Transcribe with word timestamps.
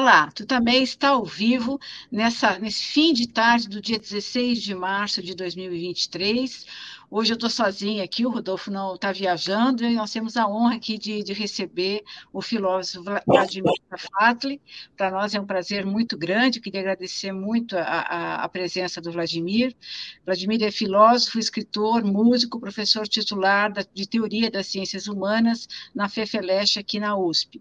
Olá, 0.00 0.30
tu 0.34 0.46
também 0.46 0.82
está 0.82 1.10
ao 1.10 1.26
vivo 1.26 1.78
nessa, 2.10 2.58
nesse 2.58 2.84
fim 2.84 3.12
de 3.12 3.28
tarde 3.28 3.68
do 3.68 3.82
dia 3.82 3.98
16 3.98 4.62
de 4.62 4.74
março 4.74 5.22
de 5.22 5.34
2023. 5.34 6.64
Hoje 7.10 7.32
eu 7.32 7.34
estou 7.34 7.50
sozinha 7.50 8.02
aqui, 8.02 8.24
o 8.24 8.30
Rodolfo 8.30 8.70
não 8.70 8.94
está 8.94 9.12
viajando, 9.12 9.84
e 9.84 9.94
nós 9.94 10.10
temos 10.10 10.38
a 10.38 10.48
honra 10.48 10.76
aqui 10.76 10.96
de, 10.96 11.22
de 11.22 11.34
receber 11.34 12.02
o 12.32 12.40
filósofo 12.40 13.04
Vladimir 13.26 13.74
Fatli. 13.98 14.58
Para 14.96 15.10
nós 15.10 15.34
é 15.34 15.40
um 15.40 15.44
prazer 15.44 15.84
muito 15.84 16.16
grande, 16.16 16.60
eu 16.60 16.62
queria 16.62 16.80
agradecer 16.80 17.30
muito 17.30 17.76
a, 17.76 17.82
a, 17.82 18.34
a, 18.44 18.48
presença 18.48 19.02
do 19.02 19.12
Vladimir. 19.12 19.76
Vladimir 20.24 20.62
é 20.62 20.70
filósofo, 20.70 21.38
escritor, 21.38 22.02
músico, 22.04 22.58
professor 22.58 23.06
titular 23.06 23.70
da, 23.70 23.84
de 23.92 24.08
Teoria 24.08 24.50
das 24.50 24.68
Ciências 24.68 25.08
Humanas 25.08 25.68
na 25.94 26.08
FEFELESH 26.08 26.78
aqui 26.78 26.98
na 26.98 27.18
USP. 27.18 27.60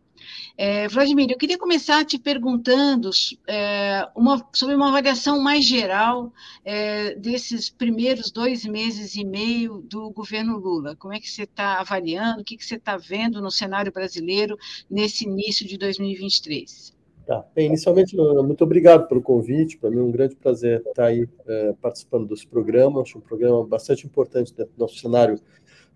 É, 0.57 0.87
Vladimir, 0.87 1.29
eu 1.29 1.37
queria 1.37 1.57
começar 1.57 2.03
te 2.05 2.19
perguntando 2.19 3.09
é, 3.47 4.07
uma, 4.15 4.45
sobre 4.53 4.75
uma 4.75 4.89
avaliação 4.89 5.41
mais 5.41 5.65
geral 5.65 6.33
é, 6.65 7.15
desses 7.15 7.69
primeiros 7.69 8.31
dois 8.31 8.65
meses 8.65 9.15
e 9.15 9.23
meio 9.23 9.81
do 9.81 10.09
governo 10.11 10.57
Lula. 10.57 10.95
Como 10.95 11.13
é 11.13 11.19
que 11.19 11.29
você 11.29 11.43
está 11.43 11.79
avaliando? 11.79 12.41
O 12.41 12.43
que, 12.43 12.57
que 12.57 12.65
você 12.65 12.75
está 12.75 12.97
vendo 12.97 13.41
no 13.41 13.51
cenário 13.51 13.91
brasileiro 13.91 14.57
nesse 14.89 15.25
início 15.25 15.65
de 15.65 15.77
2023? 15.77 16.97
Tá. 17.29 17.45
Bem, 17.53 17.67
inicialmente, 17.67 18.17
muito 18.17 18.63
obrigado 18.63 19.07
pelo 19.07 19.21
convite. 19.21 19.77
Para 19.77 19.91
mim 19.91 19.99
é 19.99 20.01
um 20.01 20.11
grande 20.11 20.35
prazer 20.35 20.81
estar 20.81 21.05
aí 21.05 21.29
é, 21.47 21.73
participando 21.79 22.27
desse 22.27 22.47
programa. 22.47 23.03
Acho 23.03 23.19
um 23.19 23.21
programa 23.21 23.63
bastante 23.63 24.03
importante 24.07 24.51
dentro 24.51 24.73
do 24.73 24.79
nosso 24.79 24.97
cenário 24.97 25.39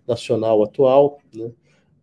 nacional 0.08 0.62
atual. 0.62 1.19
Né? 1.34 1.52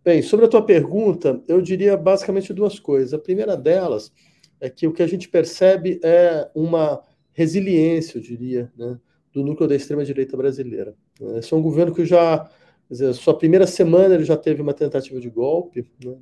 Bem, 0.03 0.23
sobre 0.23 0.45
a 0.45 0.49
tua 0.49 0.65
pergunta, 0.65 1.43
eu 1.47 1.61
diria 1.61 1.95
basicamente 1.95 2.51
duas 2.51 2.79
coisas. 2.79 3.13
A 3.13 3.19
primeira 3.19 3.55
delas 3.55 4.11
é 4.59 4.67
que 4.67 4.87
o 4.87 4.93
que 4.93 5.03
a 5.03 5.07
gente 5.07 5.29
percebe 5.29 5.99
é 6.03 6.49
uma 6.55 7.03
resiliência, 7.33 8.17
eu 8.17 8.21
diria, 8.21 8.71
né, 8.75 8.99
do 9.31 9.43
núcleo 9.43 9.69
da 9.69 9.75
extrema-direita 9.75 10.35
brasileira. 10.35 10.95
Esse 11.37 11.53
é 11.53 11.57
um 11.57 11.61
governo 11.61 11.93
que 11.93 12.03
já, 12.03 12.49
dizer, 12.89 13.13
sua 13.13 13.37
primeira 13.37 13.67
semana 13.67 14.15
ele 14.15 14.23
já 14.23 14.35
teve 14.35 14.59
uma 14.59 14.73
tentativa 14.73 15.19
de 15.19 15.29
golpe, 15.29 15.85
né, 16.03 16.15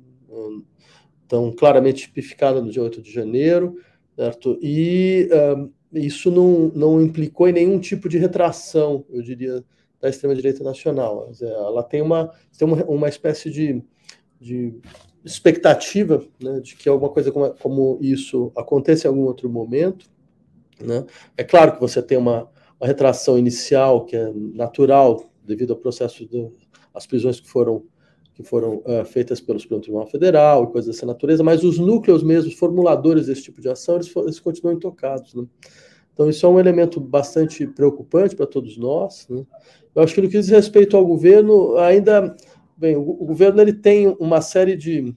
claramente 1.56 2.02
tipificada 2.02 2.60
no 2.60 2.70
dia 2.70 2.82
8 2.82 3.00
de 3.00 3.10
janeiro, 3.10 3.76
certo? 4.14 4.58
e 4.60 5.28
um, 5.56 5.70
isso 5.92 6.30
não, 6.30 6.68
não 6.74 7.00
implicou 7.00 7.48
em 7.48 7.52
nenhum 7.52 7.78
tipo 7.78 8.08
de 8.08 8.18
retração, 8.18 9.06
eu 9.08 9.22
diria, 9.22 9.64
da 10.00 10.08
extrema-direita 10.08 10.64
nacional. 10.64 11.30
Ela 11.40 11.82
tem 11.82 12.00
uma, 12.00 12.32
tem 12.56 12.66
uma, 12.66 12.82
uma 12.84 13.08
espécie 13.08 13.50
de, 13.50 13.82
de 14.40 14.74
expectativa 15.24 16.24
né, 16.42 16.60
de 16.60 16.76
que 16.76 16.88
alguma 16.88 17.10
coisa 17.10 17.30
como, 17.30 17.50
como, 17.54 17.98
isso 18.00 18.50
aconteça 18.56 19.06
em 19.06 19.10
algum 19.10 19.22
outro 19.22 19.48
momento. 19.48 20.06
Né? 20.80 21.04
É 21.36 21.44
claro 21.44 21.72
que 21.72 21.80
você 21.80 22.02
tem 22.02 22.16
uma, 22.16 22.48
uma 22.80 22.86
retração 22.86 23.38
inicial 23.38 24.06
que 24.06 24.16
é 24.16 24.32
natural 24.34 25.30
devido 25.44 25.72
ao 25.72 25.78
processo 25.78 26.26
das 26.94 27.06
prisões 27.06 27.40
que 27.40 27.48
foram 27.48 27.84
que 28.32 28.42
foram 28.42 28.76
uh, 28.86 29.04
feitas 29.04 29.38
pelo 29.38 29.60
Supremo 29.60 29.82
Tribunal 29.82 30.06
Federal 30.06 30.64
e 30.64 30.72
coisas 30.72 30.94
dessa 30.94 31.04
natureza, 31.04 31.42
mas 31.42 31.62
os 31.62 31.78
núcleos 31.78 32.22
mesmos, 32.22 32.54
formuladores 32.54 33.26
desse 33.26 33.42
tipo 33.42 33.60
de 33.60 33.68
ação, 33.68 33.96
eles, 33.96 34.10
eles 34.16 34.40
continuam 34.40 34.76
intocados. 34.76 35.34
Né? 35.34 35.44
Então, 36.12 36.28
isso 36.28 36.44
é 36.44 36.48
um 36.48 36.58
elemento 36.58 37.00
bastante 37.00 37.66
preocupante 37.66 38.36
para 38.36 38.46
todos 38.46 38.76
nós. 38.76 39.26
Né? 39.28 39.44
Eu 39.94 40.02
acho 40.02 40.14
que 40.14 40.20
no 40.20 40.28
que 40.28 40.38
diz 40.38 40.48
respeito 40.48 40.96
ao 40.96 41.06
governo, 41.06 41.76
ainda. 41.78 42.36
Bem, 42.76 42.96
o, 42.96 43.00
o 43.00 43.26
governo 43.26 43.60
ele 43.60 43.72
tem 43.72 44.14
uma 44.18 44.40
série 44.40 44.76
de. 44.76 45.14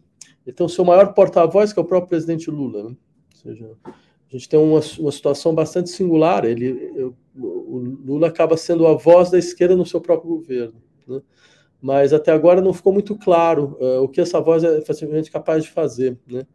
Tem 0.56 0.66
o 0.66 0.69
seu 0.69 0.84
maior 0.84 1.13
porta-voz, 1.13 1.72
que 1.72 1.79
é 1.79 1.81
o 1.81 1.85
próprio 1.85 2.09
presidente 2.09 2.51
Lula. 2.51 2.84
Né? 2.84 2.90
Ou 2.90 3.41
seja, 3.41 3.72
a 3.85 3.91
gente 4.31 4.50
tem 4.50 4.59
uma, 4.59 4.81
uma 5.00 5.12
situação 5.12 5.56
bastante 5.56 5.90
singular. 5.90 6.44
Ele, 6.44 6.91
eu, 6.96 7.16
o 7.35 7.78
Lula 8.06 8.28
acaba 8.28 8.57
sendo 8.57 8.85
a 8.88 8.94
voz 8.94 9.29
da 9.29 9.38
esquerda 9.38 9.75
no 9.75 9.85
seu 9.85 10.01
próprio 10.01 10.29
governo. 10.29 10.75
Né? 11.07 11.22
Mas 11.81 12.13
até 12.13 12.31
agora 12.31 12.62
não 12.62 12.73
ficou 12.73 12.94
muito 12.94 13.16
claro 13.16 13.78
uh, 13.79 14.01
o 14.01 14.07
que 14.07 14.22
essa 14.22 14.40
voz 14.40 14.63
é 14.63 14.81
facilmente 14.81 15.31
capaz 15.31 15.63
de 15.63 15.69
fazer. 15.69 16.17
Né? 16.25 16.46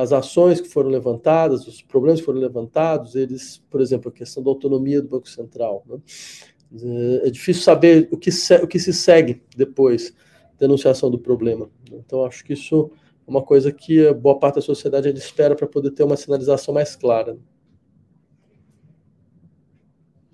As 0.00 0.12
ações 0.12 0.60
que 0.60 0.68
foram 0.68 0.88
levantadas, 0.90 1.66
os 1.66 1.82
problemas 1.82 2.20
que 2.20 2.26
foram 2.26 2.40
levantados, 2.40 3.14
eles, 3.14 3.62
por 3.70 3.80
exemplo, 3.80 4.08
a 4.08 4.12
questão 4.12 4.42
da 4.42 4.50
autonomia 4.50 5.00
do 5.02 5.08
Banco 5.08 5.28
Central. 5.28 5.84
Né? 5.86 5.98
É 7.24 7.30
difícil 7.30 7.62
saber 7.62 8.08
o 8.10 8.16
que, 8.16 8.30
o 8.62 8.66
que 8.66 8.78
se 8.78 8.92
segue 8.92 9.42
depois 9.56 10.12
da 10.58 10.66
enunciação 10.66 11.10
do 11.10 11.18
problema. 11.18 11.70
Então, 11.92 12.24
acho 12.24 12.44
que 12.44 12.54
isso 12.54 12.90
é 13.26 13.30
uma 13.30 13.42
coisa 13.42 13.70
que 13.70 14.12
boa 14.14 14.38
parte 14.38 14.56
da 14.56 14.62
sociedade 14.62 15.08
espera 15.10 15.54
para 15.54 15.66
poder 15.66 15.90
ter 15.92 16.02
uma 16.02 16.16
sinalização 16.16 16.74
mais 16.74 16.96
clara. 16.96 17.38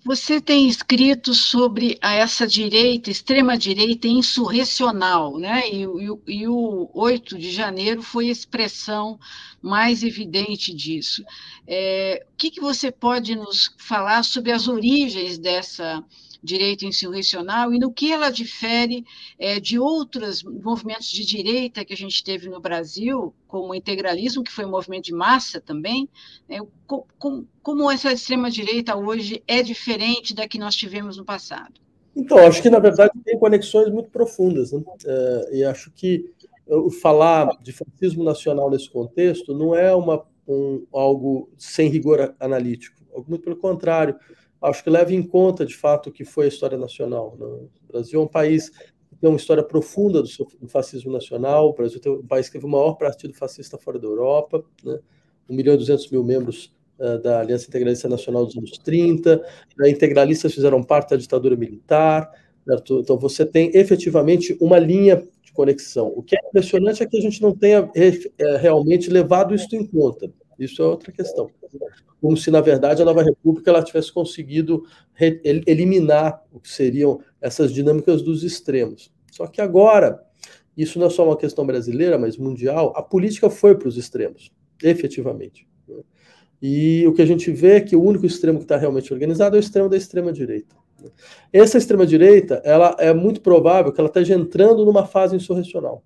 Você 0.04 0.38
tem 0.38 0.68
escrito 0.68 1.32
sobre 1.32 1.98
essa 2.02 2.46
direita, 2.46 3.10
extrema-direita 3.10 4.06
insurrecional, 4.06 5.38
né? 5.38 5.62
E, 5.70 5.84
e, 5.84 6.40
e, 6.40 6.46
o 6.46 6.90
8 6.92 7.38
de 7.38 7.50
janeiro 7.50 8.02
foi 8.02 8.28
a 8.28 8.32
expressão 8.32 9.18
mais 9.62 10.02
evidente 10.02 10.74
disso. 10.74 11.24
É, 11.66 12.26
o 12.34 12.36
que, 12.36 12.50
que 12.50 12.60
você 12.60 12.92
pode 12.92 13.34
nos 13.34 13.74
falar 13.78 14.24
sobre 14.24 14.52
as 14.52 14.68
origens 14.68 15.38
dessa 15.38 16.04
direita 16.44 16.84
insurrecional 16.84 17.72
e 17.72 17.78
no 17.78 17.90
que 17.90 18.12
ela 18.12 18.30
difere 18.30 19.04
é, 19.38 19.58
de 19.58 19.78
outros 19.78 20.42
movimentos 20.42 21.08
de 21.08 21.24
direita 21.24 21.84
que 21.84 21.94
a 21.94 21.96
gente 21.96 22.22
teve 22.22 22.48
no 22.48 22.60
Brasil, 22.60 23.34
como 23.48 23.70
o 23.70 23.74
integralismo, 23.74 24.44
que 24.44 24.52
foi 24.52 24.66
um 24.66 24.70
movimento 24.70 25.04
de 25.04 25.14
massa 25.14 25.60
também, 25.60 26.08
né, 26.48 26.58
como, 26.86 27.48
como 27.62 27.90
essa 27.90 28.12
extrema-direita 28.12 28.94
hoje 28.94 29.42
é 29.48 29.62
diferente 29.62 30.34
da 30.34 30.46
que 30.46 30.58
nós 30.58 30.76
tivemos 30.76 31.16
no 31.16 31.24
passado? 31.24 31.72
Então, 32.14 32.38
acho 32.38 32.62
que, 32.62 32.70
na 32.70 32.78
verdade, 32.78 33.10
tem 33.24 33.36
conexões 33.38 33.90
muito 33.90 34.08
profundas. 34.10 34.70
Né? 34.70 34.82
É, 35.04 35.56
e 35.56 35.64
acho 35.64 35.90
que 35.90 36.30
falar 37.02 37.58
de 37.60 37.72
fascismo 37.72 38.22
nacional 38.22 38.70
nesse 38.70 38.88
contexto 38.88 39.54
não 39.54 39.74
é 39.74 39.94
uma, 39.94 40.24
um, 40.46 40.86
algo 40.92 41.48
sem 41.58 41.88
rigor 41.88 42.34
analítico. 42.38 43.02
Muito 43.26 43.42
pelo 43.42 43.56
contrário 43.56 44.16
acho 44.64 44.82
que 44.82 44.90
leva 44.90 45.12
em 45.12 45.22
conta, 45.22 45.64
de 45.64 45.76
fato, 45.76 46.08
o 46.08 46.12
que 46.12 46.24
foi 46.24 46.46
a 46.46 46.48
história 46.48 46.78
nacional. 46.78 47.36
Né? 47.38 47.46
O 47.46 47.92
Brasil 47.92 48.20
é 48.20 48.24
um 48.24 48.28
país 48.28 48.70
que 48.70 49.16
tem 49.20 49.30
uma 49.30 49.36
história 49.36 49.62
profunda 49.62 50.22
do, 50.22 50.28
do 50.60 50.68
fascismo 50.68 51.12
nacional, 51.12 51.68
o 51.68 51.72
Brasil 51.72 52.00
é 52.04 52.10
um 52.10 52.26
país 52.26 52.46
que 52.46 52.54
teve 52.54 52.66
o 52.66 52.68
maior 52.68 52.94
partido 52.94 53.34
fascista 53.34 53.78
fora 53.78 53.98
da 53.98 54.06
Europa, 54.06 54.64
né? 54.84 54.98
1 55.48 55.54
milhão 55.54 55.74
e 55.74 55.78
200 55.78 56.10
mil 56.10 56.24
membros 56.24 56.74
uh, 56.98 57.18
da 57.20 57.40
Aliança 57.40 57.68
Integralista 57.68 58.08
Nacional 58.08 58.46
dos 58.46 58.56
anos 58.56 58.78
30, 58.78 59.36
uh, 59.78 59.86
integralistas 59.86 60.54
fizeram 60.54 60.82
parte 60.82 61.10
da 61.10 61.16
ditadura 61.16 61.56
militar, 61.56 62.30
certo? 62.66 63.00
então 63.00 63.18
você 63.18 63.44
tem 63.44 63.70
efetivamente 63.74 64.56
uma 64.60 64.78
linha 64.78 65.16
de 65.42 65.52
conexão. 65.52 66.12
O 66.16 66.22
que 66.22 66.36
é 66.36 66.48
impressionante 66.48 67.02
é 67.02 67.06
que 67.06 67.18
a 67.18 67.20
gente 67.20 67.42
não 67.42 67.54
tenha 67.54 67.90
é, 67.94 68.56
realmente 68.56 69.10
levado 69.10 69.54
isso 69.54 69.74
em 69.76 69.86
conta. 69.86 70.30
Isso 70.58 70.82
é 70.82 70.86
outra 70.86 71.12
questão. 71.12 71.48
Como 72.20 72.36
se, 72.36 72.50
na 72.50 72.60
verdade, 72.60 73.02
a 73.02 73.04
nova 73.04 73.22
república 73.22 73.70
ela 73.70 73.82
tivesse 73.82 74.12
conseguido 74.12 74.84
eliminar 75.42 76.42
o 76.52 76.60
que 76.60 76.70
seriam 76.70 77.20
essas 77.40 77.72
dinâmicas 77.72 78.22
dos 78.22 78.42
extremos. 78.42 79.12
Só 79.30 79.46
que 79.46 79.60
agora, 79.60 80.22
isso 80.76 80.98
não 80.98 81.08
é 81.08 81.10
só 81.10 81.24
uma 81.26 81.36
questão 81.36 81.66
brasileira, 81.66 82.18
mas 82.18 82.36
mundial, 82.36 82.92
a 82.96 83.02
política 83.02 83.50
foi 83.50 83.76
para 83.76 83.88
os 83.88 83.96
extremos, 83.96 84.52
efetivamente. 84.82 85.68
E 86.62 87.06
o 87.06 87.12
que 87.12 87.20
a 87.20 87.26
gente 87.26 87.50
vê 87.50 87.72
é 87.72 87.80
que 87.80 87.94
o 87.94 88.02
único 88.02 88.24
extremo 88.24 88.58
que 88.58 88.64
está 88.64 88.76
realmente 88.76 89.12
organizado 89.12 89.56
é 89.56 89.58
o 89.58 89.60
extremo 89.60 89.88
da 89.88 89.96
extrema-direita. 89.96 90.74
Essa 91.52 91.76
extrema-direita, 91.76 92.62
ela 92.64 92.96
é 92.98 93.12
muito 93.12 93.42
provável 93.42 93.92
que 93.92 94.00
ela 94.00 94.08
esteja 94.08 94.34
entrando 94.34 94.84
numa 94.86 95.04
fase 95.04 95.36
insurrecional. 95.36 96.02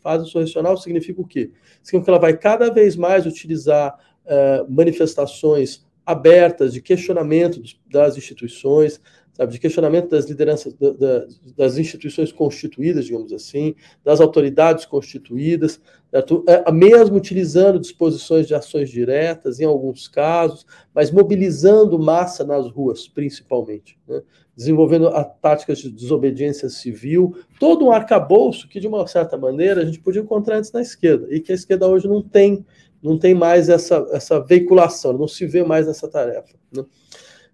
Fase 0.00 0.24
insurrecional 0.24 0.76
significa 0.76 1.20
o 1.20 1.26
quê? 1.26 1.50
Significa 1.82 2.04
que 2.04 2.10
ela 2.10 2.20
vai 2.20 2.36
cada 2.36 2.70
vez 2.70 2.96
mais 2.96 3.26
utilizar 3.26 3.98
uh, 4.24 4.70
manifestações 4.70 5.84
abertas 6.04 6.72
de 6.72 6.80
questionamento 6.80 7.62
das 7.90 8.16
instituições, 8.16 9.00
sabe, 9.32 9.52
de 9.52 9.60
questionamento 9.60 10.10
das 10.10 10.26
lideranças 10.26 10.74
da, 10.74 10.90
da, 10.90 11.26
das 11.56 11.78
instituições 11.78 12.32
constituídas, 12.32 13.04
digamos 13.06 13.32
assim, 13.32 13.74
das 14.04 14.20
autoridades 14.20 14.84
constituídas, 14.84 15.80
certo? 16.10 16.44
É, 16.48 16.70
mesmo 16.72 17.16
utilizando 17.16 17.78
disposições 17.78 18.46
de 18.46 18.54
ações 18.54 18.90
diretas 18.90 19.60
em 19.60 19.64
alguns 19.64 20.08
casos, 20.08 20.66
mas 20.94 21.10
mobilizando 21.10 21.98
massa 21.98 22.44
nas 22.44 22.68
ruas, 22.70 23.06
principalmente, 23.06 23.98
né? 24.08 24.22
Desenvolvendo 24.56 25.10
táticas 25.40 25.78
de 25.78 25.90
desobediência 25.90 26.68
civil, 26.68 27.34
todo 27.58 27.86
um 27.86 27.90
arcabouço 27.90 28.68
que, 28.68 28.80
de 28.80 28.86
uma 28.86 29.06
certa 29.06 29.36
maneira, 29.38 29.82
a 29.82 29.84
gente 29.84 30.00
podia 30.00 30.20
encontrar 30.20 30.58
antes 30.58 30.72
na 30.72 30.82
esquerda, 30.82 31.26
e 31.30 31.40
que 31.40 31.52
a 31.52 31.54
esquerda 31.54 31.88
hoje 31.88 32.06
não 32.06 32.22
tem, 32.22 32.64
não 33.02 33.18
tem 33.18 33.34
mais 33.34 33.68
essa, 33.68 34.06
essa 34.12 34.40
veiculação, 34.40 35.12
não 35.12 35.28
se 35.28 35.46
vê 35.46 35.62
mais 35.62 35.86
nessa 35.86 36.08
tarefa. 36.08 36.54
Né? 36.74 36.84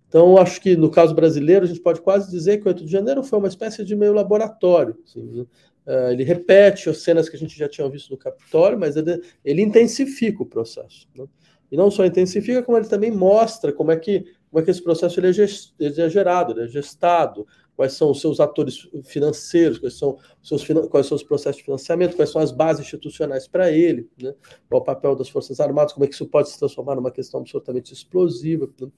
Então, 0.08 0.38
acho 0.38 0.60
que 0.60 0.76
no 0.76 0.90
caso 0.90 1.14
brasileiro, 1.14 1.64
a 1.64 1.68
gente 1.68 1.80
pode 1.80 2.00
quase 2.00 2.30
dizer 2.30 2.58
que 2.58 2.64
o 2.64 2.68
8 2.68 2.84
de 2.84 2.90
janeiro 2.90 3.22
foi 3.22 3.38
uma 3.38 3.48
espécie 3.48 3.84
de 3.84 3.94
meio 3.94 4.12
laboratório. 4.12 4.96
Assim, 5.04 5.22
né? 5.22 5.46
Uh, 5.86 6.10
ele 6.10 6.24
repete 6.24 6.90
as 6.90 6.98
cenas 6.98 7.28
que 7.28 7.36
a 7.36 7.38
gente 7.38 7.56
já 7.56 7.68
tinha 7.68 7.88
visto 7.88 8.10
no 8.10 8.16
Capitólio, 8.16 8.76
mas 8.76 8.96
ele, 8.96 9.22
ele 9.44 9.62
intensifica 9.62 10.42
o 10.42 10.46
processo. 10.46 11.06
Né? 11.14 11.24
E 11.70 11.76
não 11.76 11.90
só 11.90 12.04
intensifica, 12.04 12.62
como 12.62 12.76
ele 12.76 12.88
também 12.88 13.10
mostra 13.10 13.72
como 13.72 13.92
é 13.92 13.96
que, 13.96 14.24
como 14.50 14.60
é 14.60 14.64
que 14.64 14.70
esse 14.70 14.82
processo 14.82 15.18
ele 15.20 15.28
é, 15.28 15.32
gest, 15.32 15.74
ele 15.78 16.00
é 16.00 16.08
gerado, 16.08 16.52
ele 16.52 16.62
é 16.62 16.68
gestado, 16.68 17.46
quais 17.76 17.92
são 17.92 18.10
os 18.10 18.20
seus 18.20 18.40
atores 18.40 18.88
financeiros, 19.04 19.78
quais 19.78 19.98
são 19.98 20.18
os, 20.42 20.48
seus, 20.48 20.88
quais 20.88 21.06
são 21.06 21.14
os 21.14 21.22
processos 21.22 21.58
de 21.58 21.64
financiamento, 21.64 22.16
quais 22.16 22.30
são 22.30 22.40
as 22.40 22.50
bases 22.50 22.86
institucionais 22.86 23.46
para 23.46 23.70
ele, 23.70 24.08
né? 24.20 24.34
qual 24.68 24.80
o 24.80 24.84
papel 24.84 25.14
das 25.14 25.28
Forças 25.28 25.60
Armadas, 25.60 25.92
como 25.92 26.04
é 26.04 26.08
que 26.08 26.14
isso 26.14 26.26
pode 26.26 26.48
se 26.48 26.58
transformar 26.58 26.96
numa 26.96 27.10
questão 27.10 27.40
absolutamente 27.40 27.92
explosiva. 27.92 28.68
Né? 28.80 28.88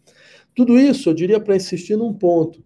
Tudo 0.55 0.79
isso, 0.79 1.11
eu 1.11 1.15
diria, 1.15 1.41
para 1.41 1.57
insistir 1.57 1.97
num 1.97 2.15
ponto. 2.15 2.61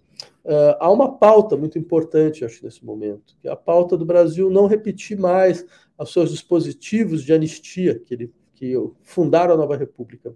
Uh, 0.45 0.77
há 0.79 0.91
uma 0.91 1.17
pauta 1.17 1.57
muito 1.57 1.79
importante, 1.79 2.45
acho, 2.45 2.65
nesse 2.65 2.85
momento, 2.85 3.37
que 3.41 3.49
é 3.49 3.51
a 3.51 3.57
pauta 3.57 3.97
do 3.97 4.05
Brasil 4.05 4.51
não 4.51 4.67
repetir 4.67 5.19
mais 5.19 5.65
os 5.99 6.13
seus 6.13 6.31
dispositivos 6.31 7.25
de 7.25 7.33
anistia 7.33 7.99
que, 7.99 8.15
ele, 8.15 8.33
que 8.55 8.75
fundaram 9.03 9.55
a 9.55 9.57
nova 9.57 9.77
república. 9.77 10.35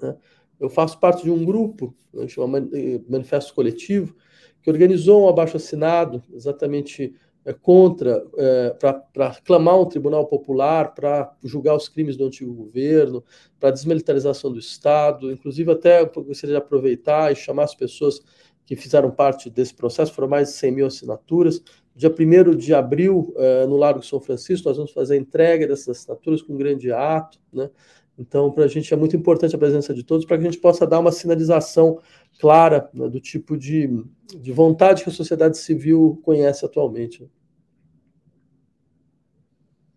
Né? 0.00 0.16
Eu 0.58 0.68
faço 0.68 0.98
parte 0.98 1.22
de 1.22 1.30
um 1.30 1.44
grupo, 1.44 1.94
né, 2.12 2.26
chama 2.28 2.66
Manifesto 3.08 3.54
Coletivo, 3.54 4.14
que 4.62 4.70
organizou 4.70 5.24
um 5.24 5.28
abaixo-assinado 5.28 6.22
exatamente 6.32 7.14
é, 7.46 7.52
contra, 7.52 8.26
é, 8.36 8.70
para 9.12 9.36
clamar 9.44 9.80
um 9.80 9.84
tribunal 9.84 10.26
popular, 10.26 10.92
para 10.92 11.32
julgar 11.44 11.76
os 11.76 11.88
crimes 11.88 12.16
do 12.16 12.26
antigo 12.26 12.52
governo, 12.52 13.22
para 13.60 13.70
desmilitarização 13.70 14.52
do 14.52 14.58
Estado, 14.58 15.30
inclusive 15.30 15.70
até 15.70 16.04
gostaria 16.04 16.56
de 16.56 16.60
aproveitar 16.60 17.30
e 17.30 17.36
chamar 17.36 17.62
as 17.62 17.74
pessoas 17.76 18.20
que 18.64 18.74
fizeram 18.74 19.12
parte 19.12 19.48
desse 19.48 19.72
processo, 19.72 20.12
foram 20.12 20.26
mais 20.26 20.48
de 20.48 20.54
100 20.54 20.72
mil 20.72 20.86
assinaturas. 20.86 21.62
Dia 21.94 22.10
1 22.10 22.56
de 22.56 22.74
abril, 22.74 23.32
no 23.68 23.76
Largo 23.76 24.02
São 24.02 24.20
Francisco, 24.20 24.68
nós 24.68 24.76
vamos 24.76 24.90
fazer 24.90 25.14
a 25.14 25.16
entrega 25.16 25.68
dessas 25.68 26.00
assinaturas 26.00 26.42
com 26.42 26.54
um 26.54 26.56
grande 26.58 26.90
ato, 26.90 27.38
né? 27.52 27.70
Então, 28.18 28.50
para 28.50 28.64
a 28.64 28.68
gente 28.68 28.92
é 28.92 28.96
muito 28.96 29.14
importante 29.14 29.54
a 29.54 29.58
presença 29.58 29.92
de 29.92 30.02
todos 30.02 30.24
para 30.24 30.38
que 30.38 30.46
a 30.46 30.50
gente 30.50 30.60
possa 30.60 30.86
dar 30.86 30.98
uma 30.98 31.12
sinalização 31.12 32.00
clara 32.40 32.88
né, 32.92 33.08
do 33.08 33.20
tipo 33.20 33.56
de, 33.56 33.88
de 34.34 34.52
vontade 34.52 35.02
que 35.02 35.10
a 35.10 35.12
sociedade 35.12 35.58
civil 35.58 36.20
conhece 36.24 36.64
atualmente. 36.64 37.28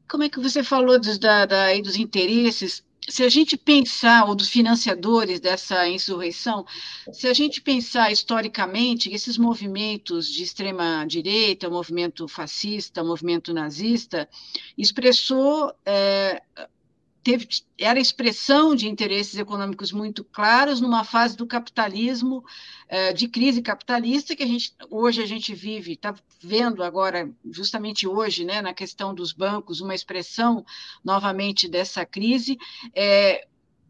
Como 0.10 0.24
é 0.24 0.30
que 0.30 0.40
você 0.40 0.64
falou 0.64 1.00
dos, 1.00 1.18
da, 1.18 1.46
da, 1.46 1.78
dos 1.80 1.96
interesses? 1.96 2.84
Se 3.08 3.24
a 3.24 3.30
gente 3.30 3.58
pensar, 3.58 4.28
ou 4.28 4.36
dos 4.36 4.50
financiadores 4.50 5.40
dessa 5.40 5.88
insurreição, 5.88 6.66
se 7.12 7.28
a 7.28 7.34
gente 7.34 7.62
pensar 7.62 8.12
historicamente, 8.12 9.12
esses 9.12 9.38
movimentos 9.38 10.28
de 10.28 10.44
extrema-direita, 10.44 11.70
movimento 11.70 12.28
fascista, 12.28 13.04
movimento 13.04 13.54
nazista, 13.54 14.28
expressou 14.78 15.74
é, 15.86 16.42
teve, 17.24 17.48
era 17.78 18.00
expressão 18.00 18.76
de 18.76 18.88
interesses 18.88 19.38
econômicos 19.38 19.92
muito 19.92 20.24
claros 20.24 20.80
numa 20.80 21.04
fase 21.04 21.36
do 21.36 21.46
capitalismo, 21.46 22.44
eh, 22.88 23.14
de 23.14 23.28
crise 23.28 23.62
capitalista, 23.62 24.36
que 24.36 24.44
a 24.44 24.48
gente, 24.48 24.74
hoje 24.90 25.22
a 25.22 25.26
gente 25.26 25.54
vive, 25.54 25.94
está 25.94 26.16
vendo 26.42 26.84
agora, 26.84 27.30
justamente 27.52 28.08
hoje, 28.08 28.46
né, 28.46 28.62
na 28.62 28.74
questão 28.74 29.14
dos 29.14 29.34
bancos, 29.34 29.82
uma 29.82 29.96
expressão 29.96 30.66
novamente 31.04 31.68
dessa 31.68 32.06
crise. 32.06 32.58
É, 32.96 33.46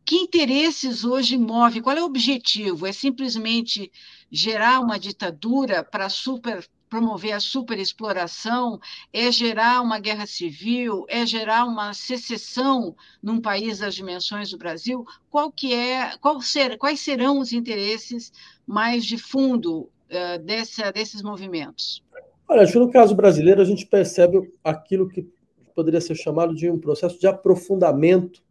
que 0.06 0.16
interesses 0.16 1.04
hoje 1.04 1.38
move? 1.38 1.82
Qual 1.82 1.96
é 1.96 2.02
o 2.02 2.06
objetivo? 2.06 2.88
É 2.88 2.92
simplesmente 2.92 3.92
gerar 4.32 4.80
uma 4.80 4.98
ditadura 4.98 5.84
para 5.84 6.10
super 6.10 6.68
promover 6.90 7.34
a 7.34 7.40
superexploração, 7.40 8.80
é 9.14 9.32
gerar 9.32 9.82
uma 9.82 10.00
guerra 10.00 10.26
civil, 10.26 11.06
é 11.08 11.26
gerar 11.26 11.66
uma 11.66 11.94
secessão 11.94 12.96
num 13.22 13.40
país 13.40 13.80
das 13.80 13.96
dimensões 13.96 14.50
do 14.50 14.58
Brasil, 14.58 15.06
qual 15.30 15.52
que 15.52 15.74
é, 15.74 16.18
qual 16.20 16.42
ser, 16.42 16.78
quais 16.78 17.00
serão 17.00 17.40
os 17.40 17.54
interesses 17.54 18.34
mais 18.66 19.06
de 19.06 19.18
fundo 19.18 19.82
uh, 19.82 20.40
dessa, 20.44 20.92
desses 20.92 21.22
movimentos? 21.22 22.04
Olha, 22.48 22.64
acho 22.64 22.74
que 22.74 22.80
no 22.80 22.92
caso 22.92 23.16
brasileiro 23.16 23.62
a 23.62 23.66
gente 23.66 23.86
percebe 23.86 24.52
aquilo 24.64 25.08
que 25.08 25.28
poderia 25.76 26.02
ser 26.02 26.16
chamado 26.16 26.54
de 26.56 26.70
um 26.70 26.80
processo 26.80 27.20
de 27.20 27.28
aprofundamento 27.28 28.42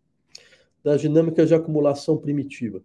das 0.83 1.01
dinâmicas 1.01 1.49
de 1.49 1.55
acumulação 1.55 2.17
primitiva. 2.17 2.81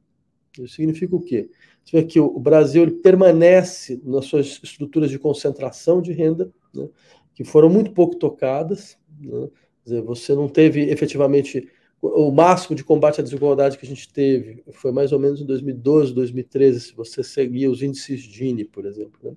Isso 0.59 0.75
significa 0.75 1.15
o 1.15 1.21
quê? 1.21 1.49
Você 1.83 1.97
vê 1.97 2.03
que 2.03 2.19
o 2.19 2.39
Brasil 2.39 2.83
ele 2.83 2.91
permanece 2.91 3.99
nas 4.03 4.25
suas 4.25 4.59
estruturas 4.63 5.09
de 5.09 5.19
concentração 5.19 6.01
de 6.01 6.11
renda, 6.13 6.51
né, 6.73 6.87
que 7.33 7.43
foram 7.43 7.69
muito 7.69 7.91
pouco 7.91 8.15
tocadas. 8.15 8.97
Né, 9.19 9.49
dizer, 9.83 10.01
você 10.01 10.33
não 10.33 10.47
teve 10.47 10.81
efetivamente 10.89 11.67
o 12.01 12.31
máximo 12.31 12.75
de 12.75 12.83
combate 12.83 13.21
à 13.21 13.23
desigualdade 13.23 13.77
que 13.77 13.85
a 13.85 13.87
gente 13.87 14.11
teve 14.11 14.61
foi 14.73 14.91
mais 14.91 15.13
ou 15.13 15.19
menos 15.19 15.39
em 15.39 15.45
2012, 15.45 16.13
2013, 16.13 16.79
se 16.81 16.93
você 16.93 17.23
seguir 17.23 17.67
os 17.69 17.81
índices 17.81 18.19
Gini, 18.19 18.65
por 18.65 18.85
exemplo. 18.85 19.17
Né? 19.23 19.31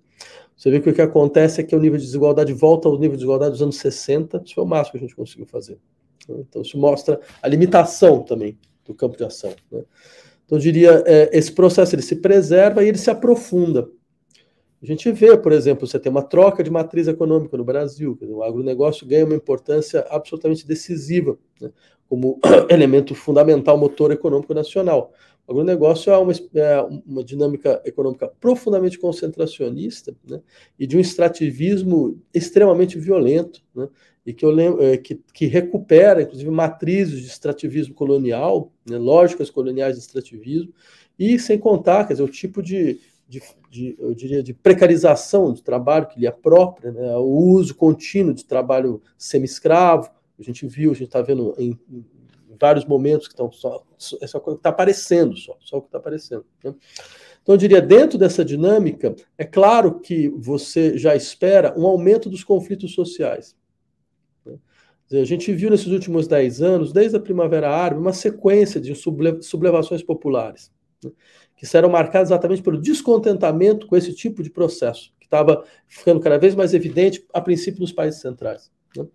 Você 0.56 0.70
vê 0.70 0.80
que 0.80 0.90
o 0.90 0.94
que 0.94 1.02
acontece 1.02 1.60
é 1.60 1.64
que 1.64 1.76
o 1.76 1.80
nível 1.80 1.96
de 1.96 2.04
desigualdade 2.04 2.52
volta 2.52 2.88
ao 2.88 2.94
nível 2.94 3.12
de 3.12 3.18
desigualdade 3.18 3.52
dos 3.52 3.62
anos 3.62 3.76
60, 3.76 4.42
isso 4.44 4.54
foi 4.54 4.64
o 4.64 4.66
máximo 4.66 4.92
que 4.92 4.98
a 4.98 5.00
gente 5.06 5.14
conseguiu 5.14 5.46
fazer. 5.46 5.78
Né? 6.28 6.38
Então, 6.40 6.62
isso 6.62 6.76
mostra 6.76 7.20
a 7.40 7.46
limitação 7.46 8.22
também 8.24 8.58
do 8.84 8.92
campo 8.94 9.16
de 9.16 9.22
ação. 9.22 9.54
Né? 9.70 9.84
Então, 10.46 10.56
eu 10.58 10.62
diria, 10.62 11.02
é, 11.06 11.36
esse 11.36 11.52
processo 11.52 11.94
ele 11.94 12.02
se 12.02 12.16
preserva 12.16 12.82
e 12.82 12.88
ele 12.88 12.98
se 12.98 13.10
aprofunda. 13.10 13.88
A 14.82 14.86
gente 14.86 15.10
vê, 15.10 15.36
por 15.36 15.52
exemplo, 15.52 15.86
você 15.86 15.98
tem 15.98 16.10
uma 16.10 16.22
troca 16.22 16.62
de 16.62 16.70
matriz 16.70 17.08
econômica 17.08 17.56
no 17.56 17.64
Brasil, 17.64 18.16
o 18.22 18.42
agronegócio 18.42 19.06
ganha 19.06 19.24
uma 19.24 19.34
importância 19.34 20.06
absolutamente 20.10 20.66
decisiva, 20.66 21.36
né, 21.60 21.70
como 22.08 22.38
elemento 22.70 23.14
fundamental 23.14 23.76
motor 23.76 24.12
econômico 24.12 24.54
nacional. 24.54 25.12
O 25.46 25.52
agronegócio 25.52 26.12
é 26.12 26.18
uma, 26.18 26.32
é 26.54 26.80
uma 26.82 27.24
dinâmica 27.24 27.80
econômica 27.84 28.28
profundamente 28.40 28.98
concentracionista 28.98 30.14
né, 30.28 30.40
e 30.78 30.86
de 30.86 30.96
um 30.96 31.00
extrativismo 31.00 32.20
extremamente 32.32 32.98
violento. 32.98 33.62
Né, 33.74 33.88
e 34.26 34.34
que, 34.34 34.44
eu 34.44 34.50
lembro, 34.50 34.82
é, 34.82 34.96
que, 34.96 35.22
que 35.32 35.46
recupera, 35.46 36.22
inclusive, 36.22 36.50
matrizes 36.50 37.20
de 37.20 37.28
extrativismo 37.28 37.94
colonial, 37.94 38.72
né, 38.84 38.98
lógicas 38.98 39.48
coloniais 39.48 39.94
de 39.94 40.00
extrativismo, 40.00 40.74
e 41.16 41.38
sem 41.38 41.56
contar, 41.56 42.04
quer 42.04 42.14
dizer, 42.14 42.24
o 42.24 42.28
tipo 42.28 42.60
de, 42.60 42.98
de, 43.28 43.40
de 43.70 43.96
eu 43.96 44.12
diria, 44.14 44.42
de 44.42 44.52
precarização 44.52 45.52
do 45.52 45.62
trabalho 45.62 46.08
que 46.08 46.18
lhe 46.18 46.26
é 46.26 46.32
própria, 46.32 46.90
né, 46.90 47.16
o 47.16 47.22
uso 47.22 47.76
contínuo 47.76 48.34
de 48.34 48.44
trabalho 48.44 49.00
semi-escravo, 49.16 50.10
a 50.36 50.42
gente 50.42 50.66
viu, 50.66 50.90
a 50.90 50.94
gente 50.94 51.04
está 51.06 51.22
vendo 51.22 51.54
em, 51.56 51.78
em, 51.88 52.04
vários 52.60 52.84
momentos 52.84 53.28
que 53.28 53.34
estão 53.34 53.52
só, 53.52 53.84
é 54.20 54.26
só 54.26 54.38
está 54.38 54.70
aparecendo, 54.70 55.36
só, 55.36 55.56
só 55.60 55.76
o 55.76 55.82
que 55.82 55.88
está 55.88 55.98
aparecendo. 55.98 56.44
Né? 56.64 56.74
Então, 57.42 57.54
eu 57.54 57.58
diria, 57.58 57.80
dentro 57.80 58.18
dessa 58.18 58.44
dinâmica, 58.44 59.14
é 59.38 59.44
claro 59.44 60.00
que 60.00 60.28
você 60.30 60.98
já 60.98 61.14
espera 61.14 61.78
um 61.78 61.86
aumento 61.86 62.28
dos 62.28 62.42
conflitos 62.42 62.92
sociais. 62.92 63.54
A 65.12 65.24
gente 65.24 65.52
viu 65.52 65.70
nesses 65.70 65.86
últimos 65.86 66.26
10 66.26 66.62
anos, 66.62 66.92
desde 66.92 67.16
a 67.16 67.20
Primavera 67.20 67.70
Árabe, 67.70 68.00
uma 68.00 68.12
sequência 68.12 68.80
de 68.80 68.92
sublevações 69.40 70.02
populares, 70.02 70.72
né, 71.04 71.12
que 71.56 71.64
serão 71.64 71.88
marcadas 71.88 72.30
exatamente 72.30 72.62
pelo 72.62 72.80
descontentamento 72.80 73.86
com 73.86 73.96
esse 73.96 74.12
tipo 74.12 74.42
de 74.42 74.50
processo, 74.50 75.12
que 75.20 75.26
estava 75.26 75.64
ficando 75.86 76.18
cada 76.18 76.38
vez 76.38 76.56
mais 76.56 76.74
evidente, 76.74 77.24
a 77.32 77.40
princípio, 77.40 77.80
nos 77.80 77.92
países 77.92 78.20
centrais. 78.20 78.68
Né. 78.96 79.06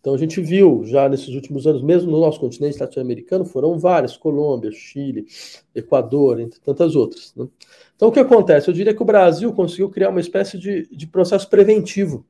Então, 0.00 0.14
a 0.14 0.18
gente 0.18 0.40
viu 0.40 0.84
já 0.84 1.08
nesses 1.08 1.34
últimos 1.34 1.66
anos, 1.66 1.82
mesmo 1.82 2.12
no 2.12 2.20
nosso 2.20 2.38
continente 2.38 2.78
latino-americano, 2.78 3.44
foram 3.44 3.76
várias: 3.76 4.16
Colômbia, 4.16 4.70
Chile, 4.70 5.26
Equador, 5.74 6.38
entre 6.38 6.60
tantas 6.60 6.94
outras. 6.94 7.34
Né. 7.34 7.48
Então, 7.96 8.08
o 8.08 8.12
que 8.12 8.20
acontece? 8.20 8.68
Eu 8.68 8.74
diria 8.74 8.94
que 8.94 9.02
o 9.02 9.06
Brasil 9.06 9.52
conseguiu 9.52 9.90
criar 9.90 10.10
uma 10.10 10.20
espécie 10.20 10.56
de, 10.58 10.86
de 10.94 11.08
processo 11.08 11.50
preventivo 11.50 12.24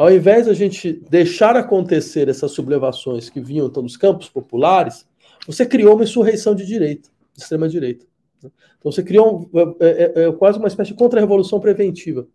ao 0.00 0.10
invés 0.10 0.46
de 0.46 0.50
a 0.50 0.54
gente 0.54 0.94
deixar 1.10 1.54
acontecer 1.56 2.26
essas 2.26 2.52
sublevações 2.52 3.28
que 3.28 3.38
vinham 3.38 3.66
então, 3.66 3.82
dos 3.82 3.98
campos 3.98 4.30
populares, 4.30 5.06
você 5.46 5.66
criou 5.66 5.94
uma 5.94 6.04
insurreição 6.04 6.54
de 6.54 6.64
direita, 6.64 7.10
de 7.34 7.42
extrema-direita. 7.42 8.06
Né? 8.42 8.50
Então 8.78 8.90
você 8.90 9.02
criou 9.02 9.50
um, 9.52 9.78
é, 9.78 9.86
é, 9.88 10.24
é, 10.24 10.32
quase 10.32 10.58
uma 10.58 10.68
espécie 10.68 10.92
de 10.92 10.96
contra-revolução 10.96 11.60
preventiva, 11.60 12.26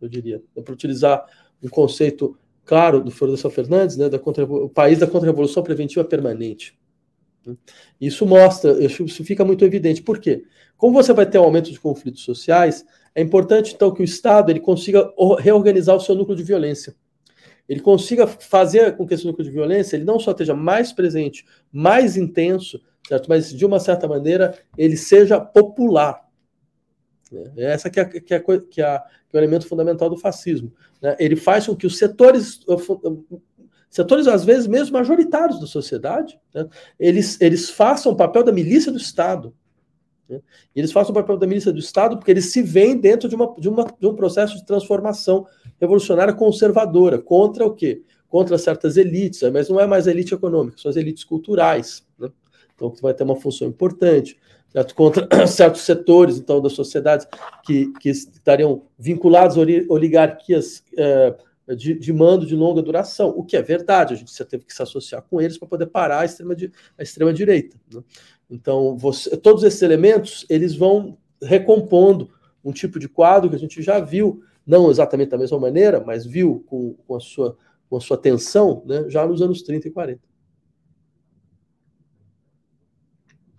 eu 0.00 0.08
diria, 0.08 0.40
é 0.54 0.62
para 0.62 0.72
utilizar 0.72 1.26
um 1.60 1.68
conceito 1.68 2.38
claro 2.64 3.02
do 3.02 3.10
Florestan 3.10 3.50
Fernandes, 3.50 3.96
né, 3.96 4.08
da 4.08 4.20
contra, 4.20 4.44
o 4.44 4.68
país 4.68 5.00
da 5.00 5.06
contra-revolução 5.08 5.64
preventiva 5.64 6.04
permanente. 6.04 6.78
Isso 8.00 8.24
mostra, 8.26 8.80
isso 8.80 9.24
fica 9.24 9.44
muito 9.44 9.64
evidente. 9.64 10.02
Por 10.02 10.20
quê? 10.20 10.44
Como 10.76 10.92
você 10.92 11.12
vai 11.12 11.26
ter 11.26 11.40
um 11.40 11.44
aumento 11.44 11.72
de 11.72 11.80
conflitos 11.80 12.22
sociais, 12.22 12.86
é 13.12 13.20
importante 13.20 13.74
então 13.74 13.92
que 13.92 14.02
o 14.02 14.04
Estado 14.04 14.50
ele 14.50 14.60
consiga 14.60 15.12
reorganizar 15.40 15.96
o 15.96 16.00
seu 16.00 16.14
núcleo 16.14 16.36
de 16.36 16.44
violência 16.44 16.94
ele 17.68 17.80
consiga 17.80 18.26
fazer 18.26 18.96
com 18.96 19.06
que 19.06 19.14
esse 19.14 19.26
núcleo 19.26 19.44
de 19.44 19.52
violência 19.52 19.96
ele 19.96 20.04
não 20.04 20.18
só 20.18 20.30
esteja 20.30 20.54
mais 20.54 20.92
presente, 20.92 21.44
mais 21.70 22.16
intenso, 22.16 22.80
certo? 23.06 23.28
mas 23.28 23.52
de 23.52 23.66
uma 23.66 23.78
certa 23.78 24.08
maneira 24.08 24.58
ele 24.76 24.96
seja 24.96 25.38
popular. 25.38 26.26
Né? 27.30 27.52
Essa 27.56 27.90
que 27.90 28.00
é, 28.00 28.04
que, 28.04 28.34
é, 28.34 28.40
que, 28.40 28.52
é, 28.54 28.60
que 28.60 28.82
é 28.82 29.02
o 29.32 29.38
elemento 29.38 29.66
fundamental 29.66 30.08
do 30.08 30.16
fascismo. 30.16 30.72
Né? 31.02 31.14
Ele 31.18 31.36
faz 31.36 31.66
com 31.66 31.76
que 31.76 31.86
os 31.86 31.98
setores, 31.98 32.60
setores 33.90 34.26
às 34.26 34.44
vezes 34.44 34.66
mesmo 34.66 34.94
majoritários 34.94 35.60
da 35.60 35.66
sociedade, 35.66 36.40
né? 36.54 36.66
eles, 36.98 37.38
eles 37.40 37.68
façam 37.68 38.12
o 38.12 38.16
papel 38.16 38.42
da 38.42 38.52
milícia 38.52 38.90
do 38.90 38.98
Estado. 38.98 39.54
Né? 40.26 40.40
Eles 40.74 40.90
façam 40.90 41.10
o 41.10 41.14
papel 41.14 41.36
da 41.36 41.46
milícia 41.46 41.72
do 41.72 41.78
Estado 41.78 42.16
porque 42.16 42.30
eles 42.30 42.50
se 42.52 42.62
veem 42.62 42.96
dentro 42.96 43.28
de, 43.28 43.34
uma, 43.34 43.54
de, 43.58 43.68
uma, 43.68 43.84
de 43.84 44.06
um 44.06 44.14
processo 44.14 44.56
de 44.56 44.64
transformação 44.64 45.46
revolucionária 45.80 46.34
conservadora, 46.34 47.18
contra 47.18 47.64
o 47.64 47.74
quê? 47.74 48.02
Contra 48.28 48.58
certas 48.58 48.96
elites, 48.96 49.42
mas 49.52 49.68
não 49.68 49.80
é 49.80 49.86
mais 49.86 50.06
elite 50.06 50.34
econômica, 50.34 50.78
são 50.78 50.90
as 50.90 50.96
elites 50.96 51.24
culturais. 51.24 52.04
Né? 52.18 52.30
Então, 52.74 52.92
vai 53.00 53.14
ter 53.14 53.24
uma 53.24 53.36
função 53.36 53.66
importante 53.66 54.38
certo? 54.72 54.94
contra 54.94 55.26
certos 55.46 55.82
setores 55.82 56.38
então 56.38 56.60
das 56.60 56.72
sociedades 56.72 57.26
que, 57.64 57.92
que 58.00 58.10
estariam 58.10 58.82
vinculados 58.98 59.56
a 59.56 59.60
oligarquias 59.88 60.82
eh, 60.96 61.34
de, 61.76 61.94
de, 61.94 62.12
mando 62.12 62.46
de 62.46 62.54
longa 62.54 62.80
duração, 62.80 63.28
o 63.30 63.44
que 63.44 63.56
é 63.56 63.62
verdade, 63.62 64.14
a 64.14 64.16
gente 64.16 64.44
teve 64.46 64.64
que 64.64 64.72
se 64.72 64.82
associar 64.82 65.22
com 65.22 65.40
eles 65.40 65.58
para 65.58 65.68
poder 65.68 65.86
parar 65.86 66.20
a 66.20 66.24
extrema, 66.24 66.56
a 66.96 67.02
extrema 67.02 67.32
direita. 67.32 67.76
Né? 67.92 68.02
Então, 68.50 68.96
você, 68.96 69.36
todos 69.36 69.62
esses 69.62 69.82
elementos 69.82 70.46
eles 70.48 70.74
vão 70.74 71.18
recompondo 71.42 72.30
um 72.64 72.72
tipo 72.72 72.98
de 72.98 73.08
quadro 73.08 73.50
que 73.50 73.56
a 73.56 73.58
gente 73.58 73.82
já 73.82 74.00
viu, 74.00 74.42
não 74.68 74.90
exatamente 74.90 75.30
da 75.30 75.38
mesma 75.38 75.58
maneira, 75.58 76.00
mas 76.06 76.26
viu 76.26 76.62
com, 76.68 76.94
com 77.06 77.16
a 77.16 77.20
sua 77.20 77.56
com 77.88 77.96
a 77.96 78.00
sua 78.00 78.18
tensão, 78.18 78.82
né, 78.84 79.08
já 79.08 79.26
nos 79.26 79.40
anos 79.40 79.62
30 79.62 79.88
e 79.88 79.90
40. 79.90 80.28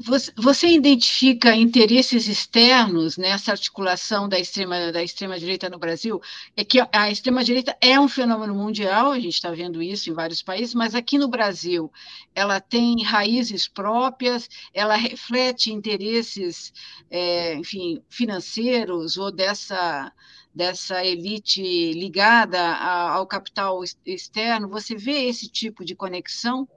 Você, 0.02 0.32
você, 0.38 0.68
identifica 0.70 1.54
interesses 1.54 2.26
externos 2.30 3.18
nessa 3.18 3.52
articulação 3.52 4.30
da 4.30 4.40
extrema 4.40 4.94
da 4.94 5.04
extrema 5.04 5.38
direita 5.38 5.70
no 5.70 5.78
Brasil? 5.78 6.22
É 6.56 6.64
que 6.64 6.80
a 6.94 7.12
extrema 7.12 7.44
direita 7.44 7.76
é 7.82 8.00
um 8.00 8.08
fenômeno 8.08 8.56
mundial, 8.56 9.12
a 9.12 9.20
gente 9.20 9.34
está 9.34 9.52
vendo 9.52 9.84
isso 9.84 10.10
em 10.10 10.14
vários 10.14 10.42
países, 10.42 10.74
mas 10.74 10.96
aqui 10.96 11.18
no 11.18 11.28
Brasil 11.28 11.92
ela 12.34 12.62
tem 12.62 13.04
raízes 13.04 13.68
próprias, 13.68 14.50
ela 14.74 14.96
reflete 14.96 15.74
interesses, 15.74 16.72
é, 17.12 17.56
enfim, 17.56 18.02
financeiros 18.08 19.18
ou 19.18 19.30
dessa 19.30 20.14
dessa 20.54 21.06
elite 21.06 21.62
ligada 21.94 22.60
ao 22.60 23.26
capital 23.26 23.82
externo. 24.06 24.68
Você 24.70 24.96
vê 24.96 25.28
esse 25.28 25.50
tipo 25.50 25.86
de 25.86 25.96
conexão? 25.96 26.68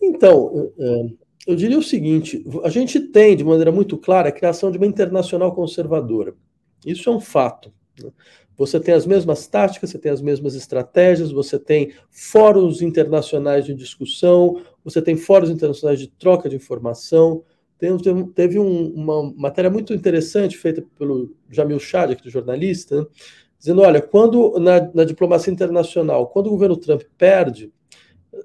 Então, 0.00 0.72
é, 0.78 1.06
eu 1.46 1.56
diria 1.56 1.78
o 1.78 1.82
seguinte: 1.82 2.44
a 2.64 2.68
gente 2.68 3.00
tem, 3.00 3.36
de 3.36 3.44
maneira 3.44 3.72
muito 3.72 3.96
clara, 3.98 4.28
a 4.28 4.32
criação 4.32 4.70
de 4.70 4.78
uma 4.78 4.86
internacional 4.86 5.54
conservadora. 5.54 6.34
Isso 6.84 7.08
é 7.08 7.12
um 7.12 7.20
fato. 7.20 7.72
Né? 8.02 8.10
Você 8.56 8.78
tem 8.78 8.94
as 8.94 9.06
mesmas 9.06 9.46
táticas, 9.46 9.90
você 9.90 9.98
tem 9.98 10.12
as 10.12 10.20
mesmas 10.20 10.54
estratégias, 10.54 11.32
você 11.32 11.58
tem 11.58 11.94
fóruns 12.10 12.82
internacionais 12.82 13.64
de 13.64 13.74
discussão, 13.74 14.62
você 14.84 15.00
tem 15.00 15.16
fóruns 15.16 15.50
internacionais 15.50 15.98
de 15.98 16.08
troca 16.08 16.48
de 16.48 16.56
informação. 16.56 17.42
Teve 18.34 18.58
um, 18.58 18.92
uma 18.94 19.32
matéria 19.34 19.70
muito 19.70 19.94
interessante 19.94 20.56
feita 20.56 20.84
pelo 20.98 21.34
Jamil 21.50 21.80
Chad, 21.80 22.12
aqui 22.12 22.22
do 22.22 22.30
jornalista, 22.30 23.00
né? 23.00 23.06
dizendo: 23.58 23.80
olha, 23.80 24.00
quando 24.00 24.58
na, 24.58 24.90
na 24.92 25.04
diplomacia 25.04 25.52
internacional, 25.52 26.28
quando 26.28 26.48
o 26.48 26.50
governo 26.50 26.76
Trump 26.76 27.02
perde, 27.16 27.72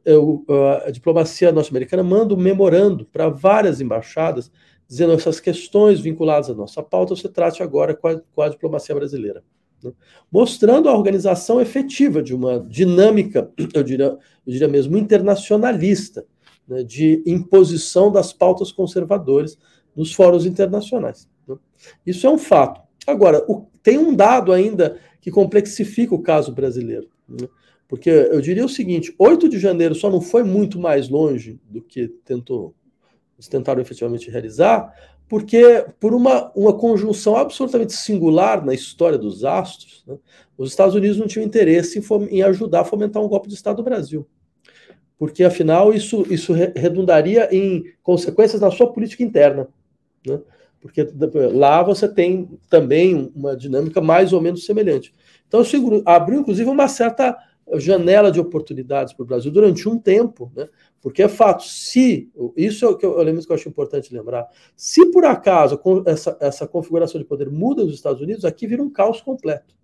eu, 0.04 0.44
a 0.86 0.92
diplomacia 0.92 1.52
norte-americana 1.52 2.04
manda 2.04 2.34
um 2.34 2.38
memorando 2.38 3.06
para 3.06 3.30
várias 3.30 3.82
embaixadas, 3.82 4.52
dizendo 4.88 5.14
essas 5.14 5.40
questões 5.40 6.00
vinculadas 6.00 6.50
à 6.50 6.54
nossa 6.54 6.82
pauta, 6.82 7.16
você 7.16 7.30
trate 7.30 7.62
agora 7.62 7.96
com 7.96 8.08
a, 8.08 8.20
com 8.20 8.42
a 8.42 8.50
diplomacia 8.50 8.96
brasileira. 8.96 9.44
Né? 9.84 9.92
Mostrando 10.32 10.90
a 10.90 10.96
organização 10.96 11.62
efetiva 11.62 12.22
de 12.22 12.34
uma 12.34 12.60
dinâmica, 12.60 13.52
eu 13.74 13.84
diria, 13.84 14.06
eu 14.06 14.20
diria 14.46 14.68
mesmo, 14.68 14.98
internacionalista, 14.98 16.26
né, 16.68 16.84
de 16.84 17.24
imposição 17.26 18.12
das 18.12 18.34
pautas 18.34 18.72
conservadoras 18.72 19.58
nos 19.96 20.14
fóruns 20.14 20.46
internacionais. 20.46 21.30
Né? 21.48 21.56
Isso 22.06 22.26
é 22.26 22.30
um 22.30 22.38
fato. 22.38 22.82
Agora, 23.08 23.44
o, 23.48 23.66
tem 23.82 23.98
um 23.98 24.16
dado 24.16 24.52
ainda 24.52 24.98
que 25.22 25.32
complexifica 25.32 26.14
o 26.14 26.22
caso 26.22 26.52
brasileiro. 26.52 27.08
Né? 27.28 27.48
Porque 27.88 28.10
eu 28.10 28.42
diria 28.42 28.66
o 28.66 28.70
seguinte: 28.70 29.14
8 29.18 29.48
de 29.48 29.60
janeiro 29.60 29.96
só 29.96 30.10
não 30.10 30.22
foi 30.22 30.44
muito 30.44 30.80
mais 30.80 31.10
longe 31.10 31.60
do 31.70 31.82
que 31.82 32.08
tentou, 32.26 32.74
eles 33.38 33.48
tentaram 33.48 33.82
efetivamente 33.82 34.30
realizar, 34.30 34.94
porque 35.28 35.86
por 36.00 36.14
uma, 36.14 36.52
uma 36.56 36.74
conjunção 36.74 37.36
absolutamente 37.36 37.94
singular 37.94 38.66
na 38.66 38.74
história 38.74 39.18
dos 39.18 39.44
astros, 39.44 40.04
né, 40.08 40.18
os 40.58 40.70
Estados 40.70 40.96
Unidos 40.96 41.18
não 41.18 41.28
tinham 41.28 41.46
interesse 41.46 42.00
em, 42.00 42.26
em, 42.38 42.42
ajudar 42.44 42.82
a 42.82 42.86
fomentar 42.86 43.24
um 43.24 43.28
golpe 43.28 43.48
de 43.48 43.56
Estado 43.56 43.78
no 43.78 43.84
Brasil. 43.84 44.28
Porque, 45.18 45.44
afinal, 45.44 45.94
isso, 45.94 46.26
isso 46.30 46.54
redundaria 46.54 47.48
em 47.56 47.86
consequências 48.04 48.62
na 48.62 48.72
sua 48.72 48.92
política 48.92 49.24
interna. 49.24 49.68
Né? 50.26 50.40
Porque 50.82 51.08
lá 51.54 51.82
você 51.82 52.08
tem 52.08 52.50
também 52.70 53.32
uma 53.36 53.56
dinâmica 53.56 54.02
mais 54.02 54.34
ou 54.34 54.42
menos 54.42 54.66
semelhante. 54.66 55.14
Então, 55.48 55.62
isso 55.62 56.04
abriu, 56.06 56.42
inclusive, 56.42 56.70
uma 56.70 56.88
certa 56.88 57.36
janela 57.74 58.32
de 58.32 58.40
oportunidades 58.40 59.14
para 59.14 59.24
o 59.24 59.26
Brasil 59.26 59.52
durante 59.52 59.90
um 59.90 59.98
tempo, 59.98 60.52
né? 60.56 60.70
porque 61.02 61.24
é 61.24 61.28
fato, 61.28 61.64
se, 61.64 62.30
isso 62.56 62.86
é 62.86 62.90
o, 62.90 62.98
que 62.98 63.06
eu, 63.06 63.20
elemento 63.20 63.46
que 63.46 63.52
eu 63.52 63.56
acho 63.56 63.70
importante 63.70 64.14
lembrar, 64.14 64.48
se 64.76 65.06
por 65.12 65.26
acaso 65.26 65.80
essa, 66.06 66.38
essa 66.40 66.68
configuração 66.68 67.20
de 67.20 67.26
poder 67.26 67.50
muda 67.50 67.84
nos 67.84 67.96
Estados 67.96 68.22
Unidos, 68.22 68.46
aqui 68.46 68.68
vira 68.68 68.84
um 68.84 68.90
caos 68.90 69.22
completo. 69.22 69.76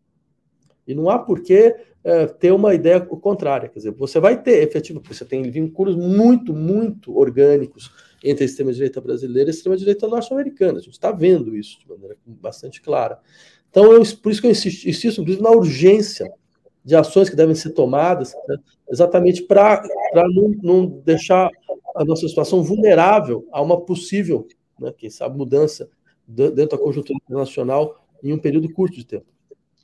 E 0.88 0.93
não 0.93 1.09
há 1.09 1.17
por 1.17 1.41
que 1.41 1.75
é, 2.03 2.25
ter 2.25 2.51
uma 2.51 2.74
ideia 2.74 3.00
contrária. 3.00 3.70
Quer 3.70 3.79
dizer, 3.79 3.91
você 3.91 4.20
vai 4.20 4.41
ter, 4.41 4.63
efetivamente, 4.63 5.13
você 5.13 5.25
tem 5.25 5.43
vínculos 5.43 5.96
muito, 5.96 6.53
muito 6.53 7.17
orgânicos 7.17 7.91
entre 8.24 8.43
a 8.43 8.46
extrema-direita 8.46 9.01
brasileira 9.01 9.50
e 9.50 9.51
a 9.51 9.55
extrema-direita 9.55 10.08
norte-americana. 10.08 10.79
A 10.79 10.81
gente 10.81 10.93
está 10.93 11.12
vendo 11.12 11.55
isso 11.55 11.79
de 11.79 11.88
maneira 11.88 12.17
bastante 12.25 12.81
clara. 12.81 13.20
Então, 13.70 13.91
eu, 13.93 14.03
por 14.17 14.31
isso 14.31 14.41
que 14.41 14.48
eu 14.48 14.51
insisto, 14.51 14.88
insisto 14.88 15.22
inclusive, 15.22 15.43
na 15.43 15.51
urgência 15.51 16.31
de 16.84 16.96
ações 16.96 17.29
que 17.29 17.36
devem 17.36 17.55
ser 17.55 17.72
tomadas, 17.72 18.34
né, 18.48 18.58
exatamente 18.89 19.43
para 19.43 19.81
não, 20.34 20.50
não, 20.62 20.86
deixar 21.05 21.50
a 21.96 22.03
nossa 22.03 22.27
situação 22.27 22.63
vulnerável 22.63 23.48
a 23.51 23.62
uma 23.62 23.79
possível, 23.79 24.48
né, 24.79 24.91
quem 24.98 25.10
sabe, 25.10 25.38
mudança 25.38 25.89
dentro 26.27 26.77
da 26.77 26.84
conjuntura 26.84 27.17
internacional 27.24 28.03
em 28.24 28.34
um 28.34 28.38
período 28.39 28.72
curto 28.72 28.96
de 28.96 29.05
tempo. 29.05 29.30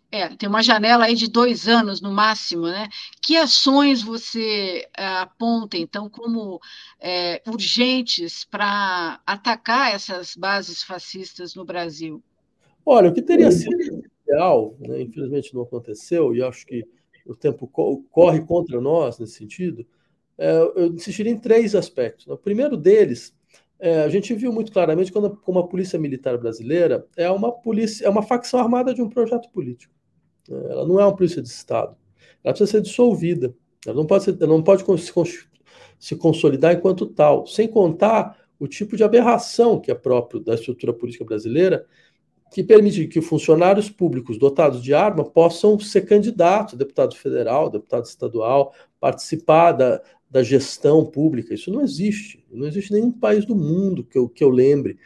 É, 0.10 0.30
tem 0.30 0.48
uma 0.48 0.64
janela 0.64 1.06
aí 1.06 1.16
de 1.16 1.30
dois 1.30 1.68
anos 1.68 2.00
no 2.00 2.12
máximo, 2.12 2.64
né? 2.64 2.88
Que 3.22 3.36
ações 3.36 4.02
você 4.02 4.88
é, 4.98 5.06
aponta, 5.06 5.78
então, 5.78 6.10
como 6.10 6.62
é, 7.00 7.42
urgentes 7.46 8.46
para 8.46 9.20
atacar 9.26 9.94
essas 9.94 10.34
bases 10.36 10.82
fascistas 10.82 11.54
no 11.54 11.66
Brasil? 11.66 12.24
Olha, 12.86 13.10
o 13.10 13.14
que 13.14 13.22
teria 13.22 13.52
sido 13.52 14.02
ideal, 14.26 14.78
né, 14.80 15.02
infelizmente 15.02 15.54
não 15.54 15.64
aconteceu, 15.64 16.34
e 16.34 16.42
acho 16.42 16.66
que 16.66 16.86
o 17.26 17.36
tempo 17.36 17.68
co 17.68 18.02
corre 18.10 18.40
contra 18.40 18.80
nós 18.80 19.20
nesse 19.20 19.34
sentido, 19.34 19.86
é, 20.38 20.52
eu 20.76 20.88
insistiria 20.88 21.34
em 21.34 21.38
três 21.38 21.76
aspectos. 21.76 22.28
Né? 22.28 22.34
O 22.34 22.38
primeiro 22.38 22.78
deles, 22.78 23.36
é, 23.78 24.04
a 24.04 24.10
gente 24.10 24.34
viu 24.34 24.54
muito 24.54 24.72
claramente 24.72 25.12
quando, 25.12 25.36
como 25.36 25.60
a 25.60 25.68
polícia 25.68 26.00
militar 26.00 26.38
brasileira 26.38 27.06
é 27.18 27.30
uma 27.30 27.52
polícia, 27.52 28.06
é 28.06 28.10
uma 28.10 28.24
facção 28.24 28.58
armada 28.58 28.94
de 28.94 29.02
um 29.02 29.10
projeto 29.10 29.50
político. 29.52 29.97
Ela 30.50 30.88
não 30.88 31.00
é 31.00 31.06
uma 31.06 31.16
polícia 31.16 31.42
de 31.42 31.48
Estado. 31.48 31.96
Ela 32.44 32.54
precisa 32.54 32.72
ser 32.72 32.82
dissolvida. 32.82 33.54
Ela 33.86 33.96
não 33.96 34.06
pode, 34.06 34.24
ser, 34.24 34.38
ela 34.40 34.48
não 34.48 34.64
pode 34.64 34.84
se, 36.00 36.16
consolidar 36.16 36.74
enquanto 36.74 37.06
tal, 37.06 37.46
sem 37.46 37.68
contar 37.68 38.38
o 38.60 38.68
tipo 38.68 38.98
de 38.98 39.04
aberração 39.04 39.80
que 39.80 39.92
é 39.92 39.96
próprio 39.96 40.40
da 40.40 40.56
estrutura 40.56 40.94
política 40.94 41.24
brasileira, 41.24 41.86
que 42.52 42.64
permite 42.64 43.08
que 43.08 43.22
funcionários 43.22 43.90
públicos 43.90 44.38
dotados 44.38 44.82
de 44.82 44.94
arma 44.94 45.24
possam 45.24 45.78
ser 45.80 46.02
candidatos 46.02 46.76
deputado 46.76 47.16
federal, 47.16 47.70
deputado 47.70 48.06
estadual, 48.06 48.74
participar 49.00 49.74
da, 49.74 50.02
da 50.30 50.44
gestão 50.44 51.06
pública. 51.06 51.54
Isso 51.54 51.72
não 51.72 51.82
existe. 51.82 52.46
Não 52.52 52.68
existe 52.68 52.94
nenhum 52.94 53.12
país 53.12 53.46
do 53.46 53.56
mundo 53.56 54.04
que 54.04 54.18
eu, 54.18 54.28
que 54.28 54.44
eu 54.44 54.50
lembre. 54.50 54.98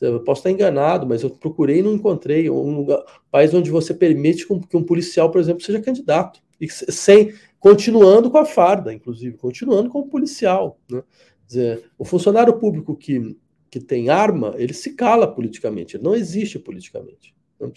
Eu 0.00 0.20
posso 0.20 0.40
estar 0.40 0.50
enganado, 0.50 1.06
mas 1.06 1.22
eu 1.22 1.30
procurei 1.30 1.78
e 1.78 1.82
não 1.82 1.94
encontrei 1.94 2.48
um 2.48 2.76
lugar, 2.76 3.02
país 3.30 3.52
onde 3.52 3.70
você 3.70 3.92
permite 3.92 4.46
que 4.46 4.76
um 4.76 4.82
policial, 4.82 5.30
por 5.30 5.40
exemplo, 5.40 5.62
seja 5.62 5.80
candidato. 5.80 6.40
E 6.60 6.68
sem, 6.68 7.32
continuando 7.58 8.30
com 8.30 8.38
a 8.38 8.44
farda, 8.44 8.92
inclusive, 8.92 9.36
continuando 9.36 9.90
como 9.90 10.08
policial. 10.08 10.78
Né? 10.90 11.02
Dizer, 11.46 11.90
o 11.98 12.04
funcionário 12.04 12.58
público 12.58 12.96
que 12.96 13.36
que 13.70 13.80
tem 13.80 14.08
arma, 14.08 14.54
ele 14.56 14.72
se 14.72 14.94
cala 14.94 15.26
politicamente, 15.26 15.96
ele 15.96 16.04
não 16.04 16.14
existe 16.14 16.58
politicamente. 16.58 17.34
Né? 17.60 17.70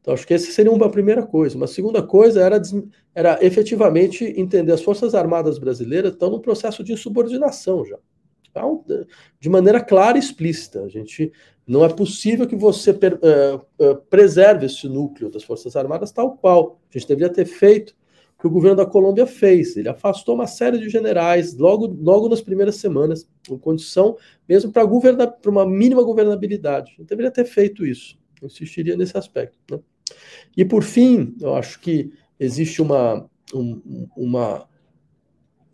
Então, 0.00 0.14
acho 0.14 0.26
que 0.26 0.34
essa 0.34 0.50
seria 0.50 0.70
uma 0.70 0.90
primeira 0.90 1.26
coisa. 1.26 1.56
Uma 1.56 1.66
segunda 1.66 2.02
coisa 2.02 2.40
era, 2.40 2.60
era 3.14 3.44
efetivamente 3.44 4.24
entender 4.24 4.72
as 4.72 4.82
Forças 4.82 5.14
Armadas 5.14 5.58
brasileiras 5.58 6.12
estão 6.12 6.30
num 6.30 6.40
processo 6.40 6.84
de 6.84 6.92
insubordinação 6.92 7.84
já. 7.84 7.98
de 9.40 9.48
maneira 9.48 9.80
clara 9.80 10.16
e 10.16 10.20
explícita. 10.20 10.82
A 10.82 10.88
gente 10.88 11.32
não 11.66 11.84
é 11.84 11.88
possível 11.88 12.46
que 12.46 12.56
você 12.56 12.90
uh, 12.90 12.94
uh, 13.78 13.96
preserve 14.10 14.66
esse 14.66 14.88
núcleo 14.88 15.30
das 15.30 15.44
Forças 15.44 15.76
Armadas 15.76 16.10
tal 16.10 16.36
qual. 16.36 16.80
A 16.90 16.98
gente 16.98 17.08
deveria 17.08 17.32
ter 17.32 17.44
feito 17.44 17.94
o 18.36 18.40
que 18.40 18.46
o 18.46 18.50
governo 18.50 18.76
da 18.76 18.86
Colômbia 18.86 19.26
fez. 19.26 19.76
Ele 19.76 19.88
afastou 19.88 20.34
uma 20.34 20.46
série 20.46 20.78
de 20.78 20.88
generais 20.88 21.56
logo, 21.56 21.86
logo 21.86 22.28
nas 22.28 22.40
primeiras 22.40 22.76
semanas, 22.76 23.28
em 23.48 23.56
condição 23.56 24.16
mesmo 24.48 24.72
para 24.72 24.84
uma 25.46 25.64
mínima 25.66 26.02
governabilidade. 26.02 26.92
A 26.96 27.00
gente 27.00 27.08
deveria 27.08 27.30
ter 27.30 27.44
feito 27.44 27.86
isso. 27.86 28.18
Eu 28.40 28.46
insistiria 28.46 28.96
nesse 28.96 29.16
aspecto. 29.16 29.58
Né? 29.70 29.78
E 30.56 30.64
por 30.64 30.82
fim, 30.82 31.36
eu 31.40 31.54
acho 31.54 31.78
que 31.80 32.12
existe 32.40 32.82
uma, 32.82 33.30
um, 33.54 34.08
uma 34.16 34.66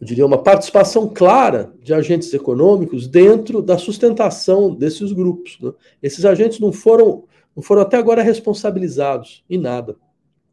eu 0.00 0.06
diria, 0.06 0.24
uma 0.24 0.42
participação 0.42 1.08
clara 1.08 1.72
de 1.82 1.92
agentes 1.92 2.32
econômicos 2.32 3.08
dentro 3.08 3.60
da 3.60 3.76
sustentação 3.76 4.72
desses 4.72 5.12
grupos. 5.12 5.58
Né? 5.60 5.72
Esses 6.02 6.24
agentes 6.24 6.60
não 6.60 6.72
foram, 6.72 7.24
não 7.54 7.62
foram 7.62 7.82
até 7.82 7.96
agora 7.96 8.22
responsabilizados 8.22 9.44
em 9.50 9.58
nada. 9.58 9.96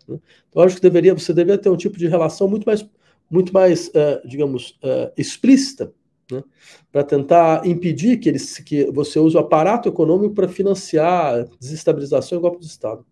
Né? 0.07 0.19
Então, 0.49 0.63
acho 0.63 0.75
que 0.75 0.81
deveria, 0.81 1.13
você 1.13 1.31
deveria 1.31 1.61
ter 1.61 1.69
um 1.69 1.77
tipo 1.77 1.97
de 1.97 2.07
relação 2.07 2.47
muito 2.47 2.65
mais, 2.65 2.87
muito 3.29 3.53
mais 3.53 3.87
uh, 3.89 4.27
digamos, 4.27 4.79
uh, 4.83 5.11
explícita, 5.15 5.93
né? 6.31 6.43
para 6.91 7.03
tentar 7.03 7.67
impedir 7.67 8.17
que, 8.17 8.29
eles, 8.29 8.57
que 8.57 8.89
você 8.91 9.19
use 9.19 9.37
o 9.37 9.39
aparato 9.39 9.87
econômico 9.87 10.33
para 10.33 10.47
financiar 10.47 11.45
desestabilização 11.59 12.39
e 12.39 12.41
golpe 12.41 12.59
de 12.59 12.65
Estado. 12.65 13.05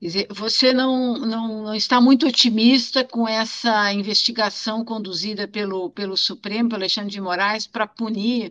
Dizer, 0.00 0.28
você 0.30 0.72
não, 0.72 1.18
não, 1.18 1.62
não, 1.64 1.74
está 1.74 2.00
muito 2.00 2.26
otimista 2.26 3.04
com 3.04 3.28
essa 3.28 3.92
investigação 3.92 4.82
conduzida 4.82 5.46
pelo, 5.46 5.90
pelo 5.90 6.16
Supremo, 6.16 6.70
pelo 6.70 6.80
Alexandre 6.80 7.10
de 7.10 7.20
Moraes, 7.20 7.66
para 7.66 7.86
punir 7.86 8.50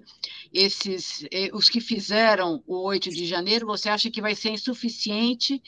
esses 0.53 1.25
eh, 1.31 1.49
os 1.51 1.67
que 1.67 1.81
fizeram 1.81 2.63
o 2.67 2.83
8 2.83 3.09
de 3.09 3.25
janeiro? 3.25 3.65
Você 3.65 3.89
acha 3.89 4.11
que 4.11 4.21
vai 4.21 4.35
ser 4.35 4.51
insuficiente? 4.51 5.59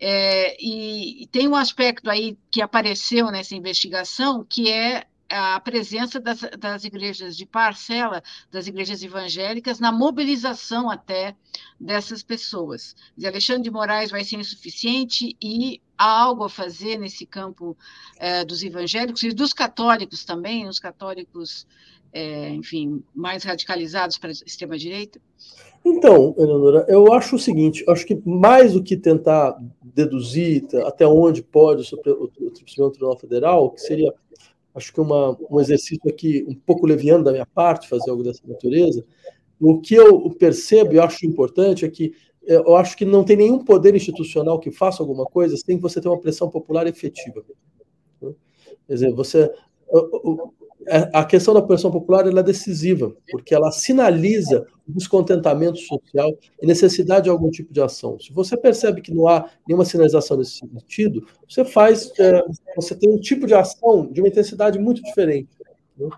É, 0.00 0.56
e, 0.60 1.22
e 1.22 1.26
tem 1.28 1.46
um 1.46 1.54
aspecto 1.54 2.10
aí 2.10 2.36
que 2.50 2.60
apareceu 2.60 3.30
nessa 3.30 3.54
investigação, 3.54 4.44
que 4.44 4.68
é 4.68 5.06
a 5.32 5.58
presença 5.60 6.20
das, 6.20 6.40
das 6.58 6.84
igrejas 6.84 7.36
de 7.36 7.46
parcela, 7.46 8.22
das 8.50 8.66
igrejas 8.66 9.02
evangélicas, 9.02 9.80
na 9.80 9.90
mobilização 9.90 10.90
até 10.90 11.34
dessas 11.80 12.22
pessoas. 12.22 12.94
E 13.16 13.26
Alexandre 13.26 13.62
de 13.62 13.70
Moraes 13.70 14.10
vai 14.10 14.24
ser 14.24 14.36
insuficiente 14.36 15.34
e 15.42 15.80
há 15.96 16.22
algo 16.22 16.44
a 16.44 16.50
fazer 16.50 16.98
nesse 16.98 17.24
campo 17.24 17.76
é, 18.18 18.44
dos 18.44 18.62
evangélicos 18.62 19.22
e 19.22 19.32
dos 19.32 19.54
católicos 19.54 20.24
também, 20.24 20.68
os 20.68 20.78
católicos, 20.78 21.66
é, 22.12 22.50
enfim, 22.50 23.02
mais 23.14 23.42
radicalizados 23.42 24.18
para 24.18 24.28
a 24.28 24.32
extrema-direita? 24.32 25.18
Então, 25.84 26.34
Eleonora, 26.38 26.86
eu 26.88 27.12
acho 27.12 27.36
o 27.36 27.38
seguinte: 27.38 27.84
acho 27.88 28.06
que 28.06 28.20
mais 28.24 28.74
do 28.74 28.82
que 28.82 28.96
tentar 28.96 29.58
deduzir 29.82 30.64
até 30.84 31.06
onde 31.06 31.42
pode 31.42 31.82
o 31.94 32.90
Tribunal 32.90 33.18
Federal, 33.18 33.70
que 33.70 33.80
seria 33.80 34.14
acho 34.74 34.92
que 34.92 35.00
uma, 35.00 35.36
um 35.50 35.60
exercício 35.60 36.08
aqui 36.08 36.44
um 36.48 36.54
pouco 36.54 36.86
leviano 36.86 37.24
da 37.24 37.32
minha 37.32 37.46
parte, 37.46 37.88
fazer 37.88 38.10
algo 38.10 38.22
dessa 38.22 38.40
natureza. 38.46 39.04
O 39.60 39.80
que 39.80 39.94
eu 39.94 40.30
percebo 40.30 40.94
e 40.94 40.98
acho 40.98 41.26
importante 41.26 41.84
é 41.84 41.88
que 41.88 42.12
eh, 42.46 42.56
eu 42.56 42.74
acho 42.76 42.96
que 42.96 43.04
não 43.04 43.24
tem 43.24 43.36
nenhum 43.36 43.64
poder 43.64 43.94
institucional 43.94 44.58
que 44.58 44.70
faça 44.70 45.02
alguma 45.02 45.24
coisa 45.24 45.56
sem 45.56 45.76
que 45.76 45.82
você 45.82 46.00
tenha 46.00 46.12
uma 46.12 46.20
pressão 46.20 46.50
popular 46.50 46.86
efetiva. 46.86 47.44
Quer 48.20 48.94
dizer, 48.94 49.12
você 49.12 49.42
é, 49.44 49.50
a 51.12 51.24
questão 51.24 51.54
da 51.54 51.62
pressão 51.62 51.90
popular 51.90 52.26
é 52.26 52.42
decisiva, 52.42 53.14
porque 53.30 53.54
ela 53.54 53.70
sinaliza 53.70 54.66
o 54.88 54.92
descontentamento 54.92 55.78
social 55.78 56.30
e 56.60 56.66
necessidade 56.66 57.24
de 57.24 57.30
algum 57.30 57.50
tipo 57.50 57.72
de 57.72 57.80
ação. 57.80 58.18
Se 58.18 58.32
você 58.32 58.56
percebe 58.56 59.00
que 59.00 59.12
não 59.12 59.28
há 59.28 59.48
nenhuma 59.66 59.84
sinalização 59.84 60.36
nesse 60.36 60.58
sentido, 60.58 61.26
você 61.48 61.64
faz, 61.64 62.10
é, 62.18 62.42
você 62.74 62.94
tem 62.94 63.10
um 63.10 63.18
tipo 63.18 63.46
de 63.46 63.54
ação 63.54 64.06
de 64.10 64.20
uma 64.20 64.28
intensidade 64.28 64.78
muito 64.78 65.02
diferente. 65.02 65.50
Né? 65.96 66.08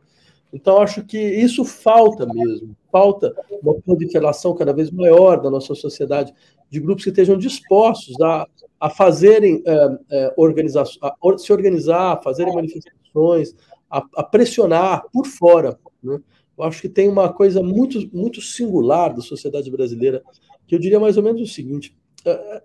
Então, 0.52 0.80
acho 0.80 1.04
que 1.04 1.18
isso 1.18 1.64
falta 1.64 2.24
mesmo, 2.32 2.76
falta 2.90 3.34
uma 3.60 3.74
proliferação 3.74 4.54
cada 4.54 4.72
vez 4.72 4.90
maior 4.90 5.42
da 5.42 5.50
nossa 5.50 5.74
sociedade 5.74 6.32
de 6.70 6.80
grupos 6.80 7.04
que 7.04 7.10
estejam 7.10 7.36
dispostos 7.36 8.14
a, 8.20 8.46
a 8.80 8.88
fazerem 8.88 9.62
é, 9.66 9.98
é, 10.12 10.34
organização, 10.36 11.00
a 11.02 11.38
se 11.38 11.52
organizar, 11.52 12.12
a 12.12 12.22
fazerem 12.22 12.54
manifestações, 12.54 13.54
a, 13.90 14.04
a 14.16 14.22
pressionar 14.22 15.04
por 15.12 15.26
fora. 15.26 15.78
Né? 16.02 16.20
Eu 16.56 16.64
acho 16.64 16.80
que 16.80 16.88
tem 16.88 17.08
uma 17.08 17.32
coisa 17.32 17.62
muito, 17.62 17.98
muito 18.16 18.40
singular 18.40 19.14
da 19.14 19.22
sociedade 19.22 19.70
brasileira, 19.70 20.22
que 20.66 20.74
eu 20.74 20.78
diria 20.78 21.00
mais 21.00 21.16
ou 21.16 21.22
menos 21.22 21.40
o 21.40 21.46
seguinte: 21.46 21.96
é, 22.24 22.30
é, 22.30 22.62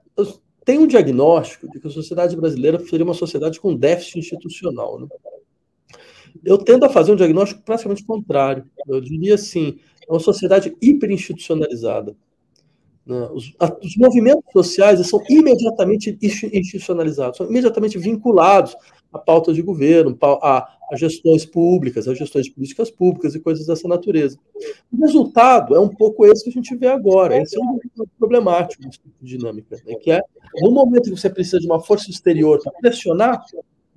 tem 0.63 0.77
um 0.77 0.87
diagnóstico 0.87 1.69
de 1.69 1.79
que 1.79 1.87
a 1.87 1.91
sociedade 1.91 2.35
brasileira 2.35 2.79
seria 2.79 3.05
uma 3.05 3.13
sociedade 3.13 3.59
com 3.59 3.75
déficit 3.75 4.19
institucional. 4.19 4.99
Né? 4.99 5.07
Eu 6.43 6.57
tendo 6.57 6.85
a 6.85 6.89
fazer 6.89 7.11
um 7.11 7.15
diagnóstico 7.15 7.63
praticamente 7.63 8.05
contrário. 8.05 8.65
Eu 8.87 9.01
diria 9.01 9.35
assim: 9.35 9.79
é 10.07 10.11
uma 10.11 10.19
sociedade 10.19 10.75
hiperinstitucionalizada. 10.81 12.15
Né? 13.05 13.27
Os, 13.33 13.51
os 13.83 13.97
movimentos 13.97 14.43
sociais 14.53 15.05
são 15.07 15.19
imediatamente 15.27 16.15
institucionalizados, 16.21 17.37
são 17.37 17.49
imediatamente 17.49 17.97
vinculados 17.97 18.75
a 19.11 19.17
pautas 19.17 19.55
de 19.55 19.63
governo, 19.63 20.15
a, 20.21 20.69
a 20.91 20.95
gestões 20.95 21.45
públicas, 21.45 22.07
a 22.07 22.13
gestões 22.13 22.45
de 22.45 22.51
políticas 22.51 22.89
públicas 22.89 23.35
e 23.35 23.39
coisas 23.39 23.65
dessa 23.65 23.87
natureza. 23.87 24.37
O 24.91 24.97
resultado 25.05 25.75
é 25.75 25.79
um 25.79 25.89
pouco 25.89 26.25
esse 26.25 26.43
que 26.43 26.49
a 26.49 26.53
gente 26.53 26.75
vê 26.75 26.87
agora. 26.87 27.37
Esse 27.41 27.57
é 27.57 27.61
um 27.61 27.79
problemático 28.17 28.89
tipo 28.89 29.09
de 29.21 29.37
dinâmica, 29.37 29.77
né? 29.85 29.95
que 29.95 30.11
é 30.11 30.21
no 30.61 30.71
momento 30.71 31.03
que 31.03 31.17
você 31.17 31.29
precisa 31.29 31.59
de 31.59 31.67
uma 31.67 31.79
força 31.79 32.09
exterior 32.09 32.59
para 32.61 32.71
pressionar 32.73 33.43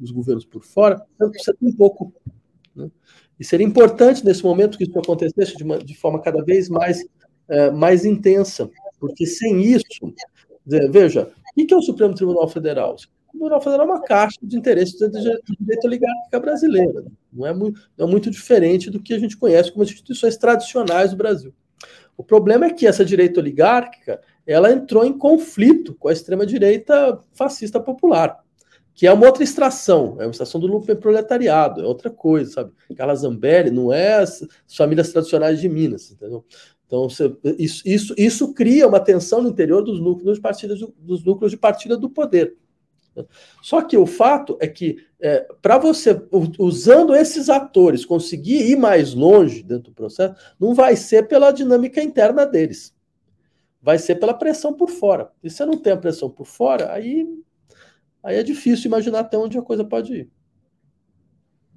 os 0.01 0.11
governos 0.11 0.45
por 0.45 0.65
fora, 0.65 1.05
você 1.19 1.55
tem 1.55 1.69
um 1.69 1.73
pouco. 1.73 2.13
Né? 2.75 2.91
E 3.39 3.45
seria 3.45 3.67
importante 3.67 4.25
nesse 4.25 4.43
momento 4.43 4.77
que 4.77 4.85
isso 4.85 4.99
acontecesse 4.99 5.57
de, 5.57 5.65
uma, 5.65 5.79
de 5.79 5.95
forma 5.95 6.21
cada 6.21 6.43
vez 6.45 6.69
mais, 6.69 7.05
é, 7.49 7.71
mais 7.71 8.05
intensa, 8.05 8.71
porque 9.01 9.27
sem 9.27 9.63
isso, 9.63 10.15
veja, 10.67 11.33
o 11.57 11.67
que 11.67 11.73
é 11.73 11.77
o 11.77 11.83
Supremo 11.83 12.15
Tribunal 12.15 12.49
Federal? 12.49 12.97
O 13.35 13.61
Federal 13.61 13.87
é 13.87 13.91
uma 13.91 14.03
caixa 14.03 14.39
de 14.43 14.57
interesses 14.57 14.99
do 14.99 15.11
direito 15.11 15.85
oligárquica 15.85 16.41
brasileira. 16.41 17.05
Não 17.33 17.47
é, 17.47 17.53
muito, 17.53 17.81
não 17.97 18.07
é 18.07 18.11
muito 18.11 18.31
diferente 18.31 18.91
do 18.91 19.03
que 19.03 19.15
a 19.15 19.19
gente 19.19 19.37
conhece 19.37 19.73
como 19.73 19.85
instituições 19.85 20.37
tradicionais 20.37 21.11
do 21.11 21.17
Brasil. 21.17 21.53
O 22.17 22.23
problema 22.23 22.67
é 22.67 22.73
que 22.73 22.87
essa 22.87 23.05
direita 23.05 23.41
oligárquica 23.41 24.21
ela 24.47 24.71
entrou 24.71 25.05
em 25.05 25.17
conflito 25.17 25.95
com 25.95 26.09
a 26.09 26.13
extrema-direita 26.13 27.19
fascista 27.33 27.81
popular, 27.81 28.39
que 28.95 29.07
é 29.07 29.13
uma 29.13 29.27
outra 29.27 29.43
extração, 29.43 30.17
é 30.21 30.25
uma 30.25 30.31
extração 30.31 30.61
do 30.61 30.67
lucro 30.67 30.95
proletariado, 30.97 31.81
é 31.81 31.87
outra 31.87 32.11
coisa, 32.11 32.53
sabe? 32.53 32.73
Carla 32.97 33.15
Zambelli 33.15 33.71
não 33.71 33.93
é 33.93 34.15
as 34.15 34.47
famílias 34.77 35.11
tradicionais 35.11 35.61
de 35.61 35.69
Minas, 35.69 36.11
entendeu? 36.11 36.45
Então, 36.87 37.09
você, 37.09 37.35
isso, 37.59 37.83
isso, 37.87 38.15
isso 38.19 38.53
cria 38.53 38.87
uma 38.87 39.01
tensão 39.01 39.41
no 39.41 39.49
interior 39.49 39.83
dos 39.83 39.99
núcleos 39.99 40.37
de 40.37 40.43
partida, 40.43 40.75
dos 40.99 41.25
núcleos 41.25 41.51
de 41.51 41.57
partida 41.57 41.97
do 41.97 42.11
poder. 42.11 42.55
Só 43.63 43.83
que 43.83 43.97
o 43.97 44.07
fato 44.07 44.57
é 44.61 44.67
que, 44.67 45.05
é, 45.21 45.47
para 45.61 45.79
você, 45.79 46.21
usando 46.59 47.15
esses 47.15 47.49
atores, 47.49 48.05
conseguir 48.05 48.71
ir 48.71 48.77
mais 48.77 49.15
longe 49.15 49.63
dentro 49.63 49.91
do 49.91 49.95
processo, 49.95 50.35
não 50.59 50.75
vai 50.75 50.97
ser 50.97 51.29
pela 51.29 51.53
dinâmica 51.53 52.03
interna 52.03 52.47
deles. 52.47 52.95
Vai 53.81 53.99
ser 53.99 54.17
pela 54.17 54.35
pressão 54.35 54.73
por 54.73 54.89
fora. 54.89 55.31
E 55.43 55.51
se 55.51 55.57
você 55.57 55.67
não 55.67 55.77
tem 55.77 55.93
a 55.93 55.97
pressão 55.97 56.31
por 56.31 56.47
fora, 56.47 56.93
aí, 56.93 57.27
aí 58.23 58.37
é 58.37 58.43
difícil 58.43 58.87
imaginar 58.87 59.21
até 59.21 59.37
onde 59.37 59.59
a 59.59 59.63
coisa 59.63 59.85
pode 59.85 60.15
ir. 60.15 60.31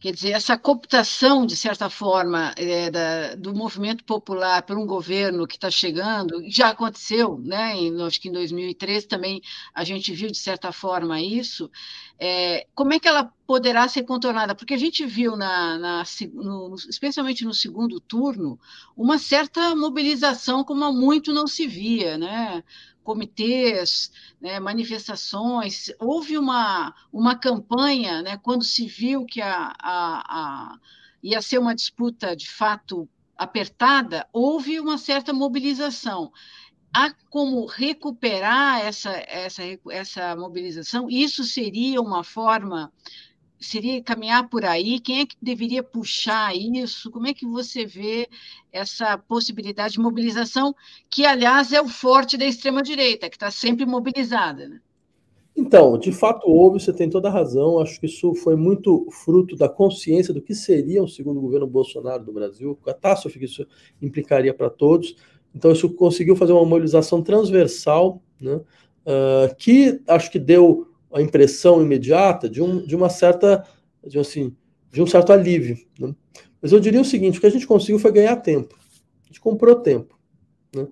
Quer 0.06 0.14
dizer, 0.14 0.32
essa 0.34 0.56
cooptação, 0.56 1.48
de 1.48 1.56
certa 1.56 1.90
forma, 1.90 2.54
é, 2.58 2.92
da, 2.92 3.34
do 3.34 3.56
movimento 3.56 4.04
popular 4.04 4.62
por 4.62 4.78
um 4.78 4.86
governo 4.86 5.48
que 5.48 5.56
está 5.56 5.72
chegando, 5.72 6.44
já 6.48 6.70
aconteceu, 6.70 7.40
né? 7.40 7.76
Em, 7.76 8.00
acho 8.04 8.22
que 8.22 8.30
em 8.30 8.32
2013 8.32 9.08
também 9.08 9.42
a 9.74 9.84
gente 9.84 10.14
viu, 10.14 10.30
de 10.30 10.38
certa 10.38 10.72
forma, 10.72 11.20
isso. 11.20 11.72
É, 12.20 12.68
como 12.76 12.94
é 12.94 13.00
que 13.00 13.08
ela 13.08 13.34
poderá 13.48 13.88
ser 13.88 14.04
contornada? 14.04 14.54
Porque 14.54 14.76
a 14.76 14.78
gente 14.78 15.04
viu, 15.08 15.36
na, 15.36 15.80
na 15.80 16.04
no, 16.36 16.76
especialmente 16.88 17.44
no 17.44 17.54
segundo 17.56 18.00
turno, 18.00 18.60
uma 18.96 19.18
certa 19.18 19.76
mobilização 19.76 20.64
como 20.64 20.84
há 20.84 20.92
muito 20.92 21.34
não 21.34 21.48
se 21.48 21.66
via, 21.66 22.16
né? 22.16 22.64
Comitês, 23.06 24.12
né, 24.42 24.60
manifestações. 24.60 25.94
Houve 26.00 26.38
uma, 26.38 26.94
uma 27.14 27.36
campanha, 27.36 28.22
né, 28.22 28.38
quando 28.38 28.66
se 28.66 28.88
viu 28.88 29.26
que 29.26 29.42
a, 29.42 29.74
a, 29.80 30.74
a, 30.74 30.80
ia 31.24 31.42
ser 31.42 31.60
uma 31.60 31.76
disputa 31.76 32.36
de 32.36 32.50
fato 32.50 33.08
apertada, 33.38 34.28
houve 34.34 34.80
uma 34.80 34.98
certa 34.98 35.32
mobilização. 35.32 36.32
Há 36.94 37.14
como 37.30 37.66
recuperar 37.66 38.82
essa, 38.82 39.12
essa, 39.28 39.62
essa 39.90 40.36
mobilização? 40.36 41.10
Isso 41.10 41.44
seria 41.44 42.02
uma 42.02 42.24
forma 42.24 42.92
seria 43.60 44.02
caminhar 44.02 44.50
por 44.50 44.66
aí? 44.66 45.00
Quem 45.00 45.22
é 45.22 45.26
que 45.26 45.36
deveria 45.42 45.84
puxar 45.84 46.56
isso? 46.56 47.10
Como 47.12 47.28
é 47.28 47.34
que 47.34 47.46
você 47.46 47.86
vê 47.86 48.28
essa 48.72 49.18
possibilidade 49.18 49.94
de 49.94 50.00
mobilização, 50.00 50.76
que, 51.10 51.26
aliás, 51.26 51.72
é 51.72 51.82
o 51.82 51.88
forte 51.88 52.38
da 52.38 52.46
extrema-direita, 52.46 53.30
que 53.30 53.36
está 53.36 53.50
sempre 53.50 53.86
mobilizada? 53.86 54.68
Né? 54.68 54.80
Então, 55.56 55.98
de 55.98 56.12
fato 56.12 56.50
houve, 56.50 56.82
você 56.82 56.92
tem 56.92 57.10
toda 57.10 57.30
a 57.30 57.32
razão. 57.32 57.80
Acho 57.80 58.00
que 58.00 58.06
isso 58.06 58.36
foi 58.36 58.56
muito 58.56 59.08
fruto 59.10 59.56
da 59.56 59.70
consciência 59.70 60.34
do 60.34 60.42
que 60.42 60.54
seria 60.54 61.02
um 61.02 61.08
segundo 61.08 61.40
governo 61.40 61.66
Bolsonaro 61.66 62.26
do 62.26 62.34
Brasil, 62.34 62.78
a 62.82 62.86
catástrofe 62.86 63.40
que 63.40 63.46
isso 63.46 63.66
implicaria 64.02 64.54
para 64.54 64.70
todos. 64.70 65.16
Então, 65.56 65.72
isso 65.72 65.90
conseguiu 65.96 66.36
fazer 66.36 66.52
uma 66.52 66.66
mobilização 66.66 67.22
transversal, 67.22 68.22
né, 68.42 68.56
uh, 68.56 69.56
que 69.58 70.02
acho 70.06 70.30
que 70.30 70.38
deu 70.38 70.88
a 71.16 71.22
impressão 71.22 71.82
imediata 71.82 72.50
de, 72.50 72.62
um, 72.62 72.86
de 72.86 72.94
uma 72.94 73.10
certa, 73.10 73.66
de, 74.06 74.20
assim, 74.20 74.54
de 74.92 75.02
um 75.02 75.08
certo 75.08 75.32
alívio. 75.32 75.78
Né? 75.98 76.14
Mas 76.62 76.74
eu 76.74 76.80
diria 76.80 77.00
o 77.00 77.06
seguinte: 77.06 77.38
o 77.38 77.42
que 77.42 77.48
a 77.48 77.52
gente 77.52 77.66
conseguiu 77.66 77.98
foi 77.98 78.12
ganhar 78.12 78.36
tempo. 78.36 78.76
A 79.24 79.28
gente 79.28 79.40
comprou 79.40 79.76
tempo. 79.76 80.20
Né? 80.76 80.86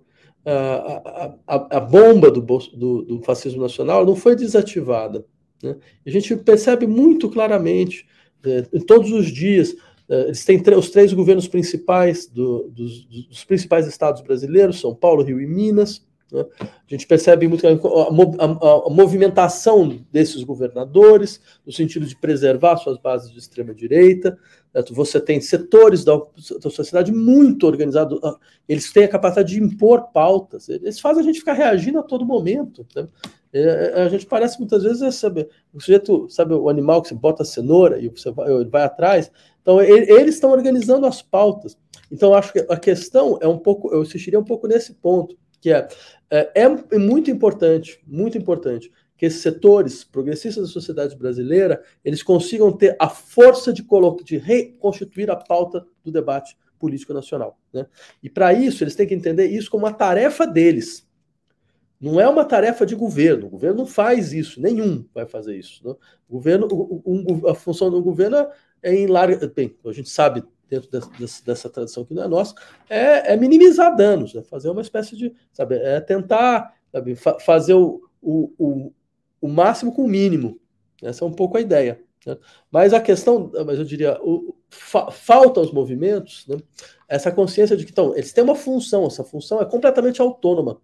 A, 0.45 1.35
a, 1.45 1.77
a, 1.77 1.79
bomba 1.81 2.31
do, 2.31 2.39
do, 2.41 3.01
do, 3.01 3.21
fascismo 3.21 3.61
nacional 3.61 4.05
não 4.05 4.15
foi 4.15 4.33
desativada. 4.33 5.25
Né? 5.61 5.75
A 6.05 6.09
gente 6.09 6.33
percebe 6.37 6.87
muito 6.87 7.29
claramente, 7.29 8.07
é, 8.45 8.61
todos 8.87 9.11
os 9.11 9.27
dias, 9.27 9.75
é, 10.07 10.21
eles 10.21 10.45
têm 10.45 10.61
os 10.77 10.89
três 10.89 11.11
governos 11.11 11.49
principais 11.49 12.27
do, 12.27 12.69
dos, 12.69 13.05
dos, 13.05 13.43
principais 13.43 13.87
estados 13.87 14.21
brasileiros, 14.21 14.79
São 14.79 14.95
Paulo, 14.95 15.21
Rio 15.21 15.41
e 15.41 15.47
Minas. 15.47 16.05
Né? 16.31 16.45
A 16.59 16.65
gente 16.87 17.05
percebe 17.05 17.47
muito 17.47 17.65
a, 17.67 17.71
a, 17.71 18.87
a, 18.87 18.89
movimentação 18.89 19.99
desses 20.11 20.43
governadores, 20.43 21.39
no 21.65 21.71
sentido 21.71 22.05
de 22.05 22.15
preservar 22.15 22.77
suas 22.77 22.97
bases 22.97 23.31
de 23.31 23.37
extrema-direita. 23.37 24.37
Né? 24.73 24.83
Você 24.91 25.19
tem 25.19 25.39
setores 25.39 26.03
da, 26.03 26.15
da, 26.15 26.69
sociedade 26.69 27.11
muito 27.11 27.67
organizados, 27.67 28.19
ah, 28.23 28.35
eles 28.67 28.91
têm 28.91 29.03
a 29.03 29.09
capacidade 29.09 29.53
de 29.53 29.61
impor 29.61 30.11
pautas, 30.11 30.69
eles 30.69 30.99
fazem 30.99 31.21
a 31.21 31.25
gente 31.25 31.39
ficar 31.39 31.53
reagindo 31.53 31.99
a 31.99 32.03
todo 32.03 32.25
momento. 32.25 32.85
Né? 32.95 33.07
É, 33.53 33.93
é, 33.95 34.01
a 34.03 34.09
gente 34.09 34.25
parece 34.25 34.57
muitas 34.57 34.81
vezes, 34.81 35.01
é, 35.03 35.11
sabe, 35.11 35.47
o 35.71 35.79
sujeito, 35.79 36.27
sabe, 36.29 36.55
o 36.55 36.69
animal 36.69 37.03
que 37.03 37.09
você 37.09 37.15
bota 37.15 37.43
a 37.43 37.45
cenoura 37.45 37.99
e 37.99 38.09
você 38.09 38.31
vai, 38.31 38.65
vai 38.65 38.81
atrás. 38.81 39.31
Então, 39.61 39.79
ele, 39.79 40.11
eles 40.11 40.35
estão 40.35 40.51
organizando 40.51 41.05
as 41.05 41.21
pautas. 41.21 41.77
Então, 42.11 42.33
acho 42.33 42.51
que 42.51 42.65
a 42.67 42.77
questão 42.77 43.37
é 43.41 43.47
um 43.47 43.57
pouco, 43.57 43.93
eu 43.93 44.01
assistiria 44.01 44.39
um 44.39 44.43
pouco 44.43 44.67
nesse 44.67 44.93
ponto 44.93 45.37
que 45.63 45.71
é, 45.71 45.87
é, 46.29 46.51
é 46.65 46.97
muito 46.97 47.31
importante, 47.31 48.03
muito 48.05 48.37
importante 48.37 48.91
que 49.15 49.25
esses 49.25 49.41
setores 49.41 50.03
progressistas 50.03 50.67
da 50.67 50.73
sociedade 50.73 51.15
brasileira 51.15 51.81
eles 52.03 52.21
consigam 52.21 52.69
ter 52.69 52.97
a 52.99 53.07
força 53.07 53.71
de, 53.71 53.81
de 54.25 54.37
reconstituir 54.37 55.31
a 55.31 55.37
pauta 55.37 55.87
do 56.03 56.11
debate 56.11 56.57
político 56.77 57.13
nacional. 57.13 57.57
Né? 57.71 57.85
E 58.21 58.29
para 58.29 58.51
isso, 58.51 58.83
eles 58.83 58.93
têm 58.93 59.07
que 59.07 59.13
entender 59.13 59.47
isso 59.47 59.71
como 59.71 59.85
uma 59.85 59.93
tarefa 59.93 60.45
deles. 60.45 61.07
Não 61.97 62.19
é 62.19 62.27
uma 62.27 62.43
tarefa 62.43 62.85
de 62.85 62.93
governo. 62.93 63.47
O 63.47 63.51
governo 63.51 63.77
não 63.77 63.85
faz 63.85 64.33
isso, 64.33 64.59
nenhum 64.59 65.05
vai 65.13 65.25
fazer 65.25 65.55
isso. 65.55 65.87
Né? 65.87 65.95
O 66.27 66.33
governo, 66.33 66.67
a 67.47 67.55
função 67.55 67.89
do 67.89 68.03
governo 68.03 68.49
é 68.81 68.93
em 68.93 69.07
larga. 69.07 69.47
Bem, 69.47 69.73
a 69.85 69.93
gente 69.93 70.09
sabe 70.09 70.43
dentro 70.69 70.89
dessa, 70.89 71.43
dessa 71.45 71.69
tradição 71.69 72.05
que 72.05 72.13
não 72.13 72.23
é 72.23 72.27
nossa, 72.27 72.55
é, 72.89 73.33
é 73.33 73.37
minimizar 73.37 73.95
danos, 73.95 74.35
é 74.35 74.41
fazer 74.41 74.69
uma 74.69 74.81
espécie 74.81 75.15
de, 75.15 75.33
sabe, 75.51 75.75
é 75.75 75.99
tentar 75.99 76.73
sabe, 76.91 77.15
fa 77.15 77.39
fazer 77.39 77.73
o, 77.73 78.01
o, 78.21 78.51
o, 78.57 78.93
o, 79.41 79.47
máximo 79.47 79.93
com 79.93 80.05
o 80.05 80.07
mínimo. 80.07 80.59
Essa 81.01 81.25
é 81.25 81.27
um 81.27 81.33
pouco 81.33 81.57
a 81.57 81.61
ideia. 81.61 81.99
Né? 82.25 82.37
Mas 82.71 82.93
a 82.93 83.01
questão, 83.01 83.51
mas 83.65 83.79
eu 83.79 83.85
diria, 83.85 84.19
o, 84.21 84.55
fa 84.69 85.11
falta 85.11 85.59
aos 85.59 85.71
movimentos 85.71 86.45
né, 86.47 86.57
essa 87.07 87.31
consciência 87.31 87.75
de 87.75 87.85
que 87.85 87.91
então, 87.91 88.15
eles 88.15 88.31
têm 88.33 88.43
uma 88.43 88.55
função, 88.55 89.05
essa 89.05 89.23
função 89.23 89.61
é 89.61 89.65
completamente 89.65 90.21
autônoma. 90.21 90.79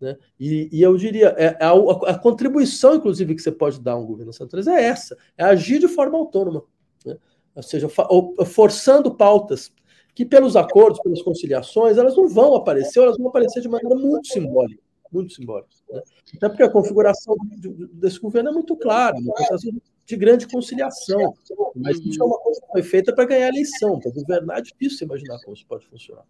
Né? 0.00 0.16
E, 0.38 0.68
e, 0.72 0.82
eu 0.82 0.96
diria, 0.96 1.34
é, 1.36 1.56
é 1.58 1.64
a, 1.64 1.72
a, 1.72 2.18
contribuição, 2.18 2.94
inclusive, 2.94 3.34
que 3.34 3.42
você 3.42 3.50
pode 3.50 3.80
dar 3.80 3.92
a 3.92 3.98
um 3.98 4.06
governo 4.06 4.32
centralizado 4.32 4.78
é 4.78 4.84
essa, 4.84 5.16
é 5.36 5.44
agir 5.44 5.80
de 5.80 5.88
forma 5.88 6.16
autônoma. 6.16 6.62
Né? 7.04 7.16
Ou 7.58 7.62
seja, 7.62 7.88
forçando 8.46 9.12
pautas 9.12 9.72
que 10.14 10.24
pelos 10.24 10.54
acordos, 10.54 11.00
pelas 11.00 11.20
conciliações, 11.22 11.98
elas 11.98 12.16
não 12.16 12.28
vão 12.28 12.54
aparecer, 12.54 13.00
elas 13.00 13.18
vão 13.18 13.28
aparecer 13.28 13.60
de 13.60 13.68
maneira 13.68 13.96
muito 13.96 14.28
simbólica, 14.28 14.80
muito 15.12 15.34
simbólica. 15.34 15.68
Né? 15.90 16.00
Até 16.36 16.48
porque 16.48 16.62
a 16.62 16.70
configuração 16.70 17.34
desse 17.92 18.20
governo 18.20 18.50
é 18.50 18.52
muito 18.52 18.76
clara, 18.76 19.16
uma 19.16 19.34
de 20.06 20.16
grande 20.16 20.46
conciliação, 20.46 21.34
mas 21.74 21.98
isso 21.98 22.22
é 22.22 22.24
uma 22.24 22.38
coisa 22.38 22.60
que 22.60 22.66
foi 22.72 22.82
feita 22.82 23.12
para 23.12 23.24
ganhar 23.24 23.46
a 23.46 23.48
eleição, 23.48 23.98
para 23.98 24.12
governar 24.12 24.58
é 24.58 24.62
difícil 24.62 25.06
imaginar 25.06 25.38
como 25.42 25.54
isso 25.56 25.66
pode 25.66 25.84
funcionar. 25.86 26.24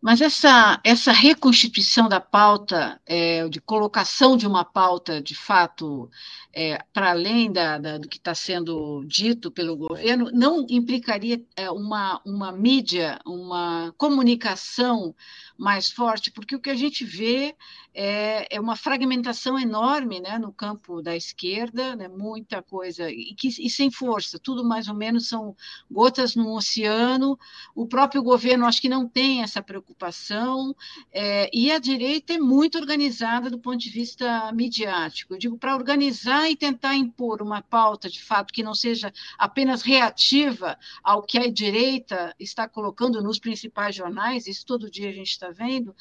Mas 0.00 0.20
essa, 0.20 0.80
essa 0.84 1.10
reconstituição 1.10 2.08
da 2.08 2.20
pauta, 2.20 3.00
é, 3.04 3.48
de 3.48 3.60
colocação 3.60 4.36
de 4.36 4.46
uma 4.46 4.64
pauta, 4.64 5.20
de 5.20 5.34
fato, 5.34 6.08
é, 6.54 6.78
para 6.92 7.10
além 7.10 7.50
da, 7.50 7.78
da, 7.78 7.98
do 7.98 8.08
que 8.08 8.16
está 8.16 8.32
sendo 8.32 9.04
dito 9.06 9.50
pelo 9.50 9.76
governo, 9.76 10.30
não 10.32 10.64
implicaria 10.68 11.42
é, 11.56 11.68
uma, 11.70 12.20
uma 12.24 12.52
mídia, 12.52 13.18
uma 13.26 13.92
comunicação 13.98 15.14
mais 15.58 15.90
forte, 15.90 16.30
porque 16.30 16.54
o 16.54 16.60
que 16.60 16.70
a 16.70 16.76
gente 16.76 17.04
vê 17.04 17.56
é, 17.92 18.46
é 18.48 18.60
uma 18.60 18.76
fragmentação 18.76 19.58
enorme 19.58 20.20
né, 20.20 20.38
no 20.38 20.52
campo 20.52 21.02
da 21.02 21.16
esquerda, 21.16 21.96
né, 21.96 22.06
muita 22.06 22.62
coisa, 22.62 23.10
e, 23.10 23.34
que, 23.34 23.48
e 23.48 23.68
sem 23.68 23.90
força, 23.90 24.38
tudo 24.38 24.64
mais 24.64 24.86
ou 24.86 24.94
menos 24.94 25.28
são 25.28 25.56
gotas 25.90 26.36
no 26.36 26.54
oceano, 26.54 27.36
o 27.74 27.88
próprio 27.88 28.22
governo 28.22 28.66
acho 28.66 28.80
que 28.80 28.88
não 28.88 29.08
tem 29.08 29.42
essa 29.42 29.60
preocupação, 29.60 30.76
é, 31.10 31.50
e 31.52 31.72
a 31.72 31.80
direita 31.80 32.34
é 32.34 32.38
muito 32.38 32.78
organizada 32.78 33.50
do 33.50 33.58
ponto 33.58 33.78
de 33.78 33.90
vista 33.90 34.52
midiático. 34.52 35.34
Eu 35.34 35.38
digo, 35.38 35.58
para 35.58 35.74
organizar 35.74 36.48
e 36.48 36.54
tentar 36.54 36.94
impor 36.94 37.42
uma 37.42 37.62
pauta 37.62 38.08
de 38.08 38.22
fato 38.22 38.52
que 38.52 38.62
não 38.62 38.74
seja 38.74 39.12
apenas 39.36 39.82
reativa 39.82 40.78
ao 41.02 41.22
que 41.22 41.36
a 41.36 41.50
direita 41.50 42.32
está 42.38 42.68
colocando 42.68 43.20
nos 43.20 43.40
principais 43.40 43.96
jornais, 43.96 44.46
isso 44.46 44.64
todo 44.64 44.88
dia 44.88 45.08
a 45.08 45.12
gente 45.12 45.30
está 45.30 45.47
vendo, 45.52 45.94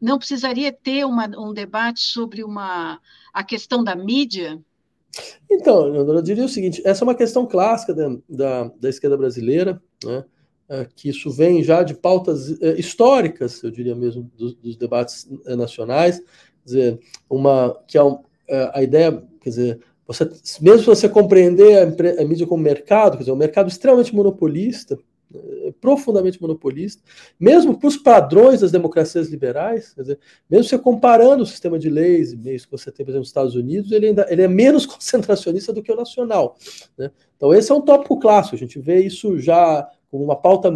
não 0.00 0.18
precisaria 0.18 0.72
ter 0.72 1.04
uma, 1.04 1.26
um 1.38 1.52
debate 1.52 2.00
sobre 2.00 2.44
uma, 2.44 3.00
a 3.32 3.42
questão 3.42 3.82
da 3.82 3.96
mídia? 3.96 4.60
Então, 5.50 5.94
eu 5.94 6.22
diria 6.22 6.44
o 6.44 6.48
seguinte: 6.48 6.82
essa 6.84 7.02
é 7.02 7.06
uma 7.06 7.14
questão 7.14 7.46
clássica 7.46 7.94
da, 7.94 8.16
da, 8.28 8.64
da 8.80 8.88
esquerda 8.88 9.16
brasileira, 9.16 9.82
né? 10.04 10.24
É, 10.70 10.86
que 10.94 11.08
isso 11.08 11.30
vem 11.30 11.64
já 11.64 11.82
de 11.82 11.94
pautas 11.94 12.60
é, 12.60 12.78
históricas, 12.78 13.62
eu 13.62 13.70
diria 13.70 13.94
mesmo, 13.94 14.30
dos, 14.36 14.54
dos 14.54 14.76
debates 14.76 15.26
é, 15.46 15.56
nacionais, 15.56 16.18
quer 16.18 16.64
dizer, 16.64 17.00
uma, 17.28 17.74
que 17.86 17.96
é 17.96 18.04
um, 18.04 18.22
a 18.74 18.82
ideia, 18.82 19.24
quer 19.40 19.48
dizer, 19.48 19.80
você, 20.06 20.24
mesmo 20.60 20.80
se 20.80 20.84
você 20.84 21.08
compreender 21.08 21.78
a, 21.78 22.22
a 22.22 22.24
mídia 22.26 22.46
como 22.46 22.62
mercado, 22.62 23.12
quer 23.12 23.20
dizer, 23.20 23.32
um 23.32 23.36
mercado 23.36 23.68
extremamente 23.68 24.14
monopolista, 24.14 24.98
profundamente 25.80 26.40
monopolista, 26.40 27.02
mesmo 27.38 27.78
para 27.78 27.88
os 27.88 27.96
padrões 27.96 28.60
das 28.60 28.72
democracias 28.72 29.28
liberais, 29.28 29.94
dizer, 29.96 30.18
mesmo 30.48 30.64
você 30.64 30.78
comparando 30.78 31.42
o 31.42 31.46
sistema 31.46 31.78
de 31.78 31.90
leis 31.90 32.32
e 32.32 32.36
meios 32.36 32.64
que 32.64 32.70
você 32.70 32.90
tem, 32.90 33.04
por 33.04 33.10
exemplo, 33.10 33.20
nos 33.20 33.28
Estados 33.28 33.54
Unidos, 33.54 33.92
ele, 33.92 34.06
ainda, 34.06 34.26
ele 34.30 34.42
é 34.42 34.48
menos 34.48 34.84
concentracionista 34.86 35.72
do 35.72 35.82
que 35.82 35.92
o 35.92 35.96
nacional. 35.96 36.56
Né? 36.96 37.10
Então, 37.36 37.52
esse 37.52 37.70
é 37.70 37.74
um 37.74 37.82
tópico 37.82 38.18
clássico, 38.18 38.56
a 38.56 38.58
gente 38.58 38.78
vê 38.80 39.00
isso 39.00 39.38
já 39.38 39.88
como 40.10 40.24
uma 40.24 40.36
pauta 40.36 40.70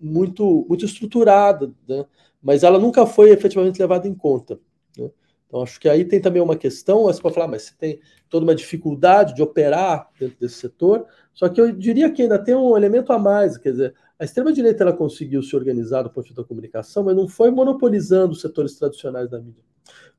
muito, 0.00 0.64
muito 0.68 0.84
estruturada, 0.84 1.72
né? 1.88 2.04
mas 2.40 2.62
ela 2.62 2.78
nunca 2.78 3.04
foi 3.04 3.30
efetivamente 3.30 3.80
levada 3.80 4.06
em 4.06 4.14
conta. 4.14 4.60
Né? 4.96 5.10
Então, 5.46 5.62
acho 5.62 5.78
que 5.78 5.88
aí 5.88 6.04
tem 6.04 6.20
também 6.20 6.42
uma 6.42 6.56
questão, 6.56 7.04
você 7.04 7.20
pode 7.20 7.34
falar, 7.34 7.48
mas 7.48 7.62
você 7.62 7.74
tem 7.78 8.00
toda 8.28 8.44
uma 8.44 8.54
dificuldade 8.54 9.34
de 9.34 9.42
operar 9.42 10.10
dentro 10.18 10.36
desse 10.40 10.56
setor, 10.56 11.06
só 11.32 11.48
que 11.48 11.60
eu 11.60 11.70
diria 11.70 12.10
que 12.10 12.22
ainda 12.22 12.38
tem 12.38 12.54
um 12.54 12.76
elemento 12.76 13.12
a 13.12 13.18
mais, 13.18 13.56
quer 13.56 13.70
dizer, 13.70 13.94
a 14.18 14.24
extrema-direita 14.24 14.82
ela 14.82 14.92
conseguiu 14.92 15.42
se 15.42 15.54
organizar 15.54 16.02
do 16.02 16.10
ponto 16.10 16.34
da 16.34 16.42
comunicação, 16.42 17.04
mas 17.04 17.14
não 17.14 17.28
foi 17.28 17.50
monopolizando 17.50 18.32
os 18.32 18.40
setores 18.40 18.74
tradicionais 18.74 19.30
da 19.30 19.38
mídia. 19.38 19.62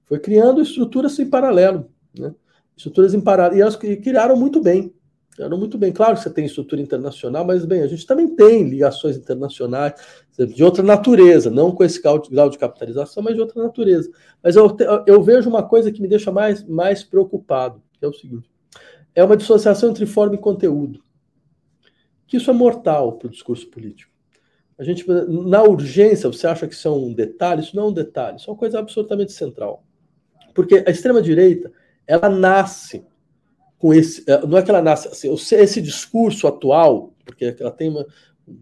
Foi 0.06 0.20
criando 0.20 0.62
estruturas 0.62 1.18
em 1.20 1.30
paralelo, 1.30 1.90
né? 2.18 2.34
estruturas 2.76 3.14
em 3.14 3.20
paralelo, 3.20 3.58
e 3.58 3.62
elas 3.62 3.76
criaram 3.76 4.36
muito 4.36 4.62
bem. 4.62 4.94
Criaram 5.38 5.58
muito 5.60 5.78
bem. 5.78 5.94
Claro 5.94 6.16
que 6.16 6.24
você 6.24 6.32
tem 6.32 6.46
estrutura 6.46 6.82
internacional, 6.82 7.46
mas, 7.46 7.64
bem, 7.64 7.84
a 7.84 7.88
gente 7.88 8.08
também 8.08 8.36
tem 8.36 8.64
ligações 8.64 9.16
internacionais 9.16 9.94
de 10.36 10.64
outra 10.64 10.82
natureza, 10.82 11.52
não 11.52 11.72
com 11.72 11.84
esse 11.84 12.02
grau 12.02 12.50
de 12.50 12.58
capitalização, 12.58 13.22
mas 13.22 13.36
de 13.36 13.42
outra 13.42 13.62
natureza. 13.62 14.12
Mas 14.44 14.56
eu, 14.56 14.76
eu 15.06 15.22
vejo 15.22 15.48
uma 15.48 15.62
coisa 15.62 15.92
que 15.92 16.02
me 16.02 16.08
deixa 16.08 16.32
mais, 16.32 16.64
mais 16.64 17.04
preocupado, 17.04 17.84
que 18.00 18.04
é 18.04 18.08
o 18.08 18.14
seguinte: 18.14 18.50
é 19.14 19.24
uma 19.24 19.38
dissociação 19.38 19.92
entre 19.92 20.08
forma 20.08 20.34
e 20.34 20.40
conteúdo 20.40 21.04
que 22.26 22.38
isso 22.38 22.50
é 22.50 22.54
mortal 22.54 23.14
para 23.14 23.28
o 23.28 23.32
discurso 23.32 23.70
político. 23.70 24.12
A 24.78 24.84
gente, 24.84 25.06
na 25.28 25.64
urgência, 25.64 26.28
você 26.28 26.46
acha 26.46 26.68
que 26.68 26.74
isso 26.74 26.88
é 26.88 26.92
um 26.92 27.14
detalhe? 27.14 27.62
Isso 27.62 27.76
não 27.76 27.84
é 27.84 27.88
um 27.88 27.94
detalhe, 27.94 28.38
isso 28.38 28.50
é 28.50 28.54
uma 28.54 28.60
coisa 28.60 28.80
absolutamente 28.80 29.32
central. 29.32 29.84
Porque 30.54 30.84
a 30.86 30.92
extrema-direita, 30.92 31.72
ela 32.06 32.28
nasce 32.28 33.06
com 33.78 33.94
esse. 33.94 34.24
É, 34.28 34.46
não 34.46 34.58
é 34.58 34.62
que 34.62 34.70
ela 34.70 34.82
nasce 34.82 35.08
assim, 35.08 35.34
esse 35.34 35.82
discurso 35.82 36.48
atual, 36.48 37.14
porque 37.26 37.56
ela 37.60 37.72
tem 37.72 37.90
uma 37.90 38.06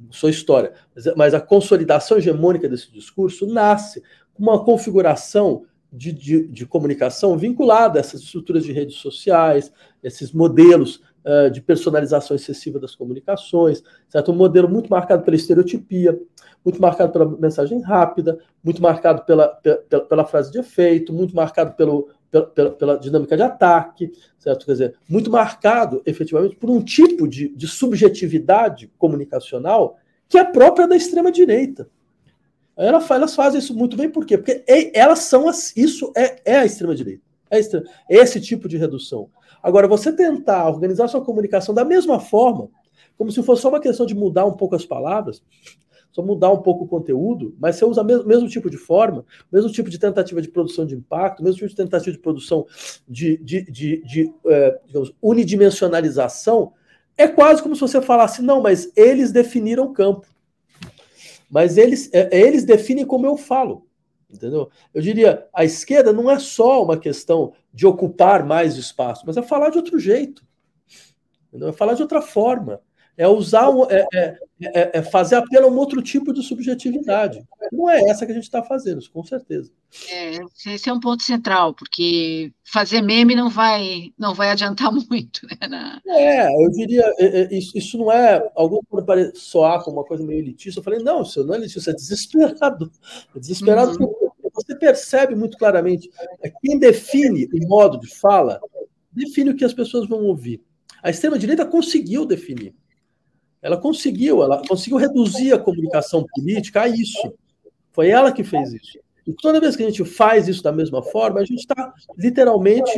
sua 0.10 0.32
história, 0.32 0.74
mas 1.16 1.36
a 1.36 1.40
consolidação 1.40 2.18
hegemônica 2.18 2.68
desse 2.68 2.92
discurso 2.92 3.46
nasce 3.46 4.02
com 4.34 4.42
uma 4.42 4.64
configuração 4.64 5.64
de, 5.94 6.12
de, 6.12 6.48
de, 6.48 6.66
comunicação 6.66 7.38
vinculada 7.38 8.00
a 8.00 8.02
essas 8.02 8.22
estruturas 8.22 8.64
de 8.64 8.72
redes 8.72 8.96
sociais, 8.96 9.72
esses 10.04 10.32
modelos 10.32 11.02
uh, 11.24 11.50
de 11.52 11.62
personalização 11.62 12.36
excessiva 12.36 12.80
das 12.80 12.96
comunicações, 12.96 13.84
certo? 14.10 14.32
Um 14.32 14.36
modelo 14.36 14.68
muito 14.68 14.90
marcado 14.90 15.24
pela 15.24 15.38
estereotipia, 15.38 16.20
muito 16.66 16.82
marcado 16.82 17.14
pela 17.14 17.26
mensagem 17.38 17.80
rápida, 17.82 18.40
muito 18.64 18.82
marcado 18.82 19.24
pela, 19.24 19.48
pela, 19.48 20.02
pela 20.02 20.26
frase 20.26 20.52
de 20.52 20.60
efeito, 20.60 21.14
muito 21.14 21.36
marcado 21.36 21.74
pelo, 21.76 22.10
pela, 22.36 22.46
pela, 22.46 22.72
pela, 22.72 23.00
dinâmica 23.00 23.38
de 23.38 23.44
ataque, 23.44 24.12
certo? 24.38 24.66
Quer 24.66 24.72
dizer, 24.72 24.96
muito 25.08 25.32
marcado, 25.32 26.02
efetivamente, 26.06 26.56
por 26.56 26.70
um 26.70 26.84
tipo 26.84 27.28
de, 27.28 27.50
de 27.50 27.68
subjetividade 27.68 28.92
comunicacional 28.98 29.98
que 30.28 30.38
é 30.38 30.44
própria 30.44 30.88
da 30.88 30.96
extrema-direita. 30.96 31.88
Ela, 32.76 33.06
elas 33.12 33.36
fazem 33.36 33.60
isso 33.60 33.74
muito 33.74 33.96
bem, 33.96 34.10
por 34.10 34.26
quê? 34.26 34.38
Porque 34.38 34.64
elas 34.94 35.20
são 35.20 35.48
as, 35.48 35.76
isso 35.78 36.12
é, 36.16 36.42
é 36.44 36.58
a 36.58 36.66
extrema-direita. 36.66 37.24
É, 37.50 37.60
extrema, 37.60 37.86
é 38.10 38.18
esse 38.18 38.42
tipo 38.42 38.68
de 38.68 38.76
redução. 38.76 39.30
Agora, 39.64 39.88
você 39.88 40.12
tentar 40.12 40.68
organizar 40.68 41.08
sua 41.08 41.24
comunicação 41.24 41.74
da 41.74 41.86
mesma 41.86 42.20
forma, 42.20 42.70
como 43.18 43.32
se 43.32 43.42
fosse 43.44 43.62
só 43.62 43.70
uma 43.70 43.80
questão 43.80 44.06
de 44.06 44.14
mudar 44.14 44.46
um 44.46 44.54
pouco 44.54 44.76
as 44.76 44.86
palavras, 44.86 45.42
só 46.16 46.22
mudar 46.22 46.50
um 46.50 46.62
pouco 46.62 46.86
o 46.86 46.88
conteúdo, 46.88 47.54
mas 47.60 47.76
você 47.76 47.84
usa 47.84 48.02
o 48.02 48.06
mesmo, 48.06 48.26
mesmo 48.26 48.48
tipo 48.48 48.70
de 48.70 48.78
forma, 48.78 49.26
mesmo 49.52 49.70
tipo 49.70 49.90
de 49.90 50.00
tentativa 50.00 50.42
de 50.42 50.48
produção 50.48 50.86
de 50.86 50.96
impacto, 50.96 51.44
mesmo 51.44 51.58
tipo 51.58 51.68
de 51.68 51.76
tentativa 51.76 52.16
de 52.16 52.22
produção 52.22 52.66
de, 53.06 53.36
de, 53.40 53.70
de, 53.70 54.02
de 54.02 54.34
é, 54.46 54.80
digamos, 54.86 55.14
unidimensionalização, 55.22 56.72
é 57.18 57.28
quase 57.28 57.62
como 57.62 57.76
se 57.76 57.82
você 57.82 58.02
falasse, 58.02 58.42
não, 58.42 58.62
mas 58.62 58.90
eles 58.96 59.34
definiram 59.34 59.88
o 59.88 59.94
campo. 59.94 60.26
Mas 61.50 61.78
eles, 61.78 62.10
é, 62.14 62.30
eles 62.32 62.64
definem 62.64 63.06
como 63.06 63.26
eu 63.26 63.36
falo. 63.36 63.86
Entendeu? 64.30 64.70
Eu 64.94 65.02
diria, 65.02 65.46
a 65.54 65.66
esquerda 65.66 66.14
não 66.14 66.32
é 66.32 66.40
só 66.40 66.82
uma 66.82 66.98
questão 66.98 67.52
de 67.74 67.86
ocupar 67.86 68.46
mais 68.46 68.78
espaço, 68.78 69.24
mas 69.28 69.36
é 69.36 69.42
falar 69.42 69.70
de 69.70 69.78
outro 69.78 70.00
jeito. 70.00 70.46
Entendeu? 71.50 71.68
É 71.68 71.74
falar 71.74 71.94
de 71.94 72.02
outra 72.02 72.22
forma. 72.22 72.80
É 73.18 73.28
usar 73.28 73.70
um, 73.70 73.86
é, 73.90 74.06
é, 74.14 74.38
é, 74.62 75.00
é, 75.00 75.02
fazer 75.02 75.36
apelo 75.36 75.68
a 75.68 75.70
um 75.70 75.78
outro 75.78 76.02
tipo 76.02 76.34
de 76.34 76.44
subjetividade. 76.44 77.44
Não 77.72 77.90
é 77.90 78.02
essa 78.10 78.26
que 78.26 78.32
a 78.32 78.36
gente 78.36 78.44
está 78.44 78.62
fazendo, 78.62 79.02
com 79.10 79.24
certeza. 79.24 79.72
É, 80.10 80.40
esse 80.74 80.90
é 80.90 80.94
um 80.94 81.00
ponto 81.00 81.24
central, 81.24 81.74
porque 81.74 82.52
fazer 82.64 83.02
meme 83.02 83.36
não 83.36 83.50
vai, 83.50 84.12
não 84.18 84.34
vai 84.34 84.50
adiantar 84.52 84.92
muito. 85.10 85.46
Né, 85.46 85.68
na... 85.68 86.02
É, 86.08 86.66
eu 86.66 86.70
diria, 86.72 87.04
é, 87.18 87.42
é, 87.42 87.58
isso, 87.58 87.78
isso 87.78 87.98
não 87.98 88.12
é. 88.12 88.46
Algum 88.56 88.80
pode 88.82 89.38
soar 89.38 89.84
como 89.84 89.98
uma 89.98 90.06
coisa 90.06 90.24
meio 90.24 90.40
elitista. 90.40 90.80
Eu 90.80 90.84
falei, 90.84 91.00
não, 91.00 91.22
isso 91.22 91.44
não 91.44 91.54
é 91.54 91.58
elitista, 91.58 91.80
isso 91.80 91.90
é 91.90 91.94
desesperado. 91.94 92.92
É 93.36 93.40
desesperado 93.40 93.92
uhum. 93.92 94.08
porque 94.08 94.36
você 94.54 94.76
percebe 94.76 95.36
muito 95.36 95.58
claramente 95.58 96.10
quem 96.62 96.80
define 96.80 97.48
o 97.54 97.68
modo 97.68 98.00
de 98.00 98.08
fala, 98.16 98.60
define 99.12 99.50
o 99.50 99.56
que 99.56 99.66
as 99.66 99.74
pessoas 99.74 100.08
vão 100.08 100.24
ouvir. 100.24 100.62
A 101.04 101.10
extrema-direita 101.10 101.66
conseguiu 101.66 102.26
definir. 102.26 102.74
Ela 103.66 103.78
conseguiu, 103.78 104.44
ela 104.44 104.62
conseguiu 104.68 105.00
reduzir 105.00 105.52
a 105.52 105.58
comunicação 105.58 106.24
política 106.36 106.84
a 106.84 106.88
isso. 106.88 107.34
Foi 107.92 108.10
ela 108.10 108.32
que 108.32 108.44
fez 108.44 108.72
isso. 108.72 109.00
E 109.26 109.34
toda 109.34 109.60
vez 109.60 109.76
que 109.76 109.82
a 109.82 109.88
gente 109.88 110.06
faz 110.06 110.48
isso 110.48 110.62
da 110.62 110.72
mesma 110.72 111.02
forma, 111.02 111.40
a 111.40 111.44
gente 111.44 111.62
está 111.62 111.92
literalmente 112.16 112.92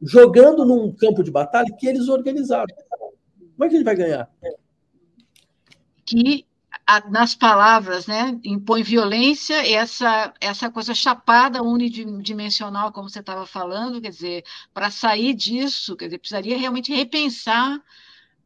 jogando 0.00 0.64
num 0.64 0.94
campo 0.94 1.24
de 1.24 1.32
batalha 1.32 1.74
que 1.76 1.88
eles 1.88 2.08
organizaram. 2.08 2.72
Como 3.56 3.64
é 3.64 3.68
que 3.68 3.74
a 3.74 3.78
gente 3.78 3.84
vai 3.84 3.96
ganhar? 3.96 4.30
Que 6.06 6.46
nas 7.10 7.34
palavras, 7.34 8.06
né, 8.06 8.38
impõe 8.44 8.84
violência, 8.84 9.68
essa 9.68 10.32
essa 10.40 10.70
coisa 10.70 10.94
chapada 10.94 11.60
unidimensional, 11.60 12.92
como 12.92 13.10
você 13.10 13.18
estava 13.18 13.44
falando, 13.44 14.00
quer 14.00 14.10
dizer, 14.10 14.44
para 14.72 14.92
sair 14.92 15.34
disso, 15.34 15.96
quer 15.96 16.04
dizer, 16.04 16.18
precisaria 16.18 16.56
realmente 16.56 16.94
repensar 16.94 17.82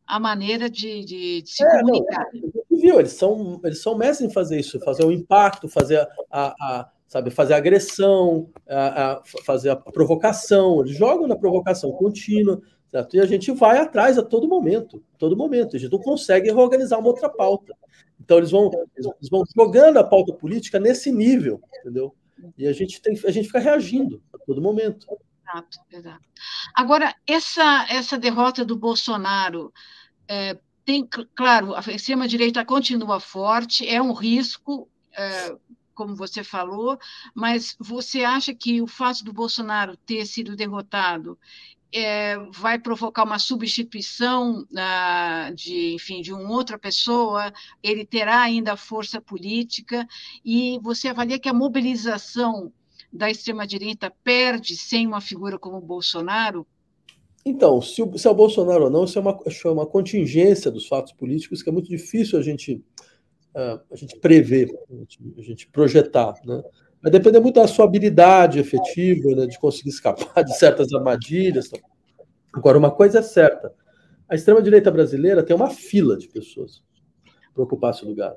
a 0.06 0.20
maneira 0.20 0.68
de, 0.68 1.04
de, 1.04 1.42
de 1.42 1.50
se 1.50 1.64
é, 1.64 1.80
comunicar. 1.80 2.26
Não, 2.34 2.78
viu, 2.78 2.98
eles 2.98 3.12
são, 3.12 3.60
eles 3.64 3.80
são 3.80 3.96
mestres 3.96 4.28
em 4.28 4.32
fazer 4.32 4.58
isso, 4.58 4.80
fazer 4.80 5.04
o 5.04 5.12
impacto, 5.12 5.68
fazer 5.68 6.06
a, 6.30 6.54
a, 6.60 6.90
sabe, 7.06 7.30
fazer 7.30 7.54
a 7.54 7.58
agressão, 7.58 8.50
a, 8.68 9.12
a, 9.12 9.22
fazer 9.44 9.70
a 9.70 9.76
provocação, 9.76 10.80
eles 10.80 10.96
jogam 10.96 11.26
na 11.26 11.36
provocação 11.36 11.92
contínua, 11.92 12.60
certo? 12.88 13.16
E 13.16 13.20
a 13.20 13.26
gente 13.26 13.52
vai 13.52 13.78
atrás 13.78 14.18
a 14.18 14.22
todo 14.22 14.48
momento, 14.48 15.02
todo 15.18 15.36
momento, 15.36 15.76
a 15.76 15.78
gente 15.78 15.92
não 15.92 15.98
consegue 15.98 16.50
reorganizar 16.50 16.98
uma 16.98 17.08
outra 17.08 17.28
pauta. 17.28 17.74
Então 18.20 18.38
eles 18.38 18.50
vão, 18.50 18.70
eles 18.96 19.30
vão 19.30 19.44
jogando 19.56 19.98
a 19.98 20.04
pauta 20.04 20.32
política 20.32 20.78
nesse 20.78 21.10
nível, 21.12 21.60
entendeu? 21.80 22.14
E 22.56 22.66
a 22.66 22.72
gente 22.72 23.00
tem, 23.00 23.18
a 23.24 23.30
gente 23.30 23.46
fica 23.46 23.58
reagindo 23.58 24.22
a 24.32 24.38
todo 24.38 24.60
momento. 24.60 25.06
Exato, 25.52 25.78
exato. 25.90 26.24
Agora, 26.74 27.14
essa, 27.26 27.86
essa 27.88 28.18
derrota 28.18 28.64
do 28.64 28.76
Bolsonaro 28.76 29.72
é, 30.26 30.58
tem, 30.84 31.06
claro, 31.34 31.74
a 31.74 31.80
extrema-direita 31.92 32.64
continua 32.64 33.20
forte, 33.20 33.86
é 33.86 34.00
um 34.00 34.12
risco, 34.12 34.88
é, 35.12 35.54
como 35.94 36.16
você 36.16 36.42
falou, 36.42 36.98
mas 37.34 37.76
você 37.78 38.24
acha 38.24 38.54
que 38.54 38.80
o 38.80 38.86
fato 38.86 39.24
do 39.24 39.32
Bolsonaro 39.32 39.96
ter 39.96 40.24
sido 40.26 40.56
derrotado 40.56 41.38
é, 41.94 42.38
vai 42.50 42.78
provocar 42.78 43.24
uma 43.24 43.38
substituição 43.38 44.66
ah, 44.74 45.50
de, 45.54 45.94
enfim, 45.94 46.22
de 46.22 46.32
uma 46.32 46.50
outra 46.50 46.78
pessoa, 46.78 47.52
ele 47.82 48.06
terá 48.06 48.40
ainda 48.40 48.76
força 48.76 49.20
política, 49.20 50.08
e 50.42 50.78
você 50.82 51.08
avalia 51.08 51.38
que 51.38 51.48
a 51.48 51.54
mobilização 51.54 52.72
da 53.12 53.30
extrema-direita 53.30 54.12
perde 54.24 54.76
sem 54.76 55.06
uma 55.06 55.20
figura 55.20 55.58
como 55.58 55.80
Bolsonaro? 55.80 56.66
Então, 57.44 57.82
se, 57.82 58.00
o, 58.02 58.16
se 58.16 58.26
é 58.26 58.30
o 58.30 58.34
Bolsonaro 58.34 58.84
ou 58.84 58.90
não, 58.90 59.04
isso 59.04 59.18
é 59.18 59.22
uma, 59.22 59.38
é 59.44 59.68
uma 59.68 59.86
contingência 59.86 60.70
dos 60.70 60.86
fatos 60.86 61.12
políticos 61.12 61.62
que 61.62 61.68
é 61.68 61.72
muito 61.72 61.88
difícil 61.88 62.38
a 62.38 62.42
gente, 62.42 62.82
uh, 63.54 63.80
a 63.90 63.96
gente 63.96 64.18
prever, 64.20 64.70
a 64.88 64.94
gente, 64.94 65.18
a 65.36 65.42
gente, 65.42 65.68
projetar. 65.68 66.34
Né? 66.44 66.62
Vai 67.02 67.10
depender 67.10 67.40
muito 67.40 67.56
da 67.56 67.66
sua 67.66 67.84
habilidade 67.84 68.60
efetiva, 68.60 69.34
né, 69.34 69.46
de 69.46 69.58
conseguir 69.58 69.90
escapar 69.90 70.44
de 70.44 70.56
certas 70.56 70.92
armadilhas. 70.92 71.68
Agora, 72.52 72.78
uma 72.78 72.92
coisa 72.92 73.18
é 73.18 73.22
certa: 73.22 73.74
a 74.28 74.36
extrema-direita 74.36 74.90
brasileira 74.90 75.42
tem 75.42 75.54
uma 75.54 75.68
fila 75.68 76.16
de 76.16 76.28
pessoas 76.28 76.80
para 77.52 77.64
ocupar 77.64 77.92
esse 77.92 78.04
lugar. 78.04 78.36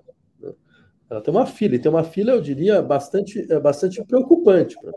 Ela 1.09 1.21
tem 1.21 1.33
uma 1.33 1.45
fila, 1.45 1.75
e 1.75 1.79
tem 1.79 1.91
uma 1.91 2.03
fila, 2.03 2.31
eu 2.31 2.41
diria, 2.41 2.81
bastante, 2.81 3.45
é, 3.51 3.59
bastante 3.59 4.03
preocupante 4.03 4.75
para. 4.81 4.91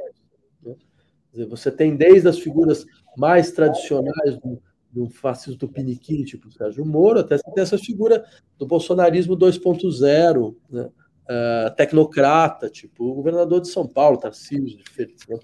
Né? 0.65 1.47
Você 1.47 1.71
tem 1.71 1.97
desde 1.97 2.29
as 2.29 2.39
figuras 2.39 2.85
mais 3.17 3.53
tradicionais 3.53 4.39
do, 4.39 4.61
do 4.91 5.09
fascismo 5.09 5.59
do 5.59 5.69
Piniquim, 5.69 6.25
tipo 6.25 6.51
Sérgio 6.51 6.85
Moro, 6.85 7.21
até 7.21 7.37
você 7.37 7.51
tem 7.53 7.63
essa 7.63 7.79
figura 7.79 8.25
do 8.59 8.67
bolsonarismo 8.67 9.37
2.0, 9.37 10.57
né? 10.71 10.89
uh, 11.29 11.75
tecnocrata, 11.77 12.69
tipo 12.69 13.05
o 13.05 13.15
governador 13.15 13.61
de 13.61 13.69
São 13.69 13.87
Paulo, 13.87 14.19
Tarcísio 14.19 14.79
de 14.79 14.85
Freitas, 14.91 15.27
né? 15.29 15.39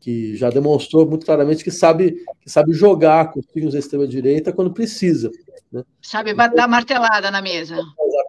que 0.00 0.34
já 0.34 0.48
demonstrou 0.48 1.06
muito 1.06 1.26
claramente 1.26 1.62
que 1.62 1.70
sabe, 1.70 2.24
que 2.40 2.50
sabe 2.50 2.72
jogar 2.72 3.30
com 3.30 3.40
os 3.40 3.46
signos 3.52 3.74
da 3.74 3.78
extrema-direita 3.78 4.52
quando 4.52 4.72
precisa. 4.72 5.30
Né? 5.70 5.84
Sabe 6.00 6.32
dar 6.34 6.66
martelada 6.66 7.30
na 7.30 7.42
mesa. 7.42 7.76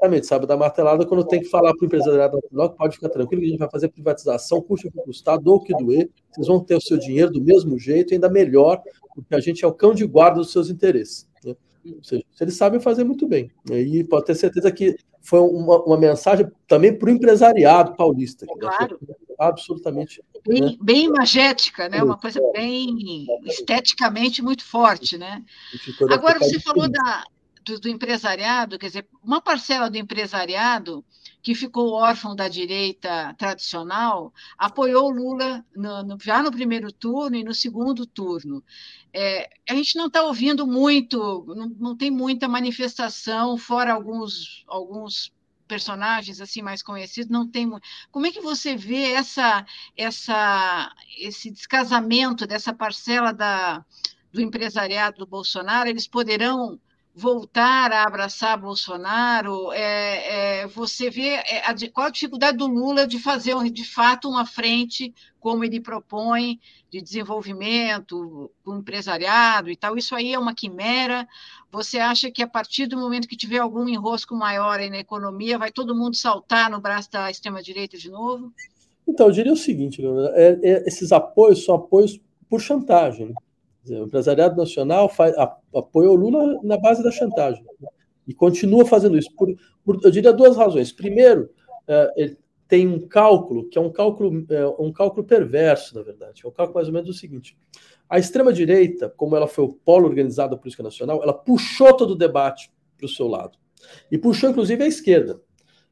Exatamente, 0.01 0.25
sabe 0.25 0.47
dar 0.47 0.57
martelada 0.57 1.05
quando 1.05 1.23
tem 1.23 1.39
que 1.39 1.47
falar 1.47 1.75
para 1.75 1.83
o 1.83 1.85
empresariado 1.85 2.39
nacional 2.41 2.71
que 2.71 2.77
pode 2.77 2.95
ficar 2.95 3.09
tranquilo, 3.09 3.41
que 3.41 3.47
a 3.47 3.51
gente 3.51 3.59
vai 3.59 3.69
fazer 3.69 3.89
privatização, 3.89 4.59
custe 4.59 4.87
o 4.87 4.91
que 4.91 4.97
custar, 5.03 5.39
dou 5.39 5.57
o 5.57 5.63
que 5.63 5.75
doer, 5.75 6.09
vocês 6.31 6.47
vão 6.47 6.59
ter 6.59 6.75
o 6.75 6.81
seu 6.81 6.97
dinheiro 6.97 7.31
do 7.31 7.39
mesmo 7.39 7.77
jeito, 7.77 8.11
ainda 8.11 8.27
melhor, 8.27 8.81
porque 9.13 9.35
a 9.35 9.39
gente 9.39 9.63
é 9.63 9.67
o 9.67 9.73
cão 9.73 9.93
de 9.93 10.03
guarda 10.07 10.39
dos 10.39 10.51
seus 10.51 10.71
interesses. 10.71 11.29
Né? 11.45 11.55
Ou 11.85 12.03
seja, 12.03 12.23
eles 12.41 12.55
sabem 12.55 12.79
fazer 12.79 13.03
muito 13.03 13.27
bem. 13.27 13.51
Né? 13.69 13.79
E 13.79 14.03
pode 14.03 14.25
ter 14.25 14.33
certeza 14.33 14.71
que 14.71 14.95
foi 15.21 15.39
uma, 15.39 15.83
uma 15.83 15.97
mensagem 15.97 16.47
também 16.67 16.97
para 16.97 17.07
o 17.07 17.11
empresariado 17.11 17.95
paulista. 17.95 18.47
Que 18.47 18.59
claro. 18.59 18.99
Absolutamente. 19.37 20.23
Bem, 20.47 20.61
né? 20.61 20.77
bem 20.81 21.05
imagética, 21.05 21.87
né? 21.87 22.01
uma 22.01 22.17
coisa 22.17 22.39
bem 22.53 23.27
esteticamente 23.45 24.41
muito 24.41 24.65
forte. 24.65 25.15
Né? 25.15 25.43
Agora, 26.09 26.39
você 26.39 26.59
falou 26.59 26.89
da, 26.89 27.23
do, 27.63 27.79
do, 27.79 27.89
empresariado, 27.89 28.77
quer 28.77 28.87
dizer, 28.87 29.07
uma 29.23 29.41
parcela 29.41 29.89
do 29.89 29.97
empresariado 29.97 31.03
que 31.41 31.55
ficou 31.55 31.93
órfão 31.93 32.35
da 32.35 32.47
direita 32.47 33.33
tradicional 33.37 34.33
apoiou 34.57 35.09
Lula 35.09 35.65
no, 35.75 36.03
no, 36.03 36.17
já 36.21 36.41
no 36.41 36.51
primeiro 36.51 36.91
turno 36.91 37.35
e 37.35 37.43
no 37.43 37.53
segundo 37.53 38.05
turno. 38.05 38.63
É, 39.13 39.49
a 39.69 39.75
gente 39.75 39.95
não 39.95 40.07
está 40.07 40.23
ouvindo 40.23 40.67
muito, 40.67 41.45
não, 41.47 41.69
não, 41.79 41.97
tem 41.97 42.11
muita 42.11 42.47
manifestação, 42.47 43.57
fora 43.57 43.93
alguns, 43.93 44.63
alguns 44.67 45.33
personagens 45.67 46.41
assim 46.41 46.61
mais 46.61 46.83
conhecidos, 46.83 47.31
não 47.31 47.47
tem. 47.47 47.69
Como 48.11 48.25
é 48.25 48.31
que 48.31 48.41
você 48.41 48.75
vê 48.75 49.13
essa, 49.13 49.65
essa, 49.95 50.93
esse 51.17 51.49
descasamento 51.49 52.45
dessa 52.45 52.73
parcela 52.73 53.31
da 53.31 53.83
do 54.31 54.41
empresariado 54.41 55.17
do 55.17 55.27
Bolsonaro, 55.27 55.89
eles 55.89 56.07
poderão 56.07 56.79
voltar 57.13 57.91
a 57.91 58.03
abraçar 58.03 58.59
Bolsonaro? 58.59 59.71
É, 59.73 60.61
é, 60.61 60.67
você 60.67 61.09
vê 61.09 61.29
é, 61.29 61.63
a, 61.65 61.75
qual 61.91 62.07
a 62.07 62.11
dificuldade 62.11 62.57
do 62.57 62.67
Lula 62.67 63.05
de 63.05 63.19
fazer, 63.19 63.55
de 63.69 63.85
fato, 63.85 64.29
uma 64.29 64.45
frente 64.45 65.13
como 65.39 65.63
ele 65.63 65.79
propõe, 65.79 66.59
de 66.89 67.01
desenvolvimento 67.01 68.51
com 68.63 68.77
empresariado 68.77 69.69
e 69.69 69.75
tal? 69.75 69.97
Isso 69.97 70.15
aí 70.15 70.33
é 70.33 70.39
uma 70.39 70.53
quimera? 70.53 71.27
Você 71.71 71.97
acha 71.97 72.29
que 72.29 72.43
a 72.43 72.47
partir 72.47 72.85
do 72.85 72.97
momento 72.97 73.27
que 73.27 73.35
tiver 73.35 73.57
algum 73.57 73.87
enrosco 73.87 74.35
maior 74.35 74.79
na 74.79 74.99
economia, 74.99 75.57
vai 75.57 75.71
todo 75.71 75.95
mundo 75.95 76.15
saltar 76.15 76.69
no 76.69 76.79
braço 76.79 77.11
da 77.11 77.31
extrema-direita 77.31 77.97
de 77.97 78.09
novo? 78.09 78.53
Então, 79.07 79.27
eu 79.27 79.31
diria 79.31 79.53
o 79.53 79.57
seguinte, 79.57 80.01
é, 80.35 80.59
é, 80.61 80.87
esses 80.87 81.11
apoios 81.11 81.65
são 81.65 81.75
apoios 81.75 82.19
por 82.49 82.61
chantagem. 82.61 83.27
Né? 83.27 83.33
O 83.87 84.05
empresariado 84.05 84.55
nacional 84.55 85.09
faz, 85.09 85.35
apoia 85.37 86.09
o 86.09 86.15
Lula 86.15 86.59
na 86.63 86.77
base 86.77 87.03
da 87.03 87.11
chantagem. 87.11 87.63
Né? 87.79 87.89
E 88.27 88.33
continua 88.33 88.85
fazendo 88.85 89.17
isso. 89.17 89.29
Por, 89.35 89.55
por, 89.83 89.99
eu 90.03 90.11
diria 90.11 90.31
duas 90.31 90.55
razões. 90.55 90.91
Primeiro, 90.91 91.49
é, 91.87 92.13
ele 92.15 92.37
tem 92.67 92.87
um 92.87 93.05
cálculo, 93.07 93.67
que 93.67 93.77
é 93.77 93.81
um 93.81 93.91
cálculo, 93.91 94.45
é, 94.49 94.65
um 94.79 94.93
cálculo 94.93 95.25
perverso, 95.25 95.95
na 95.95 96.01
verdade. 96.01 96.41
É 96.43 96.47
um 96.47 96.51
cálculo 96.51 96.75
mais 96.75 96.87
ou 96.87 96.93
menos 96.93 97.09
o 97.09 97.13
seguinte. 97.13 97.57
A 98.07 98.19
extrema-direita, 98.19 99.09
como 99.09 99.35
ela 99.35 99.47
foi 99.47 99.65
o 99.65 99.73
polo 99.73 100.07
organizado 100.07 100.55
da 100.55 100.61
política 100.61 100.83
nacional, 100.83 101.21
ela 101.21 101.33
puxou 101.33 101.93
todo 101.93 102.11
o 102.11 102.15
debate 102.15 102.71
para 102.97 103.05
o 103.05 103.09
seu 103.09 103.27
lado. 103.27 103.57
E 104.11 104.17
puxou, 104.17 104.49
inclusive, 104.49 104.83
a 104.83 104.87
esquerda. 104.87 105.41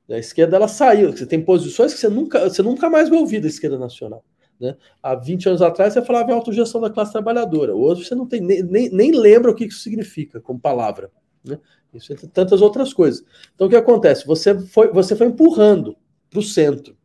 A 0.10 0.17
esquerda 0.17 0.56
ela 0.56 0.67
saiu. 0.67 1.12
Você 1.12 1.25
tem 1.25 1.43
posições 1.43 1.93
que 1.93 1.99
você 1.99 2.10
nunca, 2.10 2.49
você 2.49 2.62
nunca 2.62 2.89
mais 2.89 3.10
vai 3.10 3.19
ouvir 3.19 3.41
da 3.41 3.47
esquerda 3.47 3.78
nacional. 3.78 4.23
Né? 4.60 4.76
Há 5.02 5.15
20 5.15 5.48
anos 5.48 5.62
atrás 5.62 5.93
você 5.93 6.02
falava 6.02 6.32
em 6.32 6.34
autogestão 6.34 6.82
da 6.82 6.89
classe 6.89 7.12
trabalhadora. 7.12 7.74
Hoje 7.74 8.04
você 8.04 8.13
não 8.13 8.28
tem 8.28 8.41
nem, 8.41 8.62
nem, 8.62 8.89
nem 8.89 9.12
lembra 9.12 9.52
o 9.52 9.56
que 9.56 9.65
isso 9.65 9.80
significa 9.80 10.41
como 10.41 10.60
palavra. 10.60 11.10
Né? 11.43 11.58
Isso 11.93 12.12
entre 12.12 12.28
tantas 12.28 12.62
outras 12.62 12.93
coisas. 12.93 13.24
Então 13.56 13.67
o 13.67 13.69
que 13.69 13.76
acontece? 13.76 14.28
Você 14.28 14.60
foi, 14.60 14.91
você 14.91 15.15
foi 15.15 15.28
empurrando 15.28 15.95
para 16.30 16.39
o 16.39 16.43
centro. 16.43 16.98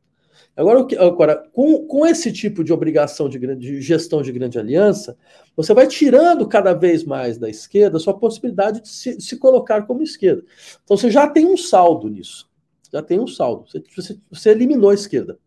Agora, 0.57 0.87
agora 1.01 1.49
com, 1.53 1.85
com 1.87 2.07
esse 2.07 2.33
tipo 2.33 2.63
de 2.63 2.73
obrigação 2.73 3.29
de, 3.29 3.39
de 3.57 3.81
gestão 3.81 4.23
de 4.23 4.31
grande 4.31 4.59
aliança, 4.59 5.17
você 5.57 5.75
vai 5.75 5.87
tirando 5.87 6.47
cada 6.47 6.73
vez 6.73 7.03
mais 7.05 7.39
da 7.39 7.49
esquerda 7.49 7.97
a 7.97 8.01
sua 8.01 8.17
possibilidade 8.17 8.81
de 8.81 8.89
se, 8.89 9.17
de 9.17 9.23
se 9.23 9.37
colocar 9.37 9.83
como 9.83 10.03
esquerda. 10.03 10.45
Então 10.85 10.97
você 10.97 11.11
já 11.11 11.29
tem 11.29 11.47
um 11.47 11.57
saldo 11.57 12.09
nisso. 12.09 12.49
Já 12.93 13.03
tem 13.03 13.19
um 13.19 13.27
saldo. 13.27 13.69
Você, 13.69 13.83
você, 13.97 14.19
você 14.31 14.51
eliminou 14.51 14.91
a 14.91 14.95
esquerda 14.95 15.39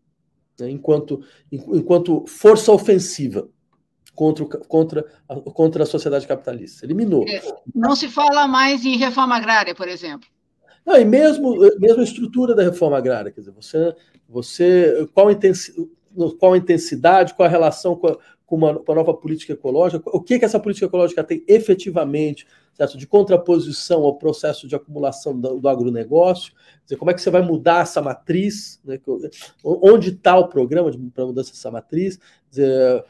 né, 0.58 0.70
enquanto, 0.70 1.22
enquanto 1.50 2.24
força 2.26 2.72
ofensiva 2.72 3.48
contra, 4.14 4.44
contra, 4.44 5.02
contra 5.54 5.82
a 5.84 5.86
sociedade 5.86 6.26
capitalista. 6.26 6.84
Eliminou. 6.84 7.24
É, 7.28 7.40
não 7.74 7.94
se 7.94 8.08
fala 8.08 8.48
mais 8.48 8.84
em 8.84 8.96
reforma 8.96 9.36
agrária, 9.36 9.74
por 9.74 9.88
exemplo. 9.88 10.28
Não, 10.84 10.96
e 10.96 11.04
mesmo, 11.04 11.56
mesmo 11.78 12.00
a 12.00 12.04
estrutura 12.04 12.54
da 12.54 12.62
reforma 12.62 12.96
agrária, 12.96 13.30
quer 13.30 13.40
dizer, 13.40 13.52
você, 13.52 13.94
você 14.28 15.08
qual, 15.14 15.30
intensidade, 15.30 15.88
qual 16.38 16.54
a 16.54 16.58
intensidade, 16.58 17.34
qual 17.34 17.46
a 17.46 17.50
relação 17.50 17.94
com 17.94 18.08
a, 18.08 18.18
com 18.46 18.56
uma, 18.56 18.74
com 18.74 18.92
a 18.92 18.94
nova 18.94 19.12
política 19.12 19.52
ecológica, 19.52 20.02
o 20.06 20.22
que, 20.22 20.38
que 20.38 20.44
essa 20.44 20.58
política 20.58 20.86
ecológica 20.86 21.22
tem 21.22 21.44
efetivamente, 21.46 22.46
certo? 22.78 22.96
de 22.96 23.06
contraposição 23.06 24.04
ao 24.04 24.14
processo 24.14 24.68
de 24.68 24.76
acumulação 24.76 25.38
do, 25.38 25.58
do 25.58 25.68
agronegócio, 25.68 26.52
dizer, 26.84 26.96
como 26.96 27.10
é 27.10 27.14
que 27.14 27.20
você 27.20 27.30
vai 27.30 27.42
mudar 27.42 27.82
essa 27.82 28.00
matriz, 28.00 28.80
né? 28.84 29.00
onde 29.64 30.10
está 30.10 30.38
o 30.38 30.48
programa 30.48 30.90
para 31.12 31.26
mudança 31.26 31.50
dessa 31.50 31.70
matriz, 31.70 32.18
dizer, 32.48 33.04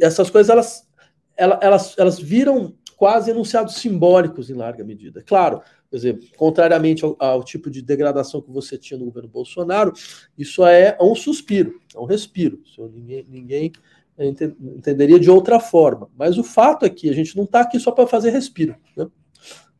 essas 0.00 0.30
coisas 0.30 0.48
elas, 0.48 0.88
elas, 1.36 1.98
elas 1.98 2.18
viram 2.20 2.74
quase 2.96 3.32
enunciados 3.32 3.74
simbólicos 3.74 4.48
em 4.48 4.54
larga 4.54 4.84
medida. 4.84 5.20
Claro, 5.22 5.60
por 5.90 5.96
exemplo, 5.96 6.26
contrariamente 6.36 7.04
ao, 7.04 7.16
ao, 7.18 7.42
tipo 7.42 7.68
de 7.68 7.82
degradação 7.82 8.40
que 8.40 8.50
você 8.50 8.78
tinha 8.78 8.96
no 8.96 9.06
governo 9.06 9.28
Bolsonaro, 9.28 9.92
isso 10.38 10.64
é 10.64 10.96
um 11.00 11.14
suspiro, 11.14 11.80
é 11.94 11.98
um 11.98 12.04
respiro. 12.04 12.62
Ninguém, 12.94 13.26
ninguém 13.28 13.72
entenderia 14.18 15.18
de 15.18 15.30
outra 15.30 15.58
forma. 15.58 16.10
Mas 16.16 16.38
o 16.38 16.44
fato 16.44 16.84
é 16.84 16.90
que 16.90 17.08
a 17.08 17.12
gente 17.12 17.36
não 17.36 17.44
está 17.44 17.60
aqui 17.60 17.78
só 17.78 17.90
para 17.90 18.06
fazer 18.06 18.30
respiro. 18.30 18.76
Né? 18.96 19.06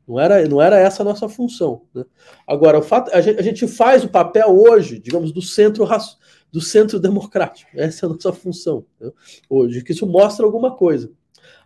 Não 0.06 0.18
era, 0.18 0.48
não 0.48 0.60
era 0.60 0.78
essa 0.78 1.02
a 1.02 1.04
nossa 1.04 1.28
função. 1.28 1.82
Né? 1.94 2.04
Agora, 2.46 2.78
o 2.78 2.82
fato, 2.82 3.14
a 3.14 3.20
gente, 3.20 3.38
a 3.38 3.42
gente, 3.42 3.68
faz 3.68 4.04
o 4.04 4.08
papel 4.08 4.48
hoje, 4.48 4.98
digamos, 4.98 5.32
do 5.32 5.42
centro 5.42 5.86
do 6.50 6.60
centro 6.60 7.00
democrático. 7.00 7.70
Essa 7.74 8.04
é 8.04 8.08
a 8.08 8.12
nossa 8.12 8.32
função 8.32 8.84
né? 9.00 9.10
hoje, 9.48 9.82
que 9.82 9.92
isso 9.92 10.06
mostra 10.06 10.44
alguma 10.44 10.76
coisa. 10.76 11.10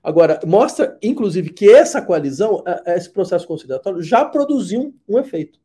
Agora, 0.02 0.38
mostra, 0.46 0.96
inclusive, 1.02 1.50
que 1.50 1.68
essa 1.68 2.00
coalizão, 2.00 2.62
esse 2.86 3.10
processo 3.10 3.44
conciliatório, 3.44 4.00
já 4.00 4.24
produziu 4.24 4.94
um, 5.08 5.18
efeito. 5.18 5.58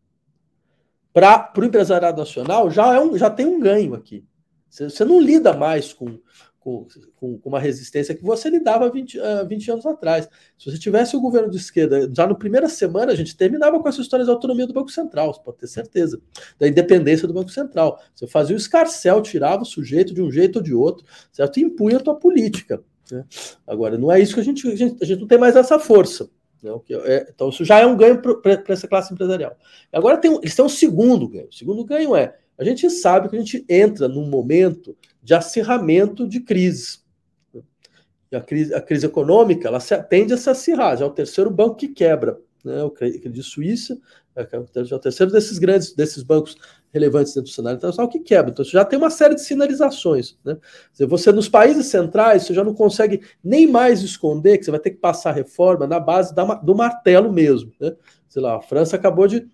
Para 1.14 1.54
o 1.56 1.64
empresariado 1.64 2.18
nacional, 2.18 2.72
já, 2.72 2.96
é 2.96 3.00
um, 3.00 3.16
já 3.16 3.30
tem 3.30 3.46
um 3.46 3.60
ganho 3.60 3.94
aqui. 3.94 4.26
Você 4.68 5.06
não 5.06 5.22
lida 5.22 5.54
mais 5.54 5.94
com, 5.94 6.18
com, 6.62 6.86
com, 7.16 7.40
uma 7.44 7.60
resistência 7.60 8.14
que 8.14 8.24
você 8.24 8.48
lidava 8.48 8.90
20, 8.90 9.20
uh, 9.20 9.48
20 9.48 9.72
anos 9.72 9.86
atrás. 9.86 10.30
Se 10.58 10.70
você 10.70 10.78
tivesse 10.78 11.16
o 11.16 11.20
governo 11.20 11.50
de 11.50 11.58
esquerda, 11.58 12.10
já 12.16 12.28
na 12.28 12.36
primeira 12.36 12.70
semana 12.70 13.12
a 13.12 13.16
gente 13.16 13.36
terminava 13.36 13.80
com 13.80 13.90
essa 13.90 14.00
história 14.00 14.24
da 14.24 14.32
autonomia 14.32 14.68
do 14.68 14.74
Banco 14.74 14.92
Central, 14.92 15.34
você 15.34 15.42
pode 15.44 15.58
ter 15.58 15.68
certeza, 15.68 16.22
da 16.60 16.68
independência 16.68 17.28
do 17.28 17.34
Banco 17.34 17.50
Central. 17.50 18.00
Você 18.16 18.28
fazia 18.28 18.56
o 18.56 18.60
escarcel, 18.60 19.22
tirava 19.24 19.64
o 19.64 19.66
sujeito 19.66 20.14
de 20.14 20.22
um 20.22 20.32
jeito 20.32 20.58
ou 20.58 20.62
de 20.62 20.74
outro, 20.74 21.04
certo? 21.32 21.58
E 21.58 21.64
impunha 21.64 21.98
a 21.98 22.00
tua 22.00 22.16
política. 22.16 22.84
Né? 23.12 23.26
Agora, 23.66 23.98
não 23.98 24.12
é 24.12 24.20
isso 24.20 24.36
que 24.36 24.40
a 24.40 24.44
gente, 24.44 24.68
a 24.68 24.76
gente, 24.76 25.04
a 25.04 25.06
gente 25.06 25.20
não 25.20 25.28
tem 25.28 25.40
mais 25.40 25.56
essa 25.56 25.80
força. 25.80 26.30
Né? 26.62 26.72
É, 27.06 27.28
então, 27.34 27.50
isso 27.50 27.66
já 27.66 27.80
é 27.80 27.88
um 27.88 27.98
ganho 27.98 28.22
para 28.22 28.62
essa 28.68 28.88
classe 28.88 29.12
empresarial. 29.12 29.58
Agora, 29.92 30.18
tem, 30.18 30.32
eles 30.38 30.56
têm 30.56 30.64
um 30.64 30.70
segundo 30.70 31.28
ganho. 31.28 31.48
O 31.48 31.54
segundo 31.54 31.84
ganho 31.84 32.16
é 32.16 32.36
a 32.62 32.64
gente 32.64 32.88
sabe 32.92 33.28
que 33.28 33.36
a 33.36 33.40
gente 33.40 33.66
entra 33.68 34.08
num 34.08 34.30
momento 34.30 34.96
de 35.22 35.34
acirramento 35.34 36.28
de 36.28 36.40
crise. 36.40 37.00
E 38.32 38.36
a 38.36 38.42
crise, 38.42 38.74
a 38.74 38.82
crise 38.82 39.06
econômica 39.06 39.68
ela 39.68 39.80
se, 39.80 39.98
tende 40.04 40.34
a 40.34 40.38
se 40.38 40.50
acirrar, 40.50 40.98
já 40.98 41.06
é 41.06 41.08
o 41.08 41.12
terceiro 41.12 41.52
banco 41.52 41.76
que 41.76 41.90
quebra. 41.90 42.40
Né? 42.64 42.82
O 42.84 42.90
Credit 42.90 43.44
Suíça 43.44 43.98
é, 44.36 44.48
é 44.52 44.58
o 44.58 45.00
terceiro 45.00 45.32
desses 45.32 45.60
grandes 45.60 45.94
desses 45.94 46.24
bancos 46.24 46.56
relevantes 46.94 47.34
dentro 47.34 47.50
do 47.50 47.54
cenário 47.54 47.78
internacional 47.78 48.10
que 48.10 48.20
quebra. 48.20 48.52
Então, 48.52 48.64
você 48.64 48.72
já 48.72 48.86
tem 48.86 49.00
uma 49.00 49.10
série 49.10 49.36
de 49.36 49.42
sinalizações. 49.42 50.38
Né? 50.44 50.58
Você, 51.08 51.32
nos 51.32 51.50
países 51.50 51.88
centrais, 51.88 52.44
você 52.44 52.54
já 52.54 52.64
não 52.64 52.74
consegue 52.74 53.22
nem 53.44 53.68
mais 53.68 54.02
esconder 54.02 54.58
que 54.58 54.66
você 54.66 54.72
vai 54.72 54.80
ter 54.80 54.92
que 54.92 54.98
passar 54.98 55.32
reforma 55.32 55.88
na 55.88 56.00
base 56.00 56.36
da, 56.36 56.44
do 56.56 56.76
martelo 56.76 57.32
mesmo. 57.32 57.72
Né? 57.80 57.94
sei 58.32 58.42
lá, 58.42 58.56
a 58.56 58.62
França 58.62 58.96
acabou 58.96 59.28
de 59.28 59.46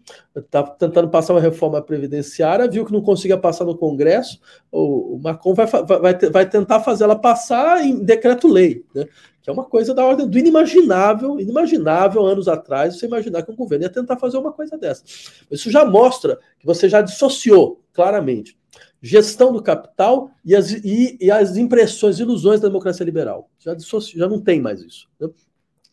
tá 0.51 0.61
tentando 0.61 1.09
passar 1.09 1.33
uma 1.33 1.41
reforma 1.41 1.81
previdenciária, 1.81 2.69
viu 2.69 2.85
que 2.85 2.93
não 2.93 3.01
conseguia 3.01 3.35
passar 3.35 3.65
no 3.65 3.75
Congresso, 3.75 4.39
o, 4.71 5.19
Macron 5.19 5.55
vai, 5.55 5.65
vai, 5.65 6.13
vai 6.29 6.47
tentar 6.47 6.81
fazer 6.81 7.05
ela 7.05 7.15
passar 7.15 7.83
em 7.83 8.03
decreto-lei, 8.05 8.85
né? 8.93 9.07
Que 9.47 9.51
é 9.51 9.53
uma 9.53 9.63
coisa 9.63 9.93
da 9.93 10.05
ordem 10.05 10.27
do 10.27 10.37
inimaginável, 10.37 11.39
inimaginável 11.39 12.25
anos 12.25 12.49
atrás, 12.49 12.99
você 12.99 13.05
imaginar 13.05 13.43
que 13.43 13.49
um 13.49 13.55
governo 13.55 13.85
ia 13.85 13.89
tentar 13.89 14.17
fazer 14.17 14.37
uma 14.37 14.51
coisa 14.51 14.77
dessa. 14.77 15.05
Isso 15.49 15.71
já 15.71 15.85
mostra 15.85 16.37
que 16.59 16.65
você 16.65 16.89
já 16.89 17.01
dissociou 17.01 17.81
claramente 17.93 18.57
gestão 19.01 19.53
do 19.53 19.63
capital 19.63 20.29
e 20.43 20.53
as, 20.53 20.71
e, 20.71 21.17
e 21.21 21.31
as 21.31 21.55
impressões, 21.55 22.19
ilusões 22.19 22.59
da 22.59 22.67
democracia 22.67 23.05
liberal. 23.05 23.49
Já, 23.57 23.73
dissociou, 23.73 24.19
já 24.19 24.27
não 24.27 24.41
tem 24.41 24.59
mais 24.59 24.81
isso. 24.81 25.07
Né? 25.17 25.29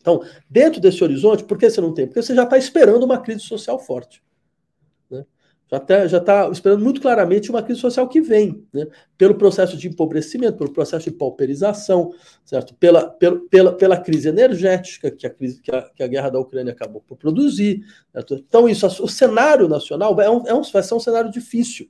Então, 0.01 0.21
dentro 0.49 0.81
desse 0.81 1.01
horizonte, 1.01 1.45
por 1.45 1.57
que 1.57 1.69
você 1.69 1.79
não 1.79 1.93
tem? 1.93 2.07
Porque 2.07 2.21
você 2.21 2.35
já 2.35 2.43
está 2.43 2.57
esperando 2.57 3.03
uma 3.03 3.19
crise 3.19 3.39
social 3.39 3.79
forte. 3.79 4.21
Já 5.69 5.77
está 5.77 6.07
já 6.07 6.19
tá 6.19 6.49
esperando 6.51 6.83
muito 6.83 7.01
claramente 7.01 7.49
uma 7.49 7.63
crise 7.63 7.79
social 7.79 8.07
que 8.07 8.21
vem, 8.21 8.63
né? 8.71 8.85
pelo 9.17 9.35
processo 9.35 9.75
de 9.75 9.87
empobrecimento, 9.87 10.57
pelo 10.57 10.71
processo 10.71 11.09
de 11.09 11.15
pauperização, 11.17 12.13
certo? 12.43 12.75
Pela, 12.75 13.09
pela, 13.09 13.39
pela, 13.47 13.71
pela 13.73 13.97
crise 13.97 14.27
energética 14.29 15.09
que 15.09 15.25
a, 15.25 15.29
crise, 15.29 15.59
que, 15.61 15.71
a, 15.71 15.81
que 15.81 16.03
a 16.03 16.07
guerra 16.07 16.29
da 16.29 16.39
Ucrânia 16.39 16.71
acabou 16.71 17.01
por 17.01 17.17
produzir. 17.17 17.83
Certo? 18.13 18.35
Então, 18.35 18.69
isso, 18.69 18.85
o 19.03 19.07
cenário 19.07 19.67
nacional 19.67 20.19
é 20.21 20.29
um, 20.29 20.47
é 20.47 20.53
um, 20.53 20.61
vai 20.61 20.83
ser 20.83 20.93
um 20.93 20.99
cenário 20.99 21.31
difícil 21.31 21.89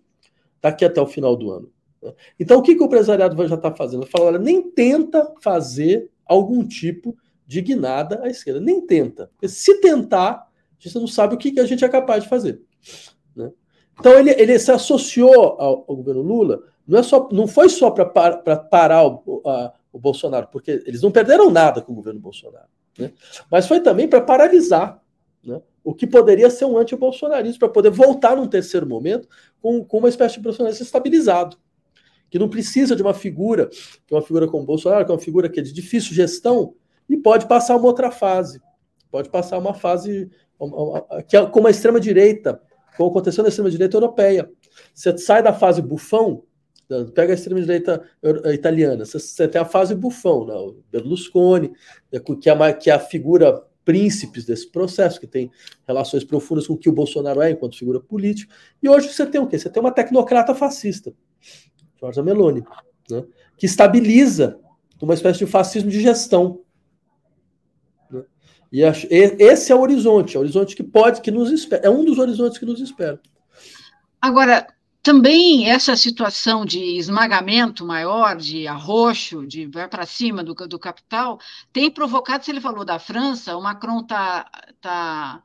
daqui 0.61 0.85
até 0.85 1.01
o 1.01 1.07
final 1.07 1.35
do 1.35 1.51
ano. 1.51 1.69
Né? 2.01 2.13
Então, 2.39 2.59
o 2.59 2.61
que, 2.61 2.75
que 2.75 2.81
o 2.81 2.85
empresariado 2.85 3.47
já 3.47 3.55
está 3.55 3.73
fazendo? 3.75 4.05
Fala, 4.05 4.25
olha, 4.25 4.39
nem 4.39 4.61
tenta 4.71 5.33
fazer 5.41 6.09
algum 6.25 6.65
tipo 6.65 7.15
dignada 7.45 8.21
à 8.23 8.29
esquerda. 8.29 8.59
Nem 8.59 8.81
tenta. 8.81 9.29
Porque 9.33 9.47
se 9.47 9.79
tentar, 9.79 10.31
a 10.31 10.47
gente 10.79 10.95
não 10.95 11.07
sabe 11.07 11.35
o 11.35 11.37
que, 11.37 11.59
a 11.59 11.65
gente 11.65 11.83
é 11.83 11.89
capaz 11.89 12.23
de 12.23 12.29
fazer. 12.29 12.61
Então 13.99 14.13
ele, 14.19 14.31
ele 14.31 14.57
se 14.59 14.71
associou 14.71 15.55
ao, 15.59 15.85
ao, 15.87 15.95
governo 15.95 16.21
Lula, 16.21 16.63
não, 16.87 16.99
é 16.99 17.03
só, 17.03 17.29
não 17.31 17.47
foi 17.47 17.69
só 17.69 17.89
para 17.89 18.05
parar 18.05 19.05
o, 19.07 19.41
a, 19.45 19.73
o 19.91 19.99
Bolsonaro, 19.99 20.47
porque 20.51 20.83
eles 20.85 21.01
não 21.01 21.11
perderam 21.11 21.49
nada 21.49 21.81
com 21.81 21.93
o 21.93 21.95
governo 21.95 22.19
Bolsonaro, 22.19 22.67
né? 22.97 23.11
mas 23.49 23.67
foi 23.67 23.79
também 23.79 24.07
para 24.07 24.21
paralisar 24.21 25.01
né? 25.43 25.61
o 25.83 25.93
que 25.93 26.05
poderia 26.05 26.49
ser 26.49 26.65
um 26.65 26.77
anti-bolsonarismo, 26.77 27.59
para 27.59 27.69
poder 27.69 27.89
voltar 27.89 28.35
num 28.35 28.47
terceiro 28.47 28.85
momento 28.85 29.27
com, 29.61 29.83
com 29.83 29.99
uma 29.99 30.09
espécie 30.09 30.35
de 30.35 30.41
bolsonarismo 30.41 30.83
estabilizado 30.83 31.57
que 32.29 32.39
não 32.39 32.49
precisa 32.49 32.95
de 32.95 33.01
uma 33.01 33.13
figura, 33.13 33.69
que 34.05 34.13
é 34.13 34.15
uma 34.15 34.21
figura 34.21 34.47
como 34.47 34.65
Bolsonaro, 34.65 35.05
que 35.05 35.11
é 35.11 35.13
uma 35.13 35.21
figura 35.21 35.47
que 35.47 35.59
é 35.59 35.63
de 35.63 35.71
difícil 35.71 36.13
gestão, 36.13 36.73
e 37.07 37.15
pode 37.15 37.47
passar 37.47 37.77
uma 37.77 37.85
outra 37.85 38.11
fase. 38.11 38.61
Pode 39.11 39.29
passar 39.29 39.57
uma 39.57 39.73
fase 39.73 40.29
que 41.27 41.37
é 41.37 41.45
como 41.45 41.67
a 41.67 41.71
extrema-direita, 41.71 42.61
como 42.97 43.09
aconteceu 43.09 43.43
na 43.43 43.49
extrema-direita 43.49 43.97
europeia. 43.97 44.49
Você 44.93 45.17
sai 45.17 45.41
da 45.41 45.53
fase 45.53 45.81
bufão, 45.81 46.43
pega 47.13 47.33
a 47.33 47.35
extrema-direita 47.35 48.03
italiana, 48.53 49.05
você, 49.05 49.47
tem 49.47 49.59
a 49.59 49.65
fase 49.65 49.95
bufão, 49.95 50.45
né? 50.45 50.53
Berlusconi, 50.91 51.71
é 52.11 52.19
que 52.19 52.49
é, 52.49 52.73
que 52.73 52.89
é 52.89 52.93
a 52.93 52.99
figura 52.99 53.63
príncipes 53.85 54.45
desse 54.45 54.69
processo, 54.69 55.19
que 55.19 55.27
tem 55.27 55.51
relações 55.87 56.23
profundas 56.23 56.65
com 56.65 56.73
o 56.73 56.77
que 56.77 56.89
o 56.89 56.93
Bolsonaro 56.93 57.41
é 57.41 57.51
enquanto 57.51 57.77
figura 57.77 57.99
política. 57.99 58.53
E 58.81 58.89
hoje 58.89 59.09
você 59.09 59.25
tem 59.25 59.39
o 59.39 59.47
quê? 59.47 59.59
Você 59.59 59.69
tem 59.69 59.81
uma 59.81 59.91
tecnocrata 59.91 60.55
fascista, 60.55 61.13
Giorgia 61.99 62.23
Meloni, 62.23 62.63
né? 63.09 63.23
que 63.55 63.67
estabiliza 63.67 64.59
uma 64.99 65.13
espécie 65.13 65.39
de 65.39 65.45
fascismo 65.45 65.89
de 65.89 66.01
gestão. 66.01 66.61
E 68.75 68.81
esse 69.39 69.71
é 69.71 69.75
o 69.75 69.79
horizonte, 69.79 70.35
é 70.35 70.37
o 70.37 70.41
horizonte 70.41 70.75
que 70.75 70.83
pode, 70.83 71.21
que 71.21 71.31
nos 71.31 71.49
espera, 71.49 71.87
é 71.87 71.89
um 71.89 72.03
dos 72.03 72.19
horizontes 72.19 72.57
que 72.57 72.65
nos 72.65 72.81
espera. 72.81 73.21
Agora, 74.21 74.67
também 75.01 75.69
essa 75.69 75.95
situação 75.95 76.65
de 76.65 76.97
esmagamento 76.97 77.85
maior, 77.85 78.35
de 78.35 78.67
arroxo, 78.67 79.47
de 79.47 79.65
vai 79.65 79.87
para 79.87 80.05
cima 80.05 80.43
do, 80.43 80.53
do 80.53 80.77
capital, 80.77 81.39
tem 81.71 81.89
provocado, 81.89 82.43
se 82.43 82.51
ele 82.51 82.59
falou 82.59 82.83
da 82.83 82.99
França, 82.99 83.55
o 83.55 83.63
Macron 83.63 84.03
tá, 84.03 84.45
tá, 84.81 85.41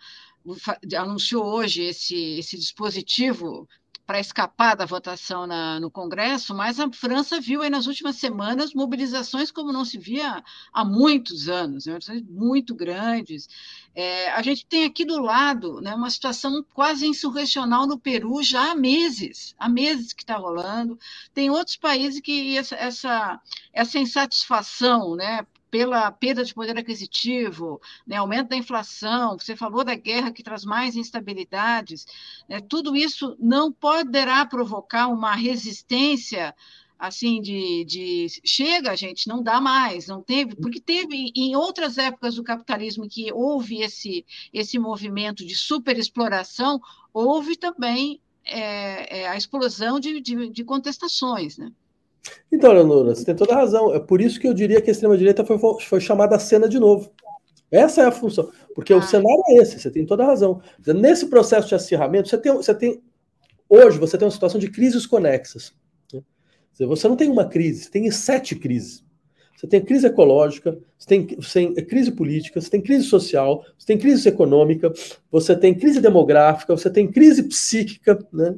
anunciou 0.98 1.44
hoje 1.44 1.84
esse, 1.84 2.36
esse 2.36 2.58
dispositivo 2.58 3.68
para 4.10 4.18
escapar 4.18 4.74
da 4.74 4.84
votação 4.84 5.46
na, 5.46 5.78
no 5.78 5.88
Congresso, 5.88 6.52
mas 6.52 6.80
a 6.80 6.90
França 6.90 7.40
viu 7.40 7.62
aí 7.62 7.70
nas 7.70 7.86
últimas 7.86 8.16
semanas 8.16 8.74
mobilizações 8.74 9.52
como 9.52 9.72
não 9.72 9.84
se 9.84 9.98
via 9.98 10.42
há 10.72 10.84
muitos 10.84 11.48
anos, 11.48 11.86
né, 11.86 11.96
muito 12.28 12.74
grandes. 12.74 13.48
É, 13.94 14.28
a 14.32 14.42
gente 14.42 14.66
tem 14.66 14.84
aqui 14.84 15.04
do 15.04 15.20
lado 15.20 15.80
né, 15.80 15.94
uma 15.94 16.10
situação 16.10 16.60
quase 16.74 17.06
insurrecional 17.06 17.86
no 17.86 18.00
Peru 18.00 18.42
já 18.42 18.72
há 18.72 18.74
meses, 18.74 19.54
há 19.56 19.68
meses 19.68 20.12
que 20.12 20.24
está 20.24 20.34
rolando. 20.36 20.98
Tem 21.32 21.48
outros 21.48 21.76
países 21.76 22.20
que 22.20 22.58
essa, 22.58 22.74
essa, 22.74 23.40
essa 23.72 23.96
insatisfação 23.96 25.14
né, 25.14 25.46
pela 25.70 26.10
perda 26.10 26.44
de 26.44 26.52
poder 26.52 26.76
aquisitivo, 26.76 27.80
né, 28.06 28.16
aumento 28.16 28.48
da 28.48 28.56
inflação, 28.56 29.38
você 29.38 29.54
falou 29.54 29.84
da 29.84 29.94
guerra 29.94 30.32
que 30.32 30.42
traz 30.42 30.64
mais 30.64 30.96
instabilidades, 30.96 32.06
né, 32.48 32.60
tudo 32.60 32.96
isso 32.96 33.36
não 33.38 33.72
poderá 33.72 34.44
provocar 34.44 35.08
uma 35.08 35.34
resistência 35.34 36.54
assim 36.98 37.40
de, 37.40 37.82
de 37.86 38.26
chega, 38.44 38.94
gente, 38.94 39.26
não 39.26 39.42
dá 39.42 39.58
mais, 39.58 40.06
não 40.06 40.22
teve, 40.22 40.54
porque 40.54 40.78
teve 40.78 41.32
em 41.34 41.56
outras 41.56 41.96
épocas 41.96 42.34
do 42.34 42.44
capitalismo 42.44 43.08
que 43.08 43.32
houve 43.32 43.80
esse, 43.80 44.26
esse 44.52 44.78
movimento 44.78 45.46
de 45.46 45.54
superexploração, 45.54 46.78
houve 47.14 47.56
também 47.56 48.20
é, 48.44 49.20
é, 49.20 49.28
a 49.28 49.36
explosão 49.36 49.98
de, 49.98 50.20
de, 50.20 50.50
de 50.50 50.64
contestações, 50.64 51.56
né? 51.56 51.72
Então, 52.52 52.72
Leonora, 52.72 53.14
você 53.14 53.24
tem 53.24 53.34
toda 53.34 53.52
a 53.52 53.56
razão. 53.56 53.94
É 53.94 54.00
por 54.00 54.20
isso 54.20 54.38
que 54.40 54.46
eu 54.46 54.54
diria 54.54 54.80
que 54.80 54.90
a 54.90 54.92
extrema-direita 54.92 55.44
foi, 55.44 55.58
foi 55.80 56.00
chamada 56.00 56.36
a 56.36 56.38
cena 56.38 56.68
de 56.68 56.78
novo. 56.78 57.10
Essa 57.70 58.02
é 58.02 58.04
a 58.06 58.12
função. 58.12 58.50
Porque 58.74 58.92
ah. 58.92 58.96
o 58.96 59.02
cenário 59.02 59.42
é 59.48 59.54
esse, 59.56 59.78
você 59.78 59.90
tem 59.90 60.04
toda 60.04 60.24
a 60.24 60.26
razão. 60.26 60.60
Nesse 60.86 61.26
processo 61.26 61.68
de 61.68 61.74
acirramento, 61.74 62.28
você 62.28 62.38
tem, 62.38 62.52
você 62.52 62.74
tem. 62.74 63.02
Hoje 63.68 63.98
você 63.98 64.18
tem 64.18 64.26
uma 64.26 64.32
situação 64.32 64.58
de 64.58 64.68
crises 64.70 65.06
conexas. 65.06 65.72
Né? 66.12 66.22
Você 66.80 67.06
não 67.06 67.16
tem 67.16 67.30
uma 67.30 67.46
crise, 67.46 67.84
você 67.84 67.90
tem 67.90 68.10
sete 68.10 68.56
crises. 68.56 69.04
Você 69.60 69.66
tem 69.66 69.82
crise 69.82 70.06
ecológica, 70.06 70.78
você 70.96 71.06
tem, 71.06 71.36
você 71.36 71.66
tem 71.66 71.84
crise 71.84 72.10
política, 72.10 72.58
você 72.58 72.70
tem 72.70 72.80
crise 72.80 73.04
social, 73.04 73.62
você 73.76 73.88
tem 73.88 73.98
crise 73.98 74.26
econômica, 74.26 74.90
você 75.30 75.54
tem 75.54 75.74
crise 75.74 76.00
demográfica, 76.00 76.74
você 76.74 76.88
tem 76.88 77.06
crise 77.06 77.42
psíquica, 77.42 78.18
né, 78.32 78.54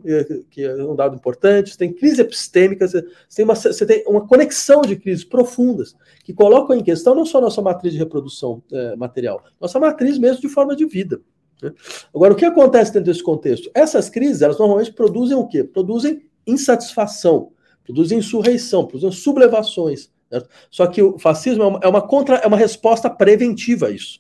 que 0.49 0.63
é 0.63 0.75
um 0.77 0.95
dado 0.95 1.17
importante, 1.17 1.71
você 1.71 1.77
tem 1.77 1.93
crise 1.93 2.21
epistêmica, 2.21 2.87
você 2.87 3.03
tem, 3.35 3.45
uma, 3.45 3.57
você 3.57 3.85
tem 3.85 4.05
uma 4.07 4.25
conexão 4.29 4.81
de 4.83 4.95
crises 4.95 5.25
profundas 5.25 5.97
que 6.23 6.33
colocam 6.33 6.77
em 6.77 6.85
questão 6.85 7.17
não 7.17 7.27
só 7.27 7.41
nossa 7.41 7.61
matriz 7.61 7.93
de 7.93 7.99
reprodução 7.99 8.63
é, 8.71 8.95
material, 8.95 9.43
nossa 9.61 9.81
matriz 9.81 10.17
mesmo 10.19 10.41
de 10.41 10.49
forma 10.49 10.77
de 10.77 10.87
vida. 10.87 11.21
Né? 11.61 11.73
Agora, 12.15 12.33
o 12.33 12.37
que 12.37 12.45
acontece 12.45 12.93
dentro 12.93 13.11
desse 13.11 13.25
contexto? 13.25 13.69
Essas 13.75 14.09
crises, 14.09 14.41
elas 14.41 14.57
normalmente 14.57 14.93
produzem 14.93 15.37
o 15.37 15.49
quê? 15.49 15.65
Produzem 15.65 16.23
insatisfação, 16.47 17.51
produzem 17.83 18.19
insurreição, 18.19 18.87
produzem 18.87 19.11
sublevações, 19.11 20.13
Certo? 20.33 20.49
Só 20.71 20.87
que 20.87 21.03
o 21.03 21.19
fascismo 21.19 21.63
é 21.63 21.67
uma, 21.67 21.81
é 21.83 21.89
uma, 21.89 22.01
contra, 22.01 22.37
é 22.37 22.47
uma 22.47 22.57
resposta 22.57 23.11
preventiva 23.11 23.89
a 23.89 23.91
isso. 23.91 24.19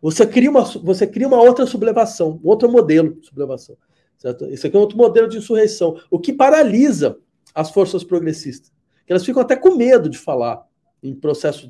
Você 0.00 0.24
cria 0.24 0.48
uma, 0.48 0.62
você 0.62 1.08
cria 1.08 1.26
uma 1.26 1.42
outra 1.42 1.66
sublevação, 1.66 2.38
outro 2.44 2.70
modelo 2.70 3.16
de 3.16 3.26
sublevação. 3.26 3.76
Certo? 4.16 4.44
Esse 4.46 4.68
aqui 4.68 4.76
é 4.76 4.78
outro 4.78 4.96
modelo 4.96 5.28
de 5.28 5.38
insurreição, 5.38 6.00
o 6.08 6.20
que 6.20 6.32
paralisa 6.32 7.18
as 7.52 7.70
forças 7.70 8.04
progressistas. 8.04 8.72
Elas 9.08 9.24
ficam 9.24 9.42
até 9.42 9.56
com 9.56 9.74
medo 9.74 10.08
de 10.08 10.16
falar 10.16 10.64
em 11.02 11.16
processo 11.16 11.68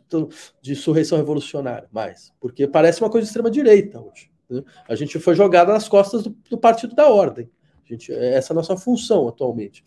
de 0.61 0.73
insurreição 0.73 1.17
revolucionária, 1.17 1.89
mais, 1.91 2.33
porque 2.39 2.67
parece 2.67 3.01
uma 3.01 3.09
coisa 3.09 3.25
de 3.25 3.29
extrema-direita 3.31 3.99
hoje. 3.99 4.31
Né? 4.51 4.63
A 4.87 4.95
gente 4.95 5.19
foi 5.19 5.35
jogada 5.35 5.73
nas 5.73 5.89
costas 5.89 6.23
do, 6.23 6.37
do 6.51 6.59
Partido 6.59 6.95
da 6.95 7.09
Ordem. 7.09 7.49
Gente, 7.91 8.13
essa 8.13 8.53
é 8.53 8.55
a 8.55 8.57
nossa 8.57 8.77
função 8.77 9.27
atualmente. 9.27 9.83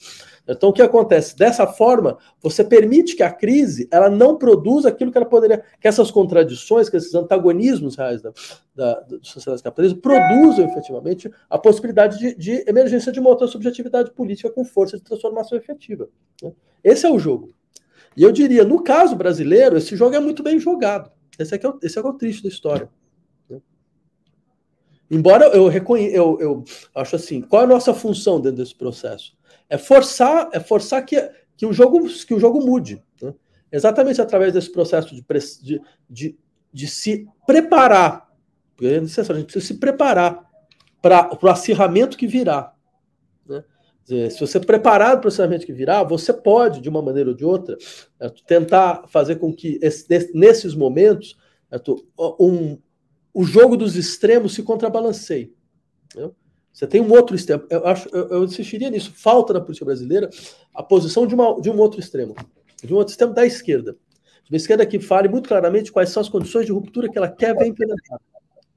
Então, 0.45 0.69
o 0.69 0.73
que 0.73 0.81
acontece? 0.81 1.37
Dessa 1.37 1.65
forma, 1.65 2.17
você 2.41 2.61
permite 2.61 3.15
que 3.15 3.23
a 3.23 3.31
crise 3.31 3.87
ela 3.89 4.09
não 4.09 4.37
produza 4.37 4.89
aquilo 4.89 5.09
que 5.09 5.17
ela 5.17 5.25
poderia, 5.25 5.63
que 5.79 5.87
essas 5.87 6.11
contradições, 6.11 6.89
que 6.89 6.97
esses 6.97 7.15
antagonismos 7.15 7.95
reais 7.95 8.21
da, 8.21 8.33
da, 8.75 8.99
da 8.99 9.17
sociedade 9.21 9.63
capitalista 9.63 9.97
produzam 10.01 10.65
efetivamente 10.65 11.31
a 11.49 11.57
possibilidade 11.57 12.19
de, 12.19 12.35
de, 12.35 12.69
emergência 12.69 13.09
de 13.09 13.21
uma 13.21 13.29
outra 13.29 13.47
subjetividade 13.47 14.11
política 14.11 14.51
com 14.51 14.65
força 14.65 14.97
de 14.97 15.03
transformação 15.03 15.57
efetiva. 15.57 16.09
Né? 16.41 16.51
Esse 16.83 17.05
é 17.05 17.09
o 17.09 17.17
jogo. 17.17 17.53
E 18.17 18.23
eu 18.23 18.33
diria, 18.33 18.65
no 18.65 18.83
caso 18.83 19.15
brasileiro, 19.15 19.77
esse 19.77 19.95
jogo 19.95 20.13
é 20.13 20.19
muito 20.19 20.43
bem 20.43 20.59
jogado. 20.59 21.09
Esse, 21.39 21.55
é, 21.55 21.69
o, 21.69 21.79
esse 21.81 21.97
é 21.97 22.01
o 22.01 22.13
triste 22.13 22.43
da 22.43 22.49
história. 22.49 22.89
Embora 25.13 25.45
eu 25.49 25.67
reconheça, 25.67 26.15
eu, 26.15 26.39
eu 26.41 26.63
acho 26.95 27.15
assim, 27.15 27.39
qual 27.39 27.61
é 27.61 27.65
a 27.65 27.67
nossa 27.67 27.93
função 27.93 28.41
dentro 28.41 28.57
desse 28.57 28.73
processo? 28.73 29.37
É 29.69 29.77
forçar, 29.77 30.49
é 30.51 30.59
forçar 30.59 31.05
que, 31.05 31.21
que, 31.55 31.67
o, 31.67 31.71
jogo, 31.71 32.07
que 32.25 32.33
o 32.33 32.39
jogo 32.39 32.65
mude. 32.65 32.99
Né? 33.21 33.31
Exatamente 33.71 34.19
através 34.19 34.53
desse 34.53 34.71
processo 34.71 35.13
de, 35.13 35.23
de, 35.61 35.81
de, 36.09 36.37
de 36.73 36.87
se 36.87 37.27
preparar. 37.45 38.27
Porque 38.75 38.87
é 38.87 38.99
necessário, 38.99 39.35
a 39.35 39.39
gente 39.39 39.51
precisa 39.51 39.73
se 39.73 39.79
preparar 39.79 40.49
para 40.99 41.37
o 41.39 41.47
acirramento 41.47 42.17
que 42.17 42.25
virá. 42.25 42.73
Né? 43.47 43.63
Dizer, 44.03 44.31
se 44.31 44.39
você 44.39 44.57
é 44.57 44.61
preparar 44.61 45.19
para 45.19 45.27
o 45.27 45.27
acirramento 45.27 45.65
que 45.67 45.73
virá, 45.73 46.01
você 46.01 46.33
pode, 46.33 46.81
de 46.81 46.89
uma 46.89 47.03
maneira 47.03 47.29
ou 47.29 47.35
de 47.35 47.45
outra, 47.45 47.77
é, 48.19 48.29
tentar 48.47 49.03
fazer 49.09 49.35
com 49.35 49.53
que 49.53 49.77
esse, 49.79 50.31
nesses 50.33 50.73
momentos 50.73 51.37
é, 51.71 51.79
um, 52.39 52.79
o 53.33 53.43
jogo 53.43 53.75
dos 53.75 53.95
extremos 53.95 54.53
se 54.53 54.63
contrabalanceie. 54.63 55.53
Entendeu? 56.05 56.35
Você 56.71 56.87
tem 56.87 57.01
um 57.01 57.11
outro 57.11 57.35
extremo. 57.35 57.63
Eu, 57.69 57.85
acho, 57.85 58.09
eu, 58.09 58.27
eu 58.29 58.43
insistiria 58.43 58.89
nisso. 58.89 59.11
Falta 59.15 59.53
na 59.53 59.61
política 59.61 59.85
brasileira 59.85 60.29
a 60.73 60.81
posição 60.81 61.27
de, 61.27 61.35
uma, 61.35 61.59
de 61.61 61.69
um 61.69 61.77
outro 61.77 61.99
extremo. 61.99 62.35
De 62.83 62.93
um 62.93 62.97
outro 62.97 63.11
extremo 63.11 63.33
da 63.33 63.45
esquerda. 63.45 63.95
De 64.43 64.51
uma 64.51 64.57
esquerda 64.57 64.85
que 64.85 64.99
fale 64.99 65.27
muito 65.27 65.47
claramente 65.47 65.91
quais 65.91 66.09
são 66.09 66.21
as 66.21 66.29
condições 66.29 66.65
de 66.65 66.71
ruptura 66.71 67.09
que 67.09 67.17
ela 67.17 67.29
quer 67.29 67.55
ver 67.55 67.67
implementadas. 67.67 68.25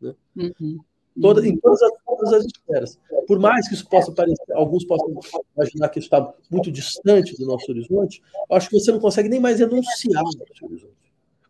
Né? 0.00 0.14
Uhum. 0.36 0.78
Toda, 1.20 1.46
em 1.46 1.56
todas 1.56 1.82
as, 1.82 1.92
todas 2.04 2.32
as 2.34 2.44
esferas. 2.44 2.98
Por 3.26 3.38
mais 3.38 3.66
que 3.66 3.74
isso 3.74 3.88
possa 3.88 4.12
parecer, 4.12 4.52
alguns 4.52 4.84
possam 4.84 5.18
imaginar 5.56 5.88
que 5.88 5.98
isso 5.98 6.06
está 6.06 6.34
muito 6.50 6.70
distante 6.70 7.34
do 7.38 7.46
nosso 7.46 7.70
horizonte, 7.70 8.22
acho 8.50 8.68
que 8.68 8.78
você 8.78 8.92
não 8.92 9.00
consegue 9.00 9.30
nem 9.30 9.40
mais 9.40 9.58
enunciar 9.58 10.22
o 10.22 10.26
nosso 10.26 10.64
horizonte. 10.64 10.94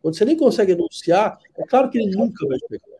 Quando 0.00 0.16
você 0.16 0.24
nem 0.24 0.36
consegue 0.36 0.72
enunciar, 0.72 1.36
é 1.58 1.66
claro 1.66 1.90
que 1.90 1.98
ele 1.98 2.16
nunca 2.16 2.46
vai 2.46 2.58
chegar. 2.68 2.95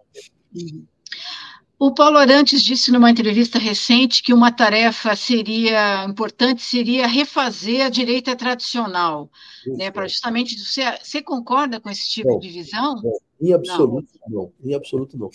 O 1.78 1.92
Paulo 1.92 2.16
Arantes 2.16 2.62
disse 2.62 2.90
numa 2.90 3.10
entrevista 3.10 3.58
recente 3.58 4.22
que 4.22 4.32
uma 4.32 4.50
tarefa 4.50 5.14
seria 5.14 6.06
importante 6.06 6.62
seria 6.62 7.06
refazer 7.06 7.84
a 7.84 7.90
direita 7.90 8.34
tradicional, 8.34 9.30
né, 9.66 9.90
para 9.90 10.08
justamente 10.08 10.58
você, 10.58 10.80
você 11.02 11.20
concorda 11.20 11.78
com 11.78 11.90
esse 11.90 12.08
tipo 12.08 12.30
não, 12.30 12.38
de 12.38 12.48
visão? 12.48 12.94
Não, 13.02 13.12
em 13.38 13.52
absoluto 13.52 14.08
não. 14.26 14.42
não, 14.42 14.52
em 14.64 14.74
absoluto 14.74 15.18
não. 15.18 15.28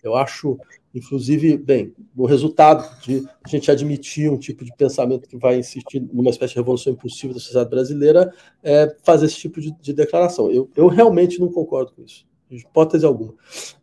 Eu 0.00 0.14
acho, 0.14 0.56
inclusive, 0.94 1.56
bem, 1.56 1.92
o 2.16 2.26
resultado 2.26 2.88
de 3.00 3.26
a 3.44 3.48
gente 3.48 3.68
admitir 3.68 4.30
um 4.30 4.38
tipo 4.38 4.64
de 4.64 4.72
pensamento 4.76 5.28
que 5.28 5.36
vai 5.36 5.58
insistir 5.58 5.98
numa 6.12 6.30
espécie 6.30 6.52
de 6.52 6.60
revolução 6.60 6.92
impulsiva 6.92 7.34
da 7.34 7.40
sociedade 7.40 7.70
brasileira 7.70 8.32
é 8.62 8.96
fazer 9.02 9.26
esse 9.26 9.36
tipo 9.38 9.60
de, 9.60 9.72
de 9.80 9.92
declaração. 9.92 10.48
Eu, 10.48 10.70
eu 10.76 10.86
realmente 10.86 11.40
não 11.40 11.50
concordo 11.50 11.90
com 11.90 12.04
isso 12.04 12.28
hipótese 12.50 13.04
alguma. 13.04 13.34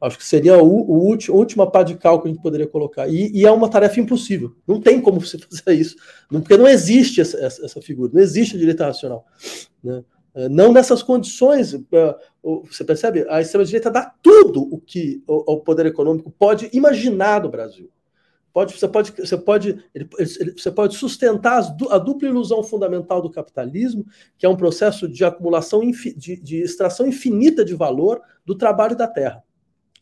Acho 0.02 0.18
que 0.18 0.26
seria 0.26 0.58
o, 0.58 0.68
o 0.68 1.06
último, 1.06 1.36
a 1.36 1.40
última 1.40 1.70
pá 1.70 1.84
de 1.84 1.96
cal 1.96 2.22
que 2.22 2.28
a 2.28 2.32
gente 2.32 2.42
poderia 2.42 2.68
colocar. 2.68 3.08
E, 3.08 3.32
e, 3.32 3.46
é 3.46 3.52
uma 3.52 3.70
tarefa 3.70 4.00
impossível. 4.00 4.56
Não 4.68 4.80
tem 4.82 5.02
como 5.02 5.20
você 5.20 5.38
fazer 5.40 5.80
isso. 5.80 5.96
Não, 6.32 6.42
porque 6.42 6.58
não 6.58 6.68
existe 6.68 7.22
essa, 7.22 7.38
essa, 7.38 7.66
essa, 7.66 7.82
figura, 7.82 8.12
não 8.14 8.22
existe 8.22 8.56
a 8.56 8.60
direita 8.60 8.86
racional. 8.86 9.26
Né? 9.84 10.04
Eh, 10.36 10.50
não 10.50 10.72
nessas 10.72 11.02
condições. 11.02 11.74
Eh, 11.74 12.16
você 12.44 12.84
percebe? 12.84 13.26
A 13.30 13.42
extrema-direita 13.42 13.90
dá 13.90 14.14
tudo 14.22 14.62
o 14.72 14.80
que 14.80 15.24
o 15.28 15.58
poder 15.62 15.86
econômico 15.88 16.32
pode 16.32 16.70
imaginar 16.74 17.42
no 17.42 17.50
Brasil. 17.50 17.90
Pode, 18.56 18.72
você, 18.72 18.88
pode, 18.88 19.12
você, 19.12 19.38
pode, 19.38 19.86
ele, 19.94 20.08
você 20.56 20.72
pode 20.72 20.96
sustentar 20.96 21.62
a 21.90 21.98
dupla 21.98 22.30
ilusão 22.30 22.64
fundamental 22.64 23.22
do 23.22 23.30
capitalismo, 23.30 24.06
que 24.38 24.46
é 24.46 24.50
um 24.50 24.56
processo 24.56 25.10
de 25.10 25.26
acumulação, 25.26 25.82
de, 25.82 26.38
de 26.38 26.62
extração 26.62 27.06
infinita 27.06 27.66
de 27.66 27.74
valor 27.74 28.22
do 28.46 28.56
trabalho 28.58 28.96
da 28.96 29.10
terra. 29.10 29.44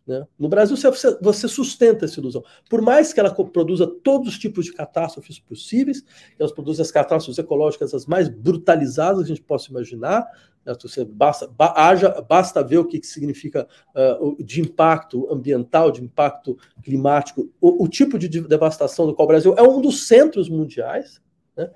Né? 0.06 0.26
No 0.38 0.50
Brasil, 0.50 0.76
você, 0.76 1.18
você, 1.22 1.48
sustenta 1.48 2.04
essa 2.04 2.20
ilusão. 2.20 2.44
Por 2.70 2.82
mais 2.82 3.14
que 3.14 3.20
ela 3.20 3.34
produza 3.34 3.88
todos 3.88 4.28
os 4.30 4.38
tipos 4.38 4.66
de 4.66 4.74
catástrofes 4.74 5.40
possíveis, 5.40 6.04
elas 6.38 6.52
produzem 6.52 6.82
as 6.82 6.92
catástrofes 6.92 7.38
ecológicas 7.38 7.94
as 7.94 8.06
mais 8.06 8.28
brutalizadas 8.28 9.20
que 9.20 9.32
a 9.32 9.36
gente 9.36 9.46
possa 9.46 9.72
imaginar, 9.72 10.26
né? 10.66 10.74
você 10.82 11.06
basta, 11.06 11.48
ba, 11.48 11.74
haja, 11.76 12.22
basta 12.22 12.62
ver 12.62 12.80
o 12.80 12.86
que, 12.86 13.00
que 13.00 13.08
significa 13.08 13.66
uh, 13.96 14.44
de 14.44 14.60
impacto 14.60 15.32
ambiental, 15.32 15.90
de 15.90 16.04
impacto 16.04 16.58
climático, 16.84 17.50
o, 17.62 17.86
o 17.86 17.88
tipo 17.88 18.20
de 18.20 18.28
devastação 18.28 19.08
do 19.08 19.16
qual 19.16 19.26
o 19.26 19.30
Brasil 19.30 19.56
é 19.58 19.62
um 19.62 19.80
dos 19.80 20.06
centros 20.06 20.50
mundiais, 20.50 21.22
né? 21.56 21.70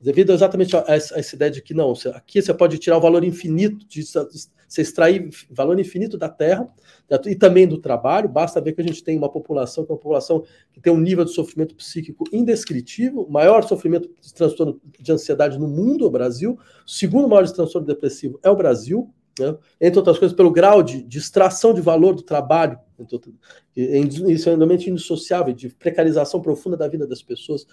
Devido 0.00 0.32
exatamente 0.32 0.76
a 0.76 0.84
essa, 0.88 1.34
ideia 1.34 1.50
de 1.50 1.62
que 1.62 1.72
não, 1.72 1.92
aqui 2.14 2.42
você 2.42 2.52
pode 2.52 2.78
tirar 2.78 2.98
o 2.98 3.00
valor 3.00 3.24
infinito, 3.24 3.86
de, 3.86 4.02
você 4.70 4.82
extrair 4.82 5.28
valor 5.50 5.78
infinito 5.80 6.16
da 6.16 6.28
terra 6.28 6.68
e 7.26 7.34
também 7.34 7.66
do 7.66 7.78
trabalho. 7.78 8.28
Basta 8.28 8.60
ver 8.60 8.72
que 8.72 8.80
a 8.80 8.84
gente 8.84 9.02
tem 9.02 9.18
uma 9.18 9.28
população 9.28 9.84
que 9.84 9.90
é 9.90 9.94
uma 9.94 9.98
população 9.98 10.44
que 10.72 10.80
tem 10.80 10.92
um 10.92 11.00
nível 11.00 11.24
de 11.24 11.32
sofrimento 11.32 11.74
psíquico 11.74 12.24
indescritível, 12.32 13.26
maior 13.28 13.62
sofrimento 13.64 14.08
de 14.20 14.32
transtorno 14.32 14.80
de 14.98 15.12
ansiedade 15.12 15.58
no 15.58 15.66
mundo, 15.66 16.06
o 16.06 16.10
Brasil, 16.10 16.58
o 16.86 16.90
segundo 16.90 17.28
maior 17.28 17.44
de 17.44 17.54
transtorno 17.54 17.86
depressivo 17.86 18.38
é 18.42 18.50
o 18.50 18.56
Brasil, 18.56 19.12
né? 19.38 19.56
entre 19.80 19.98
outras 19.98 20.18
coisas, 20.18 20.36
pelo 20.36 20.50
grau 20.50 20.82
de, 20.82 21.02
de 21.02 21.18
extração 21.18 21.72
de 21.72 21.80
valor 21.80 22.14
do 22.14 22.22
trabalho, 22.22 22.78
isso 23.76 24.50
é 24.50 24.54
realmente 24.54 24.90
indissociável, 24.90 25.54
de 25.54 25.70
precarização 25.70 26.40
profunda 26.40 26.76
da 26.76 26.88
vida 26.88 27.06
das 27.06 27.22
pessoas. 27.22 27.66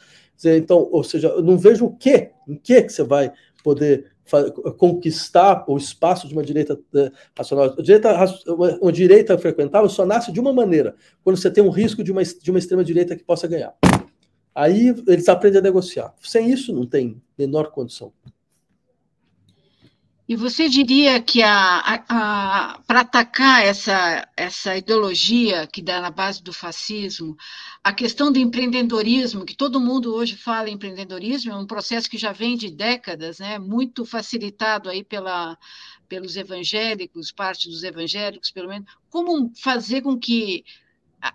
Então, 0.44 0.88
ou 0.92 1.04
seja, 1.04 1.28
eu 1.28 1.44
não 1.44 1.58
vejo 1.58 1.86
o 1.86 1.96
que, 1.96 2.32
em 2.48 2.56
que, 2.56 2.82
que 2.84 2.90
você 2.90 3.04
vai 3.04 3.32
poder 3.64 4.12
conquistar 4.78 5.66
o 5.68 5.78
espaço 5.78 6.28
de 6.28 6.34
uma 6.34 6.44
direita 6.44 6.80
eh, 6.96 7.12
racional. 7.38 7.76
Direita, 7.82 8.14
uma 8.82 8.92
direita 8.92 9.38
frequentável 9.38 9.90
só 9.90 10.06
nasce 10.06 10.32
de 10.32 10.40
uma 10.40 10.54
maneira, 10.54 10.96
quando 11.24 11.38
você 11.38 11.50
tem 11.50 11.64
um 11.64 11.70
risco 11.70 12.04
de 12.04 12.12
uma, 12.12 12.24
de 12.24 12.52
uma 12.52 12.60
extrema-direita 12.60 13.16
que 13.16 13.24
possa 13.24 13.48
ganhar. 13.48 13.74
Aí 14.54 14.94
eles 15.08 15.30
aprendem 15.30 15.60
a 15.60 15.64
negociar. 15.64 16.14
Sem 16.20 16.52
isso, 16.52 16.74
não 16.74 16.86
tem 16.86 17.22
menor 17.38 17.72
condição. 17.72 18.12
E 20.30 20.36
você 20.36 20.68
diria 20.68 21.22
que 21.22 21.40
para 21.42 23.00
atacar 23.00 23.64
essa, 23.64 24.28
essa 24.36 24.76
ideologia 24.76 25.66
que 25.66 25.82
dá 25.82 26.02
na 26.02 26.12
base 26.12 26.44
do 26.44 26.52
fascismo, 26.52 27.38
a 27.82 27.94
questão 27.94 28.30
do 28.30 28.38
empreendedorismo, 28.38 29.46
que 29.46 29.56
todo 29.56 29.80
mundo 29.80 30.14
hoje 30.14 30.36
fala 30.36 30.70
em 30.70 30.74
empreendedorismo, 30.74 31.54
é 31.54 31.56
um 31.56 31.66
processo 31.66 32.10
que 32.10 32.18
já 32.18 32.34
vem 32.34 32.58
de 32.58 32.70
décadas, 32.70 33.40
né, 33.40 33.58
muito 33.58 34.04
facilitado 34.04 34.90
aí 34.90 35.02
pela, 35.02 35.58
pelos 36.10 36.36
evangélicos, 36.36 37.32
parte 37.32 37.70
dos 37.70 37.84
evangélicos, 37.84 38.52
pelo 38.52 38.68
menos, 38.68 38.86
como 39.10 39.50
fazer 39.56 40.02
com 40.02 40.20
que 40.20 40.66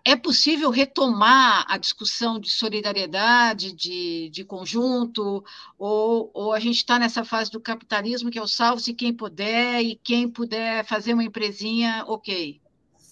é 0.05 0.17
possível 0.17 0.71
retomar 0.71 1.65
a 1.69 1.77
discussão 1.77 2.39
de 2.39 2.51
solidariedade, 2.51 3.73
de, 3.73 4.31
de 4.31 4.45
conjunto, 4.45 5.43
ou, 5.79 6.31
ou 6.33 6.53
a 6.53 6.61
gente 6.61 6.77
está 6.77 6.99
nessa 6.99 7.25
fase 7.25 7.51
do 7.51 7.61
capitalismo 7.61 8.31
que 8.31 8.39
é 8.39 8.43
o 8.43 8.47
salve-se 8.47 8.95
quem 8.95 9.13
puder, 9.13 9.83
e 9.83 9.97
quem 9.97 10.29
puder 10.29 10.85
fazer 10.85 11.15
uma 11.15 11.25
empresinha, 11.25 12.05
ok? 12.07 12.61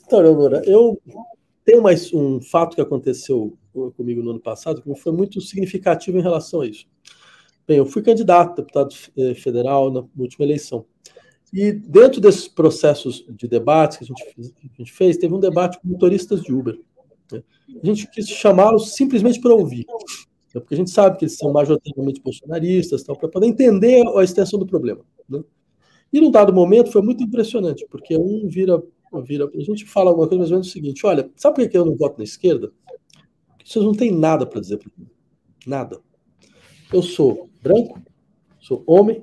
Então, 0.07 0.21
Leonora, 0.21 0.62
eu 0.64 1.01
tenho 1.64 1.83
mais 1.83 2.12
um 2.12 2.41
fato 2.41 2.75
que 2.75 2.81
aconteceu 2.81 3.57
comigo 3.97 4.23
no 4.23 4.31
ano 4.31 4.41
passado 4.41 4.83
que 4.83 4.95
foi 4.97 5.12
muito 5.12 5.41
significativo 5.41 6.18
em 6.18 6.23
relação 6.23 6.61
a 6.61 6.66
isso. 6.66 6.87
Bem, 7.66 7.79
eu 7.79 7.87
fui 7.87 8.03
candidato 8.03 8.53
a 8.53 8.57
deputado 8.57 8.95
eh, 9.16 9.35
federal 9.35 9.91
na 9.93 10.05
última 10.18 10.45
eleição. 10.45 10.85
E 11.53 11.72
dentro 11.72 12.20
desses 12.20 12.46
processos 12.46 13.24
de 13.28 13.48
debates 13.48 13.98
que 13.98 14.05
a 14.05 14.07
gente, 14.07 14.53
que 14.55 14.70
a 14.72 14.76
gente 14.78 14.92
fez, 14.92 15.16
teve 15.16 15.34
um 15.34 15.40
debate 15.40 15.80
com 15.80 15.88
motoristas 15.88 16.42
de 16.42 16.53
Uber. 16.53 16.78
Né? 17.32 17.42
A 17.82 17.86
gente 17.86 18.09
quis 18.11 18.28
chamá-los 18.28 18.94
simplesmente 18.94 19.40
para 19.40 19.53
ouvir, 19.53 19.84
né? 20.55 20.61
porque 20.61 20.74
a 20.74 20.76
gente 20.76 20.90
sabe 20.90 21.18
que 21.18 21.24
eles 21.24 21.36
são 21.36 21.53
majoritariamente 21.53 22.20
bolsonaristas, 22.20 23.03
para 23.03 23.28
poder 23.28 23.46
entender 23.46 24.07
a 24.16 24.22
extensão 24.22 24.59
do 24.59 24.66
problema. 24.66 25.01
Né? 25.28 25.42
E 26.12 26.20
num 26.20 26.30
dado 26.30 26.53
momento 26.53 26.92
foi 26.92 27.03
muito 27.03 27.22
impressionante, 27.22 27.86
porque 27.90 28.16
um 28.16 28.46
vira, 28.48 28.80
vira. 29.24 29.51
A 29.53 29.61
gente 29.61 29.84
fala 29.84 30.11
alguma 30.11 30.28
coisa 30.28 30.40
mais 30.40 30.51
ou 30.51 30.57
menos 30.57 30.68
o 30.68 30.72
seguinte: 30.72 31.05
olha, 31.05 31.30
sabe 31.36 31.57
por 31.57 31.68
que 31.68 31.76
eu 31.76 31.84
não 31.84 31.96
voto 31.96 32.18
na 32.18 32.24
esquerda? 32.24 32.72
Porque 33.48 33.70
vocês 33.70 33.84
não 33.84 33.92
têm 33.92 34.12
nada 34.12 34.46
para 34.46 34.61
dizer 34.61 34.78
para 34.78 34.90
mim. 34.96 35.07
Nada. 35.66 36.01
Eu 36.92 37.03
sou 37.03 37.48
branco, 37.62 38.01
sou 38.59 38.82
homem, 38.86 39.22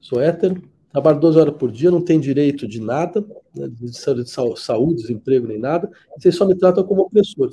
sou 0.00 0.20
hétero, 0.20 0.62
trabalha 0.90 1.18
12 1.18 1.38
horas 1.38 1.54
por 1.56 1.70
dia, 1.70 1.90
não 1.90 2.00
tem 2.00 2.18
direito 2.18 2.66
de 2.66 2.80
nada, 2.80 3.24
né, 3.54 3.68
de 3.68 3.90
saúde, 4.56 5.02
desemprego 5.02 5.46
nem 5.46 5.58
nada, 5.58 5.90
vocês 6.16 6.34
só 6.34 6.46
me 6.46 6.54
tratam 6.54 6.84
como 6.84 7.02
opressor 7.02 7.52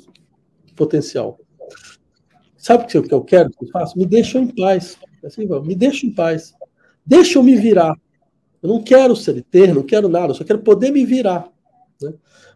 potencial. 0.74 1.38
Sabe 2.56 2.84
o 2.84 2.86
que 2.86 3.14
eu 3.14 3.22
quero 3.22 3.50
que 3.50 3.64
eu 3.64 3.68
faça? 3.68 3.96
Me 3.96 4.04
deixam 4.04 4.42
em 4.42 4.48
paz. 4.48 4.98
Assim, 5.24 5.46
me 5.64 5.74
deixa 5.74 6.06
em 6.06 6.12
paz. 6.12 6.52
Deixa 7.04 7.38
eu 7.38 7.42
me 7.42 7.56
virar. 7.56 7.94
Eu 8.62 8.68
não 8.68 8.82
quero 8.82 9.14
CLT, 9.14 9.68
não 9.68 9.82
quero 9.82 10.08
nada, 10.08 10.32
eu 10.32 10.34
só 10.34 10.44
quero 10.44 10.58
poder 10.60 10.90
me 10.90 11.04
virar. 11.04 11.48
Né? 12.02 12.12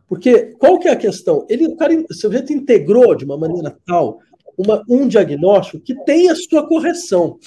Porque 0.09 0.57
qual 0.59 0.79
que 0.79 0.89
é 0.89 0.93
a 0.93 0.97
questão? 0.97 1.47
Ele, 1.49 1.67
o 1.67 1.77
cara, 1.77 1.95
o 1.95 2.15
sujeito 2.15 2.53
integrou 2.53 3.15
de 3.15 3.25
uma 3.25 3.39
maneira 3.39 3.79
tal 3.87 4.19
uma, 4.61 4.85
um 4.89 5.09
diagnóstico 5.09 5.83
que 5.83 5.95
tem 6.05 6.29
a 6.29 6.37
sua 6.37 6.67
correção. 6.67 7.39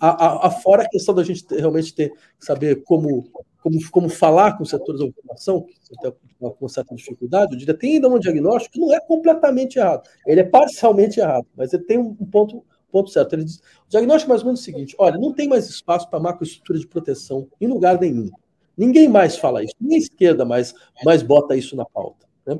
A, 0.00 0.48
a, 0.48 0.50
fora 0.50 0.82
a 0.82 0.88
questão 0.88 1.14
da 1.14 1.22
gente 1.22 1.44
ter, 1.44 1.60
realmente 1.60 1.94
ter 1.94 2.12
saber 2.38 2.82
como, 2.82 3.30
como, 3.62 3.90
como 3.90 4.08
falar 4.08 4.56
com 4.56 4.64
os 4.64 4.70
setores 4.70 5.00
da 5.00 5.06
que 5.06 5.12
você 5.14 5.96
tem 6.02 6.12
com 6.38 6.68
certa 6.68 6.94
dificuldade, 6.94 7.52
eu 7.52 7.58
diria, 7.58 7.76
tem 7.76 7.94
ainda 7.94 8.08
um 8.08 8.18
diagnóstico 8.18 8.74
que 8.74 8.80
não 8.80 8.92
é 8.92 9.00
completamente 9.00 9.78
errado. 9.78 10.08
Ele 10.26 10.40
é 10.40 10.44
parcialmente 10.44 11.20
errado, 11.20 11.46
mas 11.56 11.72
ele 11.72 11.84
tem 11.84 11.98
um 11.98 12.14
ponto, 12.14 12.64
ponto 12.90 13.10
certo. 13.10 13.34
Ele 13.34 13.44
diz, 13.44 13.58
o 13.58 13.88
diagnóstico 13.88 14.30
é 14.30 14.32
mais 14.32 14.42
ou 14.42 14.46
menos 14.46 14.60
o 14.60 14.64
seguinte: 14.64 14.94
olha, 14.98 15.18
não 15.18 15.32
tem 15.32 15.48
mais 15.48 15.68
espaço 15.68 16.08
para 16.08 16.20
macroestrutura 16.20 16.78
de 16.78 16.86
proteção 16.86 17.48
em 17.60 17.66
lugar 17.66 18.00
nenhum. 18.00 18.28
Ninguém 18.76 19.08
mais 19.08 19.36
fala 19.36 19.64
isso, 19.64 19.74
nem 19.80 19.96
a 19.96 20.00
esquerda 20.00 20.44
mais, 20.44 20.74
mais 21.04 21.22
bota 21.22 21.56
isso 21.56 21.74
na 21.74 21.84
pauta. 21.84 22.26
Né? 22.46 22.58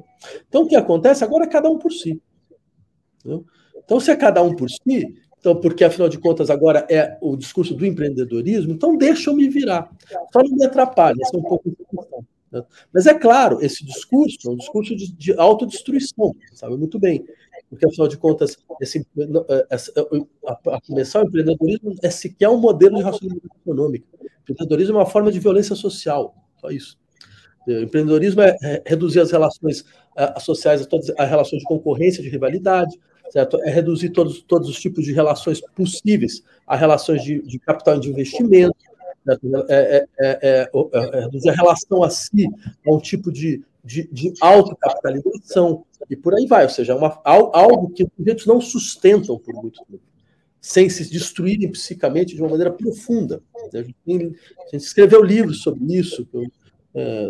Então, 0.49 0.63
o 0.63 0.67
que 0.67 0.75
acontece? 0.75 1.23
Agora 1.23 1.45
é 1.45 1.49
cada 1.49 1.69
um 1.69 1.79
por 1.79 1.93
si. 1.93 2.21
Entendeu? 3.19 3.45
Então, 3.85 4.01
se 4.01 4.11
é 4.11 4.17
cada 4.17 4.43
um 4.43 4.55
por 4.55 4.69
si, 4.69 5.15
então, 5.47 5.61
porque 5.61 5.85
afinal 5.85 6.09
de 6.09 6.19
contas 6.19 6.51
agora 6.51 6.85
é 6.91 7.17
o 7.21 7.37
discurso 7.37 7.73
do 7.73 7.87
empreendedorismo, 7.87 8.73
então 8.73 8.97
deixa 8.97 9.31
eu 9.31 9.37
me 9.37 9.49
virar. 9.49 9.89
Só 10.33 10.43
não 10.43 10.57
me 10.57 10.65
atrapalhe, 10.65 11.23
essa 11.23 11.37
é 11.37 11.39
um 11.39 11.43
pouco 11.43 11.73
né? 12.51 12.65
Mas 12.93 13.07
é 13.07 13.15
claro, 13.15 13.65
esse 13.65 13.85
discurso 13.85 14.39
é 14.45 14.51
um 14.51 14.57
discurso 14.57 14.97
de, 14.97 15.13
de 15.13 15.33
autodestruição, 15.39 16.35
sabe 16.53 16.77
muito 16.77 16.99
bem. 16.99 17.25
Porque, 17.71 17.87
afinal 17.87 18.09
de 18.09 18.17
contas, 18.17 18.57
esse, 18.81 19.07
é, 19.49 19.67
essa, 19.71 19.93
a, 20.47 20.53
a, 20.53 20.81
começar 20.81 21.23
o 21.23 21.29
empreendedorismo 21.29 21.95
é 22.03 22.11
sequer 22.11 22.49
um 22.49 22.59
modelo 22.59 22.97
de 22.97 23.03
racionalidade 23.05 23.55
econômica. 23.63 24.07
Empreendedorismo 24.43 24.97
é 24.97 24.99
uma 24.99 25.07
forma 25.07 25.31
de 25.31 25.39
violência 25.39 25.77
social, 25.77 26.35
só 26.61 26.71
isso. 26.71 26.99
O 27.69 27.71
empreendedorismo 27.71 28.41
é, 28.43 28.57
é 28.65 28.83
reduzir 28.85 29.21
as 29.21 29.31
relações 29.31 29.85
sociais 30.41 30.83
a 30.83 30.87
todas 30.87 31.11
as 31.17 31.29
relações 31.29 31.61
de 31.61 31.69
concorrência, 31.69 32.23
de 32.23 32.29
rivalidade, 32.29 32.99
certo? 33.31 33.61
É 33.63 33.71
reduzir 33.71 34.11
todos, 34.11 34.43
todos 34.43 34.69
os 34.69 34.81
tipos 34.81 35.05
de 35.05 35.13
relações 35.13 35.61
possíveis 35.75 36.43
a 36.67 36.77
relações 36.77 37.23
de, 37.23 37.41
de 37.43 37.59
capital 37.59 37.99
de 37.99 38.11
investimento, 38.11 38.77
é, 39.69 40.07
é, 40.19 40.39
é, 40.43 40.71
é, 40.93 41.21
reduzir 41.21 41.51
a 41.51 41.55
relação 41.55 42.03
a 42.03 42.11
si 42.11 42.49
a 42.87 42.93
um 42.93 42.99
tipo 42.99 43.33
de, 43.33 43.63
de, 43.85 44.09
de 44.13 44.33
autocapitalização, 44.41 45.85
e 46.09 46.17
por 46.17 46.35
aí 46.35 46.47
vai, 46.47 46.65
ou 46.65 46.71
seja, 46.71 46.95
uma, 46.95 47.21
algo 47.25 47.91
que 47.91 48.05
os 48.05 48.11
sujeitos 48.17 48.47
não 48.47 48.61
sustentam 48.61 49.39
por 49.39 49.55
muito 49.55 49.85
tempo, 49.85 50.03
sem 50.61 50.89
se 50.89 51.09
destruírem 51.11 51.71
psicamente 51.71 52.35
de 52.35 52.43
uma 52.43 52.51
maneira 52.51 52.73
profunda. 52.73 53.43
A 53.73 53.79
gente, 53.79 53.97
tem, 54.05 54.35
a 54.59 54.71
gente 54.71 54.85
escreveu 54.85 55.23
livros 55.23 55.63
sobre 55.63 55.85
isso, 55.97 56.27
é, 56.97 57.29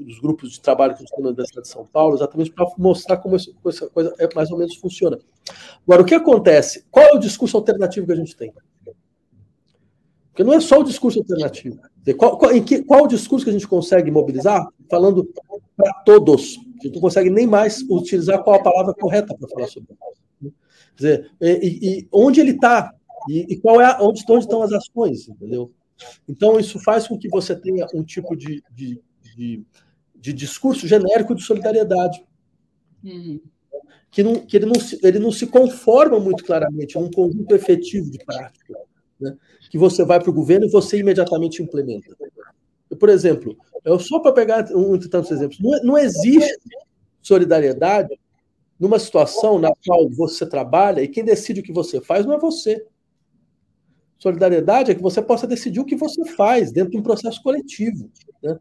dos 0.00 0.18
grupos 0.18 0.50
de 0.50 0.60
trabalho 0.60 0.96
que 0.96 1.04
tem 1.04 1.22
na 1.22 1.28
Universidade 1.28 1.68
de 1.68 1.72
São 1.72 1.86
Paulo, 1.86 2.16
exatamente 2.16 2.50
para 2.50 2.66
mostrar 2.76 3.18
como 3.18 3.36
essa 3.36 3.52
coisa 3.62 4.12
é, 4.18 4.28
mais 4.34 4.50
ou 4.50 4.58
menos 4.58 4.74
funciona. 4.76 5.16
Agora, 5.86 6.02
o 6.02 6.04
que 6.04 6.14
acontece? 6.14 6.84
Qual 6.90 7.06
é 7.06 7.12
o 7.12 7.18
discurso 7.18 7.56
alternativo 7.56 8.04
que 8.04 8.12
a 8.12 8.16
gente 8.16 8.36
tem? 8.36 8.52
Porque 10.30 10.42
não 10.42 10.52
é 10.52 10.60
só 10.60 10.80
o 10.80 10.84
discurso 10.84 11.20
alternativo. 11.20 11.78
Qual, 12.18 12.36
qual, 12.36 12.62
que, 12.62 12.82
qual 12.82 13.04
o 13.04 13.08
discurso 13.08 13.44
que 13.44 13.50
a 13.50 13.52
gente 13.52 13.68
consegue 13.68 14.10
mobilizar 14.10 14.66
falando 14.90 15.24
para 15.76 15.92
todos? 16.04 16.58
A 16.80 16.82
gente 16.82 16.94
não 16.94 17.00
consegue 17.00 17.30
nem 17.30 17.46
mais 17.46 17.82
utilizar 17.88 18.42
qual 18.42 18.56
a 18.56 18.62
palavra 18.62 18.92
correta 18.92 19.36
para 19.36 19.48
falar 19.48 19.68
sobre 19.68 19.92
isso. 19.92 20.52
Quer 20.96 20.96
dizer, 20.96 21.30
e, 21.40 22.00
e 22.00 22.08
onde 22.12 22.40
ele 22.40 22.52
está? 22.52 22.92
E, 23.28 23.54
e, 23.54 23.56
qual 23.56 23.80
é 23.80 23.86
a, 23.86 23.98
onde, 24.02 24.24
onde 24.28 24.44
estão 24.44 24.62
as 24.62 24.72
ações, 24.72 25.28
entendeu? 25.28 25.70
Então, 26.28 26.58
isso 26.58 26.78
faz 26.80 27.06
com 27.08 27.18
que 27.18 27.28
você 27.28 27.54
tenha 27.54 27.86
um 27.94 28.02
tipo 28.02 28.36
de, 28.36 28.62
de, 28.70 29.00
de, 29.22 29.64
de 30.14 30.32
discurso 30.32 30.86
genérico 30.86 31.34
de 31.34 31.42
solidariedade. 31.42 32.24
Uhum. 33.02 33.40
Que, 34.10 34.22
não, 34.22 34.34
que 34.46 34.56
ele, 34.56 34.66
não 34.66 34.80
se, 34.80 34.98
ele 35.02 35.18
não 35.18 35.32
se 35.32 35.46
conforma 35.46 36.18
muito 36.18 36.44
claramente 36.44 36.98
num 36.98 37.10
conjunto 37.10 37.54
efetivo 37.54 38.10
de 38.10 38.18
prática. 38.24 38.74
Né? 39.20 39.36
Que 39.70 39.78
você 39.78 40.04
vai 40.04 40.20
para 40.20 40.30
o 40.30 40.34
governo 40.34 40.66
e 40.66 40.70
você 40.70 40.98
imediatamente 40.98 41.62
implementa. 41.62 42.16
Por 42.98 43.08
exemplo, 43.08 43.56
eu 43.84 43.98
só 43.98 44.20
para 44.20 44.32
pegar 44.32 44.66
um 44.74 44.96
de 44.96 45.08
tantos 45.08 45.30
exemplos, 45.30 45.58
não, 45.60 45.82
não 45.82 45.98
existe 45.98 46.58
solidariedade 47.20 48.18
numa 48.78 48.98
situação 48.98 49.58
na 49.58 49.72
qual 49.84 50.08
você 50.10 50.46
trabalha 50.46 51.02
e 51.02 51.08
quem 51.08 51.24
decide 51.24 51.60
o 51.60 51.62
que 51.62 51.72
você 51.72 52.00
faz 52.00 52.24
não 52.24 52.34
é 52.34 52.38
você. 52.38 52.84
Solidariedade 54.18 54.90
é 54.90 54.94
que 54.94 55.02
você 55.02 55.20
possa 55.20 55.46
decidir 55.46 55.80
o 55.80 55.84
que 55.84 55.96
você 55.96 56.24
faz 56.24 56.72
dentro 56.72 56.92
de 56.92 56.98
um 56.98 57.02
processo 57.02 57.42
coletivo. 57.42 58.10
Né? 58.42 58.58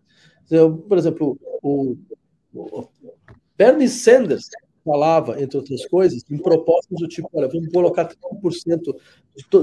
Por 0.88 0.98
exemplo, 0.98 1.40
o, 1.62 1.98
o 2.54 2.88
Bernie 3.58 3.88
Sanders 3.88 4.50
falava, 4.84 5.42
entre 5.42 5.58
outras 5.58 5.86
coisas, 5.88 6.24
em 6.30 6.38
propostas 6.38 7.00
do 7.00 7.08
tipo: 7.08 7.28
olha, 7.34 7.48
vamos 7.48 7.70
colocar 7.72 8.08
30% 8.08 8.96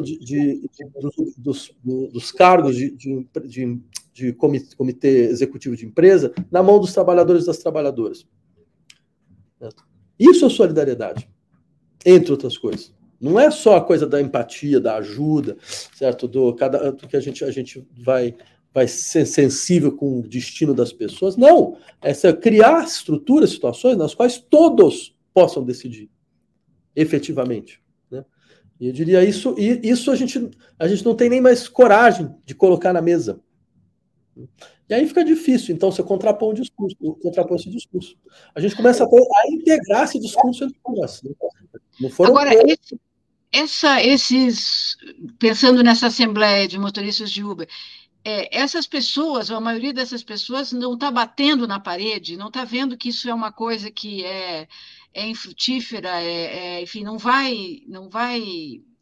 de, 0.03 0.19
de, 0.19 0.19
de, 0.19 0.69
dos, 1.39 1.73
dos, 1.85 2.33
cargos 2.33 2.75
de, 2.75 2.91
de, 2.91 3.81
de 4.13 4.33
comitê 4.33 5.27
executivo 5.27 5.77
de 5.77 5.87
empresa 5.87 6.33
na 6.51 6.63
mão 6.63 6.81
dos 6.81 6.93
trabalhadores 6.93 7.45
e 7.45 7.47
das 7.47 7.59
trabalhadoras. 7.59 8.27
Isso 10.19 10.45
é 10.45 10.51
solidariedade, 10.51 11.29
entre 12.05 12.33
outras 12.33 12.59
coisas. 12.59 12.93
Não 13.23 13.39
é 13.39 13.53
só 13.53 13.77
a 13.77 13.81
coisa 13.81 14.05
da 14.05 14.21
empatia, 14.21 14.81
da 14.81 14.97
ajuda, 14.97 15.57
certo? 15.95 16.27
Do, 16.27 16.53
cada, 16.57 16.91
do 16.91 17.07
que 17.07 17.17
a 17.17 17.21
gente, 17.21 17.45
a 17.45 17.53
gente 17.53 17.87
vai, 18.05 18.35
vai 18.75 18.89
ser 18.89 19.25
sensível 19.27 19.97
com 19.97 20.19
o 20.19 20.29
destino 20.29 20.75
das 20.75 20.93
pessoas. 20.93 21.37
Não. 21.37 21.79
É 22.01 22.13
criar 22.33 22.85
estruturas, 22.85 23.51
situações 23.51 23.97
nas 23.97 24.13
quais 24.13 24.39
todos 24.39 25.15
possam 25.33 25.63
decidir, 25.63 26.11
efetivamente. 26.97 27.81
Né? 28.11 28.25
E 28.81 28.89
eu 28.89 28.93
diria 28.93 29.23
isso, 29.23 29.55
e 29.57 29.81
isso 29.85 30.11
a 30.11 30.17
gente, 30.17 30.51
a 30.77 30.89
gente 30.89 31.05
não 31.05 31.15
tem 31.15 31.31
nem 31.31 31.41
mais 31.41 31.69
coragem 31.69 32.29
de 32.45 32.57
colocar 32.57 32.93
na 32.93 33.01
mesa. 33.01 33.41
E 34.89 34.95
aí 34.95 35.07
fica 35.07 35.25
difícil, 35.25 35.75
então, 35.75 35.93
você 35.93 36.03
contrapõe 36.03 36.51
o 36.51 36.55
discurso, 36.55 36.97
contrapõe 37.23 37.57
esse 37.57 37.71
discurso. 37.71 38.17
A 38.53 38.61
gente 38.61 38.75
começa 38.75 39.05
a, 39.05 39.49
integrar 39.49 40.05
esse 40.05 40.19
discurso 40.19 40.65
entre 40.65 40.79
nós. 40.89 41.23
Né? 41.23 41.31
Agora, 42.25 42.53
esse, 42.55 42.99
essa, 43.53 44.03
esses, 44.03 44.97
pensando 45.39 45.83
nessa 45.83 46.07
assembleia 46.07 46.67
de 46.67 46.79
motoristas 46.79 47.31
de 47.31 47.45
Uber, 47.45 47.69
é, 48.25 48.57
essas 48.57 48.87
pessoas, 48.87 49.51
ou 49.51 49.57
a 49.57 49.61
maioria 49.61 49.93
dessas 49.93 50.23
pessoas, 50.23 50.73
não 50.73 50.95
está 50.95 51.11
batendo 51.11 51.69
na 51.69 51.79
parede, 51.79 52.37
não 52.37 52.49
está 52.49 52.65
vendo 52.65 52.97
que 52.97 53.11
isso 53.11 53.29
é 53.29 53.35
uma 53.35 53.53
coisa 53.53 53.91
que 53.91 54.25
é, 54.25 54.67
é 55.13 55.29
infrutífera, 55.29 56.21
é, 56.23 56.79
é, 56.79 56.83
enfim, 56.83 57.05
não 57.05 57.19
vai, 57.19 57.83
não 57.87 58.09
vai, 58.09 58.43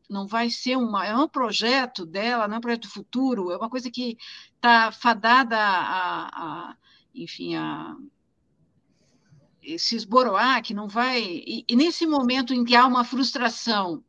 não 0.08 0.26
vai 0.26 0.50
ser 0.50 0.76
uma, 0.76 1.06
é 1.06 1.14
um 1.14 1.28
projeto 1.28 2.04
dela, 2.04 2.48
não 2.48 2.56
é 2.56 2.58
um 2.58 2.62
projeto 2.62 2.88
futuro, 2.88 3.52
é 3.52 3.56
uma 3.56 3.70
coisa 3.70 3.90
que 3.90 4.18
está 4.56 4.90
fadada 4.90 5.56
a, 5.56 6.70
a, 6.70 6.76
enfim, 7.14 7.54
a 7.54 7.96
se 9.78 9.96
esboroar, 9.96 10.62
que 10.62 10.74
não 10.74 10.88
vai. 10.88 11.22
E, 11.22 11.64
e, 11.68 11.76
nesse 11.76 12.06
momento 12.06 12.54
em 12.54 12.64
que 12.64 12.74
há 12.74 12.86
uma 12.86 13.04
frustração 13.04 14.02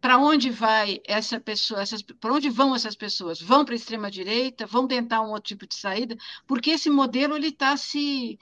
para 0.00 0.18
onde 0.18 0.50
vai 0.50 1.00
essa 1.04 1.40
pessoa, 1.40 1.82
para 2.20 2.32
onde 2.32 2.48
vão 2.48 2.74
essas 2.74 2.94
pessoas? 2.94 3.40
Vão 3.40 3.64
para 3.64 3.74
a 3.74 3.76
extrema 3.76 4.10
direita? 4.10 4.66
Vão 4.66 4.86
tentar 4.86 5.22
um 5.22 5.30
outro 5.30 5.48
tipo 5.48 5.66
de 5.66 5.74
saída? 5.74 6.16
Porque 6.46 6.70
esse 6.70 6.88
modelo 6.88 7.36
ele 7.36 7.48
está 7.48 7.76
se 7.76 8.38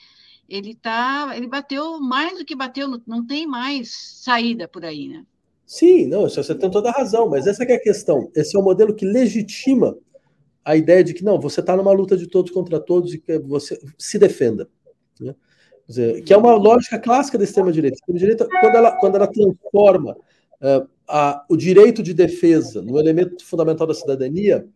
ele 0.48 0.74
tá, 0.74 1.32
ele 1.34 1.48
bateu 1.48 1.98
mais 2.00 2.38
do 2.38 2.44
que 2.44 2.54
bateu, 2.54 3.00
não 3.06 3.26
tem 3.26 3.46
mais 3.46 3.90
saída 4.22 4.68
por 4.68 4.84
aí, 4.84 5.08
né? 5.08 5.24
Sim, 5.66 6.06
não, 6.06 6.28
você 6.28 6.54
tem 6.54 6.70
toda 6.70 6.90
a 6.90 6.92
razão, 6.92 7.28
mas 7.28 7.46
essa 7.46 7.64
é 7.64 7.74
a 7.74 7.80
questão. 7.80 8.30
Esse 8.36 8.56
é 8.56 8.60
o 8.60 8.62
modelo 8.62 8.94
que 8.94 9.04
legitima 9.04 9.96
a 10.64 10.76
ideia 10.76 11.02
de 11.02 11.12
que 11.12 11.24
não, 11.24 11.40
você 11.40 11.58
está 11.58 11.76
numa 11.76 11.90
luta 11.90 12.16
de 12.16 12.28
todos 12.28 12.52
contra 12.52 12.78
todos 12.78 13.14
e 13.14 13.18
que 13.18 13.38
você 13.40 13.80
se 13.98 14.18
defenda. 14.18 14.68
Né? 15.20 15.34
Dizer, 15.88 16.22
que 16.22 16.32
é 16.32 16.36
uma 16.36 16.54
lógica 16.54 16.98
clássica 16.98 17.38
da 17.38 17.44
extrema-direita. 17.44 17.96
A 17.96 17.98
extrema-direita, 17.98 18.48
quando 18.60 18.76
ela, 18.76 18.92
quando 18.92 19.14
ela 19.16 19.26
transforma 19.26 20.16
uh, 20.60 20.88
a, 21.08 21.44
o 21.48 21.56
direito 21.56 22.02
de 22.02 22.12
defesa 22.12 22.82
no 22.82 22.98
elemento 22.98 23.44
fundamental 23.44 23.86
da 23.86 23.94
cidadania, 23.94 24.66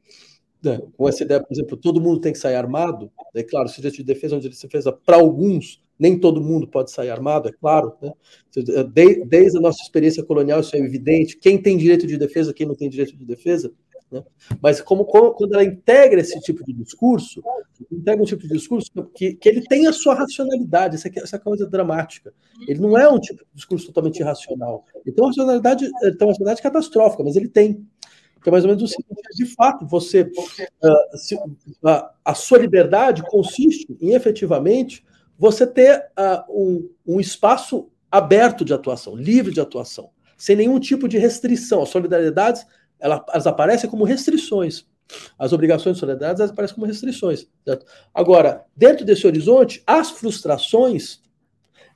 né, 0.62 0.80
com 0.96 1.08
essa 1.08 1.24
ideia, 1.24 1.42
por 1.42 1.52
exemplo, 1.52 1.76
todo 1.76 2.00
mundo 2.00 2.20
tem 2.20 2.32
que 2.32 2.38
sair 2.38 2.54
armado, 2.54 3.10
é 3.34 3.42
claro, 3.42 3.68
o 3.68 3.72
direito 3.72 3.96
de 3.96 4.04
defesa 4.04 4.34
é 4.34 4.38
um 4.38 4.40
direito 4.40 4.60
de 4.60 4.66
defesa 4.66 4.92
para 4.92 5.16
alguns, 5.16 5.82
nem 5.98 6.18
todo 6.18 6.40
mundo 6.40 6.66
pode 6.66 6.90
sair 6.90 7.10
armado, 7.10 7.48
é 7.48 7.52
claro. 7.52 7.92
Né? 8.00 8.10
De, 8.50 9.24
desde 9.26 9.58
a 9.58 9.60
nossa 9.60 9.82
experiência 9.82 10.24
colonial, 10.24 10.60
isso 10.60 10.74
é 10.74 10.78
evidente. 10.78 11.36
Quem 11.36 11.60
tem 11.60 11.76
direito 11.76 12.06
de 12.06 12.16
defesa, 12.16 12.54
quem 12.54 12.66
não 12.66 12.74
tem 12.74 12.88
direito 12.88 13.14
de 13.14 13.24
defesa. 13.26 13.70
Né? 14.10 14.22
Mas 14.60 14.80
como, 14.80 15.04
quando 15.04 15.52
ela 15.54 15.64
integra 15.64 16.20
esse 16.20 16.38
tipo 16.40 16.64
de 16.64 16.72
discurso, 16.72 17.42
integra 17.90 18.22
um 18.22 18.26
tipo 18.26 18.42
de 18.42 18.48
discurso 18.48 18.90
que, 19.14 19.34
que 19.34 19.48
ele 19.48 19.62
tem 19.62 19.86
a 19.86 19.92
sua 19.92 20.14
racionalidade, 20.14 20.96
essa, 20.96 21.08
essa 21.16 21.38
coisa 21.38 21.66
dramática. 21.66 22.32
Ele 22.66 22.80
não 22.80 22.98
é 22.98 23.08
um 23.08 23.20
tipo 23.20 23.44
de 23.44 23.50
discurso 23.54 23.86
totalmente 23.86 24.18
irracional. 24.18 24.84
Ele 25.04 25.14
tem 25.14 25.24
uma 25.24 25.28
racionalidade, 25.28 25.90
tem 25.90 26.10
uma 26.20 26.28
racionalidade 26.28 26.62
catastrófica, 26.62 27.22
mas 27.22 27.36
ele 27.36 27.48
tem. 27.48 27.86
Que 28.42 28.48
é 28.48 28.52
mais 28.52 28.64
ou 28.64 28.68
menos 28.68 28.82
o 28.82 28.88
seguinte: 28.88 29.36
de 29.36 29.46
fato, 29.54 29.86
você 29.86 30.22
uh, 30.22 31.16
se, 31.16 31.34
uh, 31.34 32.08
a 32.24 32.34
sua 32.34 32.58
liberdade 32.58 33.22
consiste 33.22 33.96
em 34.00 34.14
efetivamente 34.14 35.04
você 35.38 35.66
ter 35.66 36.10
uh, 36.18 36.44
um, 36.50 36.90
um 37.06 37.20
espaço 37.20 37.90
aberto 38.10 38.64
de 38.64 38.72
atuação, 38.74 39.14
livre 39.14 39.52
de 39.52 39.60
atuação, 39.60 40.10
sem 40.36 40.56
nenhum 40.56 40.80
tipo 40.80 41.06
de 41.06 41.18
restrição. 41.18 41.82
As 41.82 41.90
solidariedades 41.90 42.66
elas 43.00 43.46
aparecem 43.46 43.88
como 43.88 44.04
restrições. 44.04 44.86
As 45.38 45.52
obrigações 45.52 45.96
de 45.96 46.00
solidariedade 46.00 46.40
elas 46.40 46.52
aparecem 46.52 46.74
como 46.74 46.86
restrições. 46.86 47.48
Certo? 47.64 47.86
Agora, 48.14 48.64
dentro 48.76 49.04
desse 49.04 49.26
horizonte, 49.26 49.82
as 49.86 50.10
frustrações 50.10 51.20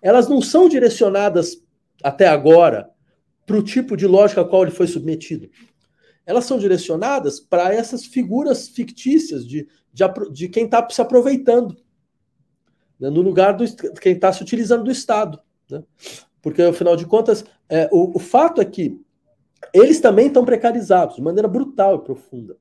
elas 0.05 0.29
não 0.29 0.43
são 0.43 0.69
direcionadas 0.69 1.63
até 2.03 2.27
agora 2.27 2.91
para 3.47 3.57
o 3.57 3.63
tipo 3.63 3.97
de 3.97 4.07
lógica 4.07 4.43
a 4.43 4.45
qual 4.45 4.63
ele 4.63 4.71
foi 4.71 4.87
submetido. 4.87 5.49
Elas 6.27 6.45
são 6.45 6.59
direcionadas 6.59 7.41
para 7.41 7.73
essas 7.73 8.05
figuras 8.05 8.69
fictícias 8.69 9.47
de, 9.47 9.67
de, 9.93 10.05
de 10.31 10.49
quem 10.49 10.67
está 10.67 10.87
se 10.91 11.01
aproveitando, 11.01 11.75
né, 13.01 13.09
no 13.09 13.23
lugar 13.23 13.57
de 13.57 13.75
quem 14.01 14.13
está 14.13 14.31
se 14.31 14.43
utilizando 14.43 14.85
do 14.85 14.91
Estado. 14.91 15.41
Né? 15.71 15.83
Porque, 16.43 16.61
afinal 16.61 16.97
de 16.97 17.07
contas, 17.07 17.43
é, 17.67 17.89
o, 17.91 18.17
o 18.17 18.19
fato 18.19 18.61
é 18.61 18.65
que 18.67 19.01
eles 19.73 20.01
também 20.01 20.27
estão 20.27 20.45
precarizados 20.45 21.17
de 21.17 21.23
maneira 21.23 21.49
brutal 21.49 21.97
e 21.97 22.05
profunda. 22.05 22.57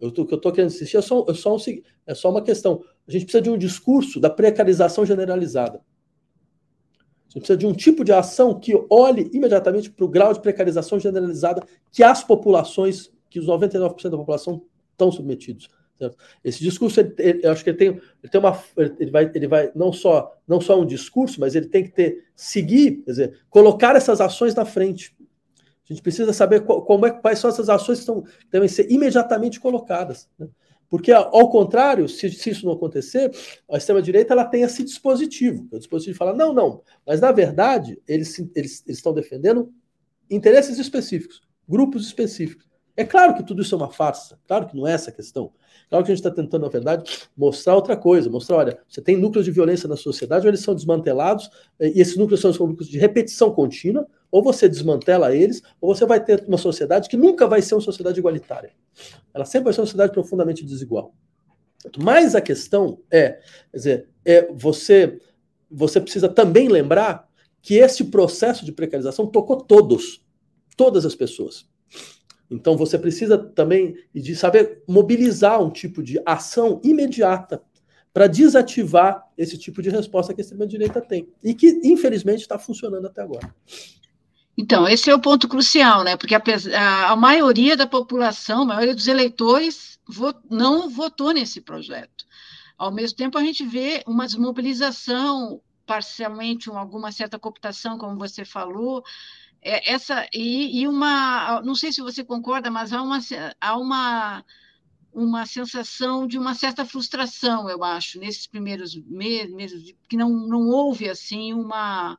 Eu 0.00 0.08
o 0.08 0.12
que 0.12 0.32
eu 0.32 0.36
estou 0.36 0.52
querendo 0.52 0.70
insistir 0.70 0.96
é 0.96 1.02
só, 1.02 1.24
é, 1.28 1.34
só 1.34 1.56
um, 1.56 1.58
é 2.06 2.14
só 2.14 2.30
uma 2.30 2.42
questão. 2.42 2.84
A 3.06 3.10
gente 3.10 3.24
precisa 3.24 3.42
de 3.42 3.50
um 3.50 3.58
discurso 3.58 4.20
da 4.20 4.30
precarização 4.30 5.04
generalizada. 5.04 5.78
A 5.78 7.30
gente 7.30 7.40
precisa 7.40 7.56
de 7.58 7.66
um 7.66 7.72
tipo 7.72 8.04
de 8.04 8.12
ação 8.12 8.58
que 8.58 8.72
olhe 8.88 9.28
imediatamente 9.32 9.90
para 9.90 10.04
o 10.04 10.08
grau 10.08 10.32
de 10.32 10.40
precarização 10.40 10.98
generalizada 10.98 11.62
que 11.90 12.02
as 12.02 12.22
populações, 12.22 13.12
que 13.28 13.40
os 13.40 13.46
99% 13.46 14.08
da 14.08 14.16
população 14.16 14.62
estão 14.92 15.10
submetidos. 15.10 15.68
Certo? 15.98 16.16
Esse 16.44 16.62
discurso, 16.62 17.00
ele, 17.00 17.14
ele, 17.18 17.40
eu 17.42 17.50
acho 17.50 17.64
que 17.64 17.70
ele 17.70 17.76
tem, 17.76 17.88
ele 17.88 18.30
tem 18.30 18.40
uma, 18.40 18.62
ele 18.76 19.10
vai, 19.10 19.30
ele 19.34 19.48
vai 19.48 19.72
não 19.74 19.92
só 19.92 20.32
não 20.46 20.60
só 20.60 20.80
um 20.80 20.86
discurso, 20.86 21.40
mas 21.40 21.56
ele 21.56 21.66
tem 21.66 21.82
que 21.82 21.90
ter 21.90 22.24
seguir, 22.36 23.02
quer 23.02 23.10
dizer, 23.10 23.40
colocar 23.50 23.96
essas 23.96 24.20
ações 24.20 24.54
na 24.54 24.64
frente. 24.64 25.14
A 25.88 25.92
gente 25.92 26.02
precisa 26.02 26.32
saber 26.32 26.64
como 26.64 27.06
é, 27.06 27.10
quais 27.10 27.38
são 27.38 27.48
essas 27.48 27.68
ações 27.68 27.98
que, 27.98 28.02
estão, 28.02 28.22
que 28.22 28.50
devem 28.50 28.68
ser 28.68 28.90
imediatamente 28.90 29.58
colocadas. 29.58 30.28
Né? 30.38 30.46
Porque, 30.90 31.12
ao 31.12 31.50
contrário, 31.50 32.08
se, 32.08 32.30
se, 32.30 32.50
isso 32.50 32.64
não 32.64 32.72
acontecer, 32.72 33.30
a 33.70 33.76
extrema-direita 33.76 34.32
ela 34.32 34.44
tem 34.44 34.62
esse 34.62 34.82
dispositivo. 34.82 35.66
O 35.70 35.78
dispositivo 35.78 36.16
fala, 36.16 36.34
não, 36.34 36.52
não, 36.52 36.82
mas 37.06 37.20
na 37.20 37.30
verdade 37.30 38.00
eles, 38.06 38.38
eles, 38.38 38.82
eles 38.86 38.98
estão 38.98 39.12
defendendo 39.12 39.72
interesses 40.30 40.78
específicos, 40.78 41.42
grupos 41.68 42.06
específicos. 42.06 42.66
É 42.96 43.04
claro 43.04 43.34
que 43.34 43.44
tudo 43.44 43.62
isso 43.62 43.74
é 43.74 43.78
uma 43.78 43.90
farsa, 43.90 44.38
claro 44.46 44.66
que 44.66 44.76
não 44.76 44.86
é 44.86 44.92
essa 44.92 45.10
a 45.10 45.12
questão. 45.12 45.52
Claro 45.88 46.04
que 46.04 46.10
a 46.10 46.14
gente 46.14 46.24
está 46.24 46.30
tentando, 46.30 46.62
na 46.62 46.68
verdade, 46.68 47.28
mostrar 47.36 47.74
outra 47.74 47.96
coisa, 47.96 48.28
mostrar, 48.28 48.56
olha, 48.56 48.78
você 48.88 49.00
tem 49.00 49.16
núcleos 49.16 49.44
de 49.44 49.52
violência 49.52 49.88
na 49.88 49.96
sociedade, 49.96 50.46
eles 50.48 50.60
são 50.60 50.74
desmantelados, 50.74 51.48
e 51.80 52.00
esses 52.00 52.16
núcleos 52.16 52.40
são 52.40 52.50
núcleos 52.50 52.88
de 52.88 52.98
repetição 52.98 53.52
contínua, 53.52 54.06
ou 54.30 54.42
você 54.42 54.68
desmantela 54.68 55.34
eles, 55.34 55.62
ou 55.80 55.94
você 55.94 56.04
vai 56.04 56.22
ter 56.22 56.44
uma 56.46 56.58
sociedade 56.58 57.08
que 57.08 57.16
nunca 57.16 57.46
vai 57.46 57.62
ser 57.62 57.74
uma 57.74 57.80
sociedade 57.80 58.18
igualitária. 58.18 58.72
Ela 59.32 59.44
sempre 59.44 59.64
vai 59.64 59.72
ser 59.72 59.80
uma 59.80 59.86
sociedade 59.86 60.12
profundamente 60.12 60.64
desigual. 60.64 61.14
Mas 62.02 62.34
a 62.34 62.40
questão 62.40 63.00
é, 63.10 63.40
quer 63.70 63.76
dizer, 63.76 64.08
é 64.24 64.52
você, 64.52 65.18
você 65.70 66.00
precisa 66.00 66.28
também 66.28 66.68
lembrar 66.68 67.28
que 67.62 67.74
esse 67.74 68.04
processo 68.04 68.64
de 68.64 68.72
precarização 68.72 69.26
tocou 69.26 69.56
todos, 69.56 70.24
todas 70.76 71.04
as 71.06 71.14
pessoas. 71.14 71.68
Então 72.50 72.76
você 72.76 72.98
precisa 72.98 73.36
também 73.36 73.96
de 74.14 74.34
saber 74.34 74.82
mobilizar 74.88 75.62
um 75.62 75.70
tipo 75.70 76.02
de 76.02 76.20
ação 76.24 76.80
imediata 76.82 77.62
para 78.12 78.26
desativar 78.26 79.22
esse 79.36 79.58
tipo 79.58 79.82
de 79.82 79.90
resposta 79.90 80.34
que 80.34 80.40
a 80.40 80.42
extrema-direita 80.42 81.00
tem. 81.00 81.28
E 81.44 81.54
que, 81.54 81.80
infelizmente, 81.84 82.40
está 82.40 82.58
funcionando 82.58 83.06
até 83.06 83.22
agora. 83.22 83.54
Então, 84.60 84.88
esse 84.88 85.08
é 85.08 85.14
o 85.14 85.20
ponto 85.20 85.46
crucial, 85.46 86.02
né? 86.02 86.16
Porque 86.16 86.34
a, 86.34 87.12
a 87.12 87.14
maioria 87.14 87.76
da 87.76 87.86
população, 87.86 88.62
a 88.62 88.66
maioria 88.66 88.94
dos 88.94 89.06
eleitores, 89.06 90.00
não 90.50 90.90
votou 90.90 91.32
nesse 91.32 91.60
projeto. 91.60 92.26
Ao 92.76 92.90
mesmo 92.90 93.16
tempo, 93.16 93.38
a 93.38 93.44
gente 93.44 93.64
vê 93.64 94.02
uma 94.04 94.26
desmobilização, 94.26 95.62
parcialmente 95.86 96.68
alguma 96.70 97.12
certa 97.12 97.38
cooptação, 97.38 97.98
como 97.98 98.18
você 98.18 98.44
falou, 98.44 99.04
é, 99.62 99.92
essa 99.92 100.28
e, 100.34 100.80
e, 100.80 100.88
uma, 100.88 101.62
não 101.62 101.76
sei 101.76 101.92
se 101.92 102.00
você 102.00 102.24
concorda, 102.24 102.68
mas 102.68 102.92
há 102.92 103.00
uma, 103.00 103.20
há 103.60 103.76
uma 103.76 104.44
uma 105.12 105.46
sensação 105.46 106.26
de 106.26 106.38
uma 106.38 106.54
certa 106.54 106.84
frustração, 106.84 107.68
eu 107.68 107.82
acho, 107.82 108.20
nesses 108.20 108.46
primeiros 108.46 108.94
meses, 108.94 109.94
que 110.08 110.16
não, 110.16 110.30
não 110.30 110.68
houve 110.68 111.08
assim 111.08 111.52
uma 111.52 112.16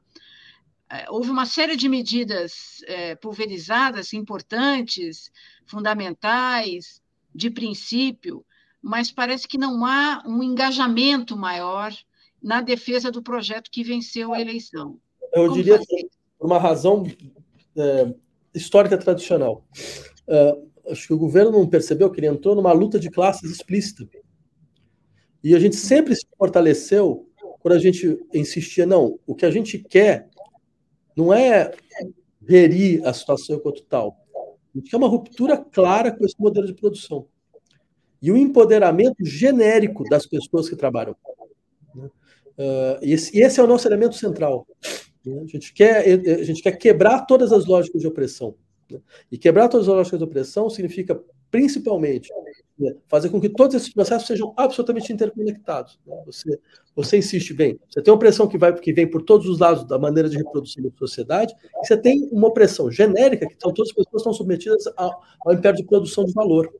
houve 1.09 1.29
uma 1.29 1.45
série 1.45 1.75
de 1.75 1.87
medidas 1.87 2.83
é, 2.87 3.15
pulverizadas, 3.15 4.13
importantes, 4.13 5.31
fundamentais, 5.65 7.01
de 7.33 7.49
princípio, 7.49 8.45
mas 8.81 9.11
parece 9.11 9.47
que 9.47 9.57
não 9.57 9.85
há 9.85 10.23
um 10.25 10.41
engajamento 10.41 11.37
maior 11.37 11.93
na 12.41 12.61
defesa 12.61 13.11
do 13.11 13.21
projeto 13.21 13.69
que 13.69 13.83
venceu 13.83 14.33
a 14.33 14.41
eleição. 14.41 14.99
Eu 15.33 15.43
Como 15.43 15.55
diria 15.55 15.77
que 15.77 16.09
por 16.37 16.47
uma 16.47 16.57
razão 16.57 17.05
é, 17.77 18.13
histórica 18.53 18.97
tradicional. 18.97 19.67
É, 20.27 20.57
acho 20.91 21.07
que 21.07 21.13
o 21.13 21.17
governo 21.17 21.51
não 21.51 21.67
percebeu 21.67 22.09
que 22.09 22.19
ele 22.19 22.27
entrou 22.27 22.55
numa 22.55 22.71
luta 22.71 22.99
de 22.99 23.09
classes 23.11 23.51
explícita. 23.51 24.07
E 25.43 25.55
a 25.55 25.59
gente 25.59 25.75
sempre 25.75 26.15
se 26.15 26.25
fortaleceu 26.37 27.29
quando 27.59 27.75
a 27.75 27.79
gente 27.79 28.17
insistia, 28.33 28.85
não, 28.85 29.19
o 29.27 29.35
que 29.35 29.45
a 29.45 29.51
gente 29.51 29.77
quer 29.77 30.28
não 31.15 31.33
é 31.33 31.71
gerir 32.47 33.05
a 33.05 33.13
situação 33.13 33.55
enquanto 33.55 33.83
tal. 33.83 34.17
Quer 34.89 34.97
uma 34.97 35.07
ruptura 35.07 35.57
clara 35.57 36.11
com 36.11 36.25
esse 36.25 36.35
modelo 36.39 36.65
de 36.65 36.73
produção. 36.73 37.27
E 38.21 38.31
o 38.31 38.37
empoderamento 38.37 39.25
genérico 39.25 40.03
das 40.09 40.25
pessoas 40.25 40.69
que 40.69 40.75
trabalham. 40.75 41.15
Uh, 41.95 42.99
esse, 43.01 43.37
esse 43.39 43.59
é 43.59 43.63
o 43.63 43.67
nosso 43.67 43.87
elemento 43.87 44.15
central. 44.15 44.67
Né? 45.25 45.41
A, 45.43 45.47
gente 45.47 45.73
quer, 45.73 46.05
a 46.05 46.43
gente 46.43 46.61
quer 46.61 46.73
quebrar 46.73 47.25
todas 47.25 47.51
as 47.51 47.65
lógicas 47.65 48.01
de 48.01 48.07
opressão. 48.07 48.55
E 49.31 49.37
quebrar 49.37 49.69
todas 49.69 49.87
as 49.87 49.95
lógicas 49.95 50.19
de 50.19 50.25
opressão 50.25 50.69
significa, 50.69 51.21
principalmente, 51.51 52.29
né, 52.77 52.95
fazer 53.07 53.29
com 53.29 53.41
que 53.41 53.49
todos 53.49 53.75
esses 53.75 53.93
processos 53.93 54.27
sejam 54.27 54.53
absolutamente 54.55 55.11
interconectados. 55.11 55.99
Né? 56.05 56.15
Você, 56.25 56.59
você 56.95 57.17
insiste 57.17 57.53
bem, 57.53 57.79
você 57.89 58.01
tem 58.01 58.11
uma 58.11 58.17
opressão 58.17 58.47
que, 58.47 58.57
vai, 58.57 58.73
que 58.73 58.93
vem 58.93 59.09
por 59.09 59.21
todos 59.23 59.47
os 59.47 59.59
lados 59.59 59.83
da 59.85 59.99
maneira 59.99 60.29
de 60.29 60.37
reprodução 60.37 60.83
da 60.83 60.89
sociedade, 60.97 61.53
e 61.63 61.87
você 61.87 61.97
tem 61.97 62.29
uma 62.31 62.47
opressão 62.47 62.91
genérica, 62.91 63.47
que 63.47 63.55
são 63.59 63.73
todas 63.73 63.89
as 63.89 63.95
pessoas 63.95 64.21
estão 64.21 64.33
submetidas 64.33 64.85
ao, 64.95 65.21
ao 65.45 65.53
império 65.53 65.77
de 65.77 65.85
produção 65.85 66.23
de 66.23 66.33
valor. 66.33 66.71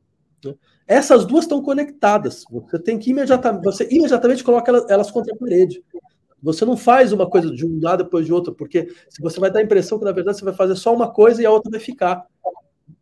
Né? 0.43 0.55
Essas 0.87 1.25
duas 1.25 1.45
estão 1.45 1.61
conectadas. 1.61 2.43
Você 2.49 2.79
tem 2.79 2.97
que 2.97 3.11
imediatamente, 3.11 3.63
você 3.63 3.87
imediatamente 3.91 4.43
coloca 4.43 4.71
elas, 4.71 4.89
elas 4.89 5.11
contra 5.11 5.33
a 5.33 5.37
parede. 5.37 5.83
Você 6.41 6.63
não 6.63 6.77
faz 6.77 7.11
uma 7.11 7.29
coisa 7.29 7.51
de 7.51 7.65
um 7.65 7.79
lado 7.81 8.03
depois 8.03 8.25
de 8.25 8.33
outro, 8.33 8.55
porque 8.55 8.87
você 9.19 9.39
vai 9.39 9.51
dar 9.51 9.59
a 9.59 9.63
impressão 9.63 9.99
que, 9.99 10.05
na 10.05 10.11
verdade, 10.11 10.37
você 10.37 10.45
vai 10.45 10.53
fazer 10.53 10.75
só 10.75 10.93
uma 10.93 11.11
coisa 11.11 11.41
e 11.41 11.45
a 11.45 11.51
outra 11.51 11.69
vai 11.69 11.79
ficar. 11.79 12.25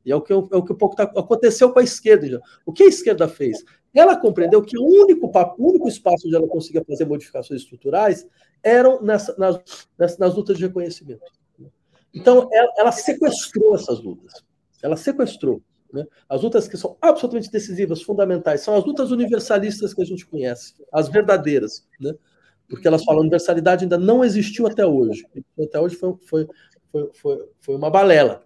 E 0.07 0.11
é 0.11 0.15
o 0.15 0.21
que, 0.21 0.31
é 0.31 0.35
o 0.35 0.63
que 0.63 0.73
pouco 0.73 0.95
tá, 0.95 1.03
aconteceu 1.03 1.69
com 1.69 1.79
a 1.79 1.83
esquerda. 1.83 2.41
O 2.65 2.71
que 2.71 2.83
a 2.83 2.87
esquerda 2.87 3.27
fez? 3.27 3.61
Ela 3.93 4.15
compreendeu 4.15 4.61
que 4.61 4.77
o 4.77 4.83
único, 4.83 5.29
o 5.29 5.69
único 5.69 5.89
espaço 5.89 6.27
onde 6.27 6.35
ela 6.37 6.47
conseguia 6.47 6.81
fazer 6.85 7.03
modificações 7.03 7.61
estruturais 7.61 8.25
eram 8.63 9.01
nessa, 9.01 9.35
nas, 9.37 9.59
nas, 9.99 10.17
nas 10.17 10.33
lutas 10.33 10.57
de 10.57 10.65
reconhecimento. 10.65 11.25
Então, 12.13 12.47
ela, 12.53 12.71
ela, 12.77 12.91
sequestrou 12.93 13.75
essas 13.75 14.01
lutas. 14.01 14.45
Ela 14.81 14.95
sequestrou. 14.95 15.61
Né? 15.91 16.05
As 16.29 16.41
lutas 16.41 16.69
que 16.69 16.77
são 16.77 16.95
absolutamente 17.01 17.51
decisivas, 17.51 18.01
fundamentais, 18.01 18.61
são 18.61 18.77
as 18.77 18.85
lutas 18.85 19.11
universalistas 19.11 19.93
que 19.93 20.01
a 20.01 20.05
gente 20.05 20.25
conhece, 20.25 20.73
as 20.89 21.09
verdadeiras. 21.09 21.85
Né? 21.99 22.13
porque 22.69 22.87
elas 22.87 23.03
falam 23.03 23.21
universalidade 23.21 23.85
ainda 23.85 23.97
não 23.97 24.23
existiu 24.23 24.67
até 24.67 24.85
hoje. 24.85 25.25
Até 25.59 25.79
hoje 25.79 25.95
foi, 25.95 26.15
foi, 26.25 26.47
foi, 26.97 27.09
foi, 27.13 27.49
foi 27.61 27.75
uma 27.75 27.89
balela. 27.89 28.43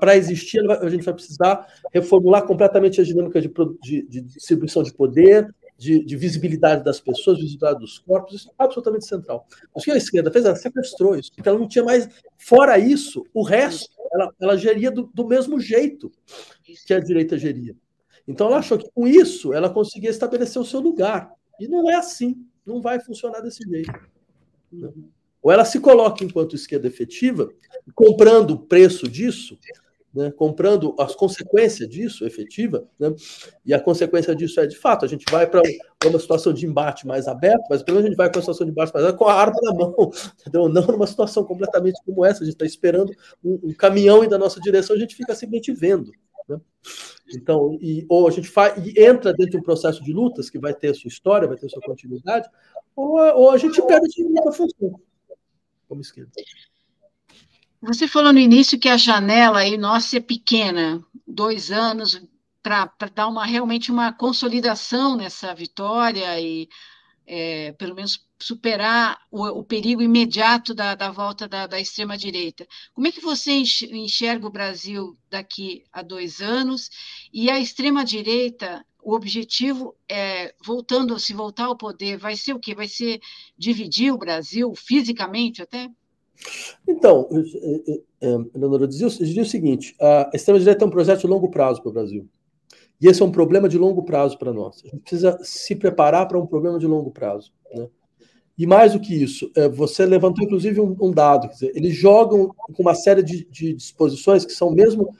Para 0.00 0.16
existir, 0.16 0.60
a 0.70 0.88
gente 0.88 1.04
vai 1.04 1.14
precisar 1.14 1.66
reformular 1.92 2.46
completamente 2.46 3.00
as 3.00 3.06
dinâmicas 3.06 3.42
de, 3.42 3.52
de, 3.82 4.02
de 4.02 4.20
distribuição 4.20 4.82
de 4.82 4.92
poder, 4.92 5.48
de, 5.76 6.04
de, 6.04 6.16
visibilidade 6.16 6.84
das 6.84 7.00
pessoas, 7.00 7.38
visibilidade 7.38 7.80
dos 7.80 7.98
corpos, 7.98 8.34
isso 8.34 8.48
é 8.48 8.64
absolutamente 8.64 9.06
central. 9.06 9.46
O 9.72 9.80
que 9.80 9.90
a 9.90 9.96
esquerda 9.96 10.30
fez? 10.30 10.44
Ela 10.44 10.54
sequestrou 10.54 11.16
isso, 11.16 11.32
porque 11.34 11.48
ela 11.48 11.58
não 11.58 11.68
tinha 11.68 11.84
mais. 11.84 12.08
Fora 12.38 12.78
isso, 12.78 13.24
o 13.34 13.42
resto, 13.42 13.90
ela, 14.12 14.32
ela 14.40 14.56
geria 14.56 14.90
do, 14.90 15.10
do 15.12 15.26
mesmo 15.26 15.58
jeito 15.58 16.12
que 16.86 16.94
a 16.94 17.00
direita 17.00 17.36
geria. 17.36 17.74
Então 18.26 18.46
ela 18.46 18.58
achou 18.58 18.78
que 18.78 18.88
com 18.94 19.06
isso 19.06 19.52
ela 19.52 19.68
conseguia 19.68 20.10
estabelecer 20.10 20.60
o 20.60 20.64
seu 20.64 20.80
lugar. 20.80 21.30
E 21.58 21.68
não 21.68 21.90
é 21.90 21.94
assim 21.94 22.46
não 22.64 22.80
vai 22.80 23.00
funcionar 23.00 23.40
desse 23.40 23.62
jeito. 23.68 23.92
Né? 24.72 24.90
Ou 25.44 25.52
ela 25.52 25.66
se 25.66 25.78
coloca 25.78 26.24
enquanto 26.24 26.56
esquerda 26.56 26.88
efetiva, 26.88 27.50
comprando 27.94 28.52
o 28.52 28.58
preço 28.58 29.06
disso, 29.06 29.58
né, 30.14 30.30
comprando 30.30 30.94
as 30.98 31.14
consequências 31.14 31.86
disso, 31.86 32.24
efetiva, 32.24 32.88
né, 32.98 33.12
e 33.66 33.74
a 33.74 33.78
consequência 33.80 34.34
disso 34.34 34.58
é, 34.58 34.66
de 34.66 34.78
fato, 34.78 35.04
a 35.04 35.08
gente 35.08 35.26
vai 35.30 35.46
para 35.46 35.60
uma 36.06 36.18
situação 36.18 36.50
de 36.50 36.64
embate 36.64 37.06
mais 37.06 37.28
aberto, 37.28 37.64
mas 37.68 37.82
pelo 37.82 37.96
menos 37.96 38.06
a 38.06 38.08
gente 38.08 38.16
vai 38.16 38.30
para 38.30 38.38
uma 38.38 38.42
situação 38.42 38.64
de 38.64 38.72
embate 38.72 38.94
mais 38.94 39.04
aberto 39.04 39.18
com 39.18 39.26
a 39.26 39.34
arma 39.34 39.60
na 39.62 39.74
mão, 39.74 39.94
entendeu? 40.40 40.66
não 40.66 40.86
numa 40.86 41.06
situação 41.06 41.44
completamente 41.44 42.00
como 42.06 42.24
essa, 42.24 42.42
a 42.42 42.46
gente 42.46 42.54
está 42.54 42.64
esperando 42.64 43.12
um, 43.44 43.60
um, 43.64 43.74
caminhão 43.74 44.24
ir 44.24 44.30
da 44.30 44.38
nossa 44.38 44.58
direção, 44.60 44.96
a 44.96 44.98
gente 44.98 45.14
fica 45.14 45.34
simplesmente 45.34 45.72
vendo. 45.72 46.10
Né? 46.48 46.58
Então, 47.36 47.76
e, 47.82 48.06
ou 48.08 48.26
a 48.26 48.30
gente 48.30 48.48
faz, 48.48 48.82
e 48.82 48.98
entra 48.98 49.34
dentro 49.34 49.52
de 49.52 49.56
um 49.58 49.62
processo 49.62 50.02
de 50.02 50.12
lutas 50.12 50.48
que 50.48 50.58
vai 50.58 50.72
ter 50.72 50.94
sua 50.94 51.08
história, 51.08 51.46
vai 51.46 51.58
ter 51.58 51.68
sua 51.68 51.82
continuidade, 51.82 52.48
ou, 52.96 53.18
ou 53.18 53.50
a 53.50 53.58
gente 53.58 53.82
perde 53.82 54.08
a 54.48 54.52
função 54.52 54.98
como 55.88 56.00
esquerda. 56.00 56.32
Você 57.82 58.08
falou 58.08 58.32
no 58.32 58.38
início 58.38 58.78
que 58.78 58.88
a 58.88 58.96
janela 58.96 59.60
aí 59.60 59.76
nossa 59.76 60.16
é 60.16 60.20
pequena, 60.20 61.04
dois 61.26 61.70
anos 61.70 62.20
para 62.62 62.90
dar 63.14 63.28
uma 63.28 63.44
realmente 63.44 63.92
uma 63.92 64.10
consolidação 64.10 65.16
nessa 65.16 65.54
vitória 65.54 66.40
e 66.40 66.66
é, 67.26 67.72
pelo 67.72 67.94
menos 67.94 68.26
superar 68.38 69.18
o, 69.30 69.44
o 69.46 69.64
perigo 69.64 70.02
imediato 70.02 70.74
da, 70.74 70.94
da 70.94 71.10
volta 71.10 71.48
da, 71.48 71.66
da 71.66 71.80
extrema-direita. 71.80 72.66
Como 72.92 73.06
é 73.06 73.12
que 73.12 73.20
você 73.20 73.52
enxerga 73.52 74.46
o 74.46 74.50
Brasil 74.50 75.18
daqui 75.30 75.84
a 75.92 76.02
dois 76.02 76.40
anos? 76.40 76.90
E 77.32 77.50
a 77.50 77.58
extrema-direita, 77.58 78.84
o 79.04 79.14
objetivo 79.14 79.94
é, 80.08 80.54
voltando, 80.64 81.18
se 81.18 81.32
voltar 81.32 81.66
ao 81.66 81.76
poder, 81.76 82.16
vai 82.16 82.36
ser 82.36 82.54
o 82.54 82.58
quê? 82.58 82.74
Vai 82.74 82.88
ser 82.88 83.20
dividir 83.56 84.12
o 84.12 84.18
Brasil 84.18 84.72
fisicamente 84.74 85.62
até? 85.62 85.88
Então, 86.88 87.28
Leonora, 88.54 88.84
eu 88.84 88.86
dizia, 88.88 89.06
eu 89.06 89.42
o 89.42 89.46
seguinte: 89.46 89.94
a 90.00 90.30
extrema-direita 90.32 90.84
é 90.84 90.86
um 90.86 90.90
projeto 90.90 91.20
de 91.20 91.26
longo 91.26 91.50
prazo 91.50 91.80
para 91.80 91.90
o 91.90 91.92
Brasil. 91.92 92.28
E 93.00 93.06
esse 93.06 93.22
é 93.22 93.24
um 93.24 93.30
problema 93.30 93.68
de 93.68 93.76
longo 93.76 94.02
prazo 94.02 94.38
para 94.38 94.52
nós. 94.52 94.82
A 94.84 94.88
gente 94.88 95.00
precisa 95.00 95.38
se 95.42 95.76
preparar 95.76 96.26
para 96.26 96.38
um 96.38 96.46
problema 96.46 96.78
de 96.78 96.86
longo 96.86 97.10
prazo. 97.10 97.52
Né? 97.72 97.88
E 98.56 98.66
mais 98.66 98.92
do 98.92 99.00
que 99.00 99.12
isso, 99.12 99.50
você 99.74 100.06
levantou 100.06 100.44
inclusive 100.44 100.80
um, 100.80 101.10
dado, 101.10 101.48
dizer, 101.48 101.72
eles 101.74 101.94
jogam 101.94 102.54
com 102.72 102.82
uma 102.82 102.94
série 102.94 103.22
de, 103.22 103.44
de, 103.50 103.74
disposições 103.74 104.44
que 104.44 104.52
são 104.52 104.70
mesmo, 104.70 105.12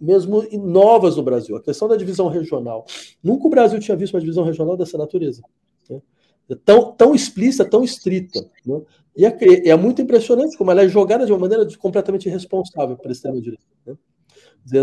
mesmo 0.00 0.42
novas 0.52 1.16
no 1.16 1.22
Brasil. 1.22 1.56
A 1.56 1.62
questão 1.62 1.88
da 1.88 1.96
divisão 1.96 2.28
regional. 2.28 2.84
Nunca 3.22 3.46
o 3.46 3.50
Brasil 3.50 3.78
tinha 3.78 3.96
visto 3.96 4.14
uma 4.14 4.20
divisão 4.20 4.44
regional 4.44 4.76
dessa 4.76 4.96
natureza. 4.96 5.42
Né? 5.88 6.00
É 6.48 6.54
tão, 6.54 6.92
tão 6.92 7.14
explícita, 7.14 7.64
tão 7.64 7.84
estrita. 7.84 8.40
Né? 8.64 8.80
E 9.16 9.26
é, 9.26 9.68
é, 9.68 9.76
muito 9.76 10.00
impressionante 10.02 10.56
como 10.56 10.70
ela 10.70 10.82
é 10.82 10.88
jogada 10.88 11.26
de 11.26 11.32
uma 11.32 11.38
maneira 11.38 11.66
completamente 11.78 12.28
irresponsável 12.28 12.96
para 12.96 13.08
a 13.08 13.12
extrema-direita. 13.12 13.64
Né? 13.86 13.96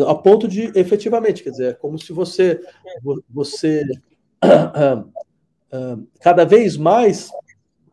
a 0.08 0.16
ponto 0.16 0.48
de, 0.48 0.72
efetivamente, 0.78 1.44
quer 1.44 1.52
dizer, 1.52 1.70
é 1.70 1.74
como 1.74 2.00
se 2.00 2.12
você, 2.12 2.60
você 3.30 3.86
cada 6.20 6.44
vez 6.46 6.76
mais 6.76 7.30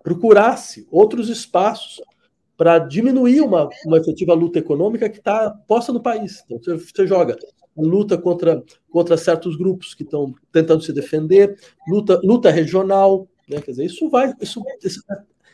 procurasse 0.02 0.86
outros 0.90 1.28
espaços 1.28 2.02
para 2.56 2.78
diminuir 2.78 3.40
uma, 3.40 3.68
uma 3.86 3.98
efetiva 3.98 4.34
luta 4.34 4.58
econômica 4.58 5.08
que 5.08 5.18
está 5.18 5.50
posta 5.50 5.92
no 5.92 6.00
país. 6.00 6.42
Então, 6.46 6.58
você, 6.58 6.76
você 6.76 7.06
joga 7.06 7.36
luta 7.76 8.16
contra, 8.16 8.62
contra 8.90 9.16
certos 9.16 9.56
grupos 9.56 9.94
que 9.94 10.04
estão 10.04 10.32
tentando 10.52 10.82
se 10.82 10.92
defender, 10.92 11.58
luta, 11.88 12.20
luta 12.22 12.50
regional, 12.50 13.28
né? 13.48 13.60
quer 13.60 13.72
dizer, 13.72 13.84
isso 13.84 14.08
vai, 14.08 14.32
isso, 14.40 14.62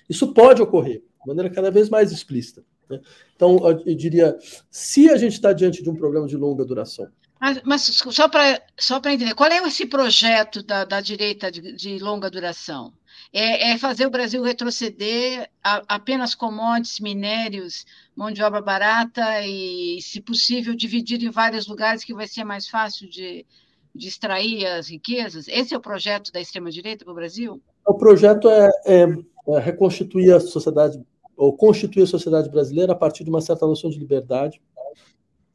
isso, 0.09 0.33
pode 0.35 0.61
ocorrer 0.61 0.99
de 0.99 1.27
maneira 1.27 1.49
cada 1.49 1.71
vez 1.71 1.89
mais 1.89 2.13
explícita. 2.13 2.63
Né? 2.89 3.01
Então, 3.35 3.59
eu 3.87 3.95
diria, 3.95 4.37
se 4.71 5.09
a 5.09 5.17
gente 5.17 5.33
está 5.33 5.53
diante 5.53 5.83
de 5.83 5.89
um 5.89 5.95
problema 5.95 6.27
de 6.27 6.37
longa 6.37 6.65
duração, 6.65 7.09
mas, 7.41 7.63
mas 7.65 7.83
só 7.83 8.29
para 8.29 8.61
só 8.79 8.99
entender, 8.99 9.35
qual 9.35 9.51
é 9.51 9.67
esse 9.67 9.87
projeto 9.87 10.63
da, 10.63 10.85
da 10.85 11.01
direita 11.01 11.51
de, 11.51 11.73
de, 11.75 11.99
longa 11.99 12.31
duração? 12.31 12.93
É, 13.33 13.71
é, 13.71 13.79
fazer 13.79 14.07
o 14.07 14.11
Brasil 14.11 14.43
retroceder 14.43 15.49
a, 15.63 15.83
apenas 15.95 16.35
commodities, 16.35 16.99
minérios, 16.99 17.87
mão 18.15 18.31
de 18.33 18.43
obra 18.43 18.61
barata 18.61 19.47
e, 19.47 20.01
se 20.03 20.21
possível, 20.21 20.75
dividir 20.75 21.23
em 21.23 21.31
vários 21.31 21.69
lugares 21.69 22.03
que 22.03 22.13
vai 22.13 22.27
ser 22.27 22.43
mais 22.43 22.67
fácil 22.67 23.09
de, 23.09 23.47
de 23.95 24.09
extrair 24.09 24.67
as 24.67 24.89
riquezas? 24.89 25.47
Esse 25.47 25.75
é 25.75 25.77
o 25.77 25.81
projeto 25.81 26.33
da 26.33 26.41
extrema-direita 26.41 27.05
para 27.05 27.13
o 27.13 27.15
Brasil? 27.15 27.63
O 27.87 27.95
projeto 27.95 28.49
é, 28.49 28.69
é, 28.85 29.03
é 29.03 29.59
reconstituir 29.61 30.33
a 30.33 30.41
sociedade, 30.41 31.01
ou 31.37 31.57
constituir 31.57 32.03
a 32.03 32.09
sociedade 32.09 32.51
brasileira 32.51 32.93
a 32.93 32.97
partir 32.97 33.23
de 33.23 33.31
uma 33.31 33.41
certa 33.41 33.65
noção 33.65 33.91
de 33.91 33.99
liberdade. 33.99 34.61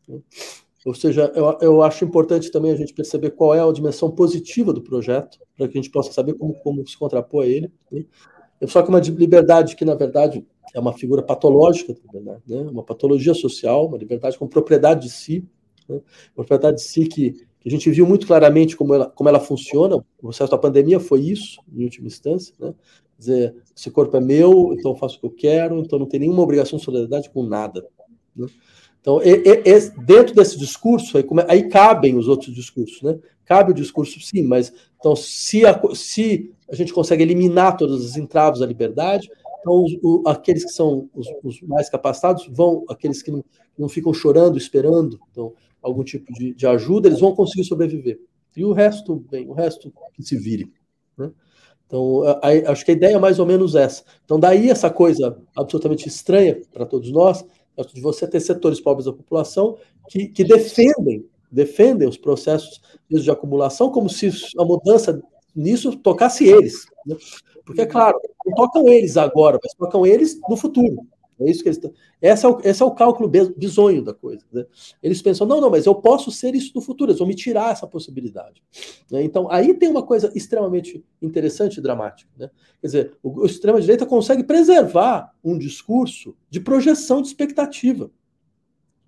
Né? 0.07 0.21
Ou 0.85 0.93
seja, 0.93 1.31
eu, 1.35 1.57
eu 1.61 1.81
acho 1.81 2.05
importante 2.05 2.51
também 2.51 2.71
a 2.71 2.75
gente 2.75 2.93
perceber 2.93 3.31
qual 3.31 3.55
é 3.55 3.59
a 3.59 3.73
dimensão 3.73 4.11
positiva 4.11 4.71
do 4.71 4.83
projeto, 4.83 5.39
para 5.57 5.67
que 5.67 5.75
a 5.79 5.81
gente 5.81 5.91
possa 5.91 6.11
saber 6.11 6.35
como, 6.35 6.53
como 6.59 6.87
se 6.87 6.95
contrapor 6.95 7.43
a 7.43 7.47
ele. 7.47 7.71
Né? 7.91 8.05
Só 8.67 8.83
que 8.83 8.89
uma 8.89 8.99
liberdade 8.99 9.75
que, 9.75 9.83
na 9.83 9.95
verdade, 9.95 10.45
é 10.75 10.79
uma 10.79 10.93
figura 10.93 11.23
patológica, 11.23 11.95
né? 12.13 12.37
uma 12.69 12.83
patologia 12.83 13.33
social, 13.33 13.87
uma 13.87 13.97
liberdade 13.97 14.37
com 14.37 14.47
propriedade 14.47 15.07
de 15.07 15.09
si, 15.09 15.43
né? 15.89 15.99
propriedade 16.35 16.77
de 16.77 16.83
si 16.83 17.07
que, 17.07 17.31
que, 17.31 17.67
a 17.67 17.71
gente 17.71 17.89
viu 17.89 18.05
muito 18.05 18.27
claramente 18.27 18.77
como 18.77 18.93
ela, 18.93 19.09
como 19.09 19.27
ela 19.27 19.39
funciona. 19.39 19.95
O 19.95 20.05
processo 20.19 20.51
da 20.51 20.57
pandemia 20.57 20.99
foi 20.99 21.21
isso, 21.21 21.59
em 21.75 21.83
última 21.83 22.05
instância. 22.05 22.53
Né? 22.59 22.75
Quer 23.15 23.19
dizer, 23.19 23.55
esse 23.75 23.89
corpo 23.89 24.15
é 24.17 24.21
meu, 24.21 24.71
então 24.73 24.91
eu 24.91 24.97
faço 24.97 25.17
o 25.17 25.19
que 25.19 25.25
eu 25.25 25.31
quero, 25.31 25.79
então 25.79 25.97
não 25.97 26.05
tem 26.05 26.19
nenhuma 26.19 26.43
obrigação 26.43 26.77
de 26.77 26.85
solidariedade 26.85 27.31
com 27.31 27.41
nada. 27.41 27.83
Né? 28.35 28.45
Então, 29.05 29.21
e, 29.21 29.43
e, 29.45 30.03
dentro 30.03 30.33
desse 30.33 30.57
discurso, 30.57 31.15
aí, 31.15 31.23
aí, 31.47 31.69
cabem 31.69 32.17
os 32.17 32.27
outros 32.27 32.55
discursos, 32.55 33.03
né? 33.03 33.19
Cabe 33.45 33.69
o 33.69 33.75
discurso, 33.75 34.19
sim, 34.19 34.41
mas 34.41 34.73
então, 34.97 35.15
se 35.15 35.63
a, 35.63 35.79
se 35.93 36.51
a 36.67 36.73
gente 36.73 36.91
consegue 36.91 37.21
eliminar 37.21 37.77
todas 37.77 38.03
as 38.03 38.17
entraves 38.17 38.63
à 38.63 38.65
liberdade, 38.65 39.29
então 39.59 39.83
os, 39.83 39.93
o, 40.01 40.23
aqueles 40.25 40.65
que 40.65 40.71
são 40.71 41.07
os, 41.13 41.27
os, 41.43 41.61
mais 41.61 41.87
capacitados 41.87 42.47
vão, 42.49 42.83
aqueles 42.89 43.21
que 43.21 43.29
não, 43.29 43.45
não 43.77 43.87
ficam 43.87 44.11
chorando, 44.11 44.57
esperando 44.57 45.19
então, 45.31 45.53
algum 45.83 46.03
tipo 46.03 46.33
de, 46.33 46.55
de, 46.55 46.65
ajuda, 46.65 47.07
eles 47.07 47.19
vão 47.19 47.35
conseguir 47.35 47.65
sobreviver. 47.65 48.19
E 48.57 48.65
o 48.65 48.73
resto, 48.73 49.23
bem, 49.29 49.47
o 49.47 49.53
resto 49.53 49.93
que 50.15 50.23
se 50.23 50.35
vire. 50.35 50.73
Né? 51.15 51.31
Então, 51.85 52.23
acho 52.65 52.83
que 52.83 52.89
a 52.89 52.95
ideia 52.95 53.17
é 53.17 53.19
mais 53.19 53.37
ou 53.37 53.45
menos 53.45 53.75
essa. 53.75 54.03
Então, 54.23 54.39
daí 54.39 54.71
essa 54.71 54.89
coisa 54.89 55.37
absolutamente 55.55 56.07
estranha 56.07 56.59
para 56.73 56.87
todos 56.87 57.11
nós, 57.11 57.45
de 57.93 58.01
você 58.01 58.27
ter 58.27 58.39
setores 58.39 58.79
pobres 58.79 59.05
da 59.05 59.13
população 59.13 59.77
que, 60.07 60.27
que 60.27 60.43
defendem 60.43 61.25
defendem 61.51 62.07
os 62.07 62.17
processos 62.17 62.81
de 63.09 63.31
acumulação 63.31 63.89
como 63.89 64.09
se 64.09 64.29
a 64.59 64.65
mudança 64.65 65.21
nisso 65.55 65.95
tocasse 65.95 66.45
eles. 66.45 66.85
Né? 67.05 67.15
Porque, 67.65 67.81
é 67.81 67.85
claro, 67.85 68.19
não 68.45 68.53
tocam 68.55 68.89
eles 68.89 69.15
agora, 69.15 69.57
mas 69.63 69.73
tocam 69.73 70.05
eles 70.05 70.39
no 70.49 70.57
futuro. 70.57 70.97
É 71.39 71.49
isso 71.49 71.61
que 71.61 71.69
eles 71.69 71.81
esse 72.21 72.45
é 72.45 72.49
o, 72.49 72.59
esse 72.63 72.81
é 72.81 72.85
o 72.85 72.91
cálculo 72.91 73.29
bizonho 73.29 74.03
da 74.03 74.13
coisa. 74.13 74.45
Né? 74.51 74.65
Eles 75.03 75.21
pensam, 75.21 75.45
não, 75.45 75.59
não, 75.59 75.69
mas 75.69 75.85
eu 75.85 75.93
posso 75.95 76.31
ser 76.31 76.55
isso 76.55 76.71
no 76.73 76.81
futuro, 76.81 77.11
eles 77.11 77.19
vão 77.19 77.27
me 77.27 77.35
tirar 77.35 77.71
essa 77.71 77.85
possibilidade. 77.85 78.63
Né? 79.11 79.23
Então, 79.23 79.51
aí 79.51 79.73
tem 79.73 79.89
uma 79.89 80.03
coisa 80.03 80.31
extremamente 80.33 81.03
interessante 81.21 81.77
e 81.77 81.81
dramática. 81.81 82.31
Né? 82.37 82.49
Quer 82.79 82.87
dizer, 82.87 83.17
o, 83.21 83.41
o 83.41 83.45
extrema-direita 83.45 84.05
consegue 84.05 84.43
preservar 84.43 85.33
um 85.43 85.57
discurso 85.57 86.35
de 86.49 86.59
projeção 86.59 87.21
de 87.21 87.27
expectativa. 87.27 88.09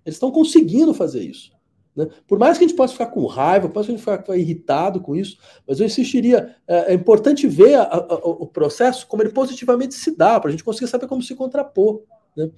Eles 0.04 0.16
estão 0.16 0.30
conseguindo 0.30 0.92
fazer 0.92 1.22
isso. 1.22 1.50
Né? 1.98 2.06
Por 2.28 2.38
mais 2.38 2.56
que 2.56 2.64
a 2.64 2.68
gente 2.68 2.76
possa 2.76 2.92
ficar 2.92 3.06
com 3.06 3.26
raiva, 3.26 3.68
possa 3.68 3.90
a 3.90 3.96
gente 3.96 4.00
ficar 4.00 4.36
irritado 4.36 5.00
com 5.00 5.16
isso, 5.16 5.36
mas 5.66 5.80
eu 5.80 5.86
insistiria, 5.86 6.54
é, 6.66 6.92
é 6.92 6.94
importante 6.94 7.48
ver 7.48 7.74
a, 7.74 7.82
a, 7.82 8.14
o 8.14 8.46
processo 8.46 9.04
como 9.08 9.20
ele 9.20 9.30
positivamente 9.30 9.94
se 9.94 10.16
dá, 10.16 10.38
para 10.38 10.48
a 10.48 10.52
gente 10.52 10.62
conseguir 10.62 10.86
saber 10.86 11.08
como 11.08 11.20
se 11.20 11.34
contrapor. 11.34 12.02
Né? 12.38 12.50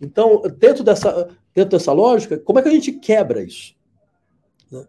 Então, 0.00 0.40
dentro 0.58 0.84
dessa, 0.84 1.28
dentro 1.54 1.70
dessa 1.70 1.92
lógica, 1.92 2.38
como 2.38 2.58
é 2.58 2.62
que 2.62 2.68
a 2.68 2.72
gente 2.72 2.92
quebra 2.92 3.42
isso? 3.42 3.74
Né? 4.70 4.86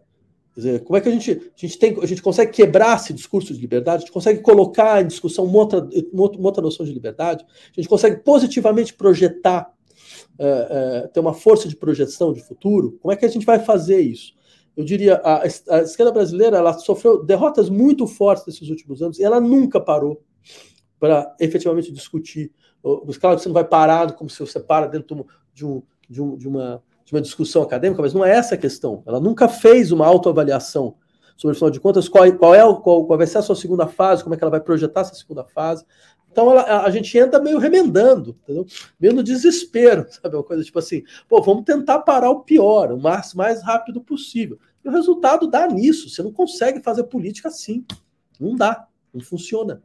Dizer, 0.54 0.84
como 0.84 0.96
é 0.96 1.00
que 1.00 1.08
a 1.08 1.12
gente, 1.12 1.32
a 1.32 1.60
gente 1.60 1.78
tem, 1.78 1.98
a 2.00 2.06
gente 2.06 2.22
consegue 2.22 2.52
quebrar 2.52 2.96
esse 2.96 3.12
discurso 3.12 3.52
de 3.52 3.60
liberdade? 3.60 3.96
A 3.96 4.00
gente 4.06 4.12
consegue 4.12 4.40
colocar 4.40 5.02
em 5.02 5.06
discussão 5.06 5.44
uma 5.44 5.58
outra, 5.58 5.88
uma 6.12 6.46
outra 6.46 6.62
noção 6.62 6.86
de 6.86 6.92
liberdade? 6.92 7.44
A 7.76 7.80
gente 7.80 7.88
consegue 7.88 8.22
positivamente 8.22 8.94
projetar, 8.94 9.72
é, 10.38 11.02
é, 11.04 11.08
ter 11.08 11.20
uma 11.20 11.34
força 11.34 11.68
de 11.68 11.74
projeção 11.74 12.32
de 12.32 12.42
futuro? 12.42 12.98
Como 13.00 13.12
é 13.12 13.16
que 13.16 13.24
a 13.24 13.28
gente 13.28 13.46
vai 13.46 13.58
fazer 13.58 14.00
isso? 14.00 14.36
Eu 14.76 14.84
diria, 14.84 15.16
a, 15.24 15.42
a 15.42 15.82
esquerda 15.82 16.12
brasileira 16.12 16.58
ela 16.58 16.72
sofreu 16.74 17.24
derrotas 17.24 17.68
muito 17.68 18.06
fortes 18.06 18.46
nesses 18.46 18.68
últimos 18.68 19.02
anos 19.02 19.18
e 19.18 19.24
ela 19.24 19.40
nunca 19.40 19.80
parou 19.80 20.22
para 21.00 21.34
efetivamente 21.40 21.92
discutir 21.92 22.52
Claro 22.82 23.36
que 23.36 23.42
você 23.42 23.48
não 23.48 23.54
vai 23.54 23.64
parar 23.64 24.12
como 24.12 24.30
se 24.30 24.38
você 24.40 24.60
para 24.60 24.86
dentro 24.86 25.26
de, 25.52 25.64
um, 25.64 25.82
de, 26.08 26.22
um, 26.22 26.36
de, 26.36 26.48
uma, 26.48 26.82
de 27.04 27.14
uma 27.14 27.20
discussão 27.20 27.62
acadêmica, 27.62 28.02
mas 28.02 28.14
não 28.14 28.24
é 28.24 28.30
essa 28.30 28.54
a 28.54 28.58
questão. 28.58 29.02
Ela 29.06 29.20
nunca 29.20 29.48
fez 29.48 29.92
uma 29.92 30.06
autoavaliação 30.06 30.94
sobre, 31.36 31.56
afinal 31.56 31.70
de 31.70 31.80
contas, 31.80 32.08
qual, 32.08 32.30
qual, 32.32 32.54
é, 32.54 32.60
qual, 32.60 33.04
qual 33.04 33.18
vai 33.18 33.26
ser 33.26 33.38
a 33.38 33.42
sua 33.42 33.54
segunda 33.54 33.86
fase, 33.86 34.22
como 34.22 34.34
é 34.34 34.38
que 34.38 34.44
ela 34.44 34.50
vai 34.50 34.60
projetar 34.60 35.02
essa 35.02 35.14
segunda 35.14 35.44
fase. 35.44 35.84
Então 36.30 36.50
ela, 36.50 36.84
a 36.84 36.90
gente 36.90 37.16
entra 37.16 37.40
meio 37.40 37.58
remendando, 37.58 38.36
entendeu? 38.42 38.66
meio 39.00 39.14
no 39.14 39.22
desespero, 39.22 40.06
sabe? 40.10 40.36
Uma 40.36 40.44
coisa 40.44 40.62
tipo 40.62 40.78
assim, 40.78 41.02
pô, 41.28 41.42
vamos 41.42 41.64
tentar 41.64 42.00
parar 42.00 42.30
o 42.30 42.40
pior, 42.40 42.92
o 42.92 43.00
mais, 43.00 43.34
mais 43.34 43.62
rápido 43.62 44.00
possível. 44.00 44.58
E 44.84 44.88
o 44.88 44.92
resultado 44.92 45.48
dá 45.48 45.66
nisso. 45.66 46.08
Você 46.08 46.22
não 46.22 46.32
consegue 46.32 46.82
fazer 46.82 47.04
política 47.04 47.48
assim. 47.48 47.84
Não 48.38 48.54
dá, 48.54 48.86
não 49.12 49.20
funciona. 49.20 49.82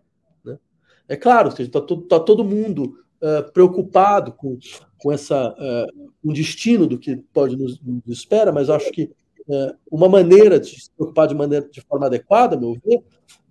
É 1.07 1.15
claro, 1.15 1.49
está 1.49 1.81
tá 1.81 2.19
todo 2.19 2.43
mundo 2.43 2.97
uh, 3.21 3.51
preocupado 3.51 4.31
com, 4.33 4.57
com 4.97 5.11
essa, 5.11 5.49
uh, 5.51 6.09
um 6.23 6.33
destino 6.33 6.87
do 6.87 6.97
que 6.97 7.17
pode 7.33 7.55
nos, 7.55 7.79
nos 7.81 8.07
espera, 8.07 8.51
mas 8.51 8.69
acho 8.69 8.91
que 8.91 9.11
uh, 9.47 9.75
uma 9.89 10.09
maneira 10.09 10.59
de 10.59 10.81
se 10.81 10.91
preocupar 10.91 11.27
de, 11.27 11.35
maneira, 11.35 11.67
de 11.69 11.81
forma 11.81 12.05
adequada, 12.05 12.57
meu 12.57 12.77
ver, 12.85 13.03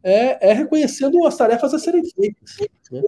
é, 0.02 0.50
é 0.50 0.52
reconhecendo 0.52 1.24
as 1.26 1.36
tarefas 1.36 1.72
a 1.72 1.78
serem 1.78 2.02
feitas. 2.04 2.56
Né? 2.90 3.02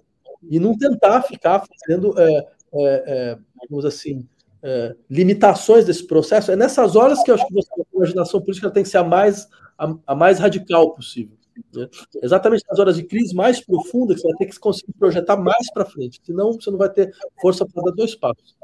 E 0.49 0.61
não 0.61 0.76
tentar 0.76 1.22
ficar 1.22 1.64
fazendo, 1.66 2.14
é, 2.18 2.47
é, 2.74 3.38
digamos 3.62 3.84
assim, 3.84 4.28
limitações 5.09 5.86
desse 5.86 6.07
processo. 6.07 6.53
É 6.53 6.57
nessas 6.57 6.95
horas 6.95 7.22
que 7.22 7.30
eu 7.30 7.34
acho 7.34 7.47
que 7.47 7.59
a 7.59 7.84
imaginação 7.95 8.40
política 8.40 8.70
tem 8.70 8.82
que 8.82 8.88
ser 8.90 8.99
a 8.99 9.05
mais, 9.05 9.49
a, 9.76 9.95
a 10.07 10.14
mais 10.14 10.38
radical 10.38 10.95
possível. 10.95 11.36
Né? 11.74 11.88
Exatamente 12.22 12.64
nas 12.68 12.78
horas 12.78 12.96
de 12.96 13.05
crise 13.05 13.34
mais 13.34 13.61
profunda 13.61 14.14
que 14.14 14.20
você 14.20 14.28
vai 14.28 14.36
ter 14.38 14.46
que 14.46 14.59
conseguir 14.59 14.92
projetar 14.98 15.36
mais 15.36 15.72
para 15.72 15.84
frente, 15.84 16.20
senão 16.24 16.52
você 16.52 16.70
não 16.70 16.78
vai 16.78 16.90
ter 16.90 17.12
força 17.40 17.66
para 17.66 17.82
dar 17.82 17.92
dois 17.92 18.14
passos. 18.14 18.55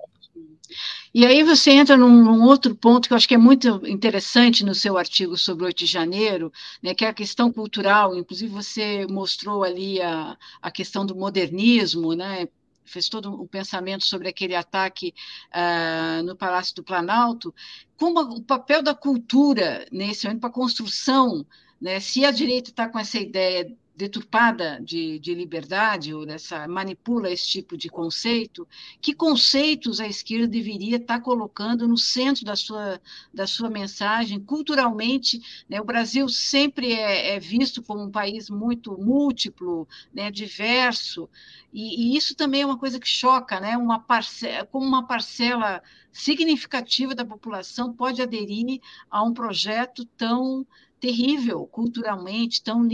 E 1.12 1.26
aí 1.26 1.42
você 1.42 1.72
entra 1.72 1.96
num, 1.96 2.24
num, 2.24 2.44
outro 2.44 2.74
ponto 2.76 3.08
que 3.08 3.12
eu 3.12 3.16
acho 3.16 3.26
que 3.26 3.34
é 3.34 3.38
muito 3.38 3.84
interessante 3.84 4.64
no 4.64 4.74
seu 4.74 4.96
artigo 4.96 5.36
sobre 5.36 5.64
8 5.64 5.78
de 5.78 5.86
janeiro, 5.86 6.52
né, 6.80 6.94
que 6.94 7.04
é 7.04 7.08
a 7.08 7.14
questão 7.14 7.52
cultural. 7.52 8.16
Inclusive, 8.16 8.52
você 8.52 9.06
mostrou 9.08 9.64
ali 9.64 10.00
a, 10.00 10.36
a 10.62 10.70
questão 10.70 11.04
do 11.04 11.16
modernismo, 11.16 12.14
né, 12.14 12.46
fez 12.84 13.08
todo 13.08 13.42
um 13.42 13.46
pensamento 13.46 14.04
sobre 14.04 14.28
aquele 14.28 14.54
ataque 14.54 15.14
uh, 15.54 16.22
no 16.22 16.36
Palácio 16.36 16.74
do 16.76 16.84
Planalto, 16.84 17.54
como 17.96 18.20
o 18.20 18.42
papel 18.42 18.82
da 18.82 18.94
cultura 18.94 19.86
nesse 19.90 20.26
momento 20.26 20.40
para 20.40 20.50
a 20.50 20.52
construção 20.52 21.46
né? 21.80 22.00
Se 22.00 22.24
a 22.24 22.30
direita 22.30 22.70
está 22.70 22.88
com 22.88 22.98
essa 22.98 23.18
ideia 23.18 23.74
deturpada 24.00 24.80
de, 24.82 25.18
de 25.18 25.34
liberdade, 25.34 26.14
ou 26.14 26.24
dessa, 26.24 26.66
manipula 26.66 27.30
esse 27.30 27.46
tipo 27.46 27.76
de 27.76 27.90
conceito, 27.90 28.66
que 28.98 29.12
conceitos 29.12 30.00
a 30.00 30.06
esquerda 30.06 30.48
deveria 30.48 30.96
estar 30.96 31.18
tá 31.18 31.20
colocando 31.20 31.86
no 31.86 31.98
centro 31.98 32.42
da 32.44 32.56
sua, 32.56 32.98
da 33.32 33.46
sua 33.46 33.68
mensagem? 33.68 34.40
Culturalmente, 34.40 35.42
né, 35.68 35.80
o 35.82 35.84
Brasil 35.84 36.26
sempre 36.30 36.92
é, 36.94 37.34
é, 37.34 37.40
visto 37.40 37.82
como 37.82 38.02
um 38.02 38.10
país 38.10 38.48
muito 38.48 38.96
múltiplo, 38.96 39.86
né, 40.14 40.30
diverso, 40.30 41.28
e, 41.72 42.14
e, 42.14 42.16
isso 42.16 42.34
também 42.34 42.62
é 42.62 42.66
uma 42.66 42.78
coisa 42.78 42.98
que 42.98 43.06
choca, 43.06 43.60
né? 43.60 43.76
uma 43.76 44.00
parcela, 44.00 44.66
como 44.66 44.84
uma 44.84 45.06
parcela 45.06 45.80
significativa 46.12 47.14
da 47.14 47.24
população 47.24 47.92
pode 47.92 48.20
aderir 48.20 48.80
a 49.08 49.22
um 49.22 49.32
projeto 49.32 50.04
tão 50.16 50.66
terrível 51.00 51.66
culturalmente, 51.66 52.62
tão 52.62 52.86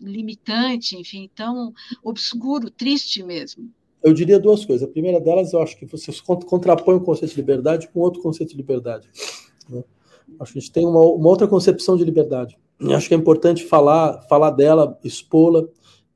limitante, 0.00 0.96
enfim, 0.96 1.30
tão 1.34 1.72
obscuro, 2.02 2.70
triste 2.70 3.22
mesmo. 3.22 3.70
Eu 4.02 4.12
diria 4.12 4.38
duas 4.38 4.64
coisas. 4.66 4.86
A 4.86 4.90
primeira 4.90 5.20
delas, 5.20 5.52
eu 5.52 5.62
acho 5.62 5.78
que 5.78 5.86
você 5.86 6.12
contrapõe 6.46 6.96
o 6.96 7.00
conceito 7.00 7.30
de 7.30 7.36
liberdade 7.36 7.88
com 7.88 8.00
outro 8.00 8.20
conceito 8.20 8.50
de 8.50 8.56
liberdade. 8.56 9.08
Né? 9.68 9.82
Acho 10.38 10.52
que 10.52 10.58
a 10.58 10.60
gente 10.60 10.72
tem 10.72 10.86
uma, 10.86 11.00
uma, 11.00 11.28
outra 11.28 11.48
concepção 11.48 11.96
de 11.96 12.04
liberdade. 12.04 12.58
E 12.80 12.92
acho 12.92 13.08
que 13.08 13.14
é 13.14 13.16
importante 13.16 13.64
falar, 13.64 14.20
falar 14.28 14.50
dela, 14.50 14.98
expô-la, 15.02 15.64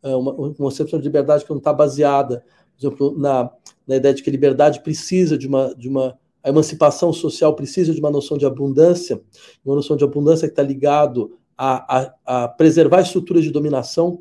é 0.02 0.14
uma, 0.14 0.32
uma 0.32 0.54
concepção 0.54 0.98
de 0.98 1.04
liberdade 1.06 1.44
que 1.44 1.50
não 1.50 1.58
está 1.58 1.72
baseada, 1.72 2.44
por 2.76 2.86
exemplo, 2.86 3.18
na, 3.18 3.50
na 3.86 3.96
ideia 3.96 4.14
de 4.14 4.22
que 4.22 4.30
liberdade 4.30 4.82
precisa 4.82 5.38
de 5.38 5.46
uma, 5.46 5.74
de 5.74 5.88
uma 5.88 6.18
a 6.42 6.48
emancipação 6.48 7.12
social 7.12 7.54
precisa 7.54 7.92
de 7.92 8.00
uma 8.00 8.10
noção 8.10 8.38
de 8.38 8.46
abundância, 8.46 9.20
uma 9.64 9.74
noção 9.74 9.96
de 9.96 10.04
abundância 10.04 10.46
que 10.48 10.52
está 10.52 10.62
ligado 10.62 11.36
a, 11.56 11.98
a, 11.98 12.14
a, 12.24 12.48
preservar 12.48 13.00
estruturas 13.00 13.42
de 13.42 13.50
dominação, 13.50 14.20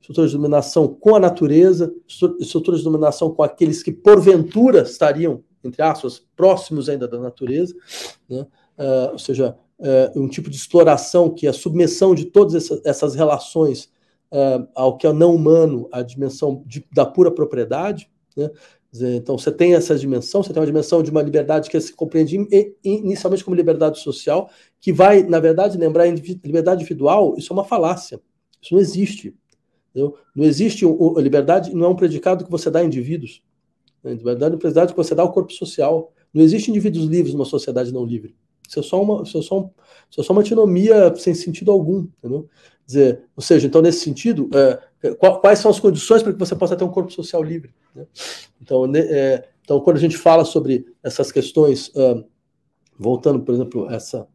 estruturas 0.00 0.30
de 0.30 0.36
dominação 0.36 0.88
com 0.88 1.14
a 1.14 1.20
natureza, 1.20 1.92
estruturas 2.40 2.80
de 2.80 2.84
dominação 2.84 3.30
com 3.30 3.42
aqueles 3.42 3.82
que 3.82 3.92
porventura 3.92 4.82
estariam, 4.82 5.44
entre 5.62 5.82
aspas, 5.82 6.22
próximos 6.34 6.88
ainda 6.88 7.06
da 7.06 7.18
natureza, 7.18 7.74
né? 8.28 8.46
uh, 8.78 9.12
ou 9.12 9.18
seja, 9.18 9.56
uh, 9.78 10.20
um 10.20 10.28
tipo 10.28 10.48
de 10.48 10.56
exploração 10.56 11.30
que 11.30 11.46
é 11.46 11.50
a 11.50 11.54
submissão 11.54 12.14
de 12.14 12.24
todas 12.24 12.54
essas, 12.54 12.80
essas 12.84 13.14
relações 13.14 13.92
uh, 14.32 14.66
ao 14.74 14.96
que 14.96 15.06
é 15.06 15.12
não 15.12 15.34
humano, 15.34 15.88
a 15.92 16.02
dimensão 16.02 16.62
de, 16.66 16.84
da 16.92 17.04
pura 17.04 17.30
propriedade, 17.30 18.10
né? 18.36 18.50
Então, 18.94 19.38
você 19.38 19.50
tem 19.50 19.74
essa 19.74 19.96
dimensão, 19.96 20.42
você 20.42 20.52
tem 20.52 20.60
uma 20.60 20.66
dimensão 20.66 21.02
de 21.02 21.10
uma 21.10 21.22
liberdade 21.22 21.70
que 21.70 21.80
se 21.80 21.94
compreende 21.94 22.36
inicialmente 22.84 23.42
como 23.42 23.56
liberdade 23.56 23.98
social, 24.00 24.50
que 24.78 24.92
vai, 24.92 25.22
na 25.22 25.40
verdade, 25.40 25.78
lembrar 25.78 26.06
liberdade 26.06 26.82
individual, 26.82 27.34
isso 27.38 27.52
é 27.52 27.54
uma 27.54 27.64
falácia. 27.64 28.20
Isso 28.60 28.74
não 28.74 28.80
existe. 28.80 29.34
Entendeu? 29.90 30.16
Não 30.36 30.44
existe 30.44 30.84
a 30.84 31.20
liberdade, 31.20 31.74
não 31.74 31.86
é 31.86 31.88
um 31.88 31.96
predicado 31.96 32.44
que 32.44 32.50
você 32.50 32.70
dá 32.70 32.80
a 32.80 32.84
indivíduos. 32.84 33.42
A 34.04 34.10
liberdade 34.10 34.54
é 34.54 34.56
um 34.56 34.58
predicado 34.58 34.92
que 34.92 34.96
você 34.96 35.14
dá 35.14 35.22
ao 35.22 35.32
corpo 35.32 35.52
social. 35.52 36.12
Não 36.32 36.42
existe 36.42 36.70
indivíduos 36.70 37.06
livres 37.06 37.34
numa 37.34 37.44
sociedade 37.46 37.92
não 37.92 38.04
livre. 38.04 38.34
Isso 38.68 38.80
é 38.80 38.82
só 38.82 39.02
uma, 39.02 39.22
isso 39.22 39.38
é 39.38 39.42
só, 39.42 39.60
um, 39.60 39.70
isso 40.10 40.20
é 40.20 40.24
só 40.24 40.32
uma 40.32 40.40
antinomia 40.40 41.14
sem 41.16 41.34
sentido 41.34 41.70
algum. 41.70 42.06
Entendeu? 42.18 42.48
Dizer, 42.86 43.22
ou 43.36 43.42
seja, 43.42 43.66
então, 43.66 43.80
nesse 43.80 44.00
sentido, 44.00 44.50
é, 44.54 45.14
quais 45.14 45.58
são 45.58 45.70
as 45.70 45.80
condições 45.80 46.22
para 46.22 46.32
que 46.32 46.38
você 46.38 46.54
possa 46.54 46.76
ter 46.76 46.84
um 46.84 46.90
corpo 46.90 47.12
social 47.12 47.42
livre? 47.42 47.74
Né? 47.94 48.06
Então, 48.60 48.90
é, 48.94 49.48
então, 49.62 49.80
quando 49.80 49.96
a 49.96 50.00
gente 50.00 50.16
fala 50.16 50.44
sobre 50.44 50.86
essas 51.02 51.30
questões, 51.30 51.88
uh, 51.88 52.24
voltando, 52.98 53.40
por 53.40 53.54
exemplo, 53.54 53.90
essa, 53.90 54.26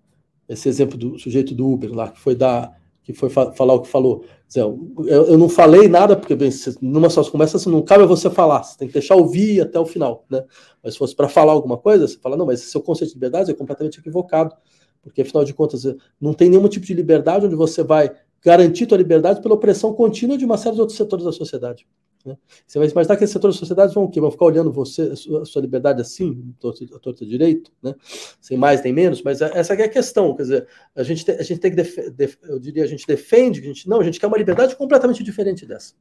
esse 0.48 0.70
exemplo 0.70 0.98
do 0.98 1.20
sujeito 1.20 1.54
do 1.54 1.68
Uber 1.68 1.93
lá, 1.93 2.10
que 2.10 2.20
foi 2.20 2.36
dar, 2.36 2.76
que 3.04 3.14
foi 3.14 3.30
fa 3.30 3.52
falar 3.52 3.74
o 3.74 3.82
que 3.82 3.89
falou. 3.89 4.24
Dizer, 4.48 4.62
eu, 4.62 5.38
não 5.38 5.50
falei 5.50 5.88
nada, 5.88 6.16
porque 6.16 6.36
bem, 6.36 6.50
numa 6.82 7.10
só 7.10 7.24
conversa 7.30 7.70
não 7.70 7.82
cabe 7.82 8.04
a 8.04 8.08
você 8.08 8.30
falar, 8.30 8.64
você 8.64 8.78
tem 8.78 8.88
que 8.88 8.93
deixar 8.93 9.16
ouvir 9.16 9.62
até 9.62 9.80
o 9.80 9.86
final. 9.86 10.26
Né? 10.30 10.43
Mas 10.82 10.93
se 10.93 11.00
fosse 11.00 11.16
para 11.16 11.28
falar 11.28 11.52
alguma 11.52 11.78
coisa, 11.78 12.08
você 12.08 12.18
fala, 12.18 12.38
não, 12.38 12.45
mas 12.45 12.62
seu 12.62 12.82
conceito 12.82 13.10
de 13.10 13.16
liberdade 13.16 13.52
é 13.52 13.54
completamente 13.54 14.00
equivocado. 14.00 14.56
Porque, 15.02 15.22
afinal 15.22 15.45
de 15.45 15.54
contas, 15.54 15.84
não 16.20 16.34
tem 16.34 16.50
nenhum 16.50 16.68
tipo 16.68 16.86
de 16.86 16.93
liberdade 16.93 17.45
onde 17.45 17.56
você 17.56 17.84
vai 17.84 18.12
garantir 18.48 18.86
tua 18.86 18.98
liberdade 18.98 19.41
pela 19.41 19.56
opressão 19.56 19.93
contínua 19.93 20.38
de 20.38 20.45
uma 20.45 20.58
série 20.58 20.76
de 20.76 20.80
outros 20.80 20.98
setores 20.98 21.26
da 21.26 21.34
sociedade. 21.34 21.86
Né? 22.26 22.38
Você 22.66 22.80
vai 22.80 22.88
imaginar 22.88 23.18
que 23.18 23.26
esses 23.26 23.34
setores 23.34 23.58
da 23.58 23.60
sociedade 23.60 23.93
vão 23.93 24.06
o 24.06 24.10
quê? 24.10 24.22
Vão 24.22 24.32
ficar 24.32 24.45
olhando 24.45 24.72
você, 24.72 25.02
a 25.02 25.16
sua, 25.18 25.41
a 25.41 25.45
sua 25.45 25.62
liberdade 25.62 26.02
assim, 26.02 26.56
a 26.95 27.00
torta 27.00 27.26
direito, 27.26 27.74
né? 27.84 27.93
sem 28.39 28.58
mais 28.58 28.82
nem 28.82 28.93
menos, 28.93 29.22
mas 29.22 29.41
essa 29.41 29.74
é 29.74 29.84
a 29.84 29.89
questão, 29.89 30.34
quer 30.34 30.43
dizer, 30.43 30.68
a 30.95 31.04
gente, 31.04 31.26
te, 31.26 31.32
a 31.32 31.43
gente 31.43 31.60
tem 31.60 31.72
que, 31.72 31.76
def, 31.76 31.98
def, 32.16 32.38
eu 32.43 32.58
diria, 32.58 32.86
a 32.86 32.88
gente 32.88 33.06
defende, 33.06 33.60
a 33.60 33.64
gente, 33.64 33.89
não, 33.89 34.00
a 34.00 34.04
gente 34.04 34.18
quer 34.18 34.28
uma 34.28 34.38
liberdade 34.38 34.78
completamente 34.78 35.22
diferente 35.22 35.66
dessa, 35.66 35.93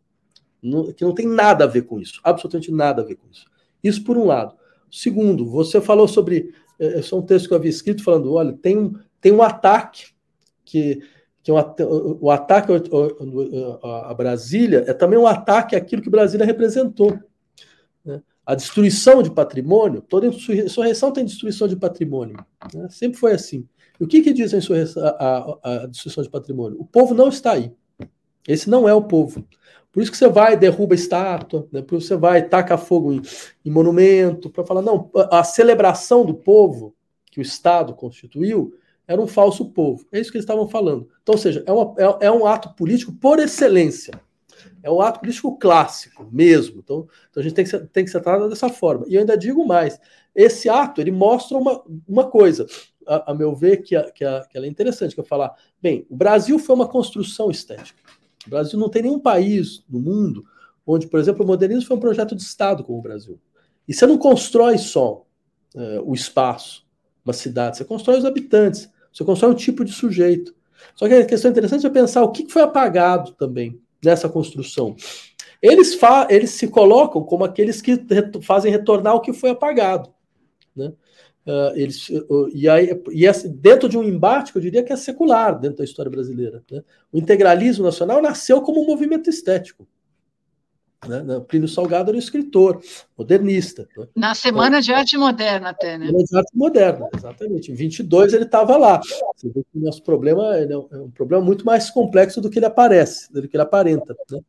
que 0.96 1.04
não 1.04 1.14
tem 1.14 1.26
nada 1.26 1.64
a 1.64 1.66
ver 1.66 1.82
com 1.82 1.98
isso, 1.98 2.20
absolutamente 2.22 2.70
nada 2.70 3.02
a 3.02 3.04
ver 3.04 3.16
com 3.16 3.26
isso. 3.28 3.44
Isso 3.82 4.04
por 4.04 4.16
um 4.16 4.24
lado. 4.24 4.54
Segundo, 4.88 5.50
você 5.50 5.80
falou 5.80 6.06
sobre, 6.06 6.52
esse 6.78 7.12
é 7.12 7.16
um 7.16 7.22
texto 7.22 7.48
que 7.48 7.54
eu 7.54 7.58
havia 7.58 7.70
escrito 7.70 8.04
falando, 8.04 8.32
olha, 8.32 8.52
tem 8.52 8.78
um, 8.78 8.94
tem 9.20 9.32
um 9.32 9.42
ataque 9.42 10.14
que 10.64 11.00
que 11.46 11.52
o, 11.52 12.18
o 12.22 12.28
ataque 12.28 12.72
a 13.84 14.14
Brasília 14.14 14.82
é 14.84 14.92
também 14.92 15.16
um 15.16 15.28
ataque 15.28 15.76
àquilo 15.76 16.02
que 16.02 16.10
Brasília 16.10 16.44
representou. 16.44 17.16
Né? 18.04 18.20
A 18.44 18.56
destruição 18.56 19.22
de 19.22 19.30
patrimônio, 19.30 20.02
toda 20.02 20.26
insurreição 20.26 21.12
tem 21.12 21.24
destruição 21.24 21.68
de 21.68 21.76
patrimônio. 21.76 22.36
Né? 22.74 22.88
Sempre 22.90 23.16
foi 23.16 23.32
assim. 23.32 23.64
E 24.00 24.02
o 24.02 24.08
que, 24.08 24.22
que 24.22 24.32
diz 24.32 24.52
a, 24.52 25.08
a, 25.08 25.58
a, 25.62 25.86
destruição 25.86 26.24
de 26.24 26.28
patrimônio? 26.28 26.80
O 26.80 26.84
povo 26.84 27.14
não 27.14 27.28
está 27.28 27.52
aí. 27.52 27.72
Esse 28.48 28.68
não 28.68 28.88
é 28.88 28.94
o 28.94 29.04
povo. 29.04 29.46
Por 29.92 30.02
isso 30.02 30.10
que 30.10 30.18
você 30.18 30.28
vai, 30.28 30.56
derruba 30.56 30.96
estátua, 30.96 31.68
né? 31.70 31.80
por 31.80 31.98
isso 31.98 32.08
você 32.08 32.16
vai, 32.16 32.48
taca 32.48 32.76
fogo 32.76 33.12
em, 33.12 33.22
em 33.64 33.70
monumento, 33.70 34.50
para 34.50 34.64
falar, 34.64 34.82
não, 34.82 35.12
a 35.30 35.44
celebração 35.44 36.26
do 36.26 36.34
povo 36.34 36.92
que 37.30 37.38
o 37.38 37.42
Estado 37.42 37.94
constituiu 37.94 38.74
era 39.06 39.20
um 39.20 39.26
falso 39.26 39.66
povo. 39.70 40.06
É 40.10 40.20
isso 40.20 40.30
que 40.30 40.36
eles 40.36 40.44
estavam 40.44 40.68
falando. 40.68 41.08
Então, 41.22 41.34
ou 41.34 41.38
seja, 41.38 41.62
é, 41.66 41.72
uma, 41.72 41.94
é, 41.98 42.26
é 42.26 42.30
um 42.30 42.46
ato 42.46 42.74
político 42.74 43.12
por 43.12 43.38
excelência. 43.38 44.20
É 44.82 44.90
um 44.90 45.00
ato 45.00 45.20
político 45.20 45.58
clássico 45.58 46.28
mesmo. 46.30 46.80
Então, 46.80 47.06
então 47.30 47.40
a 47.40 47.42
gente 47.42 47.54
tem 47.54 47.64
que, 47.64 47.70
ser, 47.70 47.86
tem 47.88 48.04
que 48.04 48.10
ser 48.10 48.20
tratado 48.20 48.48
dessa 48.48 48.68
forma. 48.68 49.04
E 49.08 49.14
eu 49.14 49.20
ainda 49.20 49.36
digo 49.36 49.66
mais: 49.66 50.00
esse 50.34 50.68
ato 50.68 51.00
ele 51.00 51.12
mostra 51.12 51.56
uma, 51.56 51.82
uma 52.06 52.24
coisa, 52.24 52.66
a, 53.06 53.32
a 53.32 53.34
meu 53.34 53.54
ver, 53.54 53.78
que, 53.82 53.94
a, 53.94 54.10
que, 54.10 54.24
a, 54.24 54.44
que 54.44 54.56
ela 54.56 54.66
é 54.66 54.68
interessante, 54.68 55.14
que 55.14 55.20
eu 55.20 55.24
falar. 55.24 55.54
Bem, 55.80 56.06
o 56.10 56.16
Brasil 56.16 56.58
foi 56.58 56.74
uma 56.74 56.88
construção 56.88 57.50
estética. 57.50 58.00
O 58.46 58.50
Brasil 58.50 58.78
não 58.78 58.88
tem 58.88 59.02
nenhum 59.02 59.20
país 59.20 59.84
no 59.88 60.00
mundo 60.00 60.44
onde, 60.86 61.08
por 61.08 61.18
exemplo, 61.18 61.44
o 61.44 61.46
modernismo 61.46 61.88
foi 61.88 61.96
um 61.96 62.00
projeto 62.00 62.36
de 62.36 62.42
Estado 62.42 62.84
como 62.84 62.98
o 62.98 63.02
Brasil. 63.02 63.40
E 63.88 63.92
você 63.92 64.06
não 64.06 64.16
constrói 64.16 64.78
só 64.78 65.26
é, 65.74 66.00
o 66.00 66.14
espaço, 66.14 66.86
uma 67.24 67.32
cidade, 67.32 67.76
você 67.76 67.84
constrói 67.84 68.18
os 68.18 68.24
habitantes. 68.24 68.88
Você 69.16 69.24
constrói 69.24 69.52
um 69.52 69.56
tipo 69.56 69.82
de 69.82 69.92
sujeito. 69.92 70.54
Só 70.94 71.08
que 71.08 71.14
a 71.14 71.24
questão 71.24 71.50
interessante 71.50 71.86
é 71.86 71.90
pensar 71.90 72.22
o 72.22 72.30
que 72.30 72.46
foi 72.52 72.60
apagado 72.60 73.32
também 73.32 73.80
nessa 74.04 74.28
construção. 74.28 74.94
Eles, 75.62 75.98
eles 76.28 76.50
se 76.50 76.68
colocam 76.68 77.24
como 77.24 77.42
aqueles 77.42 77.80
que 77.80 77.98
fazem 78.42 78.70
retornar 78.70 79.14
o 79.14 79.22
que 79.22 79.32
foi 79.32 79.48
apagado. 79.48 80.12
Né? 80.76 80.92
Uh, 81.46 81.72
eles, 81.76 82.10
uh, 82.10 82.50
e 82.52 82.68
aí, 82.68 82.90
e 83.10 83.24
esse, 83.24 83.48
dentro 83.48 83.88
de 83.88 83.96
um 83.96 84.04
embate 84.04 84.52
que 84.52 84.58
eu 84.58 84.62
diria 84.62 84.82
que 84.82 84.92
é 84.92 84.96
secular 84.96 85.58
dentro 85.58 85.78
da 85.78 85.84
história 85.84 86.10
brasileira. 86.10 86.62
Né? 86.70 86.82
O 87.10 87.16
integralismo 87.16 87.86
nacional 87.86 88.20
nasceu 88.20 88.60
como 88.60 88.82
um 88.82 88.86
movimento 88.86 89.30
estético. 89.30 89.88
Né? 91.08 91.40
Plínio 91.46 91.68
Salgado 91.68 92.10
era 92.10 92.16
um 92.16 92.18
escritor, 92.18 92.80
modernista. 93.16 93.88
Né? 93.96 94.06
Na 94.14 94.34
Semana 94.34 94.80
de 94.80 94.92
Arte 94.92 95.16
Moderna, 95.16 95.70
até, 95.70 95.98
né? 95.98 96.06
Semana 96.06 96.24
de 96.24 96.36
Arte 96.36 96.56
Moderna, 96.56 97.08
exatamente. 97.16 97.72
Em 97.72 97.74
22 97.74 98.32
ele 98.32 98.44
estava 98.44 98.76
lá. 98.76 99.00
Você 99.34 99.48
vê 99.48 99.62
que 99.62 99.78
o 99.78 99.84
nosso 99.84 100.02
problema 100.02 100.56
é 100.56 100.76
um 100.76 101.10
problema 101.10 101.44
muito 101.44 101.64
mais 101.64 101.90
complexo 101.90 102.40
do 102.40 102.50
que 102.50 102.58
ele 102.58 102.66
aparece, 102.66 103.32
do 103.32 103.46
que 103.48 103.56
ele 103.56 103.62
aparenta. 103.62 104.16
Né? 104.30 104.40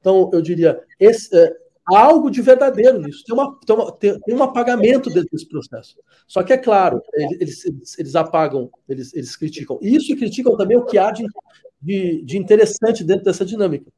Então, 0.00 0.30
eu 0.32 0.42
diria, 0.42 0.82
esse, 1.00 1.34
é, 1.36 1.52
há 1.86 1.98
algo 1.98 2.30
de 2.30 2.42
verdadeiro 2.42 3.00
nisso. 3.00 3.24
Tem, 3.24 3.34
uma, 3.34 3.58
tem, 3.64 3.76
uma, 3.76 3.92
tem, 3.92 4.20
um 4.34 4.42
apagamento 4.42 5.10
dentro 5.10 5.30
desse 5.32 5.48
processo. 5.48 5.96
Só 6.26 6.42
que, 6.42 6.52
é 6.52 6.58
claro, 6.58 7.02
eles, 7.14 7.64
eles, 7.64 7.98
eles 7.98 8.14
apagam, 8.14 8.70
eles, 8.88 9.14
eles 9.14 9.36
criticam. 9.36 9.78
E 9.80 9.96
isso 9.96 10.14
criticam 10.16 10.56
também 10.56 10.76
o 10.76 10.84
que 10.84 10.98
há 10.98 11.10
de, 11.10 11.24
de, 11.80 12.22
de 12.22 12.38
interessante 12.38 13.02
dentro 13.02 13.24
dessa 13.24 13.44
dinâmica 13.44 13.90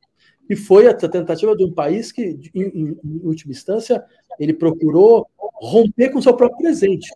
e 0.48 0.56
foi 0.56 0.86
a 0.86 0.94
tentativa 0.94 1.56
de 1.56 1.64
um 1.64 1.72
país 1.72 2.12
que, 2.12 2.38
em, 2.54 2.62
em, 2.62 2.98
em 3.04 3.20
última 3.22 3.52
instância, 3.52 4.04
ele 4.38 4.54
procurou 4.54 5.26
romper 5.54 6.10
com 6.10 6.18
o 6.18 6.22
seu 6.22 6.34
próprio 6.34 6.58
presente. 6.58 7.10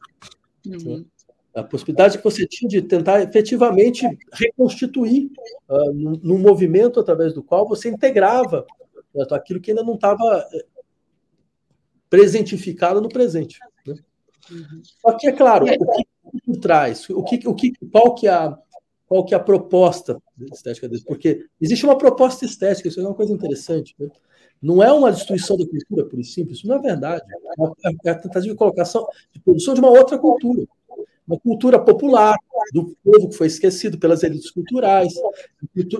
Uhum. 0.67 1.05
A 1.55 1.63
possibilidade 1.63 2.19
que 2.19 2.25
você 2.25 2.47
tinha 2.47 2.69
de 2.69 2.83
tentar 2.83 3.23
efetivamente 3.23 4.07
reconstituir 4.33 5.31
uh, 5.69 5.93
num, 5.93 6.21
num, 6.23 6.39
movimento 6.39 7.01
através 7.01 7.33
do 7.33 7.43
qual 7.43 7.69
você 7.69 7.89
integrava 7.89 8.65
né, 9.15 9.25
aquilo 9.33 9.61
que 9.61 9.71
ainda 9.71 9.83
não 9.83 9.95
estava 9.95 10.47
eh, 10.53 10.65
presentificado 12.09 13.01
no 13.01 13.09
presente. 13.09 13.59
Né? 13.87 13.95
Uhum. 14.51 14.83
Só 14.83 15.13
que, 15.17 15.27
é 15.27 15.33
claro, 15.33 15.67
o 15.67 15.69
que 15.69 16.41
por 16.47 16.57
trás, 16.59 17.09
o 17.11 17.23
que, 17.25 17.49
o 17.49 17.55
que, 17.55 17.73
qual 17.91 18.15
que 18.15 18.29
é 18.29 18.31
a, 18.31 18.57
qual 19.11 19.25
que 19.25 19.35
é 19.35 19.37
a 19.37 19.41
proposta 19.41 20.23
estética 20.53 20.89
deles, 20.89 21.03
porque 21.03 21.45
existe 21.61 21.85
uma 21.85 21.99
proposta 21.99 22.45
estética, 22.45 22.87
isso 22.87 23.01
é 23.01 23.03
uma 23.03 23.13
coisa 23.13 23.33
interessante. 23.33 23.93
Né? 23.99 24.09
Não 24.63 24.81
é 24.81 24.93
uma 24.93 25.11
destruição 25.11 25.57
da 25.57 25.67
cultura, 25.67 26.09
por 26.09 26.23
simples, 26.23 26.59
isso 26.59 26.69
não 26.69 26.77
é 26.77 26.79
verdade. 26.79 27.25
É 28.05 28.11
a 28.11 28.15
tentativa 28.15 28.53
de 28.53 28.55
colocação, 28.55 29.05
de 29.33 29.41
produção 29.41 29.75
de 29.75 29.81
uma 29.81 29.91
outra 29.91 30.17
cultura. 30.17 30.65
Uma 31.27 31.41
cultura 31.41 31.81
popular, 31.81 32.37
do 32.73 32.97
povo 33.03 33.31
que 33.31 33.37
foi 33.37 33.49
esquecido 33.49 33.99
pelas 33.99 34.23
elites 34.23 34.53
culturais, 34.53 35.13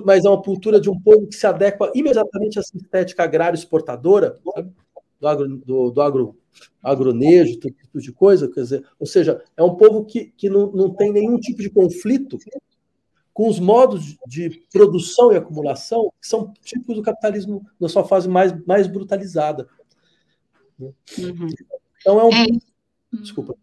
mas 0.05 0.23
é 0.23 0.29
uma 0.29 0.41
cultura 0.41 0.79
de 0.79 0.89
um 0.89 0.97
povo 0.97 1.27
que 1.27 1.35
se 1.35 1.45
adequa 1.45 1.91
imediatamente 1.93 2.59
a 2.59 2.61
essa 2.61 2.77
estética 2.77 3.23
agrária 3.23 3.57
exportadora, 3.57 4.39
sabe? 4.55 4.71
do 5.19 5.27
agro, 5.27 5.57
do, 5.57 5.91
do 5.91 6.01
agro, 6.01 6.37
agronejo, 6.81 7.59
todo 7.59 7.73
tipo 7.73 7.99
de 7.99 8.13
coisa, 8.13 8.49
quer 8.49 8.61
dizer, 8.61 8.85
ou 8.97 9.05
seja, 9.05 9.43
é 9.57 9.61
um 9.61 9.75
povo 9.75 10.05
que, 10.05 10.31
que 10.37 10.49
não, 10.49 10.71
não 10.71 10.89
tem 10.93 11.11
nenhum 11.11 11.37
tipo 11.37 11.61
de 11.61 11.69
conflito 11.69 12.37
com 13.33 13.47
os 13.47 13.59
modos 13.59 14.17
de 14.27 14.63
produção 14.71 15.31
e 15.31 15.37
acumulação 15.37 16.11
que 16.21 16.27
são 16.27 16.53
típicos 16.61 16.95
do 16.95 17.01
capitalismo 17.01 17.65
na 17.79 17.87
sua 17.87 18.03
fase 18.03 18.27
mais, 18.27 18.53
mais 18.65 18.87
brutalizada. 18.87 19.67
Uhum. 20.79 20.91
Então 21.99 22.19
é 22.19 22.23
um, 22.23 22.33
é. 22.33 22.45
Desculpa. 23.13 23.53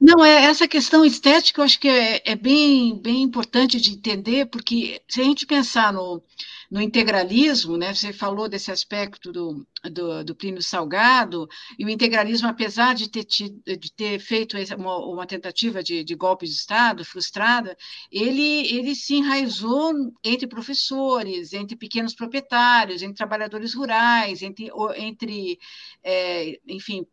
Não, 0.00 0.24
é 0.24 0.46
essa 0.46 0.66
questão 0.66 1.04
estética, 1.04 1.60
eu 1.60 1.64
acho 1.64 1.78
que 1.78 1.88
é, 1.88 2.22
é, 2.24 2.34
bem, 2.34 3.00
bem 3.00 3.22
importante 3.22 3.80
de 3.80 3.92
entender, 3.92 4.46
porque 4.46 5.00
se 5.08 5.20
a 5.20 5.24
gente 5.24 5.46
pensar 5.46 5.92
no, 5.92 6.20
no 6.68 6.82
integralismo, 6.82 7.76
né, 7.76 7.94
você 7.94 8.12
falou 8.12 8.48
desse 8.48 8.72
aspecto 8.72 9.30
do, 9.30 9.64
do, 9.92 10.24
do 10.24 10.34
Plínio 10.34 10.60
Salgado, 10.60 11.48
e 11.78 11.84
o 11.84 11.88
integralismo, 11.88 12.48
apesar 12.48 12.96
de 12.96 13.08
ter, 13.08 13.24
de 13.24 13.92
ter 13.94 14.18
feito 14.18 14.56
uma, 14.76 14.96
uma 15.06 15.26
tentativa 15.26 15.84
de, 15.84 16.02
de, 16.02 16.14
golpe 16.16 16.44
de 16.44 16.52
Estado 16.52 17.04
frustrada, 17.04 17.76
ele, 18.10 18.66
ele 18.76 18.96
se 18.96 19.14
enraizou 19.14 19.92
entre 20.24 20.48
professores, 20.48 21.52
entre 21.52 21.76
pequenos 21.76 22.12
proprietários, 22.12 23.02
entre 23.02 23.16
trabalhadores 23.16 23.72
rurais, 23.72 24.42
entre, 24.42 24.68
entre 24.96 25.60
é, 26.02 26.58
enfim, 26.66 27.06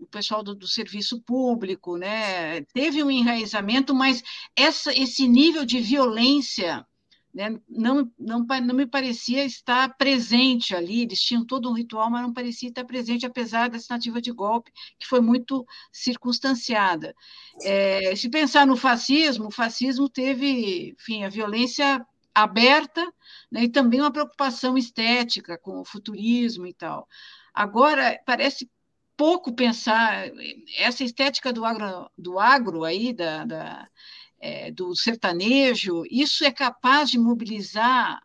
o 0.00 0.06
pessoal 0.06 0.42
do, 0.42 0.54
do, 0.54 0.66
serviço 0.66 1.20
público, 1.22 1.96
né? 1.96 2.62
Teve 2.72 3.02
um 3.02 3.10
enraizamento, 3.10 3.94
mas 3.94 4.22
essa, 4.56 4.92
esse 4.92 5.26
nível 5.26 5.64
de 5.64 5.80
violência 5.80 6.86
né, 7.34 7.56
não, 7.68 8.10
não, 8.18 8.44
não 8.44 8.74
me 8.74 8.86
parecia 8.86 9.44
estar 9.44 9.96
presente 9.96 10.74
ali. 10.74 11.02
Eles 11.02 11.20
tinham 11.20 11.44
todo 11.44 11.70
um 11.70 11.74
ritual, 11.74 12.10
mas 12.10 12.22
não 12.22 12.32
parecia 12.32 12.68
estar 12.68 12.84
presente, 12.84 13.26
apesar 13.26 13.68
dessa 13.68 13.88
tentativa 13.88 14.20
de 14.20 14.32
golpe, 14.32 14.72
que 14.98 15.06
foi 15.06 15.20
muito 15.20 15.66
circunstanciada. 15.92 17.14
É, 17.62 18.14
se 18.16 18.28
pensar 18.28 18.66
no 18.66 18.76
fascismo, 18.76 19.48
o 19.48 19.52
fascismo 19.52 20.08
teve, 20.08 20.94
enfim, 20.98 21.24
a 21.24 21.28
violência 21.28 22.04
aberta 22.34 23.04
né, 23.50 23.64
e 23.64 23.68
também 23.68 24.00
uma 24.00 24.12
preocupação 24.12 24.76
estética 24.78 25.58
com 25.58 25.80
o 25.80 25.84
futurismo 25.84 26.66
e 26.66 26.74
tal. 26.74 27.06
Agora, 27.52 28.20
parece 28.24 28.68
pouco 29.18 29.52
pensar 29.52 30.30
essa 30.78 31.02
estética 31.02 31.52
do 31.52 31.64
agro, 31.64 32.08
do 32.16 32.38
agro 32.38 32.84
aí, 32.84 33.12
da, 33.12 33.44
da 33.44 33.88
é, 34.40 34.70
do 34.70 34.94
sertanejo, 34.94 36.04
isso 36.08 36.44
é 36.44 36.52
capaz 36.52 37.10
de 37.10 37.18
mobilizar 37.18 38.22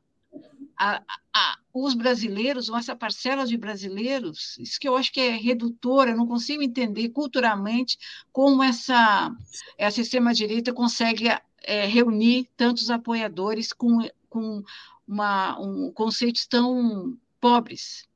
a, 0.77 1.01
a, 1.33 1.57
os 1.73 1.95
brasileiros, 1.95 2.69
ou 2.69 2.77
essa 2.77 2.95
parcela 2.95 3.47
de 3.47 3.57
brasileiros, 3.57 4.55
isso 4.59 4.79
que 4.79 4.87
eu 4.87 4.95
acho 4.95 5.11
que 5.11 5.19
é 5.19 5.31
redutora, 5.31 6.11
eu 6.11 6.17
não 6.17 6.27
consigo 6.27 6.61
entender 6.61 7.09
culturalmente 7.09 7.97
como 8.31 8.61
essa, 8.61 9.31
essa 9.75 9.99
extrema-direita 9.99 10.71
consegue 10.71 11.25
é, 11.63 11.87
reunir 11.87 12.47
tantos 12.55 12.91
apoiadores 12.91 13.73
com, 13.73 14.07
com 14.29 14.63
uma, 15.07 15.59
um, 15.59 15.91
conceitos 15.91 16.45
tão 16.45 17.17
pobres. 17.41 18.07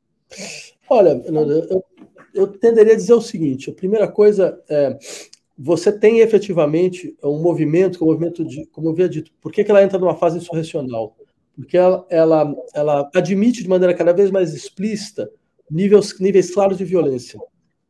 Olha, 0.89 1.21
eu, 1.25 1.83
eu 2.33 2.47
tenderia 2.47 2.93
a 2.93 2.97
dizer 2.97 3.13
o 3.13 3.21
seguinte: 3.21 3.69
a 3.69 3.73
primeira 3.73 4.07
coisa 4.07 4.61
é 4.69 4.97
você 5.57 5.91
tem 5.91 6.19
efetivamente 6.19 7.17
um 7.23 7.41
movimento, 7.41 7.97
que 7.97 8.03
é 8.03 8.05
um 8.05 8.11
movimento 8.11 8.45
de, 8.45 8.67
como 8.67 8.87
eu 8.87 8.91
havia 8.91 9.09
dito, 9.09 9.31
por 9.41 9.51
que, 9.51 9.63
que 9.63 9.71
ela 9.71 9.81
entra 9.81 9.97
numa 9.97 10.15
fase 10.15 10.37
insurrecional? 10.37 11.17
Porque 11.55 11.75
ela, 11.75 12.05
ela, 12.09 12.55
ela 12.75 13.09
admite 13.15 13.63
de 13.63 13.69
maneira 13.69 13.95
cada 13.95 14.13
vez 14.13 14.29
mais 14.29 14.53
explícita 14.53 15.27
níveis, 15.69 16.19
níveis 16.19 16.53
claros 16.53 16.77
de 16.77 16.85
violência. 16.85 17.39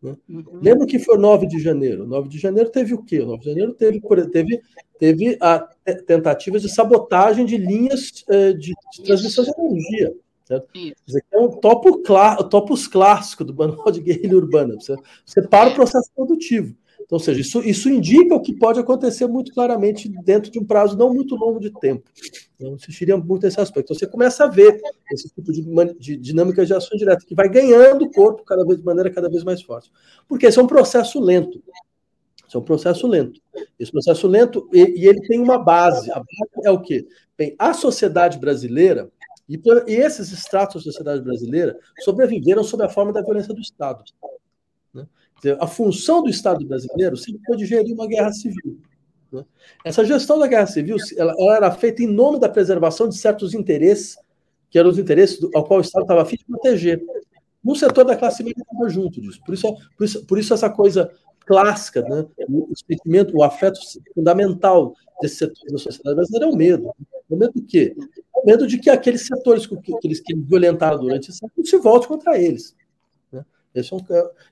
Né? 0.01 0.15
Uhum. 0.29 0.45
Lembra 0.61 0.87
que 0.87 0.97
foi 0.97 1.17
9 1.17 1.45
de 1.45 1.59
janeiro? 1.59 2.07
9 2.07 2.29
de 2.29 2.39
janeiro 2.39 2.69
teve 2.69 2.93
o 2.93 3.03
quê? 3.03 3.19
9 3.19 3.39
de 3.39 3.49
janeiro 3.49 3.73
teve, 3.73 3.99
teve, 4.31 4.61
teve 4.97 5.37
a 5.41 5.59
tentativa 6.05 6.57
de 6.57 6.69
sabotagem 6.69 7.45
de 7.45 7.57
linhas 7.57 8.23
eh, 8.29 8.53
de 8.53 8.73
transmissão 9.03 9.43
de 9.43 9.51
energia. 9.59 10.15
Certo? 10.47 10.65
Isso 10.73 11.17
aqui 11.17 11.27
é 11.33 11.39
um 11.39 11.49
topo 11.49 12.01
topos 12.49 12.87
clássico 12.87 13.43
do 13.43 13.53
manual 13.53 13.91
de 13.91 13.99
guerrilha 13.99 14.37
urbana. 14.37 14.75
Você, 14.75 14.95
você 15.25 15.41
para 15.41 15.71
o 15.71 15.75
processo 15.75 16.09
produtivo. 16.15 16.73
Então, 16.95 17.17
ou 17.17 17.19
seja, 17.19 17.41
isso, 17.41 17.61
isso 17.63 17.89
indica 17.89 18.33
o 18.33 18.41
que 18.41 18.53
pode 18.53 18.79
acontecer 18.79 19.27
muito 19.27 19.53
claramente 19.53 20.07
dentro 20.23 20.49
de 20.49 20.57
um 20.57 20.63
prazo 20.63 20.97
não 20.97 21.13
muito 21.13 21.35
longo 21.35 21.59
de 21.59 21.69
tempo. 21.69 22.09
Eu 22.57 22.75
insistiria 22.75 23.17
muito 23.17 23.43
nesse 23.43 23.59
aspecto. 23.59 23.87
Então, 23.87 23.99
você 23.99 24.07
começa 24.07 24.45
a 24.45 24.47
ver 24.47 24.79
esse 25.11 25.29
tipo 25.29 25.51
de, 25.51 25.61
de 25.99 26.15
dinâmica 26.15 26.65
de 26.65 26.73
ação 26.73 26.97
direta, 26.97 27.25
que 27.25 27.35
vai 27.35 27.49
ganhando 27.49 28.05
o 28.05 28.11
corpo 28.11 28.45
cada 28.45 28.65
vez 28.65 28.79
de 28.79 28.85
maneira 28.85 29.11
cada 29.11 29.29
vez 29.29 29.43
mais 29.43 29.61
forte. 29.61 29.91
Porque 30.29 30.45
esse 30.45 30.57
é 30.57 30.63
um 30.63 30.67
processo 30.67 31.19
lento. 31.19 31.61
Esse 32.47 32.55
é 32.55 32.59
um 32.59 32.63
processo 32.63 33.05
lento. 33.05 33.41
Esse 33.77 33.91
processo 33.91 34.27
lento, 34.29 34.69
e, 34.71 35.01
e 35.01 35.07
ele 35.07 35.19
tem 35.27 35.41
uma 35.41 35.57
base. 35.57 36.09
A 36.09 36.15
base 36.15 36.65
é 36.65 36.71
o 36.71 36.81
quê? 36.81 37.05
Bem, 37.37 37.53
a 37.59 37.73
sociedade 37.73 38.39
brasileira, 38.39 39.11
e, 39.49 39.59
e 39.87 39.95
esses 39.95 40.31
estratos 40.31 40.83
da 40.83 40.91
sociedade 40.91 41.21
brasileira 41.21 41.77
sobreviveram 41.99 42.63
sob 42.63 42.83
a 42.83 42.89
forma 42.89 43.13
da 43.13 43.21
violência 43.21 43.53
do 43.53 43.61
Estado. 43.61 44.03
Né? 44.93 45.07
A 45.59 45.67
função 45.67 46.21
do 46.21 46.29
Estado 46.29 46.65
brasileiro 46.65 47.15
sempre 47.15 47.41
foi 47.45 47.57
de 47.57 47.65
gerir 47.65 47.93
uma 47.93 48.07
guerra 48.07 48.31
civil. 48.33 48.79
Né? 49.31 49.45
Essa 49.85 50.03
gestão 50.03 50.37
da 50.37 50.47
guerra 50.47 50.67
civil 50.67 50.97
ela, 51.15 51.33
ela, 51.37 51.55
era 51.55 51.71
feita 51.71 52.03
em 52.03 52.07
nome 52.07 52.39
da 52.39 52.49
preservação 52.49 53.07
de 53.07 53.17
certos 53.17 53.53
interesses, 53.53 54.17
que 54.69 54.77
eram 54.77 54.89
os 54.89 54.99
interesses 54.99 55.39
do, 55.39 55.49
ao 55.55 55.63
qual 55.63 55.79
o 55.79 55.81
Estado 55.81 56.03
estava 56.03 56.21
afim 56.21 56.35
de 56.35 56.45
proteger. 56.45 57.01
No 57.63 57.75
setor 57.75 58.03
da 58.03 58.15
classe 58.15 58.43
média 58.43 58.61
estava 58.61 58.89
junto 58.89 59.21
disso. 59.21 59.39
Por 59.45 59.53
isso, 59.53 59.75
por 59.97 60.03
isso, 60.03 60.25
por 60.25 60.39
isso 60.39 60.53
essa 60.53 60.69
coisa 60.69 61.11
clássica, 61.47 62.01
né? 62.01 62.25
o 62.47 62.73
sentimento, 62.75 63.35
o 63.35 63.43
afeto 63.43 63.79
fundamental 64.13 64.93
desse 65.21 65.37
setor 65.37 65.71
da 65.71 65.77
sociedade 65.77 66.15
brasileira 66.15 66.45
é 66.45 66.49
o 66.49 66.55
medo. 66.55 66.91
O 67.29 67.35
medo 67.35 67.53
do 67.53 67.63
quê? 67.63 67.95
O 68.35 68.45
medo 68.45 68.67
de 68.67 68.77
que 68.77 68.89
aqueles 68.89 69.25
setores 69.25 69.65
que, 69.65 69.75
que 69.77 70.07
eles 70.07 70.21
violentaram 70.45 70.99
durante 70.99 71.29
esse 71.29 71.39
século 71.39 71.65
se 71.65 71.77
volte 71.77 72.07
contra 72.07 72.37
eles. 72.37 72.75
É 73.75 73.81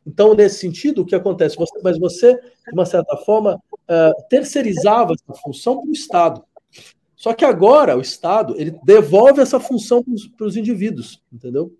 então, 0.05 0.35
nesse 0.35 0.59
sentido, 0.59 1.01
o 1.01 1.05
que 1.05 1.15
acontece? 1.15 1.55
Você, 1.57 1.79
mas 1.83 1.97
você, 1.97 2.35
de 2.35 2.73
uma 2.73 2.85
certa 2.85 3.17
forma, 3.17 3.55
uh, 3.55 4.27
terceirizava 4.29 5.13
essa 5.13 5.41
função 5.41 5.81
para 5.81 5.89
o 5.89 5.93
Estado. 5.93 6.43
Só 7.15 7.33
que 7.33 7.43
agora 7.43 7.97
o 7.97 8.01
Estado 8.01 8.55
ele 8.55 8.77
devolve 8.83 9.41
essa 9.41 9.59
função 9.59 10.03
para 10.37 10.45
os 10.45 10.55
indivíduos, 10.55 11.23
entendeu? 11.33 11.75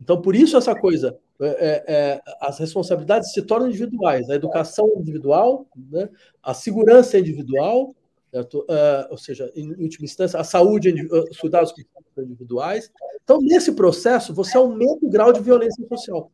Então, 0.00 0.20
por 0.20 0.34
isso 0.34 0.56
essa 0.56 0.74
coisa, 0.74 1.18
é, 1.40 1.46
é, 1.46 1.84
é, 1.86 2.22
as 2.40 2.58
responsabilidades 2.58 3.32
se 3.32 3.42
tornam 3.42 3.68
individuais. 3.68 4.30
A 4.30 4.34
educação 4.34 4.88
individual, 4.96 5.66
né? 5.90 6.08
a 6.42 6.54
segurança 6.54 7.18
individual, 7.18 7.94
uh, 8.34 9.10
ou 9.10 9.18
seja, 9.18 9.50
em 9.54 9.70
última 9.82 10.04
instância, 10.04 10.40
a 10.40 10.44
saúde, 10.44 10.94
os 11.30 11.38
cuidados 11.38 11.72
individuais. 12.18 12.90
Então, 13.22 13.40
nesse 13.40 13.72
processo, 13.72 14.34
você 14.34 14.56
aumenta 14.56 15.04
o 15.04 15.10
grau 15.10 15.32
de 15.32 15.40
violência 15.40 15.86
social. 15.86 16.30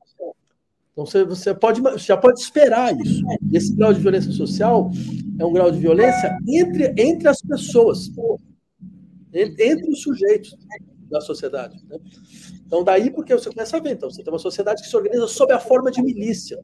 Então 0.92 1.04
você, 1.04 1.24
você 1.24 1.54
pode, 1.54 1.82
já 1.98 2.16
pode 2.16 2.40
esperar 2.40 2.98
isso. 2.98 3.22
Esse 3.52 3.76
grau 3.76 3.92
de 3.92 4.00
violência 4.00 4.32
social 4.32 4.90
é 5.38 5.44
um 5.44 5.52
grau 5.52 5.70
de 5.70 5.78
violência 5.78 6.34
entre, 6.48 6.94
entre 6.96 7.28
as 7.28 7.42
pessoas, 7.42 8.10
entre 9.34 9.90
os 9.90 10.00
sujeitos 10.00 10.56
da 11.08 11.20
sociedade. 11.20 11.76
Né? 11.88 11.98
Então, 12.66 12.82
daí 12.82 13.10
porque 13.10 13.34
você 13.34 13.50
começa 13.50 13.76
a 13.76 13.80
ver, 13.80 13.92
então, 13.92 14.10
você 14.10 14.22
tem 14.22 14.32
uma 14.32 14.38
sociedade 14.38 14.82
que 14.82 14.88
se 14.88 14.96
organiza 14.96 15.26
sob 15.28 15.52
a 15.52 15.60
forma 15.60 15.90
de 15.90 16.02
milícia. 16.02 16.60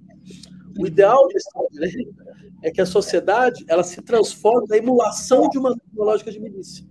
O 0.79 0.87
ideal 0.87 1.29
desse 1.29 1.49
direito 1.71 2.15
é 2.63 2.71
que 2.71 2.81
a 2.81 2.87
sociedade 2.87 3.65
ela 3.69 3.83
se 3.83 4.01
transforme 4.03 4.67
na 4.69 4.77
emulação 4.77 5.49
de 5.49 5.59
uma 5.59 5.77
lógica 5.95 6.31
de 6.31 6.41
milícia. 6.41 6.87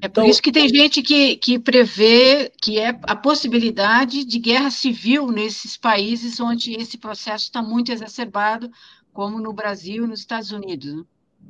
É 0.00 0.08
por 0.08 0.20
então, 0.20 0.26
isso 0.26 0.42
que 0.42 0.50
tem 0.50 0.68
gente 0.68 1.00
que, 1.00 1.36
que 1.36 1.60
prevê 1.60 2.50
que 2.60 2.76
é 2.76 2.98
a 3.04 3.14
possibilidade 3.14 4.24
de 4.24 4.38
guerra 4.40 4.68
civil 4.68 5.30
nesses 5.30 5.76
países 5.76 6.40
onde 6.40 6.74
esse 6.74 6.98
processo 6.98 7.44
está 7.44 7.62
muito 7.62 7.92
exacerbado, 7.92 8.68
como 9.12 9.38
no 9.38 9.52
Brasil 9.52 10.04
e 10.04 10.08
nos 10.08 10.18
Estados 10.18 10.50
Unidos. 10.50 10.92
Né? 10.92 11.04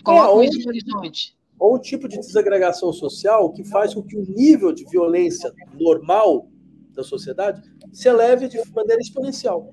Coloca 0.04 0.44
é, 0.44 0.48
isso 0.48 0.58
no 0.58 0.68
horizonte. 0.68 1.34
Ou 1.58 1.76
um 1.76 1.78
tipo 1.78 2.08
de 2.08 2.18
desagregação 2.18 2.92
social 2.92 3.52
que 3.52 3.64
faz 3.64 3.94
com 3.94 4.02
que 4.02 4.16
o 4.16 4.22
nível 4.22 4.72
de 4.72 4.84
violência 4.86 5.52
normal 5.78 6.48
da 6.94 7.02
sociedade 7.02 7.62
se 7.92 8.08
eleve 8.08 8.48
de 8.48 8.58
maneira 8.74 9.00
exponencial. 9.00 9.72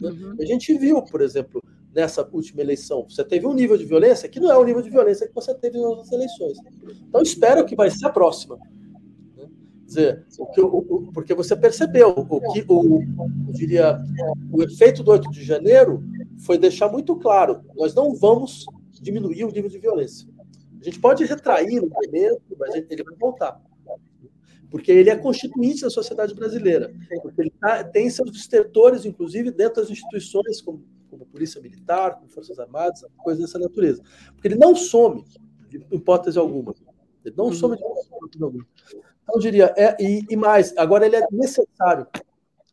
Né? 0.00 0.10
Uhum. 0.10 0.36
A 0.40 0.44
gente 0.44 0.76
viu, 0.76 1.02
por 1.02 1.20
exemplo, 1.20 1.62
nessa 1.94 2.26
última 2.32 2.60
eleição. 2.60 3.04
Você 3.08 3.24
teve 3.24 3.46
um 3.46 3.54
nível 3.54 3.76
de 3.76 3.84
violência 3.84 4.28
que 4.28 4.40
não 4.40 4.50
é 4.50 4.56
o 4.56 4.64
nível 4.64 4.82
de 4.82 4.90
violência 4.90 5.26
que 5.26 5.34
você 5.34 5.54
teve 5.54 5.78
nas 5.78 5.86
outras 5.86 6.12
eleições. 6.12 6.58
Então, 7.08 7.22
espero 7.22 7.64
que 7.64 7.74
vai 7.74 7.90
ser 7.90 8.06
a 8.06 8.10
próxima. 8.10 8.56
Né? 9.36 9.48
Dizer, 9.84 10.26
o 10.38 10.46
que, 10.46 10.60
o, 10.60 11.10
porque 11.12 11.34
você 11.34 11.56
percebeu 11.56 12.10
o 12.10 12.52
que 12.52 12.64
o, 12.68 13.02
eu 13.48 13.52
diria, 13.52 14.00
o 14.52 14.62
efeito 14.62 15.02
do 15.02 15.10
8 15.10 15.30
de 15.30 15.42
janeiro 15.42 16.02
foi 16.44 16.58
deixar 16.58 16.90
muito 16.90 17.16
claro: 17.16 17.62
nós 17.76 17.94
não 17.94 18.14
vamos 18.14 18.64
diminuir 19.00 19.44
o 19.44 19.50
nível 19.50 19.70
de 19.70 19.78
violência. 19.78 20.28
A 20.80 20.84
gente 20.84 21.00
pode 21.00 21.24
retrair 21.24 21.80
o 21.80 21.88
momento, 21.88 22.42
mas 22.58 22.74
ele 22.74 23.02
vai 23.02 23.14
voltar. 23.16 23.60
Porque 24.70 24.92
ele 24.92 25.10
é 25.10 25.16
constituinte 25.16 25.82
da 25.82 25.90
sociedade 25.90 26.34
brasileira. 26.34 26.94
Porque 27.22 27.40
ele 27.40 27.52
tá, 27.58 27.82
tem 27.82 28.10
seus 28.10 28.30
distertores, 28.30 29.04
inclusive, 29.04 29.50
dentro 29.50 29.80
das 29.80 29.90
instituições, 29.90 30.60
como 30.60 30.84
como 31.08 31.26
polícia 31.26 31.60
militar, 31.60 32.16
como 32.16 32.28
forças 32.28 32.58
armadas, 32.58 33.04
coisas 33.18 33.44
dessa 33.44 33.58
natureza. 33.58 34.02
Porque 34.32 34.48
ele 34.48 34.56
não 34.56 34.74
some, 34.74 35.24
de 35.68 35.84
hipótese 35.90 36.38
alguma. 36.38 36.74
Ele 37.24 37.34
não 37.36 37.46
uhum. 37.46 37.52
some 37.52 37.76
de 37.76 37.82
hipótese 37.82 38.42
alguma. 38.42 38.66
Então, 39.22 39.34
eu 39.34 39.40
diria, 39.40 39.74
é, 39.76 39.96
e, 40.00 40.24
e, 40.28 40.36
mais, 40.36 40.76
agora 40.76 41.06
ele 41.06 41.16
é 41.16 41.26
necessário. 41.30 42.06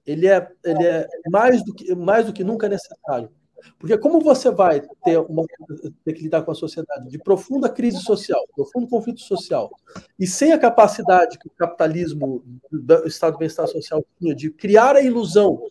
Ele 0.05 0.27
é, 0.27 0.47
ele 0.63 0.85
é 0.85 1.07
mais, 1.29 1.63
do 1.63 1.73
que, 1.73 1.95
mais 1.95 2.25
do 2.27 2.33
que 2.33 2.43
nunca 2.43 2.69
necessário. 2.69 3.29
Porque 3.79 3.97
como 3.97 4.19
você 4.19 4.51
vai 4.51 4.81
ter, 5.03 5.17
uma, 5.17 5.45
ter 6.03 6.13
que 6.13 6.23
lidar 6.23 6.43
com 6.43 6.51
a 6.51 6.55
sociedade 6.55 7.09
de 7.09 7.17
profunda 7.17 7.69
crise 7.69 7.99
social, 8.01 8.43
profundo 8.55 8.87
conflito 8.87 9.21
social, 9.21 9.71
e 10.19 10.27
sem 10.27 10.51
a 10.51 10.59
capacidade 10.59 11.37
que 11.39 11.47
o 11.47 11.51
capitalismo, 11.51 12.43
o 12.71 13.07
Estado 13.07 13.33
de 13.33 13.39
Bem-Estar 13.39 13.67
Social 13.67 14.05
tinha 14.19 14.35
de 14.35 14.51
criar 14.51 14.95
a 14.95 15.01
ilusão 15.01 15.61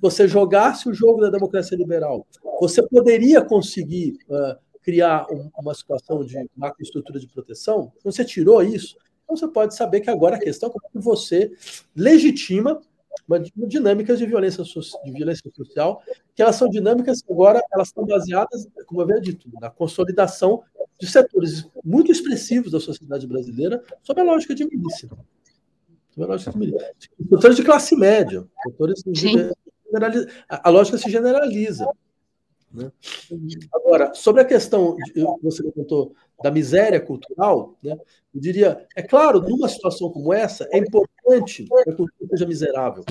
você 0.00 0.28
jogasse 0.28 0.88
o 0.88 0.94
jogo 0.94 1.20
da 1.20 1.30
democracia 1.30 1.76
liberal, 1.76 2.26
você 2.60 2.82
poderia 2.86 3.42
conseguir 3.42 4.18
uh, 4.28 4.56
criar 4.82 5.26
um, 5.30 5.50
uma 5.58 5.74
situação 5.74 6.24
de 6.24 6.48
macroestrutura 6.56 7.18
de 7.18 7.26
proteção, 7.26 7.92
você 8.04 8.24
tirou 8.24 8.62
isso, 8.62 8.96
então 9.24 9.36
você 9.36 9.48
pode 9.48 9.74
saber 9.74 10.00
que 10.00 10.10
agora 10.10 10.36
a 10.36 10.40
questão 10.40 10.68
é 10.68 10.72
como 10.72 11.02
você 11.02 11.52
legitima 11.94 12.80
uma, 13.26 13.40
dinâmicas 13.66 14.18
de 14.18 14.26
violência, 14.26 14.62
de 14.64 15.10
violência 15.12 15.50
social, 15.54 16.02
que 16.34 16.42
elas 16.42 16.56
são 16.56 16.68
dinâmicas 16.68 17.22
que 17.22 17.32
agora 17.32 17.62
elas 17.72 17.88
estão 17.88 18.04
baseadas, 18.04 18.66
como 18.86 19.00
eu 19.00 19.04
havia 19.04 19.20
dito, 19.20 19.48
na 19.60 19.70
consolidação 19.70 20.62
de 20.98 21.06
setores 21.06 21.66
muito 21.84 22.12
expressivos 22.12 22.72
da 22.72 22.80
sociedade 22.80 23.26
brasileira 23.26 23.82
sob 24.02 24.20
a 24.20 24.24
lógica 24.24 24.54
de 24.54 24.64
milícia. 24.64 25.08
Sob 26.10 26.24
a 26.24 26.26
lógica 26.26 26.52
de 26.52 26.58
milícia. 26.58 26.90
Setores 27.30 27.56
de 27.56 27.64
classe 27.64 27.96
média, 27.96 28.46
setores 28.66 29.02
a 30.48 30.70
lógica 30.70 30.98
se 30.98 31.10
generaliza. 31.10 31.86
Né? 32.72 32.92
Agora, 33.74 34.14
sobre 34.14 34.42
a 34.42 34.44
questão 34.44 34.96
que 34.96 35.24
você 35.42 35.62
levantou 35.62 36.14
da 36.42 36.50
miséria 36.50 37.00
cultural, 37.00 37.76
né, 37.82 37.98
eu 38.34 38.40
diria, 38.40 38.86
é 38.94 39.02
claro, 39.02 39.40
numa 39.40 39.68
situação 39.68 40.10
como 40.10 40.32
essa, 40.32 40.68
é 40.70 40.78
importante 40.78 41.09
que 41.84 41.90
a 41.90 41.94
cultura 41.94 42.28
seja 42.30 42.46
miserável. 42.46 43.04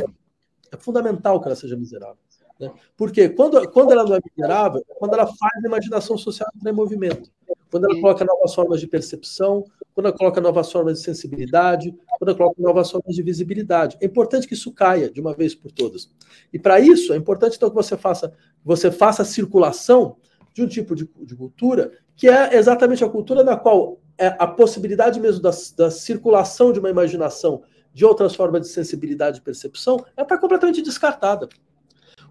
É 0.71 0.77
fundamental 0.77 1.39
que 1.39 1.47
ela 1.47 1.55
seja 1.55 1.75
miserável. 1.75 2.17
Né? 2.59 2.71
Porque 2.97 3.29
quando, 3.29 3.69
quando 3.71 3.91
ela 3.91 4.03
não 4.03 4.15
é 4.15 4.19
miserável, 4.23 4.83
é 4.89 4.93
quando 4.95 5.13
ela 5.13 5.25
faz 5.25 5.63
a 5.63 5.67
imaginação 5.67 6.17
social 6.17 6.49
entrar 6.55 6.71
em 6.71 6.73
movimento. 6.73 7.31
Quando 7.71 7.85
ela 7.85 7.95
coloca 8.01 8.25
novas 8.25 8.53
formas 8.53 8.81
de 8.81 8.87
percepção, 8.87 9.63
quando 9.93 10.07
ela 10.07 10.17
coloca 10.17 10.41
novas 10.41 10.71
formas 10.71 10.97
de 10.97 11.05
sensibilidade, 11.05 11.95
quando 12.17 12.29
ela 12.29 12.37
coloca 12.37 12.61
novas 12.61 12.91
formas 12.91 13.15
de 13.15 13.23
visibilidade. 13.23 13.97
É 14.01 14.05
importante 14.05 14.47
que 14.47 14.53
isso 14.53 14.71
caia 14.73 15.09
de 15.09 15.21
uma 15.21 15.33
vez 15.33 15.55
por 15.55 15.71
todas. 15.71 16.09
E 16.51 16.59
para 16.59 16.79
isso, 16.79 17.13
é 17.13 17.15
importante 17.15 17.55
então 17.55 17.69
que 17.69 17.75
você 17.75 17.95
faça, 17.95 18.33
você 18.63 18.91
faça 18.91 19.21
a 19.21 19.25
circulação 19.25 20.17
de 20.53 20.63
um 20.63 20.67
tipo 20.67 20.95
de, 20.95 21.07
de 21.21 21.35
cultura 21.35 21.91
que 22.15 22.27
é 22.27 22.55
exatamente 22.55 23.03
a 23.03 23.09
cultura 23.09 23.43
na 23.43 23.55
qual 23.55 23.99
é 24.17 24.35
a 24.37 24.45
possibilidade 24.45 25.19
mesmo 25.19 25.41
da, 25.41 25.51
da 25.77 25.89
circulação 25.89 26.73
de 26.73 26.79
uma 26.79 26.89
imaginação 26.89 27.63
de 27.99 28.05
outras 28.05 28.33
formas 28.33 28.61
de 28.61 28.69
sensibilidade 28.69 29.39
e 29.39 29.41
percepção, 29.41 29.97
ela 30.15 30.23
está 30.23 30.37
completamente 30.37 30.81
descartada. 30.81 31.49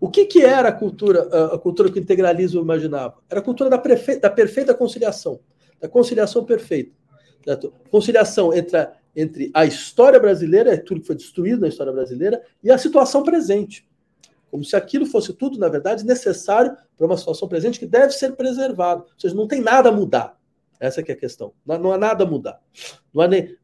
O 0.00 0.08
que, 0.08 0.24
que 0.24 0.42
era 0.42 0.70
a 0.70 0.72
cultura, 0.72 1.28
a 1.52 1.58
cultura 1.58 1.92
que 1.92 1.98
o 1.98 2.02
integralismo 2.02 2.62
imaginava? 2.62 3.18
Era 3.28 3.40
a 3.40 3.42
cultura 3.42 3.68
da, 3.68 3.76
da 3.76 4.30
perfeita 4.30 4.72
conciliação, 4.72 5.40
da 5.78 5.86
conciliação 5.86 6.42
perfeita. 6.42 6.90
Certo? 7.44 7.70
Conciliação 7.90 8.54
entre 8.54 8.78
a, 8.78 8.92
entre 9.14 9.50
a 9.52 9.66
história 9.66 10.18
brasileira, 10.18 10.74
tudo 10.82 11.02
que 11.02 11.06
foi 11.06 11.16
destruído 11.16 11.60
na 11.60 11.68
história 11.68 11.92
brasileira, 11.92 12.42
e 12.64 12.70
a 12.70 12.78
situação 12.78 13.22
presente. 13.22 13.86
Como 14.50 14.64
se 14.64 14.74
aquilo 14.74 15.04
fosse 15.04 15.34
tudo, 15.34 15.58
na 15.58 15.68
verdade, 15.68 16.02
necessário 16.02 16.74
para 16.96 17.06
uma 17.06 17.18
situação 17.18 17.46
presente 17.46 17.78
que 17.78 17.84
deve 17.84 18.14
ser 18.14 18.34
preservado. 18.36 19.02
Ou 19.02 19.20
seja, 19.20 19.34
não 19.34 19.46
tem 19.46 19.60
nada 19.60 19.90
a 19.90 19.92
mudar. 19.92 20.37
Essa 20.80 21.00
é 21.00 21.12
a 21.12 21.16
questão. 21.16 21.52
Não, 21.66 21.78
não 21.78 21.92
há 21.92 21.98
nada 21.98 22.24
a 22.24 22.26
mudar. 22.26 22.60
Não 23.12 23.22
há 23.22 23.28
nem 23.28 23.56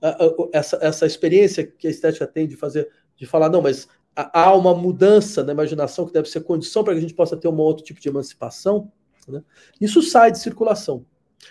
essa, 0.53 0.79
essa 0.81 1.07
experiência 1.07 1.67
que 1.67 1.87
a 1.87 1.91
estética 1.91 2.27
tem 2.27 2.47
de 2.47 2.57
fazer, 2.57 2.89
de 3.17 3.27
falar, 3.27 3.49
não, 3.49 3.63
mas 3.63 3.89
há 4.17 4.55
uma 4.55 4.75
mudança 4.75 5.43
na 5.43 5.53
imaginação 5.53 6.07
que 6.07 6.13
deve 6.13 6.29
ser 6.29 6.41
condição 6.41 6.85
para 6.85 6.93
que 6.95 6.99
a 6.99 7.03
gente 7.03 7.15
possa 7.15 7.37
ter 7.37 7.49
um 7.49 7.57
outro 7.59 7.85
tipo 7.85 8.01
de 8.01 8.09
emancipação, 8.09 8.91
né? 9.29 9.43
isso 9.81 10.03
sai 10.03 10.31
de 10.31 10.39
circulação. 10.39 11.05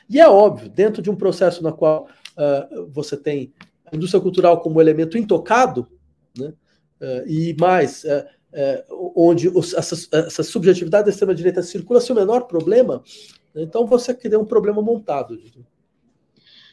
E 0.10 0.20
é 0.20 0.28
óbvio, 0.28 0.70
dentro 0.70 1.02
de 1.02 1.10
um 1.10 1.16
processo 1.16 1.62
na 1.64 1.72
qual 1.72 2.08
uh, 2.38 2.88
você 2.90 3.18
tem 3.18 3.54
a 3.86 3.96
indústria 3.96 4.22
cultural 4.22 4.60
como 4.62 4.82
elemento 4.82 5.18
intocado, 5.18 5.88
né? 6.38 6.54
Uh, 7.00 7.28
e 7.28 7.56
mais, 7.60 8.04
uh, 8.06 9.14
onde 9.16 9.50
os, 9.50 9.74
essa, 9.74 9.96
essa, 10.16 10.44
subjetividade 10.44 11.06
da 11.06 11.12
extrema-direita 11.12 11.62
circula 11.62 12.00
sem 12.00 12.16
o 12.16 12.20
menor 12.20 12.42
problema? 12.42 13.04
Então 13.56 13.86
você 13.86 14.14
cria 14.14 14.40
um 14.40 14.46
problema 14.46 14.82
montado. 14.82 15.40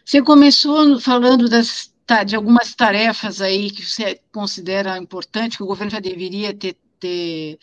Você 0.05 0.23
começou 0.23 0.98
falando 1.01 1.48
das 1.48 1.90
de 2.27 2.35
algumas 2.35 2.74
tarefas 2.74 3.40
aí 3.40 3.70
que 3.70 3.86
você 3.86 4.20
considera 4.32 4.98
importante, 4.98 5.57
que 5.57 5.62
o 5.62 5.66
governo 5.66 5.93
já 5.93 6.01
deveria 6.01 6.52
ter, 6.52 6.77
ter 6.98 7.59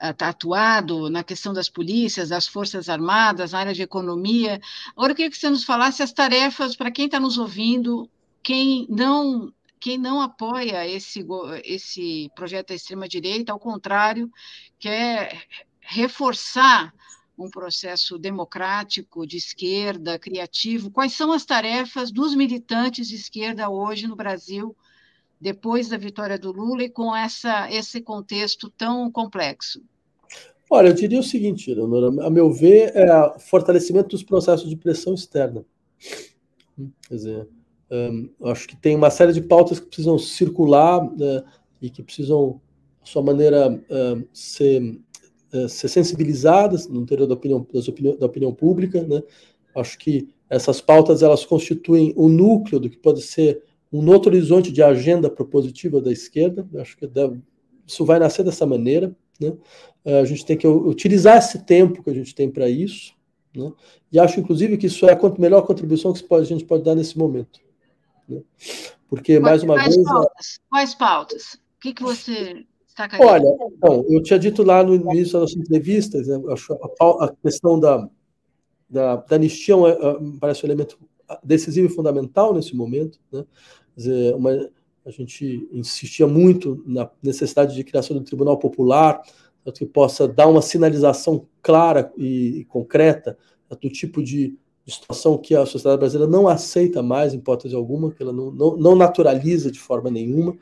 uh, 0.00 0.24
atuado 0.24 1.10
na 1.10 1.22
questão 1.22 1.52
das 1.52 1.68
polícias, 1.68 2.30
das 2.30 2.48
forças 2.48 2.88
armadas, 2.88 3.52
na 3.52 3.58
área 3.58 3.74
de 3.74 3.82
economia. 3.82 4.58
Agora 4.96 5.12
eu 5.12 5.16
queria 5.16 5.30
que 5.30 5.36
você 5.36 5.50
nos 5.50 5.64
falasse 5.64 6.02
as 6.02 6.12
tarefas 6.12 6.74
para 6.74 6.90
quem 6.90 7.04
está 7.04 7.20
nos 7.20 7.36
ouvindo, 7.36 8.08
quem 8.42 8.86
não 8.88 9.52
quem 9.78 9.96
não 9.96 10.20
apoia 10.20 10.86
esse, 10.86 11.26
esse 11.64 12.30
projeto 12.34 12.68
da 12.68 12.74
extrema-direita, 12.74 13.50
ao 13.50 13.58
contrário, 13.58 14.30
quer 14.78 15.42
reforçar 15.80 16.92
um 17.44 17.50
processo 17.50 18.18
democrático 18.18 19.26
de 19.26 19.36
esquerda, 19.36 20.18
criativo? 20.18 20.90
Quais 20.90 21.12
são 21.12 21.32
as 21.32 21.44
tarefas 21.44 22.10
dos 22.10 22.34
militantes 22.34 23.08
de 23.08 23.16
esquerda 23.16 23.68
hoje 23.68 24.06
no 24.06 24.16
Brasil, 24.16 24.76
depois 25.40 25.88
da 25.88 25.96
vitória 25.96 26.38
do 26.38 26.52
Lula 26.52 26.84
e 26.84 26.90
com 26.90 27.14
essa, 27.14 27.70
esse 27.72 28.00
contexto 28.00 28.70
tão 28.70 29.10
complexo? 29.10 29.82
Olha, 30.68 30.88
eu 30.88 30.94
diria 30.94 31.18
o 31.18 31.24
seguinte, 31.24 31.74
Leonora, 31.74 32.26
a 32.26 32.30
meu 32.30 32.52
ver, 32.52 32.92
é 32.94 33.12
o 33.12 33.40
fortalecimento 33.40 34.10
dos 34.10 34.22
processos 34.22 34.70
de 34.70 34.76
pressão 34.76 35.14
externa. 35.14 35.64
Quer 37.08 37.14
dizer, 37.14 37.48
um, 37.90 38.30
acho 38.44 38.68
que 38.68 38.76
tem 38.76 38.94
uma 38.94 39.10
série 39.10 39.32
de 39.32 39.40
pautas 39.40 39.80
que 39.80 39.86
precisam 39.86 40.16
circular 40.16 41.04
uh, 41.04 41.44
e 41.82 41.90
que 41.90 42.02
precisam, 42.02 42.60
de 43.02 43.10
sua 43.10 43.20
maneira, 43.20 43.72
uh, 43.72 44.28
ser 44.32 45.00
é, 45.52 45.68
ser 45.68 45.88
sensibilizadas 45.88 46.88
no 46.88 47.00
interior 47.00 47.26
da 47.26 47.34
opinião, 47.34 47.66
da 48.18 48.26
opinião 48.26 48.54
pública. 48.54 49.02
Né? 49.02 49.22
Acho 49.74 49.98
que 49.98 50.28
essas 50.48 50.80
pautas 50.80 51.22
elas 51.22 51.44
constituem 51.44 52.12
o 52.16 52.28
núcleo 52.28 52.80
do 52.80 52.90
que 52.90 52.96
pode 52.96 53.22
ser 53.22 53.62
um 53.92 54.08
outro 54.08 54.30
horizonte 54.30 54.70
de 54.70 54.82
agenda 54.82 55.28
propositiva 55.28 56.00
da 56.00 56.12
esquerda. 56.12 56.68
Acho 56.76 56.96
que 56.96 57.06
deve, 57.06 57.40
isso 57.86 58.04
vai 58.04 58.18
nascer 58.18 58.44
dessa 58.44 58.64
maneira. 58.66 59.14
Né? 59.40 59.52
É, 60.04 60.20
a 60.20 60.24
gente 60.24 60.44
tem 60.44 60.56
que 60.56 60.66
utilizar 60.66 61.38
esse 61.38 61.64
tempo 61.64 62.02
que 62.02 62.10
a 62.10 62.14
gente 62.14 62.34
tem 62.34 62.50
para 62.50 62.68
isso. 62.68 63.14
Né? 63.54 63.72
E 64.12 64.18
acho, 64.18 64.38
inclusive, 64.38 64.76
que 64.76 64.86
isso 64.86 65.06
é 65.06 65.12
a 65.12 65.38
melhor 65.38 65.62
contribuição 65.62 66.12
que 66.12 66.24
a 66.32 66.44
gente 66.44 66.64
pode 66.64 66.84
dar 66.84 66.94
nesse 66.94 67.18
momento. 67.18 67.60
Né? 68.28 68.40
Porque, 69.08 69.40
mais 69.40 69.62
uma 69.64 69.74
Quais 69.74 69.96
vez. 69.96 70.06
Pautas? 70.06 70.60
Quais 70.70 70.94
pautas? 70.94 71.54
O 71.54 71.80
que, 71.80 71.94
que 71.94 72.02
você 72.02 72.64
Olha, 73.20 73.46
então, 73.76 74.04
eu 74.08 74.22
tinha 74.22 74.38
dito 74.38 74.62
lá 74.62 74.82
no 74.82 74.94
início 74.94 75.40
das 75.40 75.54
entrevistas, 75.54 76.26
né, 76.26 76.40
a, 77.20 77.32
questão 77.42 77.78
da, 77.78 78.08
da, 78.88 79.16
da 79.16 79.36
anistia 79.36 79.74
é, 79.74 80.20
me 80.20 80.38
parece 80.38 80.64
um 80.64 80.68
elemento 80.68 80.98
decisivo 81.42 81.86
e 81.86 81.94
fundamental 81.94 82.54
nesse 82.54 82.74
momento. 82.74 83.18
Né? 83.32 83.44
Dizer, 83.96 84.34
uma, 84.34 84.50
a 85.04 85.10
gente 85.10 85.68
insistia 85.72 86.26
muito 86.26 86.82
na 86.86 87.08
necessidade 87.22 87.74
de 87.74 87.84
criação 87.84 88.16
do 88.16 88.24
Tribunal 88.24 88.58
Popular, 88.58 89.22
que 89.74 89.86
possa 89.86 90.26
dar 90.26 90.48
uma 90.48 90.62
sinalização 90.62 91.46
clara 91.62 92.12
e, 92.16 92.60
e 92.60 92.64
concreta 92.64 93.38
do 93.80 93.88
tipo 93.88 94.20
de, 94.20 94.58
situação 94.90 95.38
que 95.38 95.54
a 95.54 95.64
sociedade 95.64 96.00
brasileira 96.00 96.30
não 96.30 96.48
aceita 96.48 97.02
mais, 97.02 97.32
em 97.32 97.38
hipótese 97.38 97.74
alguma, 97.74 98.10
que 98.10 98.22
ela 98.22 98.32
não, 98.32 98.50
não, 98.50 98.76
não 98.76 98.96
naturaliza 98.96 99.70
de 99.70 99.78
forma 99.78 100.10
nenhuma. 100.10 100.56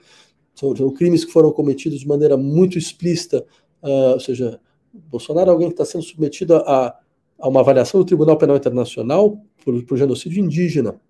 São, 0.58 0.74
são 0.74 0.90
crimes 0.90 1.24
que 1.24 1.32
foram 1.32 1.52
cometidos 1.52 2.00
de 2.00 2.08
maneira 2.08 2.36
muito 2.36 2.76
explícita, 2.76 3.46
uh, 3.80 4.14
ou 4.14 4.20
seja, 4.20 4.58
Bolsonaro 4.92 5.50
é 5.50 5.52
alguém 5.52 5.68
que 5.68 5.74
está 5.74 5.84
sendo 5.84 6.02
submetido 6.02 6.56
a, 6.56 6.98
a, 7.38 7.48
uma 7.48 7.60
avaliação 7.60 8.00
do 8.00 8.04
Tribunal 8.04 8.36
Penal 8.36 8.56
Internacional 8.56 9.40
por, 9.64 9.80
por 9.84 9.96
genocídio 9.96 10.44
indígena. 10.44 11.00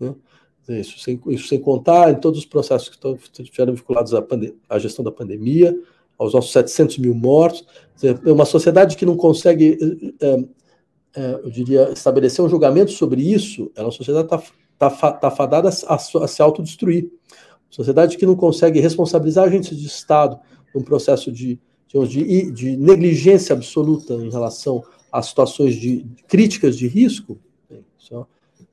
Né? 0.00 0.12
Isso 0.68 0.98
sem, 0.98 1.20
isso 1.28 1.46
sem 1.46 1.60
contar 1.60 2.10
em 2.10 2.16
todos 2.16 2.40
os 2.40 2.46
processos 2.46 2.88
que 2.88 3.42
estiveram 3.42 3.74
vinculados 3.74 4.12
à, 4.12 4.26
à, 4.68 4.78
gestão 4.80 5.04
da 5.04 5.12
pandemia, 5.12 5.78
aos 6.18 6.34
nossos 6.34 6.50
700 6.50 6.98
mil 6.98 7.14
mortos. 7.14 7.64
É 8.02 8.32
uma 8.32 8.44
sociedade 8.44 8.96
que 8.96 9.06
não 9.06 9.16
consegue, 9.16 9.78
é, 10.20 10.44
é, 11.14 11.40
eu 11.44 11.50
diria, 11.50 11.92
estabelecer 11.92 12.44
um 12.44 12.48
julgamento 12.48 12.90
sobre 12.90 13.22
isso, 13.22 13.70
é 13.76 13.82
uma 13.82 13.92
sociedade 13.92 14.26
está 14.26 14.90
tá, 14.90 15.12
tá 15.12 15.30
fadada 15.30 15.68
a, 15.68 15.94
a, 15.94 16.24
a 16.24 16.26
se 16.26 16.42
autodestruir. 16.42 17.08
Sociedade 17.70 18.16
que 18.16 18.26
não 18.26 18.36
consegue 18.36 18.80
responsabilizar 18.80 19.44
agentes 19.44 19.76
de 19.76 19.86
Estado 19.86 20.38
num 20.74 20.82
processo 20.82 21.30
de, 21.32 21.58
de, 22.08 22.50
de 22.50 22.76
negligência 22.76 23.54
absoluta 23.54 24.14
em 24.14 24.30
relação 24.30 24.82
a 25.10 25.22
situações 25.22 25.74
de, 25.74 26.02
de 26.02 26.22
críticas 26.24 26.76
de 26.76 26.86
risco, 26.86 27.38
isso, 27.98 28.14
é, 28.14 28.24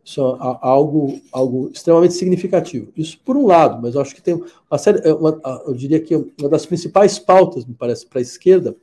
isso 0.03 0.21
é 0.21 0.37
algo, 0.61 1.21
algo 1.31 1.69
extremamente 1.73 2.13
significativo. 2.13 2.91
Isso 2.95 3.19
por 3.23 3.37
um 3.37 3.47
lado, 3.47 3.81
mas 3.81 3.95
eu 3.95 4.01
acho 4.01 4.13
que 4.13 4.21
tem 4.21 4.41
uma 4.69 4.77
série, 4.77 4.99
é 5.07 5.13
uma, 5.13 5.39
eu 5.65 5.73
diria 5.73 5.99
que 5.99 6.15
uma 6.15 6.49
das 6.49 6.65
principais 6.65 7.17
pautas, 7.17 7.65
me 7.65 7.73
parece, 7.73 8.05
para 8.05 8.19
a 8.19 8.21
esquerda 8.21 8.75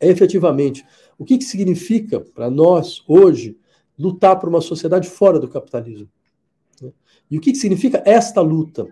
é 0.00 0.08
efetivamente 0.08 0.84
o 1.18 1.24
que, 1.24 1.38
que 1.38 1.44
significa 1.44 2.20
para 2.20 2.50
nós, 2.50 3.02
hoje, 3.06 3.56
lutar 3.98 4.38
por 4.38 4.48
uma 4.48 4.60
sociedade 4.60 5.08
fora 5.08 5.38
do 5.38 5.48
capitalismo. 5.48 6.08
Né? 6.80 6.92
E 7.30 7.38
o 7.38 7.40
que, 7.40 7.52
que 7.52 7.58
significa 7.58 8.02
esta 8.04 8.40
luta? 8.40 8.86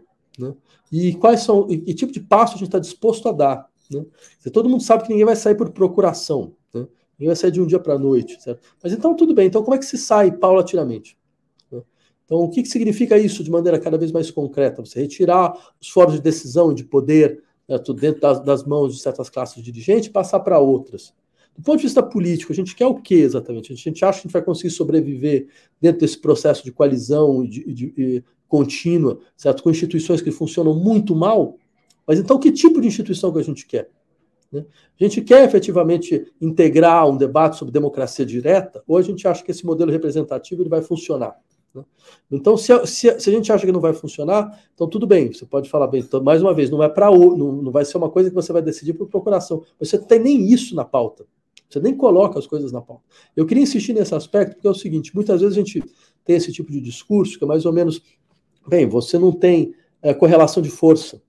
E 0.93 1.15
quais 1.15 1.41
são, 1.41 1.67
e 1.71 1.79
que 1.79 1.95
tipo 1.95 2.13
de 2.13 2.21
passo 2.21 2.55
a 2.55 2.59
gente 2.59 2.69
está 2.69 2.79
disposto 2.79 3.27
a 3.27 3.33
dar? 3.33 3.67
Né? 3.91 4.05
Todo 4.53 4.69
mundo 4.69 4.83
sabe 4.83 5.05
que 5.05 5.09
ninguém 5.09 5.25
vai 5.25 5.35
sair 5.35 5.55
por 5.55 5.71
procuração, 5.71 6.55
né? 6.73 6.87
ninguém 7.19 7.29
vai 7.29 7.37
sair 7.37 7.51
de 7.51 7.63
um 7.63 7.67
dia 7.67 7.79
para 7.79 7.95
a 7.95 7.99
noite, 7.99 8.41
certo? 8.43 8.61
Mas 8.83 8.93
então 8.93 9.17
tudo 9.17 9.35
bem, 9.35 9.47
então 9.47 9.63
como 9.63 9.75
é 9.75 9.79
que 9.79 9.87
se 9.87 9.97
sai 9.97 10.31
paulatinamente? 10.31 11.17
Né? 11.71 11.81
Então, 12.27 12.41
o 12.41 12.51
que, 12.51 12.63
que 12.63 12.69
significa 12.69 13.17
isso 13.17 13.43
de 13.43 13.51
maneira 13.51 13.81
cada 13.81 13.97
vez 13.97 14.13
mais 14.13 14.31
concreta? 14.31 14.85
Você 14.85 15.01
retirar 15.01 15.57
os 15.81 15.89
fóruns 15.89 16.17
de 16.17 16.21
decisão, 16.21 16.75
de 16.75 16.85
poder, 16.85 17.43
né, 17.67 17.79
dentro 17.99 18.21
das, 18.21 18.41
das, 18.41 18.65
mãos 18.65 18.95
de 18.95 19.01
certas 19.01 19.31
classes 19.31 19.57
de 19.57 19.73
dirigentes 19.73 20.09
e 20.09 20.13
passar 20.13 20.41
para 20.41 20.59
outras. 20.59 21.15
Do 21.57 21.63
ponto 21.63 21.79
de 21.79 21.85
vista 21.85 22.03
político, 22.03 22.53
a 22.53 22.55
gente 22.55 22.75
quer 22.75 22.87
o 22.87 22.95
que 22.95 23.15
exatamente? 23.15 23.73
A 23.73 23.77
gente 23.77 24.05
acha 24.05 24.21
que 24.21 24.27
a 24.27 24.29
gente 24.29 24.33
vai 24.33 24.43
conseguir 24.43 24.71
sobreviver 24.71 25.49
dentro 25.81 26.01
desse 26.01 26.19
processo 26.19 26.65
de 26.65 26.73
coalizão 26.73 27.45
de, 27.45 27.65
de, 27.65 27.91
de, 27.93 28.25
contínua, 28.53 29.19
certo? 29.35 29.63
com 29.63 29.71
instituições 29.71 30.21
que 30.21 30.31
funcionam 30.31 30.75
muito 30.75 31.17
mal? 31.17 31.57
Mas 32.07 32.19
então, 32.19 32.39
que 32.39 32.53
tipo 32.53 32.83
de 32.83 32.87
instituição 32.87 33.33
que 33.33 33.39
a 33.39 33.43
gente 33.43 33.67
quer? 33.67 33.89
Né? 34.53 34.67
A 35.01 35.05
gente 35.05 35.23
quer 35.23 35.43
efetivamente 35.43 36.31
integrar 36.39 37.09
um 37.09 37.17
debate 37.17 37.57
sobre 37.57 37.73
democracia 37.73 38.27
direta, 38.27 38.83
ou 38.87 38.99
a 38.99 39.03
gente 39.03 39.27
acha 39.27 39.43
que 39.43 39.51
esse 39.51 39.65
modelo 39.65 39.91
representativo 39.91 40.61
ele 40.61 40.69
vai 40.69 40.83
funcionar? 40.83 41.35
Né? 41.75 41.83
Então, 42.31 42.55
se 42.59 42.75
a, 42.75 42.85
se, 42.85 43.19
se 43.19 43.31
a, 43.31 43.33
gente 43.33 43.51
acha 43.51 43.65
que 43.65 43.73
não 43.73 43.81
vai 43.81 43.95
funcionar, 43.95 44.63
então 44.75 44.87
tudo 44.87 45.07
bem, 45.07 45.33
você 45.33 45.47
pode 45.47 45.71
falar 45.71 45.87
bem, 45.87 46.03
então, 46.03 46.23
mais 46.23 46.43
uma 46.43 46.53
vez, 46.53 46.69
não, 46.69 46.83
é 46.83 46.91
pra, 46.91 47.11
não, 47.11 47.53
não 47.53 47.73
vai 47.73 47.87
ser 47.87 47.97
uma 47.97 48.11
coisa 48.11 48.29
que 48.29 48.35
você 48.35 48.53
vai 48.53 48.61
decidir 48.61 48.93
por 48.93 49.09
procuração. 49.09 49.63
Você 49.79 49.97
não 49.97 50.05
tem 50.05 50.19
nem 50.19 50.53
isso 50.53 50.75
na 50.75 50.85
pauta. 50.85 51.25
Você 51.71 51.81
nem 51.81 51.97
coloca 51.97 52.39
as 52.39 52.47
coisas 52.47 52.71
na 52.71 52.83
pauta. 52.83 53.03
Eu 53.35 53.47
queria 53.47 53.63
insistir 53.63 53.95
nesse 53.95 54.15
aspecto, 54.15 54.57
porque 54.57 54.67
é 54.67 54.71
o 54.71 54.75
seguinte: 54.75 55.15
muitas 55.15 55.41
vezes 55.41 55.57
a 55.57 55.59
gente 55.59 55.83
tem 56.25 56.37
esse 56.37 56.53
tipo 56.53 56.71
de 56.71 56.81
discurso 56.81 57.39
que 57.39 57.45
é 57.45 57.47
mais 57.47 57.65
ou 57.65 57.73
menos, 57.73 58.03
bem, 58.67 58.87
você 58.87 59.19
não 59.19 59.33
tem 59.33 59.75
é, 60.03 60.13
correlação 60.13 60.63
de 60.63 60.71
força 60.71 61.23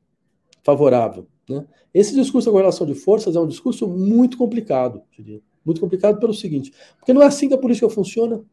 favorável. 0.63 1.27
Né? 1.49 1.65
Esse 1.93 2.15
discurso 2.15 2.47
da 2.47 2.51
correlação 2.51 2.87
de 2.87 2.95
forças 2.95 3.35
é 3.35 3.39
um 3.39 3.47
discurso 3.47 3.87
muito 3.87 4.37
complicado, 4.37 5.01
diria. 5.11 5.41
Muito 5.65 5.79
complicado 5.79 6.19
pelo 6.19 6.33
seguinte: 6.33 6.73
porque 6.97 7.13
não 7.13 7.21
é 7.21 7.25
assim 7.25 7.47
que 7.47 7.53
a 7.53 7.57
política 7.57 7.89
funciona. 7.89 8.43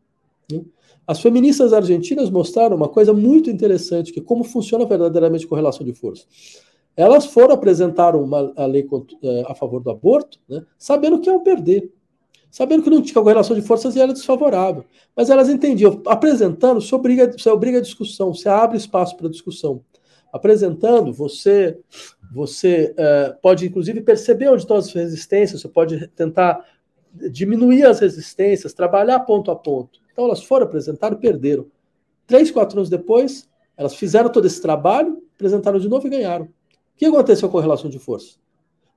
Né? 0.50 0.62
As 1.06 1.20
feministas 1.20 1.72
argentinas 1.72 2.30
mostraram 2.30 2.76
uma 2.76 2.88
coisa 2.88 3.12
muito 3.12 3.50
interessante, 3.50 4.12
que 4.12 4.20
é 4.20 4.22
como 4.22 4.44
funciona 4.44 4.84
verdadeiramente 4.84 5.44
a 5.44 5.48
correlação 5.48 5.84
de 5.84 5.92
força. 5.92 6.24
Elas 6.96 7.26
foram 7.26 7.54
apresentar 7.54 8.14
uma 8.14 8.52
a 8.56 8.66
lei 8.66 8.86
eh, 9.22 9.44
a 9.46 9.54
favor 9.54 9.80
do 9.80 9.90
aborto, 9.90 10.38
né, 10.48 10.64
sabendo 10.76 11.20
que 11.20 11.30
iam 11.30 11.42
perder, 11.42 11.90
sabendo 12.50 12.82
que 12.82 12.90
não 12.90 13.00
tinha 13.00 13.14
correlação 13.14 13.54
de 13.54 13.62
forças 13.62 13.94
e 13.94 14.00
era 14.00 14.12
desfavorável. 14.12 14.84
Mas 15.16 15.30
elas 15.30 15.48
entendiam, 15.48 16.02
apresentando, 16.06 16.80
você 16.80 16.94
obriga, 16.94 17.30
você 17.30 17.48
obriga 17.48 17.78
a 17.78 17.82
discussão, 17.82 18.34
você 18.34 18.48
abre 18.48 18.76
espaço 18.76 19.16
para 19.16 19.28
discussão. 19.28 19.82
Apresentando, 20.32 21.12
você, 21.12 21.78
você 22.32 22.94
uh, 22.94 23.40
pode 23.40 23.66
inclusive 23.66 24.00
perceber 24.00 24.48
onde 24.48 24.62
estão 24.62 24.76
as 24.76 24.92
resistências, 24.92 25.60
você 25.60 25.68
pode 25.68 26.06
tentar 26.08 26.64
diminuir 27.12 27.84
as 27.84 28.00
resistências, 28.00 28.72
trabalhar 28.72 29.20
ponto 29.20 29.50
a 29.50 29.56
ponto. 29.56 30.00
Então 30.12 30.24
elas 30.24 30.42
foram 30.42 30.66
apresentar 30.66 31.12
e 31.12 31.16
perderam. 31.16 31.66
Três, 32.26 32.50
quatro 32.50 32.78
anos 32.78 32.88
depois, 32.88 33.48
elas 33.76 33.94
fizeram 33.94 34.30
todo 34.30 34.46
esse 34.46 34.60
trabalho, 34.60 35.22
apresentaram 35.34 35.78
de 35.78 35.88
novo 35.88 36.06
e 36.06 36.10
ganharam. 36.10 36.44
O 36.44 36.48
que 36.96 37.06
aconteceu 37.06 37.48
com 37.48 37.58
a 37.58 37.62
relação 37.62 37.90
de 37.90 37.98
força? 37.98 38.36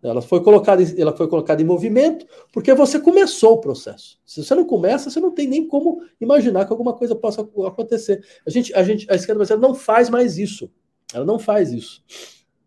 Ela 0.03 0.21
foi, 0.21 0.43
colocada, 0.43 0.83
ela 0.97 1.15
foi 1.15 1.27
colocada 1.27 1.61
em 1.61 1.65
movimento 1.65 2.25
porque 2.51 2.73
você 2.73 2.99
começou 2.99 3.53
o 3.53 3.61
processo. 3.61 4.19
Se 4.25 4.43
você 4.43 4.53
não 4.53 4.65
começa, 4.65 5.09
você 5.09 5.19
não 5.19 5.31
tem 5.31 5.47
nem 5.47 5.65
como 5.67 6.03
imaginar 6.19 6.65
que 6.65 6.73
alguma 6.73 6.93
coisa 6.93 7.15
possa 7.15 7.41
acontecer. 7.41 8.23
A 8.45 8.49
gente, 8.49 8.73
a 8.73 8.83
gente, 8.83 9.09
a 9.09 9.15
esquerda 9.15 9.39
brasileira 9.39 9.65
não 9.65 9.73
faz 9.73 10.09
mais 10.09 10.37
isso. 10.37 10.69
Ela 11.13 11.25
não 11.25 11.39
faz 11.39 11.71
isso. 11.71 12.03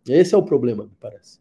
Esse 0.09 0.35
é 0.35 0.39
o 0.39 0.43
problema, 0.43 0.85
me 0.85 0.97
parece 0.99 1.39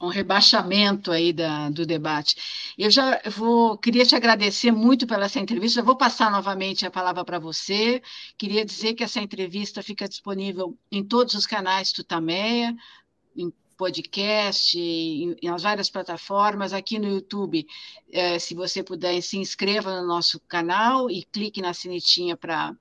um 0.00 0.08
rebaixamento 0.08 1.10
aí 1.10 1.32
da, 1.32 1.70
do 1.70 1.84
debate. 1.84 2.36
Eu 2.78 2.90
já 2.90 3.20
vou, 3.36 3.76
queria 3.76 4.06
te 4.06 4.14
agradecer 4.14 4.70
muito 4.70 5.06
pela 5.06 5.26
essa 5.26 5.40
entrevista. 5.40 5.80
Eu 5.80 5.84
vou 5.84 5.96
passar 5.96 6.30
novamente 6.30 6.86
a 6.86 6.90
palavra 6.90 7.24
para 7.24 7.38
você. 7.38 8.00
Queria 8.36 8.64
dizer 8.64 8.94
que 8.94 9.02
essa 9.02 9.20
entrevista 9.20 9.82
fica 9.82 10.08
disponível 10.08 10.78
em 10.90 11.04
todos 11.04 11.34
os 11.34 11.46
canais 11.46 11.92
Tutameia, 11.92 12.74
podcast, 13.78 14.76
em, 14.76 15.36
nas 15.44 15.62
várias 15.62 15.88
plataformas, 15.88 16.72
aqui 16.72 16.98
no 16.98 17.08
YouTube. 17.08 17.64
É, 18.12 18.38
se 18.38 18.54
você 18.54 18.82
puder, 18.82 19.22
se 19.22 19.38
inscreva 19.38 20.00
no 20.00 20.06
nosso 20.06 20.40
canal 20.40 21.08
e 21.08 21.22
clique 21.22 21.62
na 21.62 21.72
sinetinha 21.72 22.36
para 22.36 22.76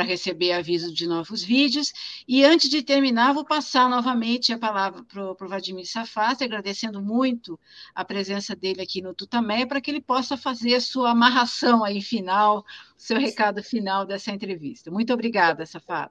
receber 0.00 0.52
aviso 0.52 0.92
de 0.92 1.06
novos 1.06 1.42
vídeos. 1.42 1.92
E 2.28 2.44
antes 2.44 2.68
de 2.68 2.82
terminar, 2.82 3.32
vou 3.32 3.44
passar 3.44 3.88
novamente 3.88 4.52
a 4.52 4.58
palavra 4.58 5.02
para 5.04 5.32
o 5.32 5.48
Vladimir 5.48 5.86
Safas, 5.86 6.42
agradecendo 6.42 7.00
muito 7.00 7.58
a 7.94 8.04
presença 8.04 8.54
dele 8.54 8.82
aqui 8.82 9.00
no 9.00 9.14
Tutameia, 9.14 9.66
para 9.66 9.80
que 9.80 9.90
ele 9.90 10.02
possa 10.02 10.36
fazer 10.36 10.74
a 10.74 10.80
sua 10.80 11.12
amarração 11.12 11.82
aí 11.82 12.02
final, 12.02 12.64
seu 12.96 13.18
recado 13.18 13.62
final 13.62 14.04
dessa 14.04 14.30
entrevista. 14.30 14.90
Muito 14.90 15.12
obrigada, 15.14 15.64
Safas. 15.64 16.08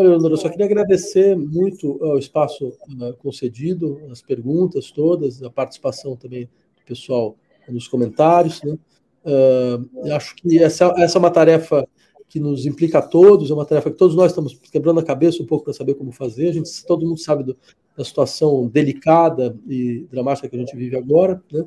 Leonora, 0.00 0.32
eu 0.32 0.38
só 0.38 0.48
queria 0.48 0.64
agradecer 0.64 1.36
muito 1.36 1.98
o 2.02 2.16
espaço 2.16 2.68
uh, 2.68 3.14
concedido, 3.18 4.00
as 4.10 4.22
perguntas 4.22 4.90
todas, 4.90 5.42
a 5.42 5.50
participação 5.50 6.16
também 6.16 6.44
do 6.44 6.84
pessoal 6.86 7.36
nos 7.68 7.86
comentários. 7.88 8.62
Né? 8.62 8.78
Uh, 9.24 10.12
acho 10.12 10.34
que 10.36 10.58
essa, 10.62 10.92
essa 10.96 11.18
é 11.18 11.20
uma 11.20 11.30
tarefa 11.30 11.86
que 12.28 12.40
nos 12.40 12.64
implica 12.64 13.00
a 13.00 13.02
todos, 13.02 13.50
é 13.50 13.54
uma 13.54 13.66
tarefa 13.66 13.90
que 13.90 13.98
todos 13.98 14.16
nós 14.16 14.30
estamos 14.30 14.58
quebrando 14.70 15.00
a 15.00 15.04
cabeça 15.04 15.42
um 15.42 15.46
pouco 15.46 15.64
para 15.66 15.74
saber 15.74 15.94
como 15.94 16.10
fazer. 16.10 16.48
A 16.48 16.52
gente, 16.52 16.70
todo 16.86 17.06
mundo 17.06 17.20
sabe 17.20 17.44
do, 17.44 17.54
da 17.94 18.02
situação 18.02 18.66
delicada 18.66 19.54
e 19.68 20.06
dramática 20.10 20.48
que 20.48 20.56
a 20.56 20.58
gente 20.58 20.74
vive 20.74 20.96
agora, 20.96 21.42
né? 21.52 21.64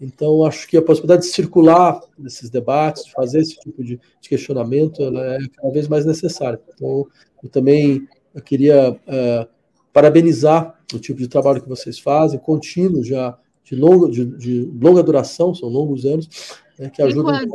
Então, 0.00 0.44
acho 0.44 0.68
que 0.68 0.76
a 0.76 0.82
possibilidade 0.82 1.22
de 1.22 1.28
circular 1.28 2.00
nesses 2.16 2.50
debates, 2.50 3.04
de 3.04 3.12
fazer 3.12 3.40
esse 3.40 3.58
tipo 3.58 3.82
de, 3.82 4.00
de 4.20 4.28
questionamento, 4.28 5.02
ela 5.02 5.34
é 5.34 5.38
cada 5.56 5.72
vez 5.72 5.88
mais 5.88 6.06
necessária. 6.06 6.60
Então, 6.74 7.06
eu 7.42 7.48
também 7.48 8.06
eu 8.34 8.42
queria 8.42 8.92
uh, 8.92 9.48
parabenizar 9.92 10.78
o 10.94 10.98
tipo 10.98 11.18
de 11.18 11.28
trabalho 11.28 11.62
que 11.62 11.68
vocês 11.68 11.98
fazem, 11.98 12.38
contínuo 12.38 13.02
já, 13.02 13.36
de 13.64 13.74
longa, 13.74 14.08
de, 14.10 14.24
de 14.24 14.64
longa 14.80 15.02
duração, 15.02 15.54
são 15.54 15.68
longos 15.68 16.04
anos, 16.06 16.28
né, 16.78 16.88
que 16.88 17.02
ajudam. 17.02 17.46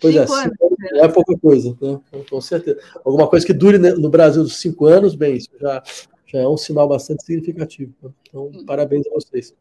Pois 0.00 0.16
é, 0.16 0.26
cinco 0.26 0.76
né? 0.80 1.00
é 1.00 1.08
pouca 1.08 1.38
coisa, 1.38 1.76
né? 1.80 2.00
Com 2.28 2.40
certeza. 2.40 2.78
Alguma 3.04 3.28
coisa 3.28 3.46
que 3.46 3.52
dure 3.52 3.78
no 3.78 4.10
Brasil 4.10 4.42
dos 4.42 4.56
cinco 4.56 4.86
anos, 4.86 5.14
bem, 5.14 5.36
isso 5.36 5.48
já, 5.58 5.82
já 6.26 6.40
é 6.40 6.48
um 6.48 6.56
sinal 6.56 6.88
bastante 6.88 7.24
significativo. 7.24 7.94
Né? 8.02 8.10
Então, 8.28 8.46
hum. 8.46 8.64
parabéns 8.66 9.06
a 9.06 9.10
vocês. 9.10 9.54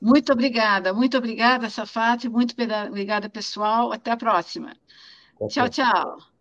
Muito 0.00 0.32
obrigada, 0.32 0.92
muito 0.92 1.16
obrigada, 1.16 1.70
Safate, 1.70 2.28
muito 2.28 2.54
obrigada, 2.88 3.28
pessoal. 3.28 3.92
Até 3.92 4.10
a 4.10 4.16
próxima. 4.16 4.76
Tchau, 5.48 5.68
tchau. 5.68 6.31